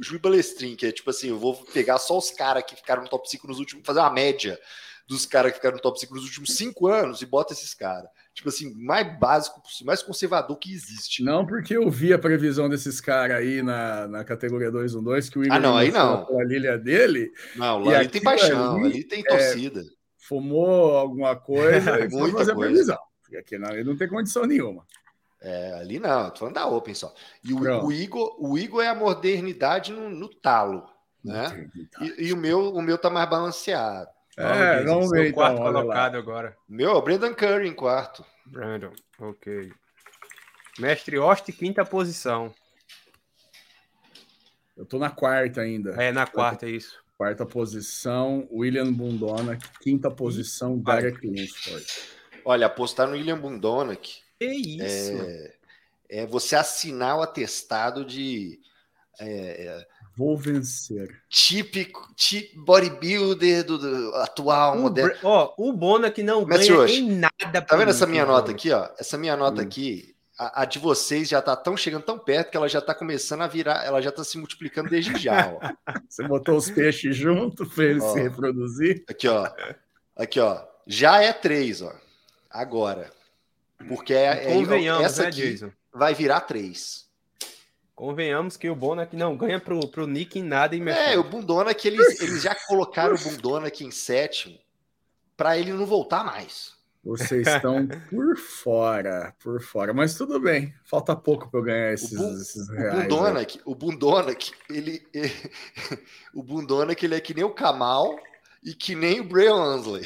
Júlio 0.00 0.20
Balestrin, 0.20 0.76
que 0.76 0.86
é 0.86 0.92
tipo 0.92 1.10
assim, 1.10 1.28
eu 1.28 1.38
vou 1.38 1.54
pegar 1.66 1.98
só 1.98 2.18
os 2.18 2.30
caras 2.30 2.64
que 2.64 2.76
ficaram 2.76 3.02
no 3.02 3.08
top 3.08 3.28
5 3.28 3.46
nos 3.46 3.58
últimos, 3.58 3.86
fazer 3.86 4.00
uma 4.00 4.10
média 4.10 4.58
dos 5.08 5.26
caras 5.26 5.52
que 5.52 5.58
ficaram 5.58 5.76
no 5.76 5.82
top 5.82 5.98
5 5.98 6.14
nos 6.14 6.24
últimos 6.24 6.56
5 6.56 6.86
anos 6.88 7.22
e 7.22 7.26
bota 7.26 7.52
esses 7.52 7.74
caras. 7.74 8.08
Tipo 8.34 8.48
assim, 8.48 8.74
mais 8.74 9.18
básico, 9.18 9.62
mais 9.84 10.02
conservador 10.02 10.58
que 10.58 10.72
existe. 10.72 11.22
Não, 11.22 11.46
porque 11.46 11.76
eu 11.76 11.88
vi 11.88 12.12
a 12.12 12.18
previsão 12.18 12.68
desses 12.68 13.00
caras 13.00 13.36
aí 13.36 13.62
na, 13.62 14.08
na 14.08 14.24
categoria 14.24 14.72
212, 14.72 15.30
que 15.30 15.38
o 15.38 15.44
Igor 15.44 15.56
ah, 15.56 15.60
não, 15.60 15.76
aí 15.76 15.92
não. 15.92 16.26
a 16.38 16.44
Lilia 16.44 16.76
dele. 16.76 17.32
Não, 17.54 17.78
lá 17.78 17.98
ali 17.98 18.08
tem 18.08 18.20
paixão, 18.20 18.76
ali, 18.76 18.86
ali 18.86 19.04
tem 19.04 19.20
é, 19.20 19.22
torcida. 19.22 19.80
É, 19.82 19.84
fumou 20.18 20.96
alguma 20.96 21.36
coisa 21.38 22.04
e 22.04 22.10
foi 22.10 22.32
fazer 22.32 22.54
coisa. 22.54 22.72
previsão. 22.72 22.98
Aqui 23.38 23.56
não, 23.56 23.70
ele 23.70 23.84
não 23.84 23.96
tem 23.96 24.08
condição 24.08 24.44
nenhuma. 24.46 24.84
É, 25.40 25.74
ali 25.74 26.00
não, 26.00 26.30
tô 26.30 26.38
falando 26.38 26.54
da 26.54 26.66
Open 26.66 26.94
só. 26.94 27.14
E 27.44 27.52
o, 27.52 27.84
o, 27.84 27.92
Igor, 27.92 28.34
o 28.38 28.58
Igor 28.58 28.82
é 28.82 28.88
a 28.88 28.94
modernidade 28.94 29.92
no, 29.92 30.08
no 30.08 30.28
talo, 30.28 30.88
né? 31.22 31.70
E, 32.00 32.28
e, 32.28 32.32
o 32.32 32.36
meu, 32.36 32.74
o 32.74 32.82
meu 32.82 32.98
tá 32.98 33.10
mais 33.10 33.28
balanceado. 33.28 34.08
É, 34.36 34.82
vamos 34.82 35.10
ver 35.10 35.28
então. 35.28 35.34
Quarto 35.34 35.58
colocado 35.58 36.16
agora. 36.16 36.56
Meu, 36.68 37.00
Brandon 37.00 37.34
Curry 37.34 37.68
em 37.68 37.74
quarto. 37.74 38.24
Brandon, 38.46 38.92
ok. 39.18 39.72
Mestre 40.78 41.18
Oste, 41.18 41.52
quinta 41.52 41.84
posição. 41.84 42.52
Eu 44.76 44.84
tô 44.84 44.98
na 44.98 45.10
quarta 45.10 45.60
ainda. 45.60 45.90
É, 46.02 46.10
na 46.10 46.26
quarta, 46.26 46.66
é 46.66 46.70
isso. 46.70 47.02
Quarta 47.16 47.46
posição, 47.46 48.48
William 48.50 48.92
Bundona. 48.92 49.56
Quinta 49.80 50.10
posição, 50.10 50.76
Derek 50.78 51.24
Lunsford. 51.24 51.86
Olha, 52.44 52.66
apostar 52.66 53.06
no 53.06 53.12
William 53.12 53.38
Bundona, 53.38 53.94
que 53.94 54.24
que 54.38 54.46
isso? 54.46 55.22
É, 55.22 55.54
é 56.08 56.26
você 56.26 56.56
assinar 56.56 57.18
o 57.18 57.22
atestado 57.22 58.04
de. 58.04 58.60
É, 59.18 59.66
é 59.66 59.86
Vou 60.16 60.36
vencer. 60.36 61.20
Típico, 61.28 62.08
típico 62.14 62.64
bodybuilder 62.64 63.64
do, 63.64 63.78
do 63.78 64.14
atual, 64.16 64.76
o 64.76 64.82
moderno. 64.82 65.14
Ó, 65.24 65.54
o 65.58 65.72
Bona 65.72 66.10
que 66.10 66.22
não 66.22 66.46
Mas 66.46 66.60
ganha 66.60 66.78
hoje, 66.78 67.00
em 67.00 67.10
nada. 67.10 67.62
Tá 67.62 67.76
vendo 67.76 67.90
essa 67.90 68.06
minha 68.06 68.24
nota 68.24 68.52
aqui, 68.52 68.70
ó? 68.70 68.88
Essa 68.98 69.18
minha 69.18 69.36
nota 69.36 69.60
hum. 69.60 69.64
aqui, 69.64 70.14
a, 70.38 70.62
a, 70.62 70.64
de 70.64 70.78
vocês 70.78 71.28
já 71.28 71.42
tá 71.42 71.56
tão 71.56 71.76
chegando 71.76 72.04
tão 72.04 72.18
perto 72.18 72.50
que 72.50 72.56
ela 72.56 72.68
já 72.68 72.80
tá 72.80 72.94
começando 72.94 73.42
a 73.42 73.48
virar, 73.48 73.84
ela 73.84 74.00
já 74.00 74.12
tá 74.12 74.22
se 74.22 74.38
multiplicando 74.38 74.88
desde 74.88 75.16
já, 75.18 75.48
ó. 75.48 75.92
Você 76.08 76.26
botou 76.26 76.56
os 76.56 76.70
peixes 76.70 77.16
junto 77.16 77.66
para 77.66 77.84
ele 77.84 78.00
ó, 78.00 78.12
se 78.12 78.20
reproduzir? 78.20 79.04
Aqui, 79.08 79.26
ó. 79.26 79.50
Aqui, 80.16 80.38
ó. 80.38 80.62
Já 80.86 81.22
é 81.22 81.32
três, 81.32 81.82
ó. 81.82 81.92
Agora. 82.48 83.10
Porque 83.88 84.14
é, 84.14 84.52
é 84.52 85.02
essa 85.02 85.22
né, 85.22 85.28
aqui 85.28 85.50
Jason? 85.50 85.72
vai 85.92 86.14
virar 86.14 86.40
três. 86.42 87.03
Convenhamos 87.94 88.56
que 88.56 88.68
o 88.68 88.74
Bonac 88.74 89.14
não 89.16 89.36
ganha 89.36 89.60
pro, 89.60 89.86
pro 89.88 90.06
Nick 90.06 90.38
em 90.38 90.42
nada. 90.42 90.74
Em 90.74 90.88
é, 90.88 91.16
o 91.16 91.22
Bundona 91.22 91.72
que 91.72 91.88
eles, 91.88 92.20
eles 92.20 92.42
já 92.42 92.54
colocaram 92.66 93.14
o 93.14 93.18
Bundona 93.18 93.68
aqui 93.68 93.84
em 93.84 93.90
sétimo 93.90 94.58
para 95.36 95.56
ele 95.56 95.72
não 95.72 95.86
voltar 95.86 96.24
mais. 96.24 96.74
Vocês 97.04 97.46
estão 97.46 97.86
por 98.08 98.36
fora, 98.38 99.34
por 99.38 99.60
fora, 99.62 99.92
mas 99.92 100.14
tudo 100.14 100.40
bem. 100.40 100.74
Falta 100.84 101.14
pouco 101.14 101.50
para 101.50 101.60
eu 101.60 101.64
ganhar 101.64 101.92
esses, 101.92 102.18
o 102.18 102.40
esses 102.40 102.68
reais. 102.70 102.94
O 102.94 103.02
Bundonak, 103.02 103.60
o 103.66 103.74
Bundonak, 103.74 104.52
ele, 104.70 105.06
ele, 105.12 105.32
o 106.32 106.42
Bundonak, 106.42 107.04
ele 107.04 107.14
é 107.14 107.20
que 107.20 107.34
nem 107.34 107.44
o 107.44 107.50
Kamal 107.50 108.18
e 108.64 108.74
que 108.74 108.94
nem 108.94 109.20
o 109.20 109.24
Bray 109.24 109.48
Ansley. 109.48 110.04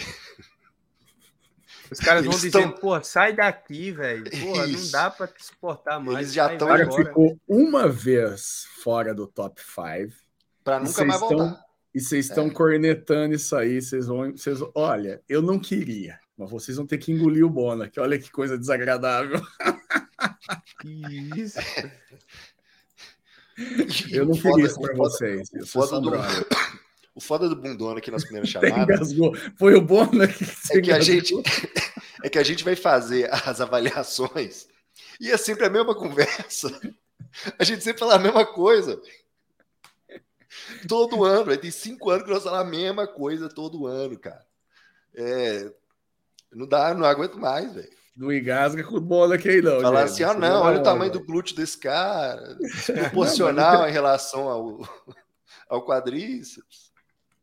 Os 1.90 1.98
caras 1.98 2.24
vão 2.24 2.34
dizendo, 2.34 2.52
tão... 2.52 2.72
pô, 2.72 3.02
sai 3.02 3.32
daqui, 3.32 3.90
velho. 3.90 4.24
Pô, 4.24 4.66
não 4.66 4.90
dá 4.90 5.10
para 5.10 5.26
te 5.26 5.44
suportar 5.44 5.98
mais. 5.98 6.18
Eles 6.18 6.32
já 6.32 6.52
estão. 6.52 6.68
O 6.68 6.92
ficou 6.92 7.40
uma 7.48 7.88
vez 7.88 8.66
fora 8.82 9.14
do 9.14 9.26
top 9.26 9.60
5. 9.60 10.14
Para 10.62 10.80
nunca 10.80 11.04
mais 11.04 11.20
voltar. 11.20 11.64
E 11.94 12.00
vocês 12.00 12.28
estão 12.28 12.46
é. 12.46 12.50
cornetando 12.50 13.34
isso 13.34 13.56
aí. 13.56 13.80
Vocês 13.80 14.06
vão. 14.06 14.32
Vocês, 14.32 14.58
olha, 14.74 15.22
eu 15.28 15.40
não 15.40 15.58
queria, 15.58 16.18
mas 16.36 16.50
vocês 16.50 16.76
vão 16.76 16.86
ter 16.86 16.98
que 16.98 17.10
engolir 17.10 17.44
o 17.44 17.50
Bona, 17.50 17.88
que 17.88 17.98
olha 17.98 18.18
que 18.18 18.30
coisa 18.30 18.58
desagradável. 18.58 19.40
Que 20.80 21.40
isso? 21.40 21.58
Eu 24.10 24.26
não 24.26 24.34
queria 24.34 24.66
isso 24.66 24.80
para 24.80 24.94
vocês. 24.94 25.50
O 25.52 25.66
foda, 25.66 26.00
do, 26.00 26.10
o 27.18 27.20
foda 27.20 27.48
do 27.48 27.56
bundona 27.56 27.98
aqui 27.98 28.12
nas 28.12 28.22
primeiras 28.22 28.48
chamadas. 28.48 29.10
Foi 29.58 29.74
o 29.74 29.80
Bona 29.80 30.28
que 30.28 30.78
é 30.78 30.80
que 30.80 30.92
a 30.92 31.00
gente 31.00 31.34
é 32.22 32.28
que 32.28 32.38
a 32.38 32.44
gente 32.44 32.62
vai 32.62 32.76
fazer 32.76 33.28
as 33.32 33.60
avaliações 33.60 34.68
e 35.20 35.30
é 35.30 35.36
sempre 35.36 35.66
a 35.66 35.70
mesma 35.70 35.96
conversa. 35.96 36.70
A 37.58 37.64
gente 37.64 37.82
sempre 37.82 37.98
fala 37.98 38.14
a 38.14 38.18
mesma 38.20 38.46
coisa. 38.46 39.00
Todo 40.88 41.24
ano, 41.24 41.56
tem 41.56 41.72
cinco 41.72 42.08
anos 42.08 42.24
que 42.24 42.30
nós 42.30 42.44
falamos 42.44 42.68
a 42.68 42.70
mesma 42.70 43.06
coisa 43.06 43.48
todo 43.48 43.86
ano, 43.86 44.16
cara. 44.16 44.46
É, 45.14 45.72
não 46.52 46.68
dá, 46.68 46.94
não 46.94 47.04
aguento 47.04 47.36
mais, 47.36 47.74
velho. 47.74 47.90
Não 48.16 48.32
engasga 48.32 48.84
com 48.84 49.00
bola 49.00 49.34
aqui, 49.34 49.60
não. 49.60 49.80
Falar 49.80 50.04
assim, 50.04 50.22
ah, 50.22 50.34
não, 50.34 50.62
olha 50.62 50.80
o 50.80 50.82
tamanho 50.82 51.10
do 51.10 51.24
glúteo 51.24 51.56
desse 51.56 51.78
cara, 51.78 52.56
proporcional 52.86 53.88
em 53.88 53.92
relação 53.92 54.48
ao, 54.48 54.88
ao 55.68 55.84
quadríceps. 55.84 56.87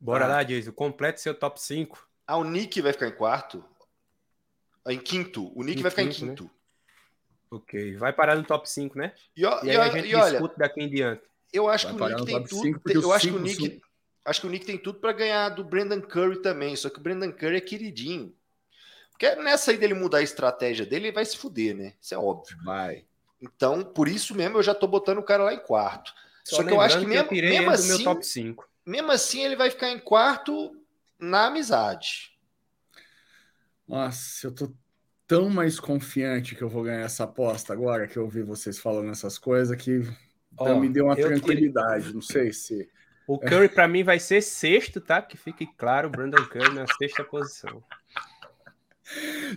Bora 0.06 0.26
ah. 0.26 0.28
lá, 0.28 0.44
Jason. 0.44 0.72
Complete 0.72 1.20
seu 1.20 1.34
top 1.34 1.60
5. 1.60 2.08
Ah, 2.28 2.38
o 2.38 2.44
Nick 2.44 2.80
vai 2.80 2.94
ficar 2.94 3.08
em 3.08 3.12
quarto? 3.12 3.66
Ah, 4.86 4.94
em 4.94 5.00
quinto. 5.00 5.52
O 5.58 5.64
Nick 5.64 5.80
em 5.80 5.82
vai 5.82 5.90
ficar 5.90 6.04
quinto, 6.04 6.26
em 6.26 6.28
quinto. 6.30 6.44
Né? 6.44 6.50
Ok. 7.50 7.98
Vai 7.98 8.14
parar 8.14 8.36
no 8.36 8.44
top 8.44 8.70
5, 8.70 9.00
né? 9.00 9.14
E, 9.36 9.42
e 9.42 9.46
aí 9.48 9.78
a 9.78 9.90
gente 9.90 10.08
e 10.08 10.16
olha, 10.16 10.32
discute 10.32 10.60
daqui 10.60 10.84
em 10.84 10.90
diante. 10.90 11.24
Eu 11.52 11.68
acho 11.68 11.88
vai 11.88 12.14
que 12.14 12.22
o 12.22 12.26
Nick 12.26 12.26
tem 12.26 12.44
tudo. 12.44 12.62
5, 12.62 12.82
eu 12.92 13.12
acho 13.12 13.28
que 13.28 13.34
o 13.34 13.40
Nick. 13.40 13.68
São... 13.68 13.82
Acho 14.26 14.42
que 14.42 14.48
o 14.48 14.50
Nick 14.50 14.66
tem 14.66 14.78
tudo 14.78 15.00
para 15.00 15.12
ganhar 15.12 15.50
do 15.50 15.64
Brandon 15.64 16.02
Curry 16.02 16.40
também. 16.42 16.76
Só 16.76 16.90
que 16.90 17.00
o 17.00 17.02
Brandon 17.02 17.32
Curry 17.32 17.58
é 17.58 17.62
queridinho. 17.62 18.36
Porque 19.10 19.34
nessa 19.38 19.72
aí 19.72 19.78
dele 19.78 19.96
mudar 19.96 20.20
a 20.20 20.24
estratégia 20.24 20.86
dele, 20.86 21.08
ele 21.08 21.16
vai 21.16 21.26
se 21.26 21.38
fuder, 21.38 21.76
né? 21.76 21.94
Isso 22.00 22.14
é 22.14 22.18
óbvio. 22.18 22.58
Vai. 22.64 23.06
Então, 23.42 23.84
por 23.84 24.08
isso 24.08 24.36
mesmo, 24.36 24.58
eu 24.58 24.64
já 24.64 24.76
tô 24.76 24.86
botando 24.88 25.18
o 25.18 25.24
cara 25.24 25.44
lá 25.44 25.54
em 25.54 25.60
quarto. 25.60 26.14
Só, 26.44 26.58
Só 26.58 26.64
que 26.64 26.72
eu 26.72 26.82
acho 26.82 27.00
que 27.00 27.08
mesmo, 27.08 27.30
que 27.30 27.42
mesmo 27.42 27.72
assim, 27.72 27.88
meu 27.88 28.04
top 28.04 28.24
5 28.24 28.68
mesmo 28.86 29.12
assim 29.12 29.44
ele 29.44 29.56
vai 29.56 29.70
ficar 29.70 29.90
em 29.90 30.00
quarto 30.00 30.76
na 31.20 31.48
amizade. 31.48 32.38
Nossa, 33.88 34.48
eu 34.48 34.52
tô 34.54 34.72
tão 35.28 35.50
mais 35.50 35.80
confiante 35.80 36.56
que 36.56 36.62
eu 36.62 36.70
vou 36.70 36.84
ganhar 36.84 37.02
essa 37.02 37.24
aposta 37.24 37.74
agora 37.74 38.08
que 38.08 38.18
eu 38.18 38.24
ouvi 38.24 38.44
vocês 38.44 38.78
falando 38.78 39.12
essas 39.12 39.38
coisas 39.38 39.76
que 39.76 40.02
oh, 40.58 40.80
me 40.80 40.90
deu 40.90 41.06
uma 41.06 41.16
tranquilidade. 41.16 42.14
Não 42.14 42.22
sei 42.22 42.54
se. 42.54 42.90
O 43.28 43.40
Curry, 43.40 43.70
para 43.70 43.88
mim, 43.88 44.04
vai 44.04 44.20
ser 44.20 44.42
sexto, 44.42 45.02
tá? 45.02 45.20
Que 45.20 45.36
fique 45.36 45.66
claro, 45.78 46.10
Brandon 46.10 46.46
Curry 46.46 46.76
na 46.76 46.86
sexta 46.88 47.24
posição. 47.24 47.84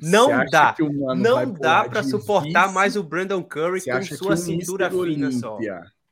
Não 0.00 0.44
dá. 0.46 0.74
Não 1.16 1.52
dá 1.52 1.84
para 1.84 2.02
suportar 2.02 2.72
mais 2.72 2.96
o 2.96 3.02
Brandon 3.02 3.42
Curry 3.42 3.82
com 3.84 4.02
sua 4.02 4.36
cintura 4.36 4.90
fina 4.90 5.30
só 5.32 5.58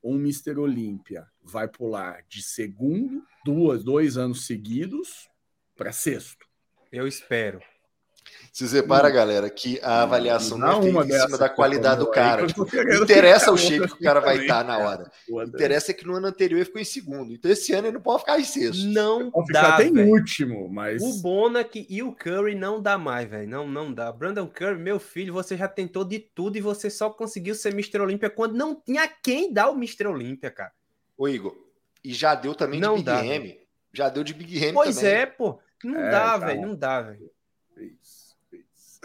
um 0.07 0.19
Mister 0.19 0.59
Olímpia 0.59 1.27
vai 1.43 1.69
pular 1.69 2.23
de 2.29 2.43
segundo, 2.43 3.23
duas, 3.45 3.83
dois 3.83 4.17
anos 4.17 4.47
seguidos, 4.47 5.29
para 5.77 5.93
sexto. 5.93 6.47
Eu 6.93 7.07
espero. 7.07 7.61
Se 8.57 8.67
separa, 8.67 9.11
galera, 9.11 9.51
que 9.51 9.79
a 9.83 10.03
avaliação 10.03 10.57
não, 10.57 10.79
é 10.79 10.83
feita 10.83 11.05
em 11.05 11.21
cima 11.21 11.37
da 11.37 11.47
qualidade 11.47 12.01
do 12.01 12.11
cara. 12.11 12.47
Tipo, 12.47 12.67
interessa 13.03 13.53
o 13.53 13.59
shape 13.59 13.87
que 13.87 13.95
o 13.95 13.99
cara 14.01 14.19
vai 14.19 14.39
estar 14.39 14.65
tá 14.65 14.65
na 14.65 14.79
hora. 14.79 15.11
Interessa 15.47 15.91
é 15.91 15.95
que 15.95 16.07
no 16.07 16.15
ano 16.15 16.29
anterior 16.29 16.57
ele 16.57 16.65
ficou 16.65 16.81
em 16.81 16.85
segundo. 16.85 17.35
Então 17.35 17.51
esse 17.51 17.75
ano 17.75 17.89
ele 17.89 17.97
não 17.97 18.01
pode 18.01 18.21
ficar 18.21 18.41
em 18.41 18.45
sexto. 18.45 18.83
Não 18.87 19.31
pode 19.31 19.53
dá, 19.53 19.75
até 19.75 19.85
em 19.85 20.11
último, 20.11 20.71
mas... 20.71 21.03
O 21.03 21.21
Bonac 21.21 21.87
e 21.87 22.03
o 22.03 22.13
Curry 22.13 22.55
não 22.55 22.81
dá 22.81 22.97
mais, 22.97 23.29
velho. 23.29 23.47
Não, 23.47 23.69
não 23.69 23.93
dá. 23.93 24.11
Brandon 24.11 24.47
Curry, 24.47 24.79
meu 24.79 24.99
filho, 24.99 25.35
você 25.35 25.55
já 25.55 25.69
tentou 25.69 26.03
de 26.03 26.19
tudo 26.19 26.57
e 26.57 26.61
você 26.63 26.89
só 26.89 27.11
conseguiu 27.11 27.55
ser 27.55 27.75
Mr. 27.75 28.01
Olímpia 28.01 28.31
quando 28.31 28.55
não 28.55 28.75
tinha 28.75 29.07
quem 29.07 29.53
dar 29.53 29.69
o 29.69 29.75
Mr. 29.75 30.07
Olímpia, 30.07 30.51
cara. 30.51 30.73
Ô, 31.19 31.29
Igor, 31.29 31.55
e 32.03 32.15
já 32.15 32.35
deu 32.35 32.55
também 32.55 32.81
não 32.81 32.97
de 32.97 33.03
Big 33.03 33.17
dá, 33.17 33.27
M. 33.27 33.61
Já 33.93 34.09
deu 34.09 34.25
de 34.25 34.33
Big 34.33 34.57
M 34.65 34.73
pois 34.73 34.97
também. 34.97 35.11
Pois 35.11 35.21
é, 35.23 35.27
pô. 35.27 35.59
Não 35.85 36.01
é, 36.01 36.11
dá, 36.11 36.39
tá 36.39 36.39
velho. 36.39 36.63
Não 36.63 36.75
dá, 36.75 37.03
velho. 37.03 37.36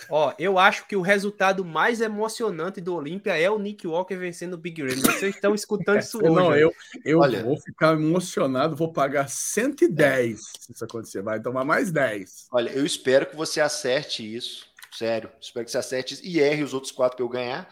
Ó, 0.09 0.33
eu 0.37 0.57
acho 0.57 0.87
que 0.87 0.95
o 0.95 1.01
resultado 1.01 1.63
mais 1.63 2.01
emocionante 2.01 2.81
do 2.81 2.95
Olímpia 2.95 3.37
é 3.37 3.49
o 3.49 3.59
Nick 3.59 3.87
Walker 3.87 4.15
vencendo 4.15 4.53
o 4.53 4.57
Big 4.57 4.81
Red. 4.81 4.95
Vocês 4.95 5.35
estão 5.35 5.53
escutando 5.53 5.99
isso 5.99 6.17
hoje. 6.17 6.29
Não, 6.29 6.55
eu, 6.55 6.73
eu 7.05 7.19
Olha, 7.19 7.43
vou 7.43 7.57
ficar 7.57 7.93
emocionado, 7.93 8.75
vou 8.75 8.91
pagar 8.91 9.29
110 9.29 10.39
se 10.59 10.71
isso 10.71 10.83
acontecer. 10.83 11.21
Vai 11.21 11.39
tomar 11.39 11.63
mais 11.63 11.91
10. 11.91 12.47
Olha, 12.51 12.69
eu 12.71 12.85
espero 12.85 13.25
que 13.25 13.35
você 13.35 13.61
acerte 13.61 14.35
isso. 14.35 14.65
Sério, 14.91 15.31
espero 15.39 15.65
que 15.65 15.71
você 15.71 15.77
acerte 15.77 16.13
isso 16.15 16.25
e 16.25 16.39
erre 16.39 16.63
os 16.63 16.73
outros 16.73 16.91
quatro 16.91 17.17
que 17.17 17.23
eu 17.23 17.29
ganhar. 17.29 17.69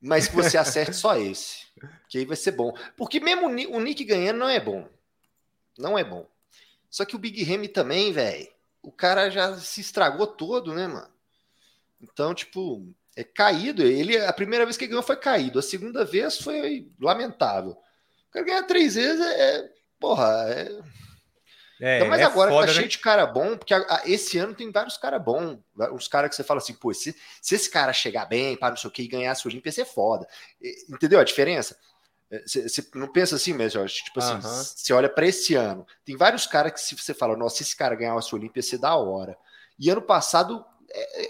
mas 0.00 0.28
que 0.28 0.36
você 0.36 0.58
acerte 0.58 0.94
só 0.94 1.16
esse. 1.20 1.66
Que 2.08 2.18
aí 2.18 2.24
vai 2.24 2.36
ser 2.36 2.52
bom. 2.52 2.72
Porque 2.96 3.20
mesmo 3.20 3.46
o 3.46 3.80
Nick 3.80 4.04
ganhando 4.04 4.38
não 4.38 4.48
é 4.48 4.60
bom. 4.60 4.88
Não 5.78 5.98
é 5.98 6.04
bom. 6.04 6.26
Só 6.90 7.04
que 7.04 7.14
o 7.14 7.18
Big 7.18 7.42
Remy 7.42 7.68
também, 7.68 8.12
velho. 8.12 8.48
O 8.82 8.90
cara 8.90 9.30
já 9.30 9.56
se 9.56 9.80
estragou 9.80 10.26
todo, 10.26 10.74
né, 10.74 10.86
mano? 10.86 11.08
Então, 12.00 12.34
tipo, 12.34 12.92
é 13.16 13.24
caído. 13.24 13.82
Ele, 13.82 14.16
a 14.18 14.32
primeira 14.32 14.64
vez 14.64 14.76
que 14.76 14.84
ele 14.84 14.90
ganhou 14.90 15.02
foi 15.02 15.16
caído. 15.16 15.58
A 15.58 15.62
segunda 15.62 16.04
vez 16.04 16.38
foi 16.38 16.90
lamentável. 17.00 17.72
O 17.72 18.30
cara 18.30 18.44
ganhar 18.44 18.62
três 18.64 18.94
vezes 18.94 19.20
é. 19.20 19.56
é 19.56 19.70
porra, 19.98 20.46
é. 20.48 20.80
É, 21.80 22.04
mas 22.04 22.20
é 22.20 22.24
agora 22.24 22.50
foda, 22.50 22.66
que 22.66 22.66
tá 22.66 22.72
né? 22.72 22.78
cheio 22.80 22.88
de 22.88 22.98
cara 22.98 23.24
bom, 23.24 23.56
porque 23.56 23.72
a, 23.72 23.78
a, 23.78 24.02
esse 24.04 24.36
ano 24.36 24.52
tem 24.52 24.70
vários 24.72 24.96
caras 24.96 25.22
bons. 25.22 25.60
Uns 25.92 26.08
caras 26.08 26.28
que 26.28 26.34
você 26.34 26.42
fala 26.42 26.58
assim, 26.58 26.74
pô, 26.74 26.92
se, 26.92 27.14
se 27.40 27.54
esse 27.54 27.70
cara 27.70 27.92
chegar 27.92 28.26
bem, 28.26 28.56
para 28.56 28.70
não 28.70 28.76
sei 28.76 28.88
o 28.88 28.92
que, 28.92 29.02
e 29.02 29.08
ganhar 29.08 29.32
a 29.32 29.48
Olímpia, 29.48 29.68
ia 29.68 29.72
ser 29.72 29.84
foda. 29.84 30.26
E, 30.60 30.86
entendeu 30.92 31.20
a 31.20 31.24
diferença? 31.24 31.76
Você 32.44 32.80
é, 32.80 32.98
não 32.98 33.08
pensa 33.08 33.36
assim 33.36 33.54
mesmo, 33.54 33.84
tipo 33.86 34.18
assim, 34.20 34.40
você 34.40 34.92
olha 34.92 35.08
para 35.08 35.26
esse 35.26 35.54
ano, 35.54 35.86
tem 36.04 36.14
vários 36.14 36.46
caras 36.46 36.72
que 36.72 36.80
se 36.80 36.94
você 36.94 37.14
fala, 37.14 37.36
nossa, 37.36 37.56
se 37.56 37.62
esse 37.62 37.76
cara 37.76 37.94
ganhar 37.94 38.12
a 38.12 38.34
Olímpia, 38.34 38.58
ia 38.58 38.62
ser 38.62 38.78
da 38.78 38.94
hora. 38.96 39.36
E 39.78 39.88
ano 39.88 40.02
passado, 40.02 40.62
é, 40.62 40.77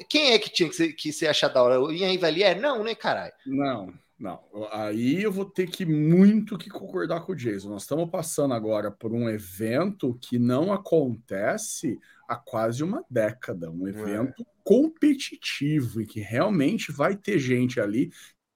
quem 0.08 0.32
é 0.32 0.38
que 0.38 0.50
tinha 0.50 0.68
que 0.68 0.74
ser, 0.74 0.92
que 0.92 1.12
ser 1.12 1.28
achar 1.28 1.48
da 1.48 1.62
hora? 1.62 1.80
O 1.80 1.92
Ian 1.92 2.10
Rivalier? 2.10 2.60
Não, 2.60 2.82
né, 2.82 2.94
caralho? 2.94 3.32
Não. 3.46 3.92
Não, 4.18 4.40
aí 4.72 5.22
eu 5.22 5.30
vou 5.30 5.44
ter 5.44 5.70
que 5.70 5.86
muito 5.86 6.58
que 6.58 6.68
concordar 6.68 7.20
com 7.20 7.30
o 7.30 7.36
Jason. 7.36 7.68
Nós 7.68 7.82
estamos 7.82 8.10
passando 8.10 8.52
agora 8.52 8.90
por 8.90 9.12
um 9.12 9.28
evento 9.28 10.18
que 10.20 10.40
não 10.40 10.72
acontece 10.72 12.00
há 12.28 12.34
quase 12.34 12.82
uma 12.82 13.04
década, 13.08 13.70
um 13.70 13.86
evento 13.86 14.42
é. 14.42 14.46
competitivo 14.64 16.00
e 16.00 16.06
que 16.06 16.18
realmente 16.18 16.90
vai 16.90 17.16
ter 17.16 17.38
gente 17.38 17.80
ali 17.80 18.10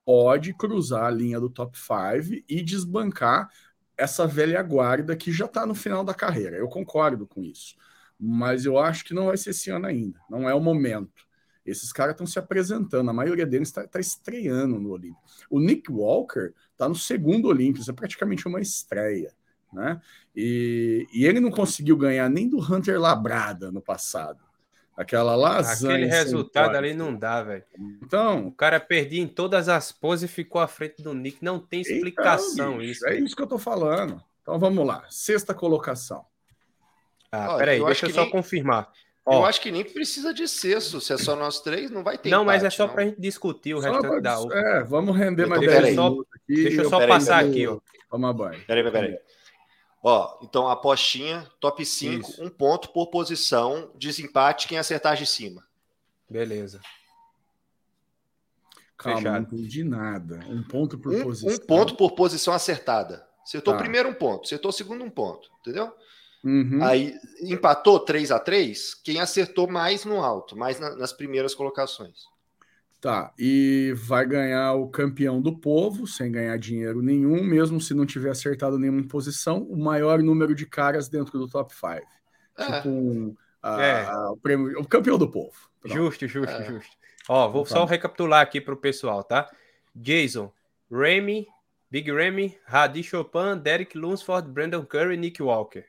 pode 0.05 0.53
cruzar 0.53 1.05
a 1.05 1.11
linha 1.11 1.39
do 1.39 1.49
top 1.49 1.79
5 1.79 2.43
e 2.49 2.61
desbancar 2.61 3.49
essa 3.97 4.27
velha 4.27 4.61
guarda 4.63 5.15
que 5.15 5.31
já 5.31 5.45
está 5.45 5.65
no 5.65 5.77
final 5.77 6.03
da 6.03 6.13
carreira. 6.13 6.57
Eu 6.57 6.69
concordo 6.69 7.25
com 7.25 7.41
isso, 7.41 7.77
mas 8.25 8.65
eu 8.65 8.79
acho 8.79 9.05
que 9.05 9.13
não 9.13 9.27
vai 9.27 9.37
ser 9.37 9.51
esse 9.51 9.69
ano 9.69 9.87
ainda. 9.87 10.21
Não 10.31 10.49
é 10.49 10.55
o 10.55 10.61
momento. 10.61 11.27
Esses 11.67 11.93
caras 11.93 12.13
estão 12.13 12.27
se 12.27 12.39
apresentando, 12.39 13.11
a 13.11 13.13
maioria 13.13 13.45
deles 13.45 13.69
está 13.69 13.87
tá 13.87 13.99
estreando 13.99 14.79
no 14.79 14.91
Olímpico. 14.91 15.23
O 15.51 15.59
Nick 15.59 15.91
Walker 15.91 16.53
está 16.71 16.89
no 16.89 16.95
segundo 16.95 17.49
Olímpico, 17.49 17.81
isso 17.81 17.91
é 17.91 17.95
praticamente 17.95 18.47
uma 18.47 18.61
estreia. 18.61 19.33
Né? 19.73 20.01
E, 20.37 21.07
e 21.13 21.27
ele 21.27 21.41
não 21.41 21.51
conseguiu 21.51 21.97
ganhar 21.97 22.29
nem 22.29 22.49
do 22.49 22.59
Hunter 22.59 23.01
Labrada 23.01 23.73
no 23.73 23.81
passado. 23.81 24.41
Aquela 24.97 25.35
lasanha. 25.35 25.95
Aquele 25.97 26.11
resultado 26.11 26.77
ali 26.77 26.95
não 26.95 27.17
dá, 27.17 27.43
velho. 27.43 27.65
Então. 28.03 28.49
O 28.49 28.53
cara 28.53 28.79
perdia 28.79 29.23
em 29.23 29.27
todas 29.27 29.69
as 29.69 29.91
poses 29.91 30.31
e 30.31 30.33
ficou 30.33 30.61
à 30.61 30.69
frente 30.69 31.03
do 31.03 31.15
Nick. 31.15 31.43
Não 31.43 31.59
tem 31.59 31.81
então, 31.81 31.93
explicação 31.95 32.73
então, 32.75 32.83
isso. 32.83 33.07
É 33.07 33.19
isso 33.19 33.35
que 33.35 33.43
eu 33.43 33.47
tô 33.47 33.59
falando. 33.59 34.23
Então 34.43 34.59
vamos 34.59 34.87
lá. 34.87 35.05
Sexta 35.09 35.55
colocação. 35.55 36.27
Ah, 37.33 37.57
peraí, 37.57 37.83
deixa 37.83 38.07
eu 38.07 38.11
só 38.11 38.23
nem... 38.23 38.31
confirmar. 38.31 38.93
Ó, 39.25 39.41
eu 39.41 39.45
acho 39.47 39.61
que 39.61 39.71
nem 39.71 39.85
precisa 39.85 40.35
de 40.35 40.47
sexto, 40.47 41.01
se 41.01 41.13
é 41.13 41.17
só 41.17 41.35
nós 41.35 41.61
três, 41.61 41.91
não 41.91 42.05
vai 42.05 42.19
ter. 42.19 42.29
Não, 42.29 42.43
empate, 42.43 42.63
mas 42.63 42.65
é 42.65 42.71
só 42.71 42.87
para 42.89 43.03
a 43.03 43.07
gente 43.07 43.21
discutir 43.21 43.75
o 43.75 43.81
só 43.81 43.93
restante 43.93 44.21
da 44.21 44.41
UFA. 44.41 44.55
É, 44.55 44.85
vamos 44.85 45.17
render 45.17 45.47
mais 45.47 45.61
deixa 45.61 45.89
eu 45.89 45.95
só, 45.95 46.09
aqui. 46.09 46.55
Deixa 46.55 46.83
eu 46.83 46.91
só 46.91 47.07
passar 47.07 47.45
aqui, 47.45 47.67
ó. 47.67 47.79
Vamos 48.11 48.29
a 48.29 48.33
banho. 48.33 48.65
Peraí, 48.67 48.91
peraí. 48.91 49.19
Ó, 50.03 50.39
então 50.43 50.69
apostinha, 50.69 51.49
top 51.61 51.87
5, 51.87 52.29
Isso. 52.29 52.45
um 52.45 52.51
ponto 52.51 52.89
por 52.91 53.07
posição, 53.07 53.93
desempate, 53.95 54.67
quem 54.67 54.77
acertar 54.77 55.17
de 55.17 55.25
cima. 55.25 55.63
Beleza. 56.29 56.81
Calma, 58.97 59.19
Fechado. 59.19 59.35
não 59.35 59.43
entendi 59.43 59.85
nada. 59.85 60.41
Um 60.49 60.63
ponto 60.65 60.99
por 60.99 61.15
um, 61.15 61.23
posição. 61.23 61.55
Um 61.55 61.59
ponto 61.59 61.95
por 61.95 62.13
posição 62.13 62.53
acertada. 62.53 63.25
Acertou 63.45 63.75
tá. 63.75 63.81
primeiro 63.81 64.09
um 64.09 64.15
ponto, 64.15 64.45
acertou 64.45 64.73
segundo 64.73 65.05
um 65.05 65.11
ponto, 65.11 65.49
entendeu? 65.61 65.93
Uhum. 66.45 66.83
Aí 66.83 67.15
empatou 67.41 68.01
3 68.01 68.33
a 68.33 68.39
3 68.39 68.95
quem 68.95 69.21
acertou 69.21 69.69
mais 69.69 70.05
no 70.05 70.23
alto, 70.23 70.57
mais 70.57 70.81
na, 70.81 70.97
nas 70.97 71.13
primeiras 71.13 71.55
colocações. 71.55 72.31
Tá, 73.01 73.33
e 73.37 73.93
vai 73.97 74.25
ganhar 74.25 74.75
o 74.75 74.89
campeão 74.89 75.43
do 75.43 75.59
povo, 75.59 76.07
sem 76.07 76.31
ganhar 76.31 76.57
dinheiro 76.57 77.03
nenhum, 77.03 77.43
mesmo 77.43 77.81
se 77.81 77.95
não 77.95 78.07
tiver 78.07 78.31
acertado 78.31 78.79
nenhuma 78.79 79.03
posição, 79.09 79.65
o 79.65 79.77
maior 79.77 80.23
número 80.23 80.55
de 80.55 80.67
caras 80.67 81.09
dentro 81.09 81.37
do 81.37 81.49
top 81.49 81.75
5. 81.75 81.87
É. 82.57 82.65
Tipo 82.65 82.89
um, 82.89 83.37
a, 83.61 83.83
é. 83.83 84.05
a, 84.05 84.31
o, 84.31 84.37
prêmio, 84.37 84.79
o 84.79 84.87
campeão 84.87 85.19
do 85.19 85.29
povo. 85.29 85.53
Pronto. 85.81 85.97
Justo, 85.97 86.29
justo, 86.29 86.55
é. 86.55 86.65
justo. 86.65 86.97
Ó, 87.29 87.49
vou 87.49 87.63
então, 87.63 87.79
só 87.79 87.85
recapitular 87.85 88.41
aqui 88.41 88.61
para 88.61 88.75
o 88.75 88.77
pessoal, 88.77 89.25
tá? 89.25 89.51
Jason, 89.95 90.53
Remy, 90.89 91.49
Big 91.91 92.11
Remy, 92.11 92.57
Hadi 92.67 93.03
Chopin, 93.03 93.59
Derek 93.61 93.99
Lunsford, 93.99 94.49
Brandon 94.49 94.85
Curry, 94.85 95.17
Nick 95.17 95.43
Walker. 95.43 95.85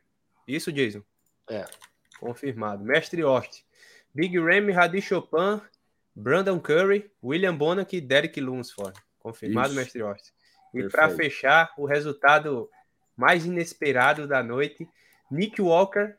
Isso, 0.47 0.71
Jason? 0.71 1.01
É. 1.49 1.65
Confirmado. 2.19 2.83
Mestre 2.83 3.23
Ost. 3.23 3.65
Big 4.13 4.37
Ramy, 4.37 4.71
Hadi 4.73 5.01
Chopin, 5.01 5.61
Brandon 6.15 6.59
Curry, 6.59 7.11
William 7.23 7.55
Bonac 7.55 7.95
e 7.95 8.01
Derek 8.01 8.39
Lunsford. 8.39 8.99
Confirmado, 9.19 9.69
Isso. 9.69 9.75
Mestre 9.75 10.03
Ost. 10.03 10.33
E 10.73 10.87
para 10.89 11.09
fechar, 11.09 11.71
o 11.77 11.85
resultado 11.85 12.69
mais 13.15 13.45
inesperado 13.45 14.27
da 14.27 14.43
noite: 14.43 14.87
Nick 15.29 15.61
Walker, 15.61 16.15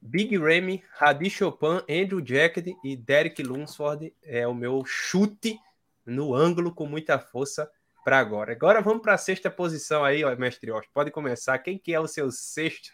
Big 0.00 0.36
Ramy, 0.36 0.82
Hadi 0.98 1.30
Chopin, 1.30 1.82
Andrew 1.88 2.24
Jacked 2.24 2.74
e 2.84 2.96
Derek 2.96 3.42
Lunsford. 3.42 4.14
É 4.22 4.46
o 4.46 4.54
meu 4.54 4.84
chute 4.84 5.58
no 6.04 6.34
ângulo 6.34 6.74
com 6.74 6.86
muita 6.86 7.18
força 7.18 7.70
para 8.04 8.18
agora. 8.18 8.52
Agora 8.52 8.80
vamos 8.80 9.02
para 9.02 9.14
a 9.14 9.18
sexta 9.18 9.50
posição 9.50 10.04
aí, 10.04 10.24
ó, 10.24 10.34
mestre 10.36 10.70
Ost. 10.70 10.90
Pode 10.92 11.10
começar. 11.10 11.58
Quem 11.58 11.78
que 11.78 11.92
é 11.92 12.00
o 12.00 12.08
seu 12.08 12.30
sexto 12.30 12.90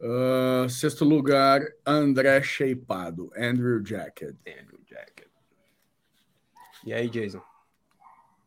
Uh, 0.00 0.68
sexto 0.68 1.04
lugar, 1.04 1.62
André 1.86 2.42
Sheipado, 2.42 3.30
Andrew 3.36 3.84
Jacket. 3.84 4.34
Andrew 4.46 4.80
Jacket. 4.88 5.28
E 6.84 6.92
aí, 6.92 7.08
Jason? 7.08 7.40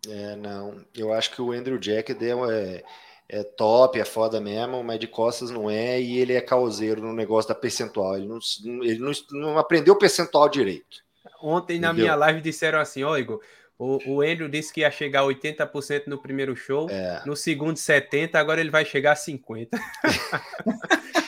É, 0.07 0.36
não. 0.36 0.86
Eu 0.95 1.11
acho 1.11 1.32
que 1.32 1.41
o 1.41 1.52
Andrew 1.52 1.82
Jacket 1.82 2.22
é, 2.22 2.32
é, 2.32 2.84
é, 3.30 3.44
top, 3.44 3.99
é 3.99 4.06
foda 4.06 4.40
mesmo, 4.40 4.84
mas 4.84 4.99
de 4.99 5.07
costas 5.07 5.49
não 5.49 5.69
é, 5.69 5.99
e 5.99 6.18
ele 6.18 6.34
é 6.34 6.41
causeiro 6.41 7.02
no 7.02 7.14
negócio 7.14 7.49
da 7.49 7.56
percentual. 7.56 8.15
Ele 8.15 8.28
não, 8.28 8.40
ele 8.84 8.99
não, 8.99 9.11
não 9.32 9.57
aprendeu 9.57 9.94
o 9.94 9.98
percentual 9.98 10.48
direito. 10.48 11.06
Ontem 11.41 11.80
na 11.80 11.94
minha 11.94 12.15
live 12.15 12.41
disseram 12.41 12.80
assim, 12.80 13.03
ó, 13.03 13.18
Igor, 13.18 13.41
o, 13.79 14.15
o 14.15 14.21
Andrew 14.21 14.49
disse 14.49 14.73
que 14.73 14.81
ia 14.81 14.89
chegar 14.89 15.21
a 15.21 15.25
80% 15.25 16.07
no 16.07 16.17
primeiro 16.17 16.55
show, 16.55 16.89
é. 16.89 17.21
no 17.25 17.35
segundo 17.35 17.75
70%, 17.75 18.33
agora 18.33 18.59
ele 18.59 18.71
vai 18.71 18.83
chegar 18.83 19.11
a 19.11 19.15
50%. 19.15 19.69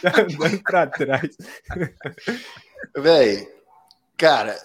Andando 0.04 0.62
pra 0.64 0.88
trás. 0.88 1.38
Véi, 2.98 3.48
cara, 4.18 4.58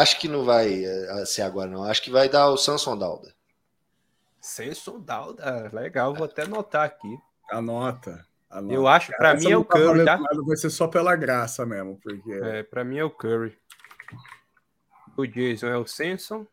acho 0.00 0.18
que 0.18 0.26
não 0.26 0.44
vai 0.44 0.84
eh, 0.84 1.24
ser 1.26 1.42
agora, 1.42 1.70
não. 1.70 1.84
Acho 1.84 2.02
que 2.02 2.10
vai 2.10 2.28
dar 2.28 2.48
o 2.48 2.56
Samson 2.56 2.98
Dalda. 2.98 3.32
Samson 4.40 4.98
Dalda, 4.98 5.70
legal, 5.72 6.12
vou 6.12 6.24
até 6.24 6.42
anotar 6.42 6.84
aqui. 6.84 7.16
Anota. 7.50 8.26
anota. 8.50 8.74
Eu 8.74 8.88
acho, 8.88 9.12
para 9.16 9.34
mim 9.34 9.48
é 9.48 9.56
o 9.56 9.64
Curry, 9.64 10.04
tá? 10.04 10.16
Vai 10.16 10.56
ser 10.56 10.70
só 10.70 10.88
pela 10.88 11.14
graça 11.14 11.64
mesmo, 11.64 12.00
porque. 12.02 12.32
É, 12.32 12.64
para 12.64 12.82
mim 12.82 12.98
é 12.98 13.04
o 13.04 13.10
Curry. 13.10 13.56
O 15.16 15.24
Jason 15.24 15.68
é 15.68 15.78
o 15.78 15.86
Samson. 15.86 16.44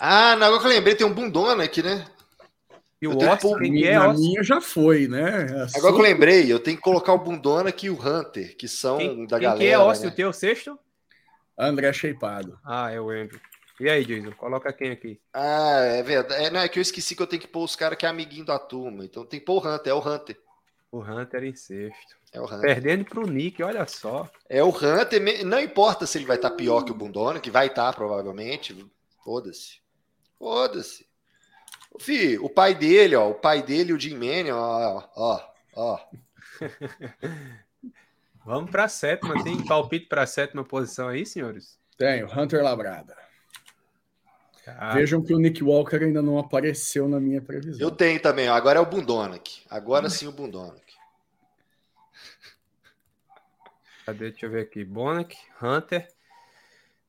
Ah, 0.00 0.36
não, 0.36 0.46
agora 0.46 0.60
que 0.60 0.66
eu 0.66 0.70
lembrei, 0.70 0.94
tem 0.94 1.06
um 1.06 1.12
bundona 1.12 1.64
aqui, 1.64 1.82
né? 1.82 2.06
E 3.00 3.06
o 3.06 3.12
Austin, 3.12 3.54
quem 3.58 3.84
é 3.84 3.94
A 3.94 4.12
minha 4.12 4.42
já 4.42 4.60
foi, 4.60 5.06
né? 5.06 5.46
É 5.46 5.52
agora 5.52 5.68
sua... 5.68 5.92
que 5.92 5.98
eu 5.98 6.02
lembrei, 6.02 6.52
eu 6.52 6.58
tenho 6.58 6.76
que 6.76 6.82
colocar 6.82 7.12
o 7.12 7.18
Bundona 7.18 7.72
e 7.80 7.90
o 7.90 7.94
Hunter, 7.94 8.56
que 8.56 8.66
são 8.66 8.98
quem, 8.98 9.26
da 9.26 9.38
quem 9.38 9.44
galera. 9.44 9.58
Quem 9.58 9.68
é 9.68 9.74
Austin, 9.74 10.06
né? 10.06 10.12
o 10.12 10.14
teu 10.14 10.32
sexto? 10.32 10.78
André 11.56 11.92
Sheipado. 11.92 12.58
Ah, 12.64 12.90
é 12.90 13.00
o 13.00 13.10
Andrew. 13.10 13.40
E 13.80 13.88
aí, 13.88 14.04
Jason, 14.04 14.32
coloca 14.32 14.72
quem 14.72 14.90
aqui? 14.90 15.20
Ah, 15.32 15.78
é 15.80 16.02
verdade. 16.02 16.44
É, 16.44 16.50
não, 16.50 16.60
é 16.60 16.68
que 16.68 16.80
eu 16.80 16.82
esqueci 16.82 17.14
que 17.14 17.22
eu 17.22 17.26
tenho 17.28 17.40
que 17.40 17.46
pôr 17.46 17.62
os 17.62 17.76
caras 17.76 17.96
que 17.96 18.04
é 18.04 18.08
amiguinho 18.08 18.44
da 18.44 18.58
turma. 18.58 19.04
Então 19.04 19.24
tem 19.24 19.38
que 19.38 19.46
pôr 19.46 19.64
o 19.64 19.68
Hunter, 19.68 19.92
é 19.92 19.94
o 19.94 20.00
Hunter. 20.00 20.36
O 20.90 21.00
Hunter 21.00 21.44
em 21.44 21.54
sexto. 21.54 22.16
É 22.32 22.40
o 22.40 22.46
Hunter. 22.46 22.60
Perdendo 22.60 23.04
pro 23.04 23.26
Nick, 23.26 23.62
olha 23.62 23.86
só. 23.86 24.28
É 24.48 24.64
o 24.64 24.70
Hunter, 24.70 25.44
não 25.44 25.60
importa 25.60 26.06
se 26.06 26.18
ele 26.18 26.26
vai 26.26 26.36
estar 26.36 26.50
tá 26.50 26.56
pior 26.56 26.82
que 26.82 26.90
o 26.90 26.96
Bundona, 26.96 27.38
que 27.38 27.50
vai 27.50 27.68
estar 27.68 27.92
tá, 27.92 27.92
provavelmente. 27.92 28.84
Foda-se. 29.24 29.80
Foda-se. 30.38 31.06
Fih, 31.98 32.38
o 32.38 32.48
pai 32.48 32.74
dele, 32.74 33.16
ó, 33.16 33.30
o 33.30 33.34
pai 33.34 33.62
dele, 33.62 33.92
o 33.92 33.98
Jim 33.98 34.14
Manning, 34.14 34.50
ó, 34.50 35.02
ó, 35.16 35.40
ó. 35.74 35.98
Vamos 38.44 38.70
para 38.70 38.84
a 38.84 38.88
sétima. 38.88 39.42
Tem 39.42 39.64
palpite 39.64 40.06
para 40.06 40.22
a 40.22 40.26
sétima 40.26 40.64
posição 40.64 41.08
aí, 41.08 41.26
senhores? 41.26 41.78
Tenho, 41.96 42.26
Hunter 42.26 42.62
Labrada. 42.62 43.16
Ah. 44.66 44.94
Vejam 44.94 45.22
que 45.22 45.34
o 45.34 45.38
Nick 45.38 45.62
Walker 45.64 45.96
ainda 45.96 46.22
não 46.22 46.38
apareceu 46.38 47.08
na 47.08 47.18
minha 47.18 47.40
previsão. 47.40 47.80
Eu 47.80 47.90
tenho 47.90 48.20
também, 48.20 48.48
ó. 48.48 48.54
agora 48.54 48.78
é 48.78 48.82
o 48.82 48.86
Bundonak. 48.86 49.62
Agora 49.68 50.08
sim 50.10 50.26
o 50.26 50.32
Bundonak. 50.32 50.88
Cadê? 54.04 54.30
Deixa 54.30 54.46
eu 54.46 54.50
ver 54.50 54.62
aqui. 54.62 54.84
Bonac, 54.84 55.36
Hunter, 55.62 56.08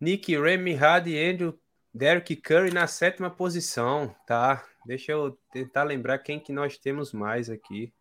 Nick, 0.01 0.37
Remy, 0.37 0.75
Had, 0.75 1.07
Andrew, 1.07 1.57
Derek 1.99 2.33
Curry 2.37 2.71
na 2.71 2.87
sétima 2.87 3.29
posição, 3.29 4.15
tá? 4.25 4.65
Deixa 4.85 5.11
eu 5.11 5.37
tentar 5.51 5.83
lembrar 5.83 6.17
quem 6.19 6.39
que 6.39 6.53
nós 6.53 6.77
temos 6.77 7.11
mais 7.11 7.49
aqui. 7.49 7.91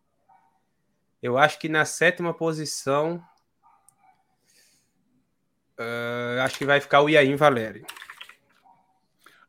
Eu 1.21 1.37
acho 1.37 1.59
que 1.59 1.69
na 1.69 1.85
sétima 1.85 2.33
posição. 2.33 3.21
Uh, 5.77 6.41
acho 6.45 6.57
que 6.59 6.65
vai 6.65 6.81
ficar 6.81 7.01
o 7.01 7.09
Iain 7.09 7.35
Valério. 7.35 7.85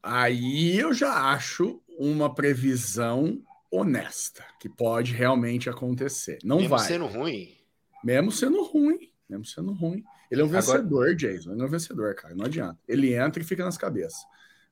Aí 0.01 0.80
eu 0.80 0.95
já 0.95 1.31
acho 1.31 1.80
uma 1.88 2.34
previsão 2.34 3.43
honesta, 3.69 4.43
que 4.59 4.67
pode 4.67 5.13
realmente 5.13 5.69
acontecer. 5.69 6.39
Não 6.43 6.57
Mesmo 6.57 6.69
vai. 6.76 6.88
sendo 6.88 7.05
ruim. 7.05 7.55
Mesmo 8.03 8.31
sendo 8.31 8.63
ruim. 8.63 9.11
Mesmo 9.30 9.45
sendo 9.45 9.73
ruim. 9.73 10.03
Ele 10.31 10.41
é 10.41 10.43
um 10.43 10.47
vencedor, 10.47 10.80
Agora... 10.80 11.15
Jason. 11.15 11.51
Ele 11.51 11.61
é 11.61 11.65
um 11.65 11.69
vencedor, 11.69 12.15
cara. 12.15 12.34
Não 12.34 12.45
adianta. 12.45 12.80
Ele 12.88 13.13
entra 13.13 13.43
e 13.43 13.45
fica 13.45 13.63
nas 13.63 13.77
cabeças. 13.77 14.26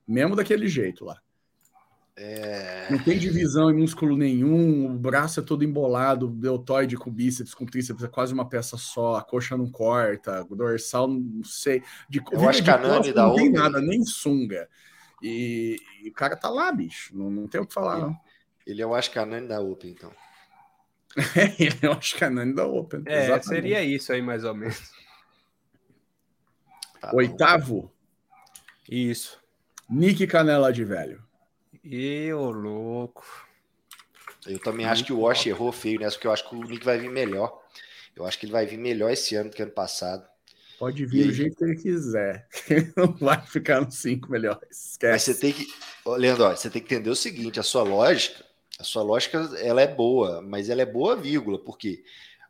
Mesmo 0.08 0.34
daquele 0.34 0.66
jeito 0.66 1.04
lá. 1.04 1.20
É... 2.16 2.88
Não 2.90 2.98
tem 2.98 3.16
divisão 3.16 3.70
em 3.70 3.74
músculo 3.74 4.16
nenhum, 4.16 4.92
o 4.92 4.98
braço 4.98 5.38
é 5.38 5.42
todo 5.42 5.62
embolado, 5.62 6.26
deltoide 6.26 6.96
com 6.96 7.12
bíceps, 7.12 7.54
com 7.54 7.64
tríceps, 7.64 8.02
é 8.02 8.08
quase 8.08 8.34
uma 8.34 8.48
peça 8.48 8.76
só, 8.76 9.14
a 9.14 9.22
coxa 9.22 9.56
não 9.56 9.70
corta, 9.70 10.44
o 10.50 10.56
dorsal 10.56 11.06
não 11.06 11.44
sei. 11.44 11.80
De, 12.08 12.20
Eu 12.32 12.48
acho 12.48 12.64
que 12.64 12.70
a 12.70 12.76
Nani 12.76 13.12
não 13.12 13.34
tem 13.36 13.52
nada, 13.52 13.80
nem 13.80 14.04
sunga. 14.04 14.68
E, 15.22 15.78
e, 16.02 16.08
o 16.08 16.12
cara 16.12 16.34
tá 16.34 16.48
lá, 16.48 16.72
bicho. 16.72 17.16
Não, 17.16 17.30
não 17.30 17.46
tem 17.46 17.60
o 17.60 17.66
que 17.66 17.74
falar, 17.74 17.98
não. 17.98 18.16
Ele 18.66 18.82
é 18.82 18.86
o 18.86 18.94
Ascanani 18.94 19.46
da 19.46 19.60
Open, 19.60 19.90
então. 19.90 20.12
ele 21.58 21.78
é 21.80 21.88
o 21.88 21.92
Ascanani 21.92 22.54
da 22.54 22.66
Open. 22.66 23.02
É, 23.06 23.24
exatamente. 23.24 23.46
seria 23.46 23.82
isso 23.82 24.12
aí, 24.12 24.20
mais 24.20 24.44
ou 24.44 24.54
menos. 24.54 24.90
Tá 27.00 27.12
Oitavo? 27.14 27.92
Isso. 28.88 29.40
Nick 29.88 30.26
Canela 30.26 30.72
de 30.72 30.84
Velho. 30.84 31.22
E 31.82 32.32
o 32.32 32.50
louco. 32.50 33.24
Eu 34.46 34.58
também 34.58 34.86
acho 34.86 35.04
que 35.04 35.12
o 35.12 35.20
Wash 35.20 35.46
errou 35.46 35.72
feio 35.72 36.00
nessa, 36.00 36.16
porque 36.16 36.26
eu 36.26 36.32
acho 36.32 36.48
que 36.48 36.54
o 36.54 36.62
Nick 36.62 36.84
vai 36.84 36.98
vir 36.98 37.10
melhor. 37.10 37.62
Eu 38.14 38.26
acho 38.26 38.38
que 38.38 38.46
ele 38.46 38.52
vai 38.52 38.66
vir 38.66 38.78
melhor 38.78 39.10
esse 39.10 39.34
ano 39.34 39.50
do 39.50 39.56
que 39.56 39.62
ano 39.62 39.72
passado. 39.72 40.26
Pode 40.78 41.04
vir 41.06 41.26
do 41.26 41.32
jeito 41.32 41.56
que 41.56 41.64
ele 41.64 41.76
quiser. 41.76 42.46
Ele 42.68 42.92
não 42.96 43.12
vai 43.14 43.40
ficar 43.46 43.80
nos 43.80 43.96
cinco 43.96 44.30
melhores. 44.30 44.92
Esquece. 44.92 45.12
Mas 45.12 45.22
você 45.22 45.34
tem 45.34 45.52
que. 45.52 45.66
Leandro, 46.06 46.48
você 46.48 46.70
tem 46.70 46.80
que 46.80 46.94
entender 46.94 47.10
o 47.10 47.16
seguinte: 47.16 47.58
a 47.58 47.62
sua 47.62 47.82
lógica, 47.82 48.44
a 48.78 48.84
sua 48.84 49.02
lógica 49.02 49.38
ela 49.60 49.82
é 49.82 49.88
boa, 49.88 50.40
mas 50.40 50.70
ela 50.70 50.82
é 50.82 50.86
boa, 50.86 51.16
vírgula. 51.16 51.58
Por 51.58 51.76
quê? 51.76 52.04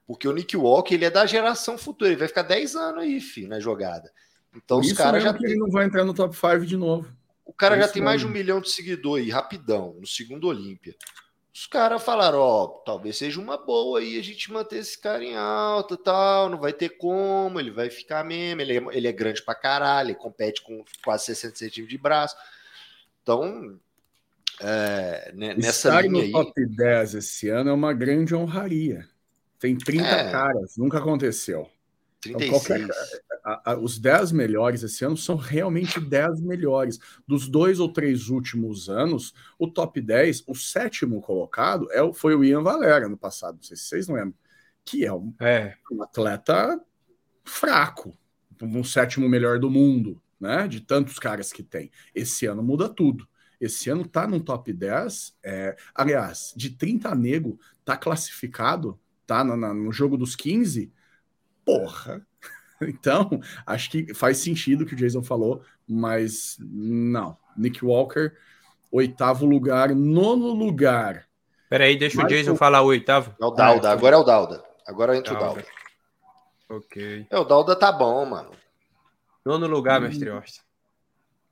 Porque 0.06 0.28
o 0.28 0.32
Nick 0.32 0.56
Walker 0.56 0.94
ele 0.94 1.05
é 1.05 1.10
da 1.10 1.27
geração 1.27 1.77
futura, 1.78 2.10
ele 2.10 2.19
vai 2.19 2.28
ficar 2.28 2.43
10 2.43 2.77
anos 2.77 3.02
aí, 3.02 3.20
filho, 3.20 3.48
na 3.48 3.60
jogada. 3.60 4.10
Então 4.55 4.81
Por 4.81 4.86
os 4.86 4.93
caras 4.93 5.23
já. 5.23 5.32
Que. 5.32 5.44
Ele 5.44 5.56
não 5.56 5.70
vai 5.70 5.86
entrar 5.86 6.05
no 6.05 6.15
top 6.15 6.35
5 6.35 6.66
de 6.66 6.77
novo. 6.77 7.17
O 7.48 7.52
cara 7.54 7.76
já 7.78 7.88
tem 7.88 8.02
mesmo. 8.02 8.04
mais 8.04 8.20
de 8.20 8.26
um 8.26 8.30
milhão 8.30 8.60
de 8.60 8.70
seguidores 8.70 9.24
aí, 9.24 9.32
rapidão, 9.32 9.96
no 9.98 10.06
segundo 10.06 10.46
Olímpia. 10.46 10.94
Os 11.52 11.66
caras 11.66 12.04
falaram, 12.04 12.38
ó, 12.38 12.64
oh, 12.64 12.68
talvez 12.84 13.16
seja 13.16 13.40
uma 13.40 13.56
boa 13.56 14.00
aí 14.00 14.18
a 14.18 14.22
gente 14.22 14.52
manter 14.52 14.76
esse 14.76 15.00
cara 15.00 15.24
em 15.24 15.34
alta 15.34 15.96
tal, 15.96 16.50
não 16.50 16.58
vai 16.58 16.74
ter 16.74 16.90
como, 16.90 17.58
ele 17.58 17.70
vai 17.70 17.88
ficar 17.88 18.22
mesmo, 18.22 18.60
ele 18.60 18.76
é, 18.76 18.84
ele 18.92 19.08
é 19.08 19.12
grande 19.12 19.42
pra 19.42 19.54
caralho, 19.54 20.10
ele 20.10 20.18
compete 20.18 20.62
com 20.62 20.84
quase 21.02 21.24
60 21.24 21.56
centímetros 21.56 21.88
de 21.88 21.98
braço. 21.98 22.36
Então, 23.22 23.80
é, 24.60 25.32
nessa 25.34 25.88
Estar 25.88 26.02
linha 26.02 26.26
no 26.26 26.32
top 26.32 26.66
10 26.66 27.14
esse 27.14 27.48
ano 27.48 27.70
é 27.70 27.72
uma 27.72 27.94
grande 27.94 28.34
honraria. 28.34 29.08
Tem 29.58 29.74
30 29.74 30.04
é, 30.04 30.30
caras, 30.30 30.76
nunca 30.76 30.98
aconteceu. 30.98 31.68
36. 32.20 32.30
Então, 32.36 32.48
qualquer, 32.48 32.88
a, 33.44 33.72
a, 33.72 33.78
os 33.78 33.98
10 33.98 34.32
melhores 34.32 34.82
esse 34.82 35.04
ano 35.04 35.16
são 35.16 35.36
realmente 35.36 36.00
10 36.00 36.40
melhores. 36.40 36.98
Dos 37.26 37.48
dois 37.48 37.80
ou 37.80 37.92
três 37.92 38.28
últimos 38.28 38.88
anos, 38.88 39.32
o 39.58 39.68
top 39.68 40.00
10, 40.00 40.44
o 40.46 40.54
sétimo 40.54 41.20
colocado 41.20 41.90
é, 41.92 42.12
foi 42.12 42.34
o 42.34 42.44
Ian 42.44 42.62
Valera 42.62 43.08
no 43.08 43.16
passado, 43.16 43.56
não 43.56 43.62
sei 43.62 43.76
se 43.76 43.84
vocês 43.84 44.08
lembram, 44.08 44.34
que 44.84 45.04
é 45.04 45.12
um, 45.12 45.34
é. 45.40 45.76
um 45.90 46.02
atleta 46.02 46.80
fraco, 47.44 48.16
um 48.60 48.84
sétimo 48.84 49.28
melhor 49.28 49.58
do 49.58 49.70
mundo, 49.70 50.20
né? 50.40 50.66
De 50.66 50.80
tantos 50.80 51.18
caras 51.18 51.52
que 51.52 51.62
tem. 51.62 51.90
Esse 52.14 52.46
ano 52.46 52.62
muda 52.62 52.88
tudo. 52.88 53.28
Esse 53.60 53.90
ano 53.90 54.06
tá 54.06 54.26
no 54.26 54.40
top 54.40 54.72
10. 54.72 55.36
É, 55.42 55.76
aliás, 55.94 56.52
de 56.56 56.70
30 56.70 57.14
nego, 57.14 57.58
tá 57.84 57.96
classificado, 57.96 58.98
tá 59.26 59.42
no, 59.42 59.56
no 59.56 59.92
jogo 59.92 60.16
dos 60.16 60.36
15 60.36 60.92
porra. 61.68 62.26
Então, 62.80 63.40
acho 63.66 63.90
que 63.90 64.14
faz 64.14 64.38
sentido 64.38 64.82
o 64.82 64.86
que 64.86 64.94
o 64.94 64.96
Jason 64.96 65.20
falou, 65.20 65.64
mas 65.84 66.56
não. 66.60 67.36
Nick 67.56 67.84
Walker, 67.84 68.30
oitavo 68.92 69.44
lugar, 69.44 69.92
nono 69.96 70.52
lugar. 70.52 71.26
Peraí, 71.68 71.98
deixa 71.98 72.18
Michael... 72.18 72.40
o 72.40 72.44
Jason 72.44 72.56
falar 72.56 72.82
o 72.82 72.86
oitavo. 72.86 73.34
É 73.40 73.44
o 73.44 73.50
Dalda, 73.50 73.90
ah, 73.90 73.92
agora 73.92 74.14
é 74.14 74.18
o 74.20 74.22
Dalda. 74.22 74.64
Agora 74.86 75.16
entra 75.16 75.34
Dalda. 75.34 75.50
o 75.50 75.54
Dalda. 75.54 75.68
Ok. 76.68 77.26
É, 77.28 77.36
o 77.36 77.42
Dalda 77.42 77.74
tá 77.74 77.90
bom, 77.90 78.24
mano. 78.24 78.52
Nono 79.44 79.66
lugar, 79.66 80.00
hum. 80.00 80.04
mestre 80.04 80.30
Osta. 80.30 80.60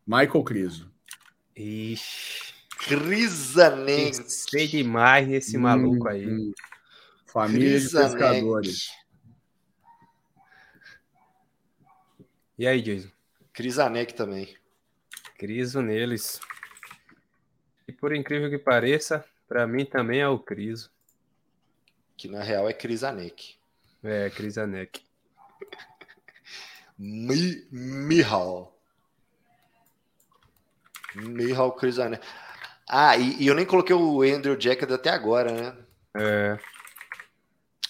Michael 0.06 0.44
Criso. 0.44 0.92
Ixi. 1.56 2.54
Crisanek. 2.78 4.14
Sei 4.30 4.68
demais 4.68 5.26
nesse 5.26 5.58
maluco 5.58 6.06
aí. 6.06 6.28
Hum. 6.28 6.52
Família 7.26 7.80
Crisanek. 7.80 8.08
de 8.08 8.18
pescadores. 8.18 8.88
E 12.58 12.66
aí, 12.66 12.80
Jason? 12.80 13.10
Crisanek 13.52 14.14
também. 14.14 14.56
Criso 15.38 15.82
neles. 15.82 16.40
E 17.86 17.92
por 17.92 18.14
incrível 18.14 18.48
que 18.48 18.58
pareça, 18.58 19.24
para 19.46 19.66
mim 19.66 19.84
também 19.84 20.20
é 20.20 20.28
o 20.28 20.38
Criso. 20.38 20.90
Que 22.16 22.28
na 22.28 22.42
real 22.42 22.68
é 22.68 22.72
Crisanek. 22.72 23.56
É, 24.02 24.30
Crisanek. 24.30 25.02
Mi 26.98 27.66
Mihal. 27.70 28.74
Mihal 31.14 31.72
Crisanek. 31.72 32.26
Ah, 32.88 33.16
e, 33.16 33.42
e, 33.42 33.46
eu 33.46 33.54
nem 33.54 33.66
coloquei 33.66 33.94
o 33.94 34.22
Andrew 34.22 34.58
Jacket 34.58 34.90
até 34.90 35.10
agora, 35.10 35.52
né? 35.52 35.76
É. 36.14 36.58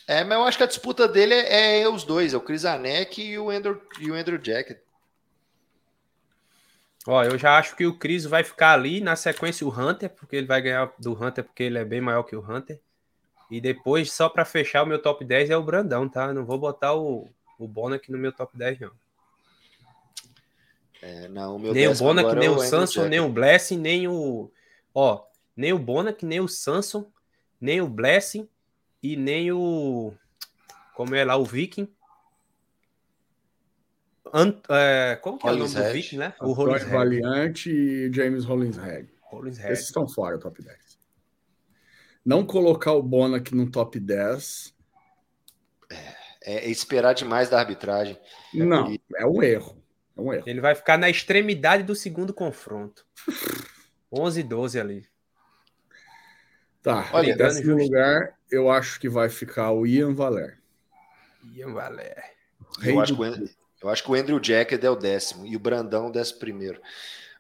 É, 0.07 0.23
mas 0.23 0.39
eu 0.39 0.45
acho 0.45 0.59
que 0.59 0.65
a 0.65 0.69
disputa 0.69 1.09
dele 1.09 1.35
é, 1.35 1.81
é 1.81 1.89
os 1.89 2.05
dois, 2.05 2.33
é 2.33 2.37
o 2.37 2.41
Chris 2.41 2.65
Anek 2.65 3.21
e 3.21 3.39
o 3.39 3.51
Andrew, 3.51 3.83
e 3.99 4.11
o 4.11 4.15
Andrew 4.15 4.39
Jacket. 4.43 4.79
Ó, 7.07 7.23
eu 7.25 7.37
já 7.37 7.59
acho 7.59 7.75
que 7.77 7.87
o 7.87 7.97
Chris 7.97 8.25
vai 8.25 8.45
ficar 8.45 8.73
ali 8.73 9.01
na 9.01 9.17
sequência 9.17 9.67
o 9.67 9.71
Hunter, 9.71 10.11
porque 10.11 10.37
ele 10.37 10.47
vai 10.47 10.61
ganhar 10.63 10.93
do 10.99 11.13
Hunter 11.13 11.45
porque 11.45 11.65
ele 11.65 11.79
é 11.79 11.85
bem 11.85 12.01
maior 12.01 12.23
que 12.23 12.37
o 12.37 12.41
Hunter. 12.41 12.81
E 13.51 13.61
depois, 13.61 14.13
só 14.13 14.29
para 14.29 14.45
fechar 14.45 14.83
o 14.83 14.87
meu 14.87 15.01
top 15.01 15.25
10 15.25 15.51
é 15.51 15.57
o 15.57 15.63
Brandão, 15.63 16.09
tá? 16.09 16.33
Não 16.33 16.45
vou 16.45 16.59
botar 16.59 16.95
o, 16.95 17.29
o 17.59 17.69
Bonac 17.69 18.11
no 18.11 18.19
meu 18.19 18.33
top 18.33 18.57
10, 18.57 18.81
não. 18.81 18.91
É, 21.01 21.29
não, 21.29 21.57
o 21.57 21.59
meu 21.59 21.73
nem 21.73 21.87
o 21.89 21.95
Bonac, 21.95 22.35
nem 22.35 22.49
é 22.49 22.51
o, 22.51 22.57
o 22.57 22.59
Samson, 22.61 23.07
nem 23.07 23.21
o 23.21 23.29
Blessing, 23.29 23.79
nem 23.79 24.09
o. 24.09 24.51
Ó, 24.93 25.25
nem 25.57 25.73
o 25.73 25.79
Bonac, 25.79 26.27
nem 26.27 26.41
o 26.41 26.49
Samson, 26.49 27.09
nem 27.61 27.81
o 27.81 27.89
Blessing 27.89 28.49
e 29.13 29.17
nem 29.17 29.53
o. 29.53 30.13
Como 30.95 31.15
é 31.15 31.25
lá, 31.25 31.37
o 31.37 31.45
Viking. 31.45 31.89
Ant, 34.33 34.61
é, 34.69 35.17
como 35.23 35.39
que 35.39 35.47
é 35.47 35.53
o 35.53 35.57
nome 35.57 35.73
do 35.73 35.93
Viking, 35.93 36.19
né? 36.19 36.35
O 36.41 36.53
Rollins 36.53 36.83
Valiante 36.85 37.71
e 37.71 38.13
James 38.13 38.45
Rollins 38.45 38.77
Reg. 38.77 39.09
Esses 39.71 39.87
estão 39.87 40.09
fora 40.09 40.37
do 40.37 40.43
top 40.43 40.63
10. 40.63 40.99
Não 42.25 42.45
colocar 42.45 42.93
o 42.93 43.03
Bonac 43.03 43.55
no 43.55 43.71
top 43.71 44.01
10. 44.01 44.75
É, 46.43 46.67
é 46.67 46.69
esperar 46.69 47.13
demais 47.15 47.49
da 47.49 47.61
arbitragem. 47.61 48.19
Não, 48.53 48.93
é 49.17 49.27
um 49.27 49.43
erro. 49.43 49.81
É 50.17 50.21
um 50.21 50.33
erro. 50.33 50.45
Ele 50.47 50.61
vai 50.61 50.75
ficar 50.75 50.99
na 50.99 51.09
extremidade 51.09 51.85
do 51.85 51.95
segundo 51.95 52.35
confronto. 52.35 53.07
11 54.11 54.41
e 54.41 54.43
12 54.43 54.81
ali. 54.81 55.09
Tá, 56.87 57.11
Olha, 57.13 57.33
em 57.33 57.37
décimo 57.37 57.77
lugar, 57.77 58.39
eu 58.49 58.71
acho 58.71 59.01
que 59.01 59.09
vai 59.09 59.29
ficar 59.29 59.73
o 59.73 59.85
Ian 59.85 60.15
Valer. 60.15 60.61
Ian 61.53 61.73
Valer. 61.73 62.23
Eu 62.81 63.01
acho, 63.01 63.21
o, 63.21 63.25
eu 63.83 63.89
acho, 63.89 64.05
que 64.05 64.11
o 64.13 64.15
Andrew 64.15 64.41
Jacket 64.41 64.85
é 64.85 64.89
o 64.89 64.95
décimo 64.95 65.45
e 65.45 65.57
o 65.57 65.59
Brandão 65.59 66.07
o 66.07 66.13
décimo 66.13 66.39
primeiro. 66.39 66.81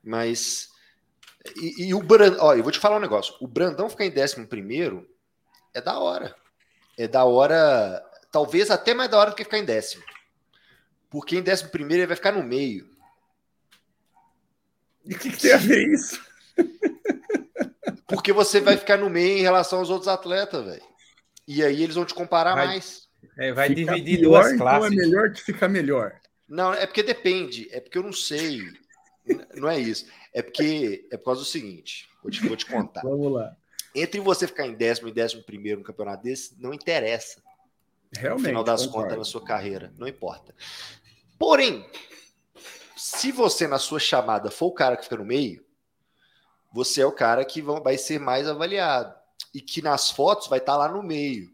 Mas. 0.03 0.71
E, 1.63 1.87
e 1.87 1.95
o 1.95 2.03
Brandão. 2.03 2.45
Ó, 2.45 2.55
eu 2.57 2.63
vou 2.65 2.73
te 2.73 2.81
falar 2.81 2.97
um 2.97 3.01
negócio. 3.01 3.37
O 3.41 3.47
Brandão 3.47 3.89
ficar 3.89 4.07
em 4.07 4.11
décimo 4.11 4.49
primeiro 4.49 5.09
é 5.73 5.81
da 5.81 5.97
hora. 5.97 6.35
É 6.99 7.07
da 7.07 7.25
hora. 7.25 8.05
Talvez 8.33 8.69
até 8.69 8.95
mais 8.95 9.09
da 9.09 9.17
hora 9.17 9.31
do 9.31 9.37
que 9.37 9.45
ficar 9.45 9.59
em 9.59 9.65
décimo. 9.65 10.03
Porque 11.09 11.37
em 11.37 11.43
décimo 11.43 11.71
primeiro 11.71 12.01
ele 12.01 12.09
vai 12.09 12.17
ficar 12.17 12.33
no 12.33 12.43
meio. 12.43 12.91
E 15.05 15.15
o 15.15 15.19
que, 15.21 15.31
que 15.31 15.41
tem 15.41 15.53
a 15.53 15.57
ver 15.57 15.87
isso? 15.87 16.21
Porque 18.07 18.33
você 18.33 18.61
vai 18.61 18.77
ficar 18.77 18.97
no 18.97 19.11
meio 19.11 19.39
em 19.39 19.43
relação 19.43 19.81
aos 19.81 19.91
outros 19.91 20.09
atletas, 20.09 20.65
velho. 20.65 20.83
E 21.47 21.63
aí 21.63 21.83
eles 21.83 21.95
vão 21.95 22.05
te 22.05 22.15
comparar 22.15 22.55
vai, 22.55 22.67
mais. 22.67 23.09
É, 23.37 23.53
vai 23.53 23.69
Fica 23.69 23.95
dividir 23.95 24.21
pior, 24.21 24.43
duas 24.43 24.57
classes. 24.57 24.93
Então 24.93 25.05
é 25.05 25.07
melhor 25.07 25.33
que 25.33 25.43
ficar 25.43 25.69
melhor. 25.69 26.21
Não, 26.49 26.73
é 26.73 26.87
porque 26.87 27.03
depende. 27.03 27.69
É 27.73 27.81
porque 27.81 27.99
eu 27.99 28.03
não 28.03 28.13
sei. 28.13 28.63
Não 29.55 29.69
é 29.69 29.79
isso. 29.79 30.07
É 30.33 30.41
porque 30.41 31.09
é 31.11 31.17
por 31.17 31.25
causa 31.27 31.41
do 31.41 31.47
seguinte. 31.47 32.09
Vou 32.23 32.31
te, 32.31 32.47
vou 32.47 32.57
te 32.57 32.67
contar. 32.67 33.03
Vamos 33.03 33.33
lá. 33.33 33.57
Entre 33.95 34.21
você 34.21 34.47
ficar 34.47 34.67
em 34.67 34.75
décimo 34.75 35.09
e 35.09 35.13
décimo 35.13 35.43
primeiro 35.43 35.81
no 35.81 35.87
campeonato 35.87 36.23
desse, 36.23 36.55
não 36.61 36.73
interessa. 36.73 37.43
Realmente. 38.17 38.43
No 38.43 38.49
final 38.49 38.65
das 38.65 38.87
concordo. 38.87 39.09
contas, 39.09 39.19
na 39.19 39.25
sua 39.25 39.45
carreira. 39.45 39.93
Não 39.99 40.07
importa. 40.07 40.55
Porém, 41.39 41.85
se 42.97 43.33
você 43.33 43.67
na 43.67 43.79
sua 43.79 43.99
chamada 43.99 44.51
for 44.51 44.67
o 44.67 44.73
cara 44.73 44.97
que 44.97 45.05
fica 45.05 45.17
no 45.17 45.25
meio, 45.25 45.66
você 46.77 47.01
é 47.01 47.07
o 47.07 47.13
cara 47.13 47.43
que 47.43 47.63
vai 47.63 47.97
ser 47.97 48.21
mais 48.21 48.47
avaliado. 48.47 49.15
E 49.55 49.63
que 49.63 49.81
nas 49.81 50.11
fotos 50.11 50.47
vai 50.47 50.59
estar 50.59 50.77
lá 50.77 50.87
no 50.87 51.03
meio. 51.03 51.51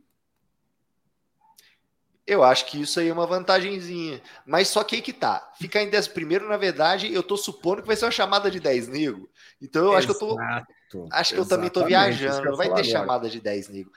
Eu 2.27 2.43
acho 2.43 2.67
que 2.67 2.81
isso 2.81 2.99
aí 2.99 3.09
é 3.09 3.13
uma 3.13 3.27
vantagenzinha. 3.27 4.21
Mas 4.45 4.67
só 4.67 4.83
que 4.83 4.97
aí 4.97 5.03
que 5.03 5.13
tá. 5.13 5.53
Ficar 5.57 5.81
em 5.81 5.89
10 5.89 6.09
primeiro, 6.09 6.49
na 6.49 6.57
verdade, 6.57 7.13
eu 7.13 7.23
tô 7.23 7.37
supondo 7.37 7.83
que 7.83 7.87
vai 7.87 7.95
ser 7.95 8.05
uma 8.05 8.11
chamada 8.11 8.51
de 8.51 8.59
10 8.59 8.89
nego. 8.89 9.31
Então 9.61 9.85
eu 9.85 9.97
Exato. 9.97 9.99
acho 9.99 10.07
que 10.07 10.25
eu 10.25 10.29
tô. 10.91 11.09
Acho 11.13 11.35
que 11.35 11.41
eu 11.41 11.47
também 11.47 11.71
tô 11.71 11.85
viajando. 11.85 12.45
Não 12.45 12.57
vai 12.57 12.67
ter 12.67 12.73
agora. 12.73 12.85
chamada 12.85 13.31
de 13.31 13.41
10 13.41 13.69
nego. 13.69 13.93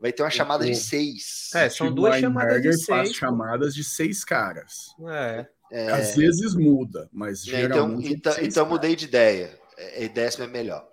Vai 0.00 0.10
ter 0.10 0.22
uma 0.22 0.30
chamada 0.30 0.64
de 0.64 0.74
6. 0.74 1.50
É, 1.54 1.68
são 1.68 1.92
duas 1.92 2.18
chamadas 2.18 2.62
de 2.62 2.72
6. 2.72 3.12
chamadas 3.12 3.74
de 3.74 3.84
6 3.84 4.24
caras. 4.24 4.96
É. 5.06 5.46
é. 5.70 5.92
Às 5.92 6.16
vezes 6.16 6.54
muda, 6.54 7.10
mas 7.12 7.46
é, 7.46 7.60
então, 7.60 7.60
geralmente. 7.60 8.12
Então, 8.14 8.32
então, 8.32 8.44
então 8.44 8.66
mudei 8.66 8.96
de 8.96 9.04
ideia. 9.04 9.61
É, 10.04 10.08
décimo 10.08 10.44
é 10.44 10.46
melhor. 10.46 10.88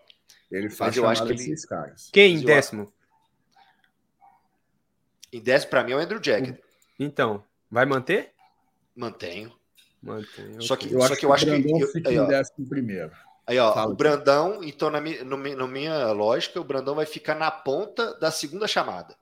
Ele 0.52 0.70
faz 0.70 0.96
mas 0.96 0.98
eu 0.98 1.08
acho 1.08 1.26
que 1.26 1.32
ele... 1.34 1.62
caras. 1.68 2.10
Quem 2.12 2.36
em 2.36 2.42
décimo? 2.42 2.92
Em 5.32 5.42
décimo, 5.42 5.70
para 5.70 5.84
mim, 5.84 5.92
é 5.92 5.96
o 5.96 6.00
Andrew 6.00 6.20
Jackson. 6.20 6.58
Então, 7.00 7.44
vai 7.70 7.86
manter? 7.86 8.32
Mantenho. 8.96 9.54
Mantenho. 10.02 10.62
Só 10.62 10.76
que 10.76 10.92
eu 10.92 11.04
acho 11.04 11.16
que, 11.16 11.26
eu 11.26 11.34
acho 11.34 11.46
que, 11.46 11.52
eu, 11.52 11.88
fica 11.88 12.10
aí, 12.10 12.18
ó, 12.18 12.26
em 12.26 12.28
décimo 12.28 12.68
primeiro. 12.68 13.12
Aí, 13.46 13.60
ó, 13.60 13.74
Fala 13.74 13.92
o 13.92 13.96
Brandão, 13.96 14.64
então, 14.64 14.90
na 14.90 15.00
minha, 15.00 15.24
na 15.24 15.68
minha 15.68 16.12
lógica, 16.12 16.60
o 16.60 16.64
Brandão 16.64 16.96
vai 16.96 17.06
ficar 17.06 17.36
na 17.36 17.52
ponta 17.52 18.14
da 18.20 18.32
segunda 18.32 18.68
chamada. 18.68 19.16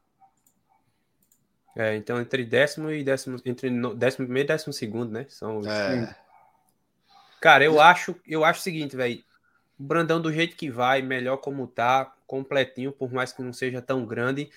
É, 1.80 1.96
então 1.96 2.20
entre 2.20 2.44
décimo 2.44 2.90
e 2.90 3.04
décimo, 3.04 3.40
entre 3.46 3.70
décimo 3.96 4.26
primeiro 4.26 4.48
e 4.48 4.52
décimo 4.52 4.74
segundo, 4.74 5.12
né? 5.12 5.28
São 5.30 5.62
é. 5.70 6.16
Cara, 7.40 7.64
eu 7.64 7.80
acho, 7.80 8.16
eu 8.26 8.44
acho 8.44 8.60
o 8.60 8.64
seguinte, 8.64 8.96
velho. 8.96 9.24
O 9.80 9.84
Brandão 9.84 10.22
do 10.22 10.32
jeito 10.32 10.56
que 10.56 10.70
vai, 10.70 11.02
melhor 11.02 11.38
como 11.38 11.68
tá, 11.68 12.14
completinho, 12.26 12.92
por 12.92 13.12
mais 13.12 13.32
que 13.32 13.42
não 13.42 13.54
seja 13.54 13.82
tão 13.82 14.06
grande 14.06 14.50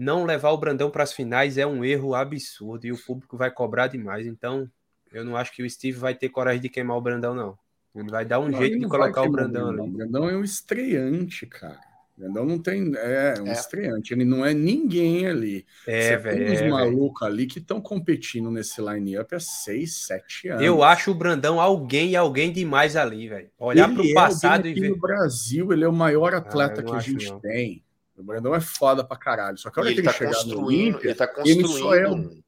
não 0.00 0.24
levar 0.24 0.48
o 0.50 0.56
Brandão 0.56 0.90
para 0.90 1.02
as 1.02 1.12
finais 1.12 1.58
é 1.58 1.66
um 1.66 1.84
erro 1.84 2.14
absurdo 2.14 2.86
e 2.86 2.92
o 2.92 2.96
público 2.96 3.36
vai 3.36 3.50
cobrar 3.50 3.86
demais. 3.86 4.26
Então, 4.26 4.66
eu 5.12 5.22
não 5.22 5.36
acho 5.36 5.52
que 5.52 5.62
o 5.62 5.68
Steve 5.68 5.98
vai 5.98 6.14
ter 6.14 6.30
coragem 6.30 6.62
de 6.62 6.70
queimar 6.70 6.96
o 6.96 7.02
Brandão, 7.02 7.34
não. 7.34 7.58
Ele 7.94 8.10
vai 8.10 8.24
dar 8.24 8.40
um 8.40 8.48
não, 8.48 8.58
jeito 8.58 8.78
de 8.78 8.88
colocar 8.88 9.22
o 9.22 9.30
Brandão 9.30 9.68
ali. 9.68 9.80
O 9.80 9.86
Brandão 9.88 10.26
é 10.26 10.34
um 10.34 10.42
estreante, 10.42 11.44
cara. 11.44 11.89
O 12.20 12.22
Brandão 12.22 12.44
não 12.44 12.58
tem. 12.58 12.92
É, 12.96 13.34
um 13.40 13.46
é. 13.46 13.52
estreante. 13.52 14.12
Ele 14.12 14.24
não 14.26 14.44
é 14.44 14.52
ninguém 14.52 15.26
ali. 15.26 15.66
É, 15.86 16.18
velho. 16.18 16.36
Tem 16.36 16.52
uns 16.52 16.60
é, 16.60 16.68
malucos 16.68 17.22
ali 17.22 17.46
que 17.46 17.58
estão 17.58 17.80
competindo 17.80 18.50
nesse 18.50 18.80
line-up 18.82 19.34
há 19.34 19.40
6, 19.40 19.96
7 20.06 20.48
anos. 20.48 20.62
Eu 20.62 20.82
acho 20.82 21.10
o 21.10 21.14
Brandão 21.14 21.58
alguém 21.58 22.10
e 22.10 22.16
alguém 22.16 22.52
demais 22.52 22.94
ali, 22.94 23.28
velho. 23.28 23.50
Olhar 23.58 23.88
para 23.92 24.02
o 24.02 24.06
é 24.06 24.12
passado 24.12 24.68
e 24.68 24.74
ver. 24.74 24.90
No 24.90 24.98
Brasil, 24.98 25.72
ele 25.72 25.84
é 25.84 25.88
o 25.88 25.92
maior 25.92 26.34
atleta 26.34 26.82
ah, 26.82 26.84
que 26.84 26.94
a 26.94 27.00
gente 27.00 27.28
não. 27.28 27.40
tem. 27.40 27.82
O 28.18 28.22
Brandão 28.22 28.54
é 28.54 28.60
foda 28.60 29.02
pra 29.02 29.16
caralho. 29.16 29.56
Só 29.56 29.70
que 29.70 29.80
a 29.80 29.82
hora 29.82 29.92
que 29.92 30.00
ele, 30.00 30.06
tá 30.06 30.12
chegar 30.12 30.44
no 30.44 30.66
Olímpia, 30.66 31.08
ele, 31.08 31.14
tá 31.14 31.26
construindo 31.26 31.64
ele 31.64 31.78
só 31.78 31.94
é 31.94 32.10
o, 32.10 32.42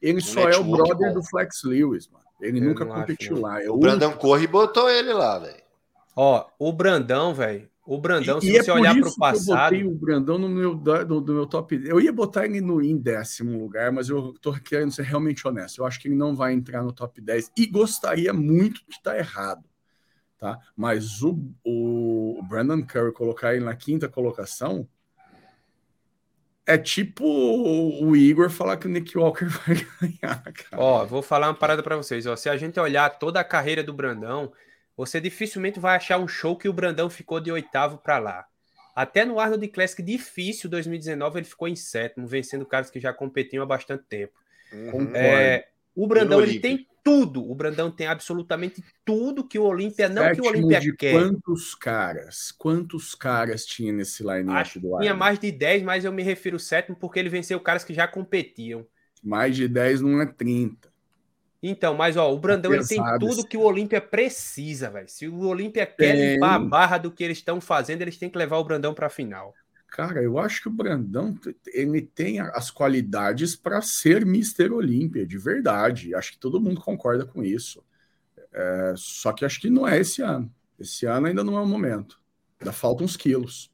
ele 0.00 0.20
só 0.20 0.48
é 0.48 0.56
o 0.56 0.64
brother 0.64 1.08
bom. 1.08 1.14
do 1.14 1.22
Flex 1.24 1.64
Lewis, 1.64 2.08
mano. 2.08 2.24
Ele 2.40 2.60
eu 2.60 2.64
nunca 2.64 2.86
competiu 2.86 3.34
acho, 3.34 3.42
lá. 3.42 3.62
É 3.62 3.68
o 3.68 3.76
Brandão 3.76 4.12
corre 4.12 4.44
e 4.44 4.46
botou 4.46 4.88
ele 4.88 5.12
lá, 5.12 5.40
velho. 5.40 5.60
Ó, 6.14 6.46
o 6.56 6.72
Brandão, 6.72 7.34
velho. 7.34 7.68
O 7.88 7.98
Brandão, 7.98 8.36
e, 8.36 8.42
se 8.42 8.48
e 8.50 8.62
você 8.62 8.70
é 8.70 8.74
olhar 8.74 8.94
para 8.94 9.08
o 9.08 9.16
passado. 9.16 9.74
Eu 9.74 9.80
botei 9.80 9.84
o 9.86 9.98
Brandão 9.98 10.36
no 10.36 10.46
meu, 10.46 10.74
do, 10.74 11.22
do, 11.22 11.32
meu 11.32 11.46
top. 11.46 11.80
Eu 11.82 11.98
ia 11.98 12.12
botar 12.12 12.44
ele 12.44 12.60
no, 12.60 12.82
em 12.82 12.98
décimo 12.98 13.58
lugar, 13.58 13.90
mas 13.90 14.10
eu 14.10 14.34
tô 14.42 14.52
querendo 14.52 14.92
ser 14.92 15.04
realmente 15.04 15.48
honesto. 15.48 15.78
Eu 15.78 15.86
acho 15.86 15.98
que 15.98 16.06
ele 16.06 16.14
não 16.14 16.36
vai 16.36 16.52
entrar 16.52 16.82
no 16.82 16.92
top 16.92 17.18
10 17.18 17.50
e 17.56 17.64
gostaria 17.64 18.30
muito 18.34 18.82
de 18.86 18.96
estar 18.96 19.16
errado. 19.16 19.64
Tá? 20.36 20.58
Mas 20.76 21.22
o, 21.22 21.40
o 21.64 22.42
Brandon 22.46 22.82
Curry 22.82 23.10
colocar 23.14 23.54
ele 23.54 23.64
na 23.64 23.74
quinta 23.74 24.06
colocação, 24.06 24.86
é 26.66 26.76
tipo 26.76 27.24
o 27.24 28.14
Igor 28.14 28.50
falar 28.50 28.76
que 28.76 28.86
o 28.86 28.90
Nick 28.90 29.16
Walker 29.16 29.46
vai 29.64 29.76
ganhar, 29.98 30.42
cara. 30.42 30.76
Ó, 30.76 31.06
vou 31.06 31.22
falar 31.22 31.48
uma 31.48 31.54
parada 31.54 31.82
para 31.82 31.96
vocês. 31.96 32.26
Ó, 32.26 32.36
se 32.36 32.50
a 32.50 32.56
gente 32.58 32.78
olhar 32.78 33.08
toda 33.18 33.40
a 33.40 33.44
carreira 33.44 33.82
do 33.82 33.94
Brandão, 33.94 34.52
você 34.98 35.20
dificilmente 35.20 35.78
vai 35.78 35.94
achar 35.94 36.18
um 36.18 36.26
show 36.26 36.56
que 36.56 36.68
o 36.68 36.72
Brandão 36.72 37.08
ficou 37.08 37.38
de 37.38 37.52
oitavo 37.52 37.98
para 37.98 38.18
lá. 38.18 38.44
Até 38.96 39.24
no 39.24 39.38
Arnold 39.38 39.68
Classic 39.68 40.02
difícil 40.02 40.68
2019 40.68 41.38
ele 41.38 41.46
ficou 41.46 41.68
em 41.68 41.76
sétimo, 41.76 42.26
vencendo 42.26 42.66
caras 42.66 42.90
que 42.90 42.98
já 42.98 43.12
competiam 43.12 43.62
há 43.62 43.66
bastante 43.66 44.02
tempo. 44.08 44.32
Uhum. 44.72 45.14
É, 45.14 45.68
o 45.94 46.04
Brandão 46.04 46.42
ele 46.42 46.58
tem 46.58 46.84
tudo. 47.04 47.48
O 47.48 47.54
Brandão 47.54 47.92
tem 47.92 48.08
absolutamente 48.08 48.82
tudo 49.04 49.46
que 49.46 49.56
o 49.56 49.62
Olímpia 49.62 50.08
não 50.08 50.34
que 50.34 50.40
o 50.40 50.46
Olímpia 50.46 50.80
quer. 50.98 51.12
Quantos 51.12 51.76
caras? 51.76 52.50
Quantos 52.50 53.14
caras 53.14 53.64
tinha 53.64 53.92
nesse 53.92 54.24
line-up 54.24 54.80
do 54.80 54.98
Tinha 54.98 55.14
mais 55.14 55.38
de 55.38 55.52
10, 55.52 55.84
mas 55.84 56.04
eu 56.04 56.12
me 56.12 56.24
refiro 56.24 56.56
ao 56.56 56.60
sétimo 56.60 56.96
porque 56.96 57.20
ele 57.20 57.28
venceu 57.28 57.60
caras 57.60 57.84
que 57.84 57.94
já 57.94 58.08
competiam. 58.08 58.84
Mais 59.22 59.54
de 59.54 59.68
10 59.68 60.00
não 60.00 60.20
é 60.20 60.26
30. 60.26 60.92
Então, 61.62 61.94
mas 61.94 62.16
ó, 62.16 62.32
o 62.32 62.38
Brandão 62.38 62.72
ele 62.72 62.86
tem 62.86 63.02
tudo 63.18 63.46
que 63.46 63.56
o 63.56 63.62
Olímpia 63.62 64.00
precisa, 64.00 64.90
velho. 64.90 65.08
Se 65.08 65.26
o 65.26 65.40
Olímpia 65.40 65.84
quer 65.84 66.14
limpar 66.14 66.54
a 66.54 66.58
barra 66.58 66.98
do 66.98 67.10
que 67.10 67.24
eles 67.24 67.38
estão 67.38 67.60
fazendo, 67.60 68.02
eles 68.02 68.16
têm 68.16 68.30
que 68.30 68.38
levar 68.38 68.58
o 68.58 68.64
Brandão 68.64 68.94
para 68.94 69.08
a 69.08 69.10
final. 69.10 69.52
Cara, 69.88 70.22
eu 70.22 70.38
acho 70.38 70.62
que 70.62 70.68
o 70.68 70.72
Brandão 70.72 71.34
ele 71.66 72.02
tem 72.02 72.40
as 72.40 72.70
qualidades 72.70 73.56
para 73.56 73.80
ser 73.82 74.24
Mister 74.24 74.72
Olímpia, 74.72 75.26
de 75.26 75.38
verdade. 75.38 76.14
Acho 76.14 76.32
que 76.32 76.38
todo 76.38 76.60
mundo 76.60 76.80
concorda 76.80 77.24
com 77.24 77.42
isso. 77.42 77.82
É, 78.52 78.94
só 78.96 79.32
que 79.32 79.44
acho 79.44 79.60
que 79.60 79.70
não 79.70 79.88
é 79.88 79.98
esse 79.98 80.22
ano. 80.22 80.52
Esse 80.78 81.06
ano 81.06 81.26
ainda 81.26 81.42
não 81.42 81.58
é 81.58 81.60
o 81.60 81.66
momento. 81.66 82.20
Ainda 82.60 82.72
faltam 82.72 83.04
uns 83.04 83.16
quilos. 83.16 83.72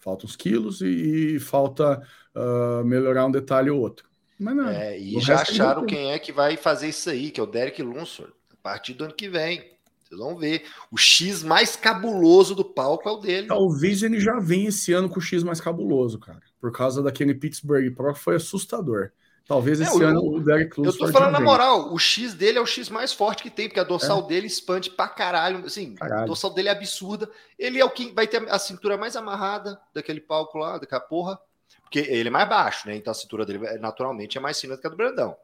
Faltam 0.00 0.26
uns 0.26 0.36
quilos 0.36 0.80
e, 0.80 1.34
e 1.34 1.40
falta 1.40 2.00
uh, 2.34 2.84
melhorar 2.84 3.26
um 3.26 3.30
detalhe 3.30 3.68
ou 3.68 3.80
outro. 3.80 4.08
Mas 4.38 4.56
não. 4.56 4.68
É, 4.68 4.98
e 4.98 5.18
já 5.20 5.40
acharam 5.40 5.86
quem 5.86 6.12
é 6.12 6.18
que 6.18 6.32
vai 6.32 6.56
fazer 6.56 6.88
isso 6.88 7.08
aí, 7.08 7.30
que 7.30 7.40
é 7.40 7.42
o 7.42 7.46
Derek 7.46 7.82
Lunsford, 7.82 8.32
a 8.52 8.56
partir 8.62 8.94
do 8.94 9.04
ano 9.04 9.14
que 9.14 9.28
vem. 9.28 9.76
Vocês 10.06 10.20
vão 10.20 10.36
ver. 10.36 10.64
O 10.90 10.96
X 10.96 11.42
mais 11.42 11.74
cabuloso 11.74 12.54
do 12.54 12.64
palco 12.64 13.08
é 13.08 13.12
o 13.12 13.16
dele. 13.16 13.48
Talvez 13.48 14.02
ele 14.02 14.20
já 14.20 14.38
venha 14.38 14.68
esse 14.68 14.92
ano 14.92 15.08
com 15.08 15.18
o 15.18 15.22
X 15.22 15.42
mais 15.42 15.60
cabuloso, 15.60 16.18
cara. 16.18 16.40
Por 16.60 16.70
causa 16.70 17.02
daquele 17.02 17.34
Pittsburgh 17.34 17.92
Pro 17.92 18.14
que 18.14 18.20
foi 18.20 18.36
assustador. 18.36 19.10
Talvez 19.48 19.80
é, 19.80 19.84
esse 19.84 20.02
é, 20.02 20.06
ano 20.06 20.20
o 20.20 20.40
Derek 20.40 20.80
Lewis. 20.80 20.94
Eu 20.94 21.06
tô 21.06 21.12
falando 21.12 21.32
na 21.32 21.40
moral, 21.40 21.92
o 21.92 21.98
X 21.98 22.34
dele 22.34 22.58
é 22.58 22.60
o 22.60 22.66
X 22.66 22.88
mais 22.88 23.12
forte 23.12 23.44
que 23.44 23.50
tem, 23.50 23.68
porque 23.68 23.78
a 23.78 23.84
dorsal 23.84 24.24
é. 24.24 24.26
dele 24.26 24.46
expande 24.46 24.90
pra 24.90 25.08
caralho. 25.08 25.64
Assim, 25.64 25.94
caralho. 25.94 26.22
a 26.22 26.26
dorsal 26.26 26.52
dele 26.52 26.68
é 26.68 26.72
absurda. 26.72 27.30
Ele 27.58 27.80
é 27.80 27.84
o 27.84 27.90
que 27.90 28.12
vai 28.12 28.26
ter 28.26 28.48
a 28.48 28.58
cintura 28.58 28.96
mais 28.96 29.14
amarrada 29.16 29.80
daquele 29.94 30.20
palco 30.20 30.58
lá, 30.58 30.78
daquela 30.78 31.00
porra. 31.00 31.38
Porque 31.82 32.00
ele 32.00 32.28
é 32.28 32.30
mais 32.30 32.48
baixo, 32.48 32.88
né? 32.88 32.96
Então 32.96 33.10
a 33.10 33.14
cintura 33.14 33.46
dele 33.46 33.58
naturalmente 33.78 34.36
é 34.36 34.40
mais 34.40 34.60
fina 34.60 34.74
do 34.74 34.80
que 34.80 34.86
a 34.86 34.90
do 34.90 34.96
Brandão. 34.96 35.36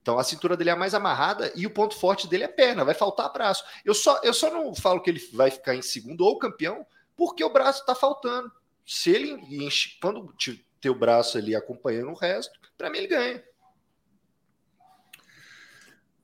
Então 0.00 0.18
a 0.18 0.24
cintura 0.24 0.56
dele 0.56 0.70
é 0.70 0.74
mais 0.74 0.94
amarrada 0.94 1.52
e 1.54 1.66
o 1.66 1.70
ponto 1.70 1.94
forte 1.94 2.26
dele 2.26 2.44
é 2.44 2.48
perna, 2.48 2.84
vai 2.84 2.94
faltar 2.94 3.32
braço. 3.32 3.64
Eu 3.84 3.94
só, 3.94 4.20
eu 4.22 4.34
só 4.34 4.50
não 4.50 4.74
falo 4.74 5.00
que 5.00 5.08
ele 5.08 5.20
vai 5.32 5.50
ficar 5.50 5.74
em 5.74 5.82
segundo 5.82 6.22
ou 6.22 6.38
campeão, 6.38 6.84
porque 7.16 7.44
o 7.44 7.52
braço 7.52 7.80
está 7.80 7.94
faltando. 7.94 8.50
Se 8.84 9.10
ele 9.10 9.30
enche, 9.48 9.96
quando 10.00 10.34
ter 10.80 10.90
o 10.90 10.94
braço 10.94 11.38
ali 11.38 11.54
acompanhando 11.54 12.10
o 12.10 12.18
resto, 12.18 12.58
para 12.76 12.90
mim 12.90 12.98
ele 12.98 13.06
ganha. 13.06 13.44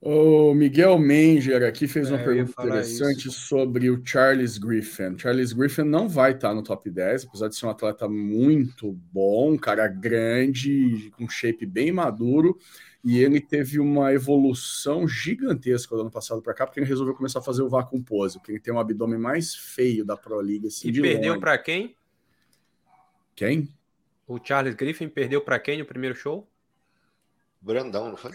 O 0.01 0.53
Miguel 0.53 0.97
Menger 0.97 1.61
aqui 1.63 1.85
fez 1.85 2.09
uma 2.09 2.19
é, 2.19 2.23
pergunta 2.23 2.63
interessante 2.63 3.27
isso. 3.27 3.47
sobre 3.47 3.89
o 3.89 4.01
Charles 4.05 4.57
Griffin. 4.57 5.17
Charles 5.17 5.51
Griffin 5.51 5.83
não 5.83 6.07
vai 6.07 6.31
estar 6.31 6.53
no 6.53 6.63
top 6.63 6.89
10, 6.89 7.25
apesar 7.25 7.49
de 7.49 7.55
ser 7.57 7.65
um 7.65 7.69
atleta 7.69 8.07
muito 8.07 8.93
bom, 9.11 9.53
um 9.53 9.57
cara 9.57 9.87
grande, 9.89 11.11
com 11.17 11.27
shape 11.27 11.65
bem 11.65 11.91
maduro 11.91 12.57
e 13.03 13.17
ele 13.17 13.39
teve 13.39 13.79
uma 13.79 14.13
evolução 14.13 15.07
gigantesca 15.07 15.95
do 15.95 16.01
ano 16.01 16.11
passado 16.11 16.41
para 16.41 16.53
cá, 16.53 16.65
porque 16.65 16.79
ele 16.79 16.87
resolveu 16.87 17.15
começar 17.15 17.39
a 17.39 17.41
fazer 17.41 17.61
o 17.61 17.69
vácuo 17.69 18.01
pose, 18.03 18.37
porque 18.37 18.53
ele 18.53 18.59
tem 18.59 18.73
um 18.73 18.79
abdômen 18.79 19.17
mais 19.17 19.55
feio 19.55 20.03
da 20.03 20.17
Pro 20.17 20.39
League. 20.39 20.67
Assim, 20.67 20.89
e 20.89 21.01
perdeu 21.01 21.39
para 21.39 21.57
quem? 21.57 21.95
Quem? 23.35 23.69
O 24.27 24.37
Charles 24.43 24.75
Griffin 24.75 25.07
perdeu 25.07 25.41
para 25.41 25.59
quem 25.59 25.79
no 25.79 25.85
primeiro 25.85 26.15
show? 26.15 26.47
Brandão, 27.61 28.09
não 28.09 28.17
foi? 28.17 28.31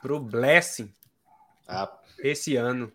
Pro 0.00 0.18
Blessing. 0.18 0.90
Ah. 1.66 1.92
Esse 2.18 2.56
ano. 2.56 2.92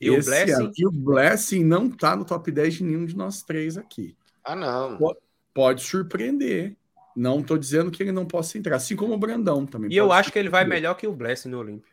E 0.00 0.08
Esse 0.08 0.18
o 0.18 0.24
Blessing. 0.24 0.52
Ano. 0.52 0.72
E 0.76 0.86
o 0.86 0.90
Blessing 0.90 1.64
não 1.64 1.90
tá 1.90 2.16
no 2.16 2.24
top 2.24 2.50
10 2.50 2.74
de 2.74 2.84
nenhum 2.84 3.06
de 3.06 3.16
nós 3.16 3.42
três 3.42 3.76
aqui. 3.76 4.16
Ah, 4.44 4.54
não. 4.54 4.98
Pode, 4.98 5.18
pode 5.54 5.82
surpreender. 5.82 6.76
Não 7.16 7.40
estou 7.40 7.56
dizendo 7.56 7.90
que 7.90 8.02
ele 8.02 8.12
não 8.12 8.26
possa 8.26 8.58
entrar, 8.58 8.76
assim 8.76 8.94
como 8.94 9.14
o 9.14 9.18
Brandão 9.18 9.64
também. 9.64 9.90
E 9.90 9.96
eu 9.96 10.12
acho 10.12 10.30
que 10.30 10.38
ele 10.38 10.50
vai 10.50 10.66
melhor 10.66 10.94
que 10.94 11.06
o 11.06 11.14
Blessing 11.14 11.48
no 11.48 11.58
Olímpio. 11.58 11.90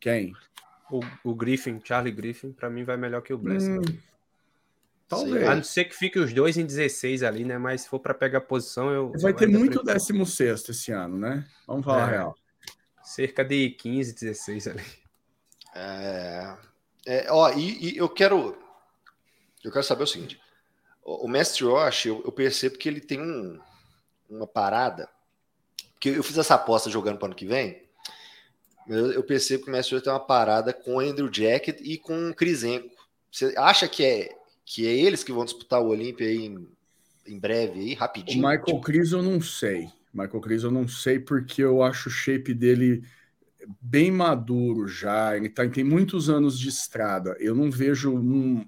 Quem? 0.00 0.34
O, 0.90 1.00
o 1.22 1.34
Griffin, 1.34 1.80
Charlie 1.82 2.12
Griffin, 2.12 2.50
para 2.50 2.68
mim 2.68 2.82
vai 2.82 2.96
melhor 2.96 3.22
que 3.22 3.32
o 3.32 3.38
Blessing. 3.38 3.78
Hum, 3.78 3.98
talvez. 5.06 5.46
A 5.46 5.54
não 5.54 5.62
ser 5.62 5.84
que 5.84 5.94
fique 5.94 6.18
os 6.18 6.32
dois 6.32 6.58
em 6.58 6.66
16 6.66 7.22
ali, 7.22 7.44
né? 7.44 7.56
Mas 7.56 7.82
se 7.82 7.88
for 7.88 8.00
para 8.00 8.12
pegar 8.12 8.40
posição, 8.40 8.90
eu. 8.90 9.12
Vai 9.20 9.32
ter 9.32 9.46
muito 9.46 9.84
16 9.84 10.68
esse 10.68 10.90
ano, 10.90 11.16
né? 11.16 11.46
Vamos 11.66 11.84
falar 11.84 12.08
é, 12.08 12.10
real. 12.10 12.34
Cerca 13.04 13.44
de 13.44 13.70
15, 13.70 14.12
16 14.12 14.66
ali. 14.66 14.82
É, 15.74 16.56
é, 17.06 17.26
ó, 17.30 17.50
e, 17.52 17.92
e, 17.92 17.96
eu 17.96 18.08
quero. 18.08 18.56
Eu 19.62 19.70
quero 19.70 19.84
saber 19.84 20.04
o 20.04 20.06
seguinte. 20.06 20.40
O, 21.04 21.26
o 21.26 21.28
Mestre 21.28 21.64
Roche, 21.64 22.08
eu, 22.08 22.22
eu, 22.24 22.32
percebo 22.32 22.78
que 22.78 22.88
ele 22.88 23.00
tem 23.00 23.20
um, 23.20 23.58
uma 24.28 24.46
parada. 24.46 25.08
Porque 25.92 26.10
eu 26.10 26.22
fiz 26.22 26.38
essa 26.38 26.54
aposta 26.54 26.90
jogando 26.90 27.18
para 27.18 27.26
ano 27.26 27.34
que 27.34 27.46
vem. 27.46 27.82
Eu, 28.88 29.12
eu 29.12 29.22
percebo 29.22 29.64
que 29.64 29.70
o 29.70 29.72
Mestre 29.72 29.94
Roche 29.94 30.04
tem 30.04 30.12
uma 30.12 30.20
parada 30.20 30.72
com 30.72 30.96
o 30.96 31.00
Andrew 31.00 31.30
Jacket 31.32 31.80
e 31.82 31.98
com 31.98 32.30
o 32.30 32.34
Krisenko. 32.34 32.90
Você 33.30 33.54
acha 33.56 33.86
que 33.86 34.04
é, 34.04 34.36
que 34.64 34.86
é 34.86 34.90
eles 34.90 35.22
que 35.22 35.32
vão 35.32 35.44
disputar 35.44 35.80
o 35.80 35.88
Olímpia 35.88 36.32
em, 36.32 36.68
em 37.26 37.38
breve, 37.38 37.80
aí, 37.80 37.94
rapidinho? 37.94 38.44
O 38.44 38.48
Michael 38.48 38.64
tipo... 38.64 38.80
Cris 38.80 39.12
eu 39.12 39.22
não 39.22 39.40
sei. 39.40 39.88
Michael 40.12 40.40
Cris 40.40 40.62
eu 40.64 40.70
não 40.70 40.88
sei 40.88 41.20
porque 41.20 41.62
eu 41.62 41.82
acho 41.82 42.08
o 42.08 42.12
shape 42.12 42.52
dele 42.52 43.04
bem 43.80 44.10
maduro 44.10 44.86
já, 44.86 45.36
ele 45.36 45.48
tá, 45.48 45.68
tem 45.68 45.84
muitos 45.84 46.28
anos 46.30 46.58
de 46.58 46.68
estrada. 46.68 47.36
Eu 47.38 47.54
não 47.54 47.70
vejo 47.70 48.14
um. 48.14 48.64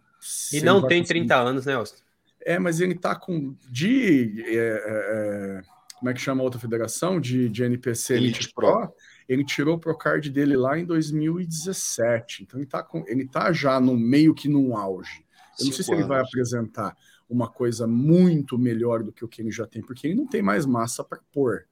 E 0.53 0.61
não 0.61 0.87
tem 0.87 1.01
conseguir... 1.01 1.21
30 1.21 1.37
anos, 1.37 1.67
né, 1.67 1.75
Austin? 1.75 2.03
É, 2.41 2.59
mas 2.59 2.81
ele 2.81 2.95
tá 2.95 3.15
com. 3.15 3.55
De. 3.69 4.43
É, 4.47 4.57
é, 4.57 4.59
é, 4.59 5.63
como 5.99 6.11
é 6.11 6.15
que 6.15 6.21
chama 6.21 6.41
a 6.41 6.45
outra 6.45 6.61
federação? 6.61 7.21
De, 7.21 7.49
de 7.49 7.63
NPC 7.63 8.15
Elite, 8.15 8.39
Elite 8.41 8.55
Pro. 8.55 8.73
Pro. 8.73 8.95
Ele 9.29 9.45
tirou 9.45 9.77
o 9.77 9.79
Procard 9.79 10.29
dele 10.31 10.57
lá 10.57 10.79
em 10.79 10.85
2017. 10.85 12.43
Então 12.43 12.59
ele 12.59 12.67
tá, 12.67 12.83
com, 12.83 13.05
ele 13.07 13.27
tá 13.27 13.53
já 13.53 13.79
no 13.81 13.97
meio 13.97 14.35
que 14.35 14.49
num 14.49 14.77
auge. 14.77 15.25
Eu 15.59 15.67
não 15.67 15.73
sei 15.73 15.85
se 15.85 15.93
ele 15.93 16.03
vai 16.03 16.21
apresentar 16.21 16.97
uma 17.29 17.49
coisa 17.49 17.87
muito 17.87 18.59
melhor 18.59 19.03
do 19.03 19.13
que 19.13 19.25
o 19.25 19.29
que 19.29 19.41
ele 19.41 19.51
já 19.51 19.67
tem, 19.67 19.81
porque 19.81 20.07
ele 20.07 20.17
não 20.17 20.27
tem 20.27 20.43
mais 20.43 20.67
massa 20.67 21.03
para 21.05 21.21
pôr. 21.33 21.67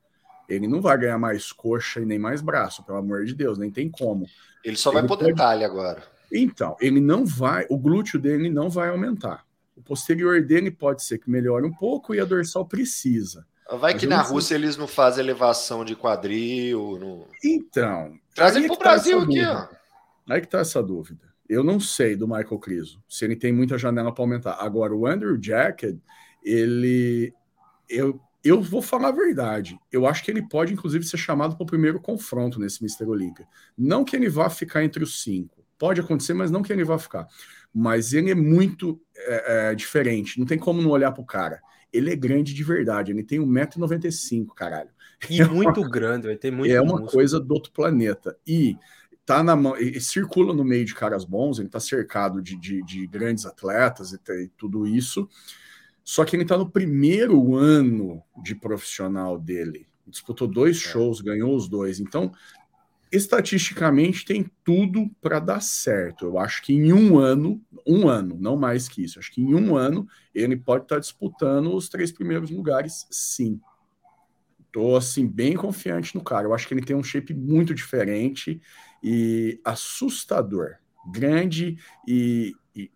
Ele 0.50 0.66
não 0.66 0.80
vai 0.80 0.98
ganhar 0.98 1.18
mais 1.18 1.52
coxa 1.52 2.00
e 2.00 2.04
nem 2.04 2.18
mais 2.18 2.40
braço, 2.40 2.84
pelo 2.84 2.98
amor 2.98 3.24
de 3.24 3.34
Deus, 3.34 3.56
nem 3.56 3.70
tem 3.70 3.88
como. 3.88 4.26
Ele 4.64 4.76
só 4.76 4.90
vai 4.90 5.06
poder 5.06 5.34
pode... 5.34 5.64
agora. 5.64 6.02
Então, 6.32 6.76
ele 6.80 7.00
não 7.00 7.24
vai, 7.24 7.66
o 7.70 7.78
glúteo 7.78 8.18
dele 8.18 8.50
não 8.50 8.68
vai 8.68 8.88
aumentar. 8.88 9.44
O 9.76 9.82
posterior 9.82 10.42
dele 10.42 10.70
pode 10.70 11.02
ser 11.02 11.18
que 11.18 11.30
melhore 11.30 11.64
um 11.64 11.72
pouco 11.72 12.14
e 12.14 12.20
a 12.20 12.24
dorsal 12.24 12.66
precisa. 12.66 13.46
Vai 13.78 13.96
que 13.96 14.06
na 14.06 14.20
Rússia 14.20 14.56
eles 14.56 14.76
não 14.76 14.88
fazem 14.88 15.22
elevação 15.22 15.84
de 15.84 15.94
quadril. 15.94 16.98
No... 16.98 17.28
Então. 17.44 18.18
Traz 18.34 18.56
ele 18.56 18.66
para 18.66 18.74
o 18.74 18.78
tá 18.78 18.84
Brasil 18.84 19.20
aqui, 19.20 19.44
ó. 19.44 19.68
Aí 20.28 20.40
que 20.40 20.48
tá 20.48 20.58
essa 20.58 20.82
dúvida. 20.82 21.30
Eu 21.48 21.64
não 21.64 21.80
sei 21.80 22.14
do 22.14 22.28
Michael 22.28 22.58
Criso, 22.58 23.02
se 23.08 23.24
ele 23.24 23.34
tem 23.34 23.52
muita 23.52 23.78
janela 23.78 24.12
para 24.12 24.22
aumentar. 24.22 24.56
Agora, 24.60 24.94
o 24.94 25.06
Andrew 25.06 25.38
Jacket, 25.40 25.96
ele. 26.44 27.32
Eu 27.88 28.20
eu 28.42 28.60
vou 28.60 28.80
falar 28.80 29.08
a 29.08 29.12
verdade. 29.12 29.78
Eu 29.92 30.06
acho 30.06 30.24
que 30.24 30.30
ele 30.30 30.42
pode, 30.42 30.72
inclusive, 30.72 31.04
ser 31.04 31.18
chamado 31.18 31.56
para 31.56 31.62
o 31.62 31.66
primeiro 31.66 32.00
confronto 32.00 32.58
nesse 32.58 32.82
Mister 32.82 33.08
Olímpia. 33.08 33.46
Não 33.76 34.04
que 34.04 34.16
ele 34.16 34.28
vá 34.28 34.48
ficar 34.48 34.82
entre 34.82 35.02
os 35.02 35.22
cinco. 35.22 35.64
Pode 35.78 36.00
acontecer, 36.00 36.34
mas 36.34 36.50
não 36.50 36.62
que 36.62 36.72
ele 36.72 36.84
vá 36.84 36.98
ficar. 36.98 37.26
Mas 37.72 38.12
ele 38.12 38.30
é 38.30 38.34
muito 38.34 39.00
é, 39.16 39.70
é, 39.70 39.74
diferente. 39.74 40.38
Não 40.38 40.46
tem 40.46 40.58
como 40.58 40.82
não 40.82 40.90
olhar 40.90 41.12
para 41.12 41.22
o 41.22 41.26
cara. 41.26 41.60
Ele 41.92 42.10
é 42.10 42.16
grande 42.16 42.54
de 42.54 42.64
verdade. 42.64 43.12
Ele 43.12 43.22
tem 43.22 43.38
1,95m, 43.38 44.48
caralho. 44.54 44.90
E 45.28 45.40
é 45.40 45.44
muito 45.46 45.80
uma, 45.80 45.90
grande, 45.90 46.26
vai 46.26 46.36
ter 46.36 46.50
muito 46.50 46.72
É 46.72 46.80
uma 46.80 46.92
músculo. 46.92 47.10
coisa 47.10 47.38
do 47.38 47.52
outro 47.52 47.72
planeta. 47.72 48.36
E 48.46 48.76
tá 49.26 49.42
na 49.42 49.54
mão, 49.54 49.76
e 49.76 50.00
circula 50.00 50.54
no 50.54 50.64
meio 50.64 50.84
de 50.84 50.94
caras 50.94 51.24
bons, 51.24 51.58
ele 51.58 51.68
está 51.68 51.78
cercado 51.78 52.42
de, 52.42 52.56
de, 52.56 52.82
de, 52.82 53.06
grandes 53.06 53.44
atletas 53.44 54.12
e, 54.12 54.16
e 54.16 54.48
tudo 54.56 54.86
isso. 54.86 55.28
Só 56.10 56.24
que 56.24 56.34
ele 56.34 56.42
está 56.42 56.58
no 56.58 56.68
primeiro 56.68 57.54
ano 57.54 58.20
de 58.42 58.52
profissional 58.52 59.38
dele. 59.38 59.86
Disputou 60.04 60.48
dois 60.48 60.76
é. 60.76 60.80
shows, 60.80 61.20
ganhou 61.20 61.54
os 61.54 61.68
dois. 61.68 62.00
Então, 62.00 62.32
estatisticamente, 63.12 64.24
tem 64.24 64.50
tudo 64.64 65.08
para 65.22 65.38
dar 65.38 65.62
certo. 65.62 66.24
Eu 66.24 66.36
acho 66.40 66.64
que 66.64 66.72
em 66.72 66.92
um 66.92 67.16
ano, 67.16 67.62
um 67.86 68.08
ano, 68.08 68.36
não 68.40 68.56
mais 68.56 68.88
que 68.88 69.04
isso, 69.04 69.20
acho 69.20 69.30
que 69.30 69.40
em 69.40 69.54
um 69.54 69.76
ano 69.76 70.04
ele 70.34 70.56
pode 70.56 70.82
estar 70.82 70.96
tá 70.96 71.00
disputando 71.00 71.72
os 71.72 71.88
três 71.88 72.10
primeiros 72.10 72.50
lugares, 72.50 73.06
sim. 73.08 73.60
Estou 74.66 74.96
assim 74.96 75.28
bem 75.28 75.54
confiante 75.54 76.16
no 76.16 76.24
cara. 76.24 76.48
Eu 76.48 76.52
acho 76.52 76.66
que 76.66 76.74
ele 76.74 76.84
tem 76.84 76.96
um 76.96 77.04
shape 77.04 77.32
muito 77.32 77.72
diferente 77.72 78.60
e 79.00 79.60
assustador, 79.64 80.74
grande 81.12 81.78
e, 82.04 82.52
e 82.74 82.90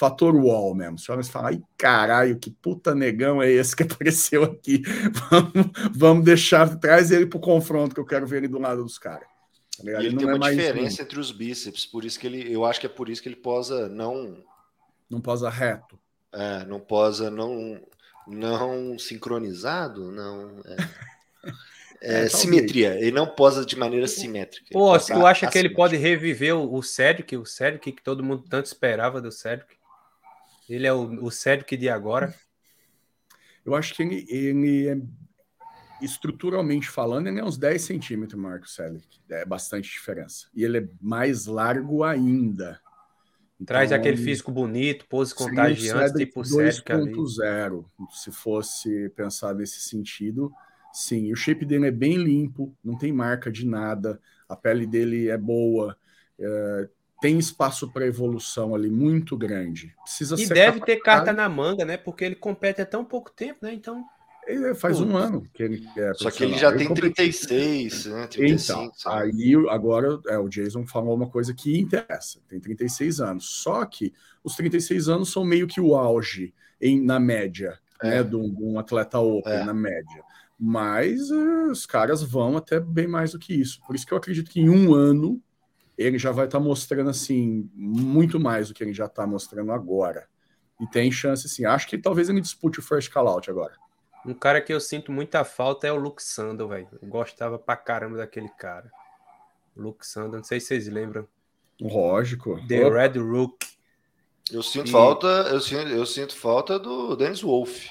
fator 0.00 0.34
wall 0.34 0.74
mesmo. 0.74 0.94
Os 0.94 1.02
jovens 1.02 1.28
falam, 1.28 1.48
ai 1.48 1.62
caralho, 1.76 2.38
que 2.38 2.50
puta 2.50 2.94
negão 2.94 3.42
é 3.42 3.50
esse 3.50 3.76
que 3.76 3.82
apareceu 3.84 4.44
aqui? 4.44 4.82
Vamos, 5.12 5.70
vamos 5.92 6.24
deixar, 6.24 6.74
traz 6.78 7.10
ele 7.10 7.26
pro 7.26 7.38
confronto 7.38 7.94
que 7.94 8.00
eu 8.00 8.06
quero 8.06 8.26
ver 8.26 8.38
ele 8.38 8.48
do 8.48 8.58
lado 8.58 8.82
dos 8.82 8.98
caras. 8.98 9.28
Tá 9.76 9.82
ele, 9.84 10.06
ele 10.06 10.16
tem 10.16 10.28
é 10.28 10.34
uma 10.34 10.50
diferença 10.50 11.02
entre 11.02 11.20
os 11.20 11.30
bíceps, 11.30 11.84
por 11.84 12.02
isso 12.02 12.18
que 12.18 12.26
ele, 12.26 12.50
eu 12.50 12.64
acho 12.64 12.80
que 12.80 12.86
é 12.86 12.88
por 12.88 13.10
isso 13.10 13.22
que 13.22 13.28
ele 13.28 13.36
posa 13.36 13.90
não 13.90 14.42
não 15.10 15.20
posa 15.20 15.50
reto. 15.50 15.98
É, 16.32 16.64
não 16.64 16.80
posa 16.80 17.30
não 17.30 17.78
não 18.26 18.98
sincronizado, 18.98 20.10
não. 20.10 20.62
É. 20.64 20.76
É, 22.02 22.22
é, 22.22 22.28
simetria, 22.30 22.94
ele 22.94 23.10
não 23.10 23.26
posa 23.26 23.62
de 23.62 23.76
maneira 23.76 24.06
simétrica. 24.06 24.68
Pô, 24.72 24.98
tu 24.98 25.26
acha 25.26 25.46
que 25.46 25.58
ele 25.58 25.68
pode 25.68 25.98
reviver 25.98 26.56
o, 26.56 26.76
o 26.76 26.82
Cedric, 26.82 27.36
o 27.36 27.44
Cedric 27.44 27.92
que 27.92 28.02
todo 28.02 28.24
mundo 28.24 28.42
tanto 28.48 28.64
esperava 28.64 29.20
do 29.20 29.30
Cedric? 29.30 29.78
Ele 30.70 30.86
é 30.86 30.92
o, 30.92 31.24
o 31.24 31.30
Cedric 31.30 31.76
de 31.76 31.88
agora? 31.88 32.34
Eu 33.64 33.74
acho 33.74 33.94
que 33.94 34.02
ele, 34.02 34.26
ele 34.28 34.88
é, 34.88 34.96
estruturalmente 36.00 36.88
falando, 36.88 37.26
ele 37.26 37.40
é 37.40 37.44
uns 37.44 37.58
10 37.58 37.82
centímetros 37.82 38.40
que 38.40 38.66
o 38.66 38.70
Cedric. 38.70 39.20
É 39.28 39.44
bastante 39.44 39.90
diferença. 39.90 40.48
E 40.54 40.64
ele 40.64 40.78
é 40.78 40.88
mais 41.00 41.46
largo 41.46 42.04
ainda. 42.04 42.80
Traz 43.66 43.90
então, 43.90 43.98
aquele 44.00 44.16
físico 44.16 44.50
bonito, 44.50 45.06
pose 45.06 45.34
contagiante, 45.34 46.14
tipo 46.14 46.40
o 46.40 46.44
Cedric 46.44 46.90
2.0, 46.90 47.84
se 48.10 48.32
fosse 48.32 49.10
pensar 49.10 49.54
nesse 49.54 49.80
sentido. 49.80 50.50
Sim, 50.92 51.30
o 51.30 51.36
shape 51.36 51.66
dele 51.66 51.88
é 51.88 51.90
bem 51.90 52.16
limpo, 52.16 52.74
não 52.82 52.96
tem 52.96 53.12
marca 53.12 53.50
de 53.50 53.66
nada, 53.66 54.18
a 54.48 54.56
pele 54.56 54.86
dele 54.86 55.28
é 55.28 55.36
boa, 55.36 55.96
é, 56.38 56.88
tem 57.20 57.38
espaço 57.38 57.90
para 57.92 58.06
evolução 58.06 58.74
ali 58.74 58.90
muito 58.90 59.36
grande. 59.36 59.94
Precisa 60.02 60.40
e 60.40 60.46
deve 60.46 60.80
ter 60.80 60.96
carta 60.96 61.32
na 61.32 61.48
manga, 61.48 61.84
né? 61.84 61.96
Porque 61.96 62.24
ele 62.24 62.34
compete 62.34 62.80
há 62.80 62.86
tão 62.86 63.04
pouco 63.04 63.30
tempo, 63.30 63.58
né? 63.62 63.72
Então. 63.72 64.04
Ele 64.46 64.74
faz 64.74 64.98
um 64.98 65.16
ano 65.16 65.46
que 65.52 65.62
ele 65.62 65.86
é 65.96 66.14
Só 66.14 66.30
que 66.30 66.42
ele 66.42 66.56
já 66.56 66.70
ele 66.70 66.78
tem 66.78 66.94
36, 66.94 68.06
né? 68.06 68.26
35, 68.26 68.82
então, 68.82 69.12
aí 69.12 69.54
agora 69.68 70.18
é, 70.26 70.38
o 70.38 70.48
Jason 70.48 70.86
falou 70.86 71.14
uma 71.14 71.28
coisa 71.28 71.54
que 71.54 71.78
interessa. 71.78 72.40
Tem 72.48 72.58
36 72.58 73.20
anos. 73.20 73.44
Só 73.62 73.84
que 73.84 74.12
os 74.42 74.56
36 74.56 75.08
anos 75.08 75.30
são 75.30 75.44
meio 75.44 75.68
que 75.68 75.80
o 75.80 75.94
auge 75.94 76.54
em, 76.80 77.00
na 77.00 77.20
média, 77.20 77.78
é. 78.02 78.08
né? 78.08 78.22
De 78.24 78.34
um, 78.34 78.52
de 78.52 78.64
um 78.64 78.78
atleta 78.78 79.20
open, 79.20 79.52
é. 79.52 79.64
na 79.64 79.74
média. 79.74 80.24
Mas 80.58 81.30
uh, 81.30 81.70
os 81.70 81.84
caras 81.86 82.22
vão 82.22 82.56
até 82.56 82.80
bem 82.80 83.06
mais 83.06 83.32
do 83.32 83.38
que 83.38 83.54
isso. 83.54 83.80
Por 83.86 83.94
isso 83.94 84.06
que 84.06 84.12
eu 84.12 84.18
acredito 84.18 84.50
que 84.50 84.60
em 84.60 84.70
um 84.70 84.94
ano 84.94 85.40
ele 86.00 86.18
já 86.18 86.32
vai 86.32 86.46
estar 86.46 86.58
tá 86.58 86.64
mostrando 86.64 87.10
assim 87.10 87.68
muito 87.74 88.40
mais 88.40 88.68
do 88.68 88.74
que 88.74 88.82
ele 88.82 88.94
já 88.94 89.04
está 89.04 89.26
mostrando 89.26 89.70
agora. 89.70 90.26
E 90.80 90.86
tem 90.86 91.12
chance, 91.12 91.46
assim. 91.46 91.66
Acho 91.66 91.86
que 91.86 91.98
talvez 91.98 92.30
ele 92.30 92.40
dispute 92.40 92.78
o 92.78 92.82
first 92.82 93.12
call 93.12 93.28
out 93.28 93.50
agora. 93.50 93.74
Um 94.24 94.32
cara 94.32 94.62
que 94.62 94.72
eu 94.72 94.80
sinto 94.80 95.12
muita 95.12 95.44
falta 95.44 95.86
é 95.86 95.92
o 95.92 95.96
Luke 95.96 96.22
Sandel, 96.22 96.68
velho. 96.68 96.88
Eu 97.00 97.08
gostava 97.08 97.58
pra 97.58 97.76
caramba 97.76 98.16
daquele 98.16 98.48
cara. 98.48 98.90
Luke 99.76 100.06
Sandel, 100.06 100.38
não 100.38 100.44
sei 100.44 100.58
se 100.58 100.68
vocês 100.68 100.88
lembram. 100.88 101.28
Lógico. 101.78 102.58
The 102.66 102.86
Opa. 102.86 102.96
Red 102.96 103.18
Rook. 103.18 103.66
Eu 104.50 104.62
sinto 104.62 104.88
e... 104.88 104.90
falta, 104.90 105.26
eu 105.26 105.60
sinto, 105.60 105.88
eu 105.88 106.06
sinto 106.06 106.34
falta 106.34 106.78
do 106.78 107.14
Dennis 107.14 107.42
Wolf. 107.42 107.88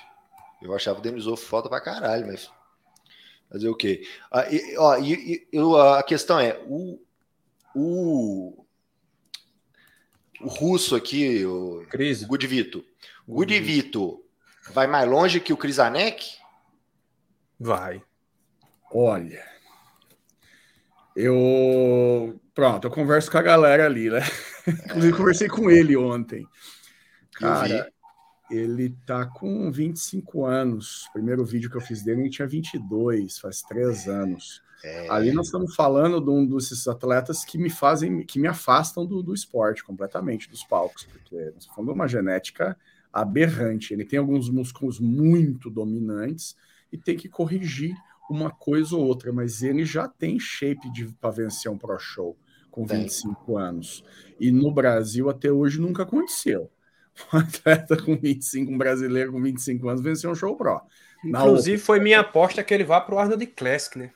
Eu 0.61 0.73
achava 0.75 0.99
o 0.99 1.01
Dennis 1.01 1.25
Wolf 1.25 1.43
falta 1.43 1.69
pra 1.69 1.79
caralho, 1.79 2.27
mas 2.27 2.51
fazer 3.49 3.69
o 3.69 3.75
quê? 3.75 4.03
Ah, 4.31 4.45
e, 4.51 4.77
ó, 4.77 4.97
e, 4.97 5.47
e, 5.51 5.57
a 5.97 6.03
questão 6.03 6.39
é 6.39 6.59
o 6.67 6.99
o, 7.75 8.65
o 10.41 10.47
russo 10.47 10.95
aqui, 10.95 11.45
o 11.45 11.85
Cris. 11.89 12.23
Gudivito. 12.23 12.83
Gudivito 13.27 14.23
vai 14.73 14.87
mais 14.87 15.07
longe 15.09 15.39
que 15.39 15.53
o 15.53 15.57
Krizanek? 15.57 16.25
Vai. 17.59 18.01
Olha, 18.91 19.43
eu. 21.15 22.39
Pronto, 22.55 22.87
eu 22.87 22.91
converso 22.91 23.29
com 23.29 23.37
a 23.37 23.41
galera 23.41 23.85
ali, 23.85 24.09
né? 24.09 24.21
Inclusive, 24.67 25.17
conversei 25.17 25.47
com 25.47 25.69
ele 25.69 25.95
ontem. 25.95 26.47
Cara, 27.33 27.91
ele 28.49 28.95
tá 29.05 29.25
com 29.25 29.71
25 29.71 30.45
anos. 30.45 31.05
O 31.07 31.13
primeiro 31.13 31.45
vídeo 31.45 31.69
que 31.69 31.77
eu 31.77 31.81
fiz 31.81 32.03
dele, 32.03 32.21
ele 32.21 32.29
tinha 32.29 32.47
22, 32.47 33.39
faz 33.39 33.61
três 33.61 34.07
anos. 34.07 34.61
É... 34.83 35.09
Ali 35.09 35.31
nós 35.31 35.47
estamos 35.47 35.75
falando 35.75 36.21
de 36.21 36.29
um 36.29 36.45
desses 36.45 36.87
atletas 36.87 37.43
que 37.43 37.57
me 37.57 37.69
fazem, 37.69 38.25
que 38.25 38.39
me 38.39 38.47
afastam 38.47 39.05
do, 39.05 39.21
do 39.21 39.33
esporte 39.33 39.83
completamente, 39.83 40.49
dos 40.49 40.63
palcos, 40.63 41.05
porque 41.05 41.35
nós 41.35 41.47
estamos 41.47 41.75
falando 41.75 41.89
de 41.89 41.95
uma 41.95 42.07
genética 42.07 42.77
aberrante. 43.11 43.93
Ele 43.93 44.05
tem 44.05 44.19
alguns 44.19 44.49
músculos 44.49 44.99
muito 44.99 45.69
dominantes 45.69 46.55
e 46.91 46.97
tem 46.97 47.17
que 47.17 47.27
corrigir 47.27 47.95
uma 48.29 48.51
coisa 48.51 48.95
ou 48.95 49.05
outra, 49.05 49.33
mas 49.33 49.63
ele 49.63 49.83
já 49.83 50.07
tem 50.07 50.39
shape 50.39 50.87
para 51.19 51.31
vencer 51.31 51.71
um 51.71 51.77
Pro 51.77 51.97
Show 51.97 52.37
com 52.69 52.85
25 52.85 53.45
tem. 53.45 53.57
anos. 53.57 54.03
E 54.39 54.51
no 54.51 54.71
Brasil 54.71 55.29
até 55.29 55.51
hoje 55.51 55.81
nunca 55.81 56.03
aconteceu. 56.03 56.69
Um 57.33 57.37
atleta 57.37 57.97
com 57.97 58.15
25, 58.15 58.71
um 58.71 58.77
brasileiro 58.77 59.33
com 59.33 59.41
25 59.41 59.89
anos 59.89 60.01
venceu 60.01 60.31
um 60.31 60.35
show 60.35 60.55
pro. 60.55 60.81
Inclusive, 61.25 61.75
outra... 61.75 61.85
foi 61.85 61.99
minha 61.99 62.21
aposta 62.21 62.63
que 62.63 62.73
ele 62.73 62.85
vá 62.85 63.01
para 63.01 63.13
o 63.13 63.19
Arnold 63.19 63.45
Classic, 63.47 63.99
né? 63.99 64.11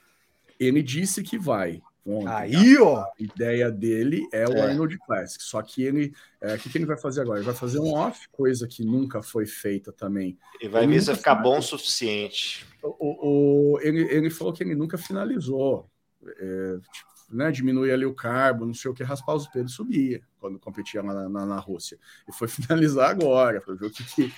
Ele 0.63 0.81
disse 0.81 1.23
que 1.23 1.37
vai. 1.37 1.81
Ontem, 2.05 2.27
Aí, 2.27 2.77
ó. 2.77 2.99
A 2.99 3.11
ideia 3.17 3.71
dele 3.71 4.27
é 4.31 4.47
o 4.47 4.53
é. 4.53 4.61
Arnold 4.61 4.97
Classic. 5.05 5.41
Só 5.41 5.61
que 5.61 5.83
ele. 5.83 6.13
É, 6.41 6.55
o 6.55 6.59
que, 6.59 6.69
que, 6.69 6.77
ele 6.77 6.85
vai 6.85 6.97
fazer 6.97 7.21
agora? 7.21 7.39
Ele 7.39 7.45
vai 7.45 7.55
fazer 7.55 7.79
um 7.79 7.93
off, 7.93 8.27
coisa 8.29 8.67
que 8.67 8.83
nunca 8.83 9.21
foi 9.21 9.45
feita 9.45 9.91
também. 9.91 10.37
E 10.61 10.67
vai 10.67 10.85
ver 10.85 10.99
se 10.99 11.07
vai 11.07 11.15
ficar 11.15 11.35
bom 11.35 11.59
o 11.59 11.61
suficiente. 11.61 12.65
O, 12.81 13.75
o, 13.75 13.79
ele, 13.81 14.01
ele 14.01 14.29
falou 14.29 14.51
que 14.51 14.63
ele 14.63 14.75
nunca 14.75 14.97
finalizou. 14.97 15.89
É, 16.25 16.77
tipo, 16.91 17.13
né, 17.33 17.51
diminuir 17.51 17.91
ali 17.91 18.05
o 18.05 18.13
carbo, 18.13 18.65
não 18.65 18.73
sei 18.73 18.91
o 18.91 18.93
que, 18.93 19.03
raspar 19.03 19.33
os 19.35 19.47
pelos 19.47 19.73
subia 19.73 20.21
quando 20.39 20.59
competia 20.59 21.01
na, 21.01 21.27
na, 21.27 21.45
na, 21.45 21.59
Rússia. 21.59 21.97
E 22.27 22.33
foi 22.33 22.47
finalizar 22.49 23.09
agora, 23.09 23.59
para 23.59 23.73
ver 23.73 23.87
o 23.87 23.89
que, 23.89 24.03
que, 24.03 24.31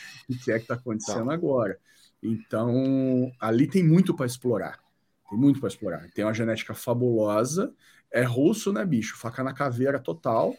que 0.43 0.51
é 0.51 0.55
que 0.57 0.63
está 0.63 0.75
acontecendo 0.75 1.21
então. 1.21 1.31
agora. 1.31 1.79
Então, 2.21 3.31
ali 3.39 3.67
tem 3.67 3.83
muito 3.83 4.15
para 4.15 4.25
explorar. 4.25 4.84
Tem 5.29 5.37
muito 5.37 5.59
para 5.59 5.69
explorar. 5.69 6.09
Tem 6.11 6.23
uma 6.23 6.33
genética 6.33 6.73
fabulosa. 6.73 7.73
É 8.11 8.23
russo, 8.23 8.71
né, 8.71 8.85
bicho? 8.85 9.17
Faca 9.17 9.43
na 9.43 9.53
caveira 9.53 9.99
total. 9.99 10.55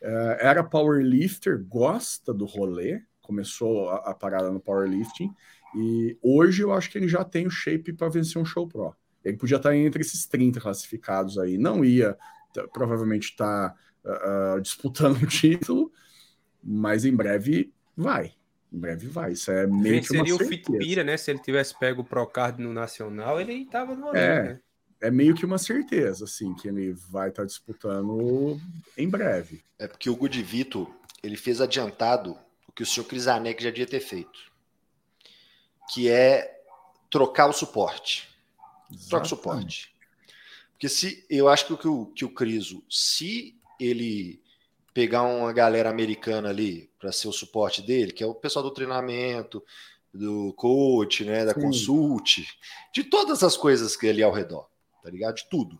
É, 0.00 0.38
era 0.40 0.64
powerlifter, 0.64 1.64
gosta 1.64 2.32
do 2.32 2.44
rolê. 2.44 3.02
Começou 3.20 3.90
a, 3.90 4.10
a 4.10 4.14
parada 4.14 4.50
no 4.50 4.60
powerlifting. 4.60 5.32
E 5.74 6.16
hoje 6.22 6.62
eu 6.62 6.72
acho 6.72 6.90
que 6.90 6.98
ele 6.98 7.08
já 7.08 7.24
tem 7.24 7.46
o 7.46 7.50
shape 7.50 7.92
para 7.92 8.08
vencer 8.08 8.40
um 8.40 8.44
show 8.44 8.66
pro. 8.66 8.94
Ele 9.24 9.36
podia 9.36 9.56
estar 9.56 9.74
entre 9.76 10.00
esses 10.00 10.26
30 10.26 10.60
classificados 10.60 11.38
aí. 11.38 11.58
Não 11.58 11.84
ia 11.84 12.16
provavelmente 12.72 13.30
estar 13.30 13.74
uh, 14.04 14.60
disputando 14.60 15.20
o 15.22 15.26
título, 15.26 15.92
mas 16.62 17.04
em 17.04 17.14
breve 17.14 17.72
vai. 17.96 18.32
Em 18.76 18.78
breve 18.78 19.08
vai. 19.08 19.32
Isso 19.32 19.50
é 19.50 19.66
meio 19.66 19.94
Venceria 19.94 20.02
que 20.02 20.32
uma 20.32 20.38
certeza. 20.38 20.44
o 20.44 20.48
Fitpira, 20.48 21.02
né? 21.02 21.16
Se 21.16 21.30
ele 21.30 21.38
tivesse 21.38 21.78
pego 21.78 22.02
o 22.02 22.04
Procard 22.04 22.60
no 22.60 22.74
Nacional, 22.74 23.40
ele 23.40 23.54
estava 23.54 23.94
no 23.94 24.14
é, 24.14 24.42
né? 24.42 24.60
é 25.00 25.10
meio 25.10 25.34
que 25.34 25.46
uma 25.46 25.56
certeza, 25.56 26.26
assim, 26.26 26.52
que 26.54 26.68
ele 26.68 26.92
vai 26.92 27.30
estar 27.30 27.46
disputando 27.46 28.60
em 28.98 29.08
breve. 29.08 29.64
É 29.78 29.88
porque 29.88 30.10
o 30.10 30.16
Gudivito, 30.16 30.94
ele 31.22 31.38
fez 31.38 31.62
adiantado 31.62 32.38
o 32.68 32.72
que 32.72 32.82
o 32.82 32.86
senhor 32.86 33.06
Crisanek 33.06 33.62
já 33.62 33.70
devia 33.70 33.86
ter 33.86 34.00
feito, 34.00 34.52
que 35.94 36.10
é 36.10 36.60
trocar 37.08 37.48
o 37.48 37.54
suporte. 37.54 38.28
Exatamente. 38.90 39.08
Troca 39.08 39.24
o 39.24 39.28
suporte. 39.28 39.96
Porque 40.72 40.90
se 40.90 41.24
eu 41.30 41.48
acho 41.48 41.74
que 41.78 41.88
o, 41.88 42.06
que 42.08 42.26
o 42.26 42.30
Criso, 42.30 42.84
se 42.90 43.58
ele 43.80 44.42
pegar 44.96 45.24
uma 45.24 45.52
galera 45.52 45.90
americana 45.90 46.48
ali 46.48 46.90
para 46.98 47.12
ser 47.12 47.28
o 47.28 47.32
suporte 47.32 47.82
dele, 47.82 48.12
que 48.12 48.24
é 48.24 48.26
o 48.26 48.34
pessoal 48.34 48.62
do 48.62 48.70
treinamento, 48.70 49.62
do 50.10 50.54
coach, 50.54 51.22
né, 51.22 51.44
da 51.44 51.52
Sim. 51.52 51.60
consult, 51.60 52.46
de 52.94 53.04
todas 53.04 53.42
as 53.42 53.58
coisas 53.58 53.94
que 53.94 54.08
ali 54.08 54.22
ao 54.22 54.32
redor, 54.32 54.66
tá 55.02 55.10
ligado? 55.10 55.34
De 55.34 55.46
tudo. 55.50 55.78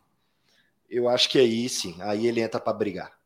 Eu 0.90 1.08
acho 1.08 1.30
que 1.30 1.38
aí 1.38 1.66
sim, 1.66 1.96
aí 2.00 2.26
ele 2.26 2.42
entra 2.42 2.60
para 2.60 2.74
brigar. 2.74 3.18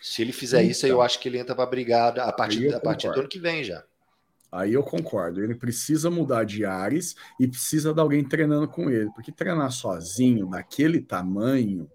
Se 0.00 0.22
ele 0.22 0.30
fizer 0.30 0.60
então, 0.60 0.70
isso, 0.70 0.86
eu 0.86 1.02
acho 1.02 1.18
que 1.18 1.28
ele 1.28 1.38
entra 1.38 1.56
para 1.56 1.66
brigar 1.66 2.16
a 2.20 2.32
partir, 2.32 2.72
a 2.72 2.78
partir 2.78 3.10
do 3.10 3.18
ano 3.18 3.28
que 3.28 3.40
vem 3.40 3.64
já. 3.64 3.82
Aí 4.52 4.74
eu 4.74 4.84
concordo. 4.84 5.42
Ele 5.42 5.56
precisa 5.56 6.08
mudar 6.08 6.44
de 6.44 6.64
ares 6.64 7.16
e 7.40 7.48
precisa 7.48 7.92
de 7.92 8.00
alguém 8.00 8.22
treinando 8.22 8.68
com 8.68 8.88
ele, 8.88 9.10
porque 9.10 9.32
treinar 9.32 9.72
sozinho, 9.72 10.46
daquele 10.46 11.00
tamanho, 11.00 11.90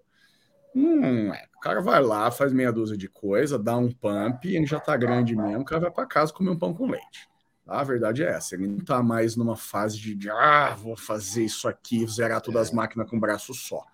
hum, 0.74 1.30
o 1.30 1.60
cara 1.60 1.80
vai 1.80 2.02
lá, 2.02 2.30
faz 2.30 2.52
meia 2.52 2.72
dúzia 2.72 2.96
de 2.96 3.08
coisa, 3.08 3.58
dá 3.58 3.76
um 3.76 3.90
pump, 3.90 4.44
ele 4.44 4.66
já 4.66 4.80
tá 4.80 4.96
grande 4.96 5.36
mesmo, 5.36 5.60
o 5.60 5.64
cara 5.64 5.82
vai 5.82 5.90
para 5.90 6.06
casa 6.06 6.32
comer 6.32 6.50
um 6.50 6.58
pão 6.58 6.74
com 6.74 6.90
leite. 6.90 7.28
A 7.66 7.84
verdade 7.84 8.22
é 8.22 8.28
essa, 8.28 8.54
ele 8.54 8.66
não 8.66 8.80
tá 8.80 9.02
mais 9.02 9.36
numa 9.36 9.56
fase 9.56 9.98
de, 9.98 10.14
de 10.14 10.28
ah, 10.30 10.74
vou 10.76 10.96
fazer 10.96 11.44
isso 11.44 11.68
aqui, 11.68 12.06
zerar 12.06 12.40
todas 12.40 12.62
as 12.62 12.72
é. 12.72 12.74
máquinas 12.74 13.08
com 13.08 13.16
um 13.16 13.20
braço 13.20 13.54
só. 13.54 13.84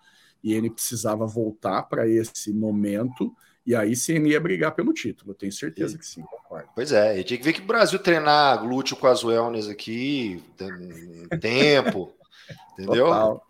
E 0.43 0.53
ele 0.53 0.69
precisava 0.69 1.27
voltar 1.27 1.83
para 1.83 2.07
esse 2.07 2.51
momento 2.51 3.35
e 3.65 3.75
aí 3.75 3.95
sim 3.95 4.15
ele 4.15 4.29
ia 4.29 4.39
brigar 4.39 4.73
pelo 4.73 4.93
título, 4.93 5.31
eu 5.31 5.35
tenho 5.35 5.51
certeza 5.51 5.97
que 5.97 6.05
sim, 6.05 6.23
concordo. 6.23 6.69
Pois 6.73 6.91
é, 6.91 7.19
e 7.19 7.23
tinha 7.23 7.37
que 7.37 7.43
ver 7.43 7.53
que 7.53 7.61
o 7.61 7.65
Brasil 7.65 7.99
treinar 7.99 8.59
glúteo 8.59 8.97
com 8.97 9.05
as 9.05 9.23
wellness 9.23 9.67
aqui, 9.67 10.43
tem 10.57 11.39
tempo, 11.39 12.11
entendeu? 12.73 13.05
Total. 13.05 13.48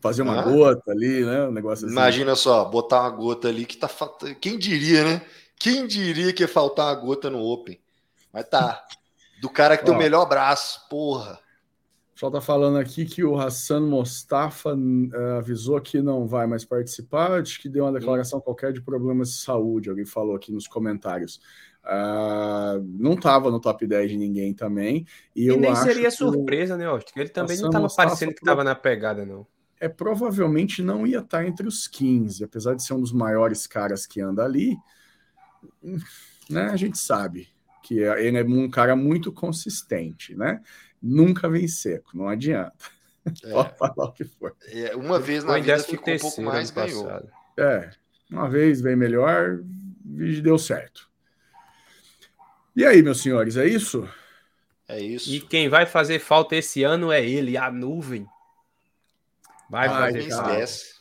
Fazer 0.00 0.22
uma 0.22 0.40
ah. 0.40 0.42
gota 0.42 0.90
ali, 0.90 1.24
né? 1.24 1.46
Um 1.46 1.52
negócio 1.52 1.86
assim. 1.86 1.94
Imagina 1.94 2.34
só, 2.34 2.64
botar 2.64 3.02
uma 3.02 3.10
gota 3.10 3.48
ali 3.48 3.64
que 3.64 3.76
tá 3.76 3.88
faltando. 3.88 4.34
Quem 4.36 4.58
diria, 4.58 5.04
né? 5.04 5.22
Quem 5.58 5.86
diria 5.86 6.32
que 6.32 6.42
ia 6.42 6.48
faltar 6.48 6.86
uma 6.86 6.94
gota 6.94 7.30
no 7.30 7.40
Open? 7.40 7.80
Mas 8.32 8.48
tá. 8.48 8.84
Do 9.40 9.48
cara 9.48 9.76
que 9.76 9.84
tem 9.84 9.94
o 9.94 9.98
melhor 9.98 10.26
braço, 10.26 10.88
porra 10.90 11.38
pessoal 12.18 12.30
está 12.30 12.40
falando 12.40 12.78
aqui 12.78 13.04
que 13.04 13.22
o 13.22 13.38
Hassan 13.38 13.78
Mostafa 13.82 14.74
uh, 14.74 15.38
avisou 15.38 15.80
que 15.80 16.02
não 16.02 16.26
vai 16.26 16.48
mais 16.48 16.64
participar, 16.64 17.40
acho 17.40 17.60
que 17.60 17.68
deu 17.68 17.84
uma 17.84 17.92
declaração 17.92 18.40
qualquer 18.40 18.72
de 18.72 18.82
problemas 18.82 19.30
de 19.30 19.36
saúde, 19.36 19.88
alguém 19.88 20.04
falou 20.04 20.34
aqui 20.34 20.50
nos 20.50 20.66
comentários. 20.66 21.40
Uh, 21.84 22.82
não 22.98 23.12
estava 23.12 23.52
no 23.52 23.60
top 23.60 23.86
10 23.86 24.10
de 24.10 24.16
ninguém 24.16 24.52
também. 24.52 25.06
E, 25.34 25.48
e 25.48 25.56
nem 25.56 25.76
seria 25.76 26.10
surpresa, 26.10 26.76
né, 26.76 26.86
Austin? 26.86 27.20
Ele 27.20 27.28
também 27.28 27.54
Hassan 27.54 27.62
não 27.62 27.86
estava 27.86 28.08
parecendo 28.08 28.34
que 28.34 28.40
estava 28.40 28.64
na 28.64 28.74
pegada, 28.74 29.24
não. 29.24 29.46
É, 29.80 29.88
provavelmente 29.88 30.82
não 30.82 31.06
ia 31.06 31.18
estar 31.18 31.38
tá 31.38 31.46
entre 31.46 31.66
os 31.66 31.86
15, 31.86 32.44
apesar 32.44 32.74
de 32.74 32.82
ser 32.82 32.94
um 32.94 33.00
dos 33.00 33.12
maiores 33.12 33.66
caras 33.66 34.06
que 34.06 34.20
anda 34.20 34.44
ali, 34.44 34.76
né? 36.50 36.64
A 36.70 36.76
gente 36.76 36.98
sabe 36.98 37.48
que 37.82 38.00
ele 38.00 38.38
é 38.38 38.44
um 38.44 38.68
cara 38.68 38.94
muito 38.96 39.32
consistente, 39.32 40.34
né? 40.34 40.60
nunca 41.02 41.48
vem 41.48 41.66
seco, 41.66 42.16
não 42.16 42.28
adianta. 42.28 42.74
É. 43.44 43.50
Pode 43.52 43.76
falar 43.76 44.04
o 44.04 44.12
que 44.12 44.24
for. 44.24 44.54
É, 44.66 44.94
uma 44.96 45.18
vez 45.18 45.44
na 45.44 45.58
vida 45.58 45.78
ficou 45.78 46.14
um 46.14 46.18
pouco 46.18 46.42
mais, 46.42 46.70
ganhou. 46.70 47.08
É, 47.56 47.90
uma 48.30 48.48
vez 48.48 48.80
vem 48.80 48.96
melhor, 48.96 49.60
deu 50.42 50.58
certo. 50.58 51.08
E 52.74 52.84
aí, 52.84 53.02
meus 53.02 53.20
senhores, 53.20 53.56
é 53.56 53.66
isso? 53.66 54.08
É 54.86 55.00
isso. 55.00 55.30
E 55.30 55.40
quem 55.40 55.68
vai 55.68 55.84
fazer 55.84 56.18
falta 56.18 56.56
esse 56.56 56.82
ano 56.82 57.10
é 57.10 57.24
ele, 57.24 57.56
a 57.56 57.70
nuvem. 57.70 58.26
Vai, 59.70 59.88
vai 59.88 60.12
fazer 60.12 60.30
falta. 60.30 60.50
Esquece. 60.50 60.94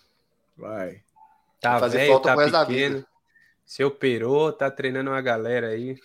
Vai. 0.58 1.02
Tá 1.60 1.72
vai 1.72 1.80
fazer 1.80 1.98
velho, 1.98 2.12
falta 2.14 2.52
tá 2.52 2.66
pequeno. 2.66 3.06
Se 3.66 3.84
operou, 3.84 4.52
tá 4.54 4.72
treinando 4.72 5.10
uma 5.10 5.22
galera 5.22 5.68
aí. 5.68 5.98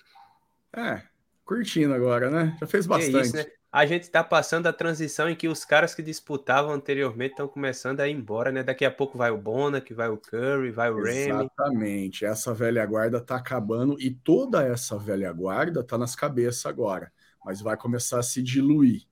É, 0.72 1.02
curtindo 1.44 1.94
agora, 1.94 2.30
né? 2.30 2.56
Já 2.60 2.66
fez 2.66 2.86
bastante. 2.86 3.16
É 3.16 3.20
isso, 3.20 3.36
né? 3.36 3.46
a 3.72 3.86
gente 3.86 4.02
está 4.02 4.22
passando 4.22 4.66
a 4.66 4.72
transição 4.72 5.30
em 5.30 5.34
que 5.34 5.48
os 5.48 5.64
caras 5.64 5.94
que 5.94 6.02
disputavam 6.02 6.72
anteriormente 6.72 7.30
estão 7.30 7.48
começando 7.48 8.00
a 8.00 8.08
ir 8.08 8.12
embora, 8.12 8.52
né? 8.52 8.62
Daqui 8.62 8.84
a 8.84 8.90
pouco 8.90 9.16
vai 9.16 9.30
o 9.30 9.38
Bona, 9.38 9.80
que 9.80 9.94
vai 9.94 10.10
o 10.10 10.18
Curry, 10.18 10.70
vai 10.70 10.90
o 10.90 11.02
Remy. 11.02 11.30
Exatamente. 11.30 12.26
Essa 12.26 12.52
velha 12.52 12.84
guarda 12.84 13.16
está 13.16 13.36
acabando 13.36 13.98
e 13.98 14.10
toda 14.10 14.62
essa 14.62 14.98
velha 14.98 15.32
guarda 15.32 15.80
está 15.80 15.96
nas 15.96 16.14
cabeças 16.14 16.66
agora, 16.66 17.10
mas 17.42 17.62
vai 17.62 17.74
começar 17.74 18.18
a 18.18 18.22
se 18.22 18.42
diluir 18.42 19.06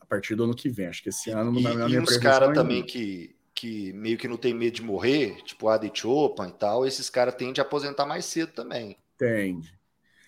a 0.00 0.06
partir 0.06 0.34
do 0.34 0.44
ano 0.44 0.54
que 0.54 0.68
vem. 0.68 0.86
Acho 0.86 1.02
que 1.02 1.08
esse 1.08 1.30
ano 1.30 1.58
e, 1.58 1.62
na 1.62 1.74
minha 1.74 1.88
E 1.88 1.98
os 1.98 2.16
caras 2.16 2.54
também 2.54 2.82
que, 2.82 3.34
que 3.54 3.92
meio 3.92 4.16
que 4.16 4.28
não 4.28 4.36
tem 4.36 4.54
medo 4.54 4.76
de 4.76 4.82
morrer, 4.82 5.42
tipo 5.42 5.68
Adi 5.68 5.90
Chopin 5.92 6.48
e 6.48 6.52
tal, 6.52 6.86
esses 6.86 7.10
caras 7.10 7.34
tendem 7.34 7.62
a 7.62 7.66
aposentar 7.66 8.06
mais 8.06 8.24
cedo 8.24 8.52
também. 8.52 8.96
Tende. 9.18 9.72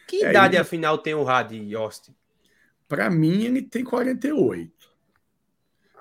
Que 0.07 0.24
é, 0.24 0.31
idade, 0.31 0.57
e... 0.57 0.59
afinal, 0.59 0.99
tem 0.99 1.15
o 1.15 1.28
Hadi 1.28 1.74
Austin? 1.74 2.15
Para 2.89 3.11
mim, 3.11 3.43
ele 3.43 3.62
tem 3.62 3.83
48. 3.83 4.73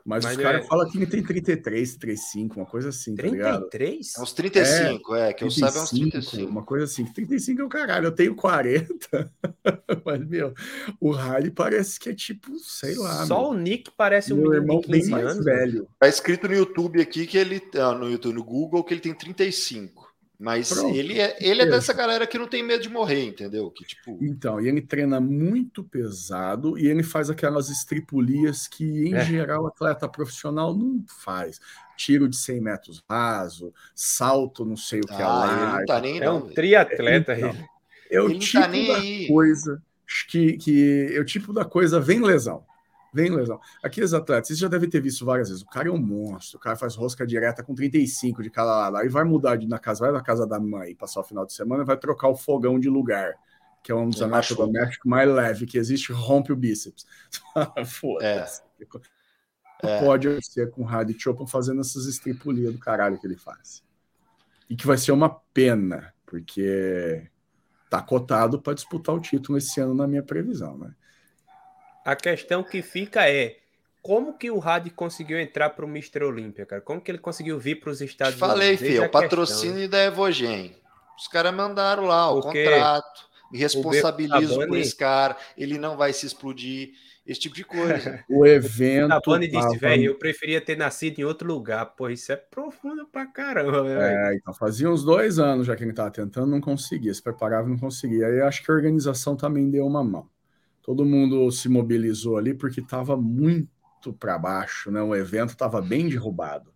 Mas, 0.06 0.24
Mas 0.24 0.38
os 0.38 0.44
caras 0.44 0.64
é... 0.64 0.68
falam 0.68 0.88
que 0.88 1.00
ele 1.00 1.08
tem 1.08 1.24
33, 1.24 1.96
35, 1.96 2.60
uma 2.60 2.66
coisa 2.68 2.90
assim, 2.90 3.16
33? 3.16 3.32
tá 3.32 3.36
ligado? 3.36 3.70
33? 3.72 4.14
É 4.16 4.22
uns 4.22 4.34
35, 4.34 5.16
é, 5.16 5.30
é 5.30 5.34
que 5.34 5.40
35, 5.40 5.46
eu 5.46 5.52
saiba 5.52 5.80
é 5.80 5.82
uns 5.82 5.90
35. 5.90 6.52
Uma 6.52 6.64
coisa 6.64 6.86
assim, 6.86 7.06
35 7.06 7.62
é 7.62 7.66
o 7.66 7.70
caralho, 7.70 8.06
eu 8.06 8.12
tenho 8.12 8.36
40. 8.36 9.34
Mas, 10.06 10.28
meu, 10.28 10.54
o 11.02 11.12
Harley 11.12 11.50
parece 11.50 12.00
que 12.00 12.10
é 12.10 12.14
tipo, 12.14 12.56
sei 12.60 12.94
lá. 12.94 13.26
Só 13.26 13.50
meu. 13.50 13.50
o 13.50 13.54
Nick 13.56 13.90
parece 13.98 14.32
um 14.32 14.38
meu 14.38 14.54
irmão 14.54 14.80
bem 14.88 15.08
mais 15.10 15.26
anos, 15.26 15.44
velho. 15.44 15.88
Tá 16.00 16.08
escrito 16.08 16.48
no 16.48 16.54
YouTube 16.54 17.02
aqui 17.02 17.26
que 17.26 17.40
ele. 17.40 17.60
Ah, 17.74 17.96
no 17.96 18.08
YouTube, 18.08 18.36
no 18.36 18.44
Google, 18.44 18.84
que 18.84 18.94
ele 18.94 19.02
tem 19.02 19.14
35. 19.14 20.05
Mas 20.40 20.72
ele 20.72 21.20
é, 21.20 21.38
ele 21.40 21.62
é 21.62 21.66
dessa 21.66 21.94
galera 21.94 22.28
que 22.28 22.38
não 22.38 22.48
tem 22.48 22.62
medo 22.62 22.84
de 22.84 22.90
morrer, 22.90 23.24
entendeu? 23.24 23.72
Que, 23.72 23.86
tipo... 23.86 24.18
Então, 24.22 24.60
e 24.60 24.68
ele 24.68 24.82
treina 24.82 25.20
muito 25.22 25.84
pesado 25.84 26.78
e 26.78 26.88
ele 26.88 27.04
faz 27.04 27.30
aquelas 27.30 27.70
estripulias 27.70 28.68
que, 28.68 28.84
em 28.84 29.16
é. 29.16 29.24
geral, 29.24 29.66
atleta 29.66 30.10
profissional 30.10 30.76
não 30.76 31.04
faz. 31.08 31.60
Tiro 31.96 32.28
de 32.28 32.36
100 32.36 32.62
metros 32.62 33.04
raso, 33.10 33.74
salto, 33.94 34.66
não 34.66 34.76
sei 34.76 35.00
o 35.00 35.08
que 35.08 35.14
ah, 35.14 35.22
é 35.22 35.26
lá. 35.26 35.54
Ele 35.54 35.78
não 35.78 35.86
tá 35.86 36.02
nem, 36.02 36.20
é 36.20 36.30
um 36.30 36.42
triatleta. 36.50 37.34
Então, 37.34 37.50
ele. 37.50 37.76
É 38.12 38.22
o 38.22 38.30
ele 38.30 38.40
tipo 38.40 38.62
tá 38.62 38.68
da 38.68 38.98
aí. 38.98 39.28
coisa 39.28 39.82
que, 40.30 40.58
que 40.58 41.10
é 41.14 41.20
o 41.20 41.26
tipo 41.26 41.52
da 41.52 41.66
coisa 41.66 42.00
vem 42.00 42.22
lesão. 42.22 42.64
Vem 43.16 43.34
lesão. 43.34 43.62
Aqueles 43.82 44.14
atletas, 44.14 44.50
vocês 44.50 44.60
já 44.60 44.68
devem 44.68 44.90
ter 44.90 45.00
visto 45.00 45.24
várias 45.24 45.48
vezes. 45.48 45.64
O 45.64 45.68
cara 45.68 45.88
é 45.88 45.92
um 45.92 45.98
monstro, 45.98 46.58
o 46.58 46.60
cara 46.60 46.76
faz 46.76 46.96
rosca 46.96 47.26
direta 47.26 47.64
com 47.64 47.74
35 47.74 48.44
de 48.44 48.50
cada 48.50 48.76
lado. 48.76 48.98
Aí 48.98 49.08
vai 49.08 49.24
mudar 49.24 49.56
de, 49.56 49.66
na 49.66 49.80
casa, 49.80 50.02
vai 50.02 50.12
na 50.12 50.22
casa 50.22 50.46
da 50.46 50.60
mãe 50.60 50.94
passar 50.94 51.22
o 51.22 51.24
final 51.24 51.46
de 51.46 51.54
semana 51.54 51.86
vai 51.86 51.96
trocar 51.96 52.28
o 52.28 52.36
fogão 52.36 52.78
de 52.78 52.90
lugar, 52.90 53.36
que 53.82 53.90
é 53.90 53.96
um 53.96 54.10
dos 54.10 54.22
anatomoméricos 54.22 55.00
mais 55.06 55.30
leve 55.30 55.66
que 55.66 55.78
existe, 55.78 56.12
rompe 56.12 56.52
o 56.52 56.58
bíceps. 56.58 57.06
Foda-se. 57.88 58.64
É. 59.82 60.02
Pode 60.04 60.46
ser 60.46 60.70
com 60.72 60.84
o 60.84 60.90
Hadi 60.90 61.18
Chopin 61.18 61.48
fazendo 61.48 61.80
essas 61.80 62.08
estripulias 62.08 62.74
do 62.74 62.80
caralho 62.80 63.18
que 63.18 63.26
ele 63.26 63.38
faz. 63.38 63.82
E 64.70 64.76
que 64.76 64.86
vai 64.86 64.98
ser 64.98 65.14
uma 65.14 65.30
pena, 65.30 66.14
porque 66.26 67.30
tá 67.90 68.02
cotado 68.02 68.62
para 68.62 68.74
disputar 68.74 69.16
o 69.16 69.22
título 69.22 69.58
esse 69.58 69.80
ano 69.80 69.94
na 69.94 70.06
minha 70.06 70.24
previsão, 70.24 70.78
né? 70.78 70.94
A 72.06 72.16
questão 72.16 72.64
que 72.64 72.84
fica 72.84 73.28
é 73.28 73.58
como 74.00 74.38
que 74.38 74.52
o 74.52 74.62
Hadi 74.62 74.92
conseguiu 74.92 75.40
entrar 75.40 75.72
para 75.72 75.84
o 75.84 75.90
Mr. 75.90 76.24
Olímpia, 76.24 76.64
cara? 76.64 76.80
Como 76.80 77.02
que 77.02 77.10
ele 77.10 77.18
conseguiu 77.18 77.58
vir 77.58 77.80
para 77.80 77.90
os 77.90 78.00
Estados 78.00 78.40
Unidos? 78.40 78.48
Falei, 78.48 78.78
filho, 78.78 79.06
o 79.06 79.10
patrocínio 79.10 79.74
questão. 79.74 79.90
da 79.90 80.04
Evogen. 80.04 80.76
Os 81.18 81.28
caras 81.28 81.52
mandaram 81.52 82.04
lá 82.06 82.30
o 82.30 82.42
Porque 82.42 82.64
contrato, 82.64 83.28
me 83.52 83.58
responsabilizo 83.58 84.68
por 84.68 84.78
esse 84.78 84.96
cara, 84.96 85.36
ele 85.58 85.80
não 85.80 85.98
vai 85.98 86.14
se 86.14 86.28
explodir, 86.28 86.92
esse 87.26 87.40
tipo 87.40 87.56
de 87.56 87.64
coisa. 87.64 88.24
o 88.30 88.46
evento. 88.46 89.12
A 89.12 89.20
Bani 89.20 89.48
disse, 89.48 89.78
velho, 89.80 90.04
eu 90.04 90.16
preferia 90.16 90.62
ter 90.62 90.78
nascido 90.78 91.18
em 91.18 91.24
outro 91.24 91.48
lugar. 91.48 91.88
Pô, 91.96 92.08
isso 92.08 92.32
é 92.32 92.36
profundo 92.36 93.08
pra 93.08 93.26
caramba, 93.26 93.82
velho. 93.82 94.00
É, 94.00 94.36
então 94.36 94.54
fazia 94.54 94.92
uns 94.92 95.04
dois 95.04 95.40
anos 95.40 95.66
já 95.66 95.76
que 95.76 95.84
ele 95.84 95.94
tava 95.94 96.12
tentando, 96.12 96.46
não 96.46 96.62
conseguia, 96.62 97.12
se 97.12 97.24
preparava 97.24 97.68
não 97.68 97.80
conseguia. 97.80 98.28
Aí 98.28 98.42
acho 98.42 98.64
que 98.64 98.70
a 98.70 98.76
organização 98.76 99.36
também 99.36 99.72
deu 99.72 99.88
uma 99.88 100.04
mão 100.04 100.30
todo 100.86 101.04
mundo 101.04 101.52
se 101.52 101.68
mobilizou 101.68 102.38
ali 102.38 102.54
porque 102.54 102.80
estava 102.80 103.18
muito 103.18 104.14
para 104.20 104.38
baixo, 104.38 104.92
né? 104.92 105.02
O 105.02 105.16
evento 105.16 105.50
estava 105.50 105.82
bem 105.82 106.08
derrubado. 106.08 106.72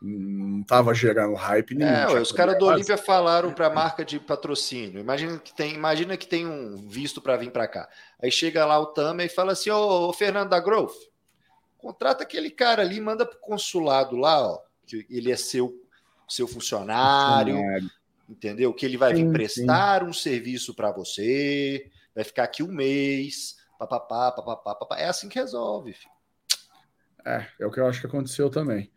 Não 0.00 0.62
estava 0.62 0.94
gerando 0.94 1.34
hype 1.34 1.74
nenhum. 1.74 1.90
É, 1.90 2.20
os 2.20 2.32
caras 2.32 2.58
do 2.58 2.66
Olímpia 2.66 2.96
falaram 2.96 3.52
para 3.52 3.66
a 3.66 3.70
marca 3.70 4.02
de 4.02 4.18
patrocínio. 4.18 4.98
Imagina 4.98 5.38
que 5.38 5.54
tem, 5.54 5.74
imagina 5.74 6.16
que 6.16 6.26
tem 6.26 6.46
um 6.46 6.88
visto 6.88 7.20
para 7.20 7.36
vir 7.36 7.50
para 7.50 7.68
cá. 7.68 7.88
Aí 8.22 8.30
chega 8.30 8.64
lá 8.64 8.78
o 8.78 8.86
Tama 8.86 9.24
e 9.24 9.28
fala 9.28 9.52
assim: 9.52 9.70
Ô, 9.70 10.08
ô 10.08 10.12
Fernando 10.12 10.48
da 10.48 10.60
Growth, 10.60 10.96
contrata 11.76 12.22
aquele 12.22 12.50
cara 12.50 12.82
ali, 12.82 12.98
manda 12.98 13.26
para 13.26 13.36
o 13.36 13.40
consulado 13.40 14.16
lá, 14.16 14.40
ó, 14.40 14.58
que 14.86 15.06
ele 15.10 15.30
é 15.30 15.36
seu, 15.36 15.74
seu 16.26 16.48
funcionário, 16.48 17.56
funcionário. 17.56 17.90
entendeu? 18.28 18.72
Que 18.72 18.86
ele 18.86 18.96
vai 18.96 19.14
sim, 19.14 19.26
vir 19.26 19.32
prestar 19.32 20.00
sim. 20.00 20.08
um 20.08 20.12
serviço 20.14 20.74
para 20.74 20.92
você 20.92 21.90
vai 22.14 22.24
ficar 22.24 22.44
aqui 22.44 22.62
um 22.62 22.72
mês, 22.72 23.56
papapá, 23.78 24.32
papapá, 24.32 24.74
papapá. 24.74 24.98
É 24.98 25.08
assim 25.08 25.28
que 25.28 25.38
resolve. 25.38 25.92
Filho. 25.92 26.14
É, 27.24 27.46
é 27.58 27.66
o 27.66 27.70
que 27.70 27.80
eu 27.80 27.86
acho 27.86 28.00
que 28.00 28.06
aconteceu 28.06 28.50
também. 28.50 28.90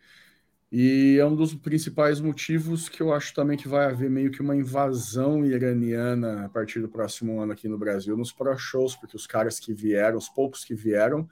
E 0.69 1.17
é 1.17 1.25
um 1.25 1.35
dos 1.35 1.55
principais 1.55 2.19
motivos 2.19 2.89
que 2.89 3.01
eu 3.01 3.13
acho 3.13 3.33
também 3.33 3.57
que 3.57 3.69
vai 3.69 3.85
haver 3.85 4.09
meio 4.09 4.31
que 4.31 4.41
uma 4.41 4.55
invasão 4.55 5.45
iraniana 5.45 6.45
a 6.45 6.49
partir 6.49 6.81
do 6.81 6.89
próximo 6.89 7.39
ano 7.39 7.53
aqui 7.53 7.69
no 7.69 7.77
Brasil, 7.77 8.17
nos 8.17 8.33
Pro 8.33 8.57
Shows, 8.57 8.95
porque 8.97 9.15
os 9.15 9.25
caras 9.25 9.61
que 9.61 9.73
vieram, 9.73 10.17
os 10.17 10.27
poucos 10.27 10.65
que 10.65 10.75
vieram, 10.75 11.27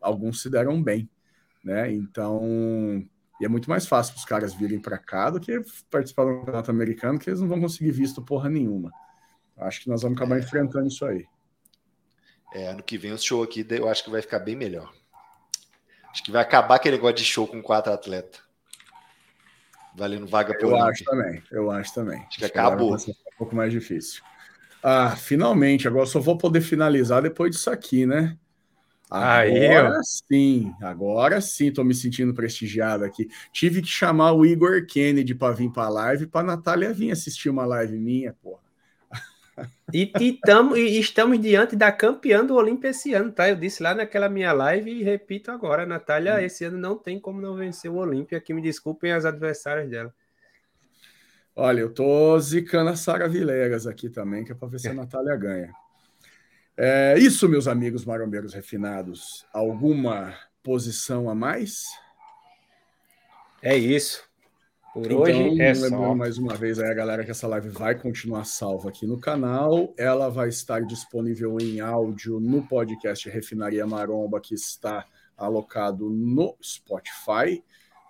alguns 0.00 0.42
se 0.42 0.50
deram 0.50 0.82
bem, 0.82 1.08
né? 1.62 1.92
Então, 1.92 3.06
e 3.40 3.44
é 3.44 3.48
muito 3.48 3.70
mais 3.70 3.86
fácil 3.86 4.16
os 4.16 4.24
caras 4.24 4.52
virem 4.54 4.80
para 4.80 4.98
cá 4.98 5.30
do 5.30 5.38
que 5.38 5.60
participar 5.88 6.24
do 6.24 6.38
campeonato 6.40 6.70
americano, 6.72 7.18
que 7.18 7.30
eles 7.30 7.40
não 7.40 7.48
vão 7.48 7.60
conseguir 7.60 7.92
visto 7.92 8.22
porra 8.22 8.48
nenhuma. 8.48 8.90
Acho 9.56 9.82
que 9.82 9.88
nós 9.88 10.02
vamos 10.02 10.16
acabar 10.16 10.38
enfrentando 10.38 10.88
isso 10.88 11.04
aí. 11.04 11.26
É, 12.54 12.68
ano 12.68 12.82
que 12.82 12.98
vem 12.98 13.12
o 13.12 13.18
show 13.18 13.42
aqui 13.42 13.66
eu 13.70 13.88
acho 13.88 14.04
que 14.04 14.10
vai 14.10 14.22
ficar 14.22 14.38
bem 14.38 14.54
melhor. 14.54 14.92
Acho 16.10 16.22
que 16.22 16.30
vai 16.30 16.42
acabar 16.42 16.76
aquele 16.76 16.96
negócio 16.96 17.16
de 17.16 17.24
show 17.24 17.46
com 17.46 17.60
quatro 17.60 17.92
atletas. 17.92 18.40
Valendo 19.96 20.26
vaga 20.26 20.54
por 20.54 20.70
Eu 20.70 20.76
acho 20.76 21.04
também, 21.04 21.42
eu 21.50 21.70
acho 21.70 21.94
também. 21.94 22.18
Acho 22.20 22.38
que 22.38 22.44
acabou. 22.44 22.94
Um 22.96 23.36
pouco 23.38 23.54
mais 23.54 23.72
difícil. 23.72 24.22
Ah, 24.82 25.16
finalmente, 25.16 25.88
agora 25.88 26.06
só 26.06 26.20
vou 26.20 26.36
poder 26.36 26.60
finalizar 26.60 27.22
depois 27.22 27.50
disso 27.50 27.70
aqui, 27.70 28.04
né? 28.04 28.36
Agora 29.10 29.96
Aí, 29.96 30.02
sim, 30.02 30.74
agora 30.82 31.40
sim, 31.40 31.72
tô 31.72 31.84
me 31.84 31.94
sentindo 31.94 32.34
prestigiado 32.34 33.04
aqui. 33.04 33.28
Tive 33.52 33.80
que 33.82 33.88
chamar 33.88 34.32
o 34.32 34.44
Igor 34.44 34.84
Kennedy 34.86 35.34
para 35.34 35.54
vir 35.54 35.70
para 35.70 35.84
a 35.84 35.90
live, 35.90 36.26
para 36.26 36.46
Natália 36.46 36.92
vir 36.92 37.12
assistir 37.12 37.48
uma 37.48 37.64
live 37.64 37.96
minha, 37.98 38.32
porra. 38.32 38.63
E, 39.92 40.10
e, 40.20 40.32
tamo, 40.40 40.76
e 40.76 40.98
estamos 40.98 41.40
diante 41.40 41.76
da 41.76 41.92
campeã 41.92 42.44
do 42.44 42.54
Olímpia 42.54 42.88
esse 42.88 43.14
ano, 43.14 43.30
tá? 43.30 43.48
Eu 43.48 43.56
disse 43.56 43.82
lá 43.82 43.94
naquela 43.94 44.28
minha 44.28 44.52
live 44.52 44.90
e 44.90 45.02
repito 45.02 45.50
agora, 45.50 45.86
Natália, 45.86 46.34
hum. 46.34 46.38
esse 46.38 46.64
ano 46.64 46.78
não 46.78 46.96
tem 46.96 47.20
como 47.20 47.40
não 47.40 47.54
vencer 47.54 47.90
o 47.90 47.96
Olímpia, 47.96 48.40
que 48.40 48.52
me 48.52 48.60
desculpem 48.60 49.12
as 49.12 49.24
adversárias 49.24 49.88
dela. 49.88 50.12
Olha, 51.56 51.80
eu 51.80 51.92
tô 51.92 52.38
zicando 52.40 52.90
a 52.90 52.96
Sara 52.96 53.28
Vilegas 53.28 53.86
aqui 53.86 54.08
também, 54.08 54.44
que 54.44 54.50
é 54.50 54.54
para 54.54 54.66
ver 54.66 54.80
se 54.80 54.88
a 54.88 54.94
Natália 54.94 55.36
ganha. 55.36 55.72
É 56.76 57.16
isso, 57.16 57.48
meus 57.48 57.68
amigos 57.68 58.04
marombeiros 58.04 58.52
refinados. 58.52 59.46
Alguma 59.52 60.34
posição 60.64 61.30
a 61.30 61.34
mais? 61.34 61.84
É 63.62 63.76
isso. 63.76 64.28
Por 64.94 65.06
então, 65.06 65.22
hoje 65.22 65.60
é 65.60 65.72
lembrando 65.72 66.14
mais 66.14 66.38
uma 66.38 66.54
vez 66.54 66.78
aí 66.78 66.88
a 66.88 66.94
galera 66.94 67.24
que 67.24 67.30
essa 67.32 67.48
live 67.48 67.68
vai 67.68 67.96
continuar 67.96 68.44
salva 68.44 68.90
aqui 68.90 69.08
no 69.08 69.18
canal. 69.18 69.92
Ela 69.98 70.28
vai 70.28 70.48
estar 70.48 70.86
disponível 70.86 71.58
em 71.60 71.80
áudio 71.80 72.38
no 72.38 72.62
podcast 72.62 73.28
Refinaria 73.28 73.84
Maromba, 73.88 74.40
que 74.40 74.54
está 74.54 75.04
alocado 75.36 76.08
no 76.08 76.56
Spotify. 76.62 77.60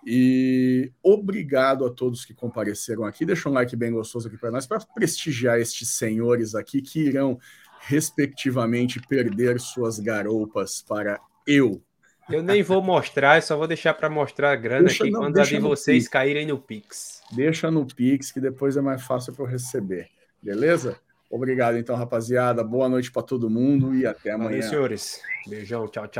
E 0.05 0.91
obrigado 1.01 1.85
a 1.85 1.89
todos 1.89 2.23
que 2.23 2.35
compareceram 2.35 3.03
aqui. 3.03 3.25
Deixa 3.25 3.49
um 3.49 3.53
like 3.53 3.75
bem 3.75 3.91
gostoso 3.91 4.27
aqui 4.27 4.37
para 4.37 4.51
nós, 4.51 4.67
para 4.67 4.79
prestigiar 4.93 5.59
estes 5.59 5.89
senhores 5.89 6.53
aqui 6.53 6.83
que 6.83 6.99
irão, 6.99 7.39
respectivamente, 7.79 9.01
perder 9.07 9.59
suas 9.59 9.97
garoupas 9.97 10.83
para 10.87 11.19
eu, 11.47 11.81
eu 12.29 12.41
nem 12.41 12.63
vou 12.63 12.81
mostrar, 12.81 13.41
só 13.41 13.55
vou 13.55 13.67
deixar 13.67 13.93
para 13.93 14.09
mostrar 14.09 14.51
a 14.51 14.55
grana 14.55 14.85
deixa 14.85 15.03
aqui 15.03 15.11
não, 15.11 15.21
quando 15.21 15.39
a 15.39 15.43
de 15.43 15.59
vocês 15.59 16.03
Pix. 16.03 16.07
caírem 16.07 16.47
no 16.47 16.57
Pix. 16.57 17.21
Deixa 17.31 17.69
no 17.69 17.85
Pix, 17.85 18.31
que 18.31 18.39
depois 18.39 18.75
é 18.77 18.81
mais 18.81 19.03
fácil 19.03 19.33
para 19.33 19.45
eu 19.45 19.47
receber. 19.47 20.09
Beleza? 20.41 20.99
Obrigado, 21.29 21.77
então, 21.77 21.95
rapaziada. 21.95 22.63
Boa 22.63 22.87
noite 22.87 23.11
para 23.11 23.23
todo 23.23 23.49
mundo 23.49 23.95
e 23.95 24.05
até 24.05 24.31
amanhã. 24.31 24.49
Valeu, 24.49 24.63
senhores. 24.63 25.21
Beijão, 25.47 25.87
tchau, 25.87 26.07
tchau. 26.07 26.11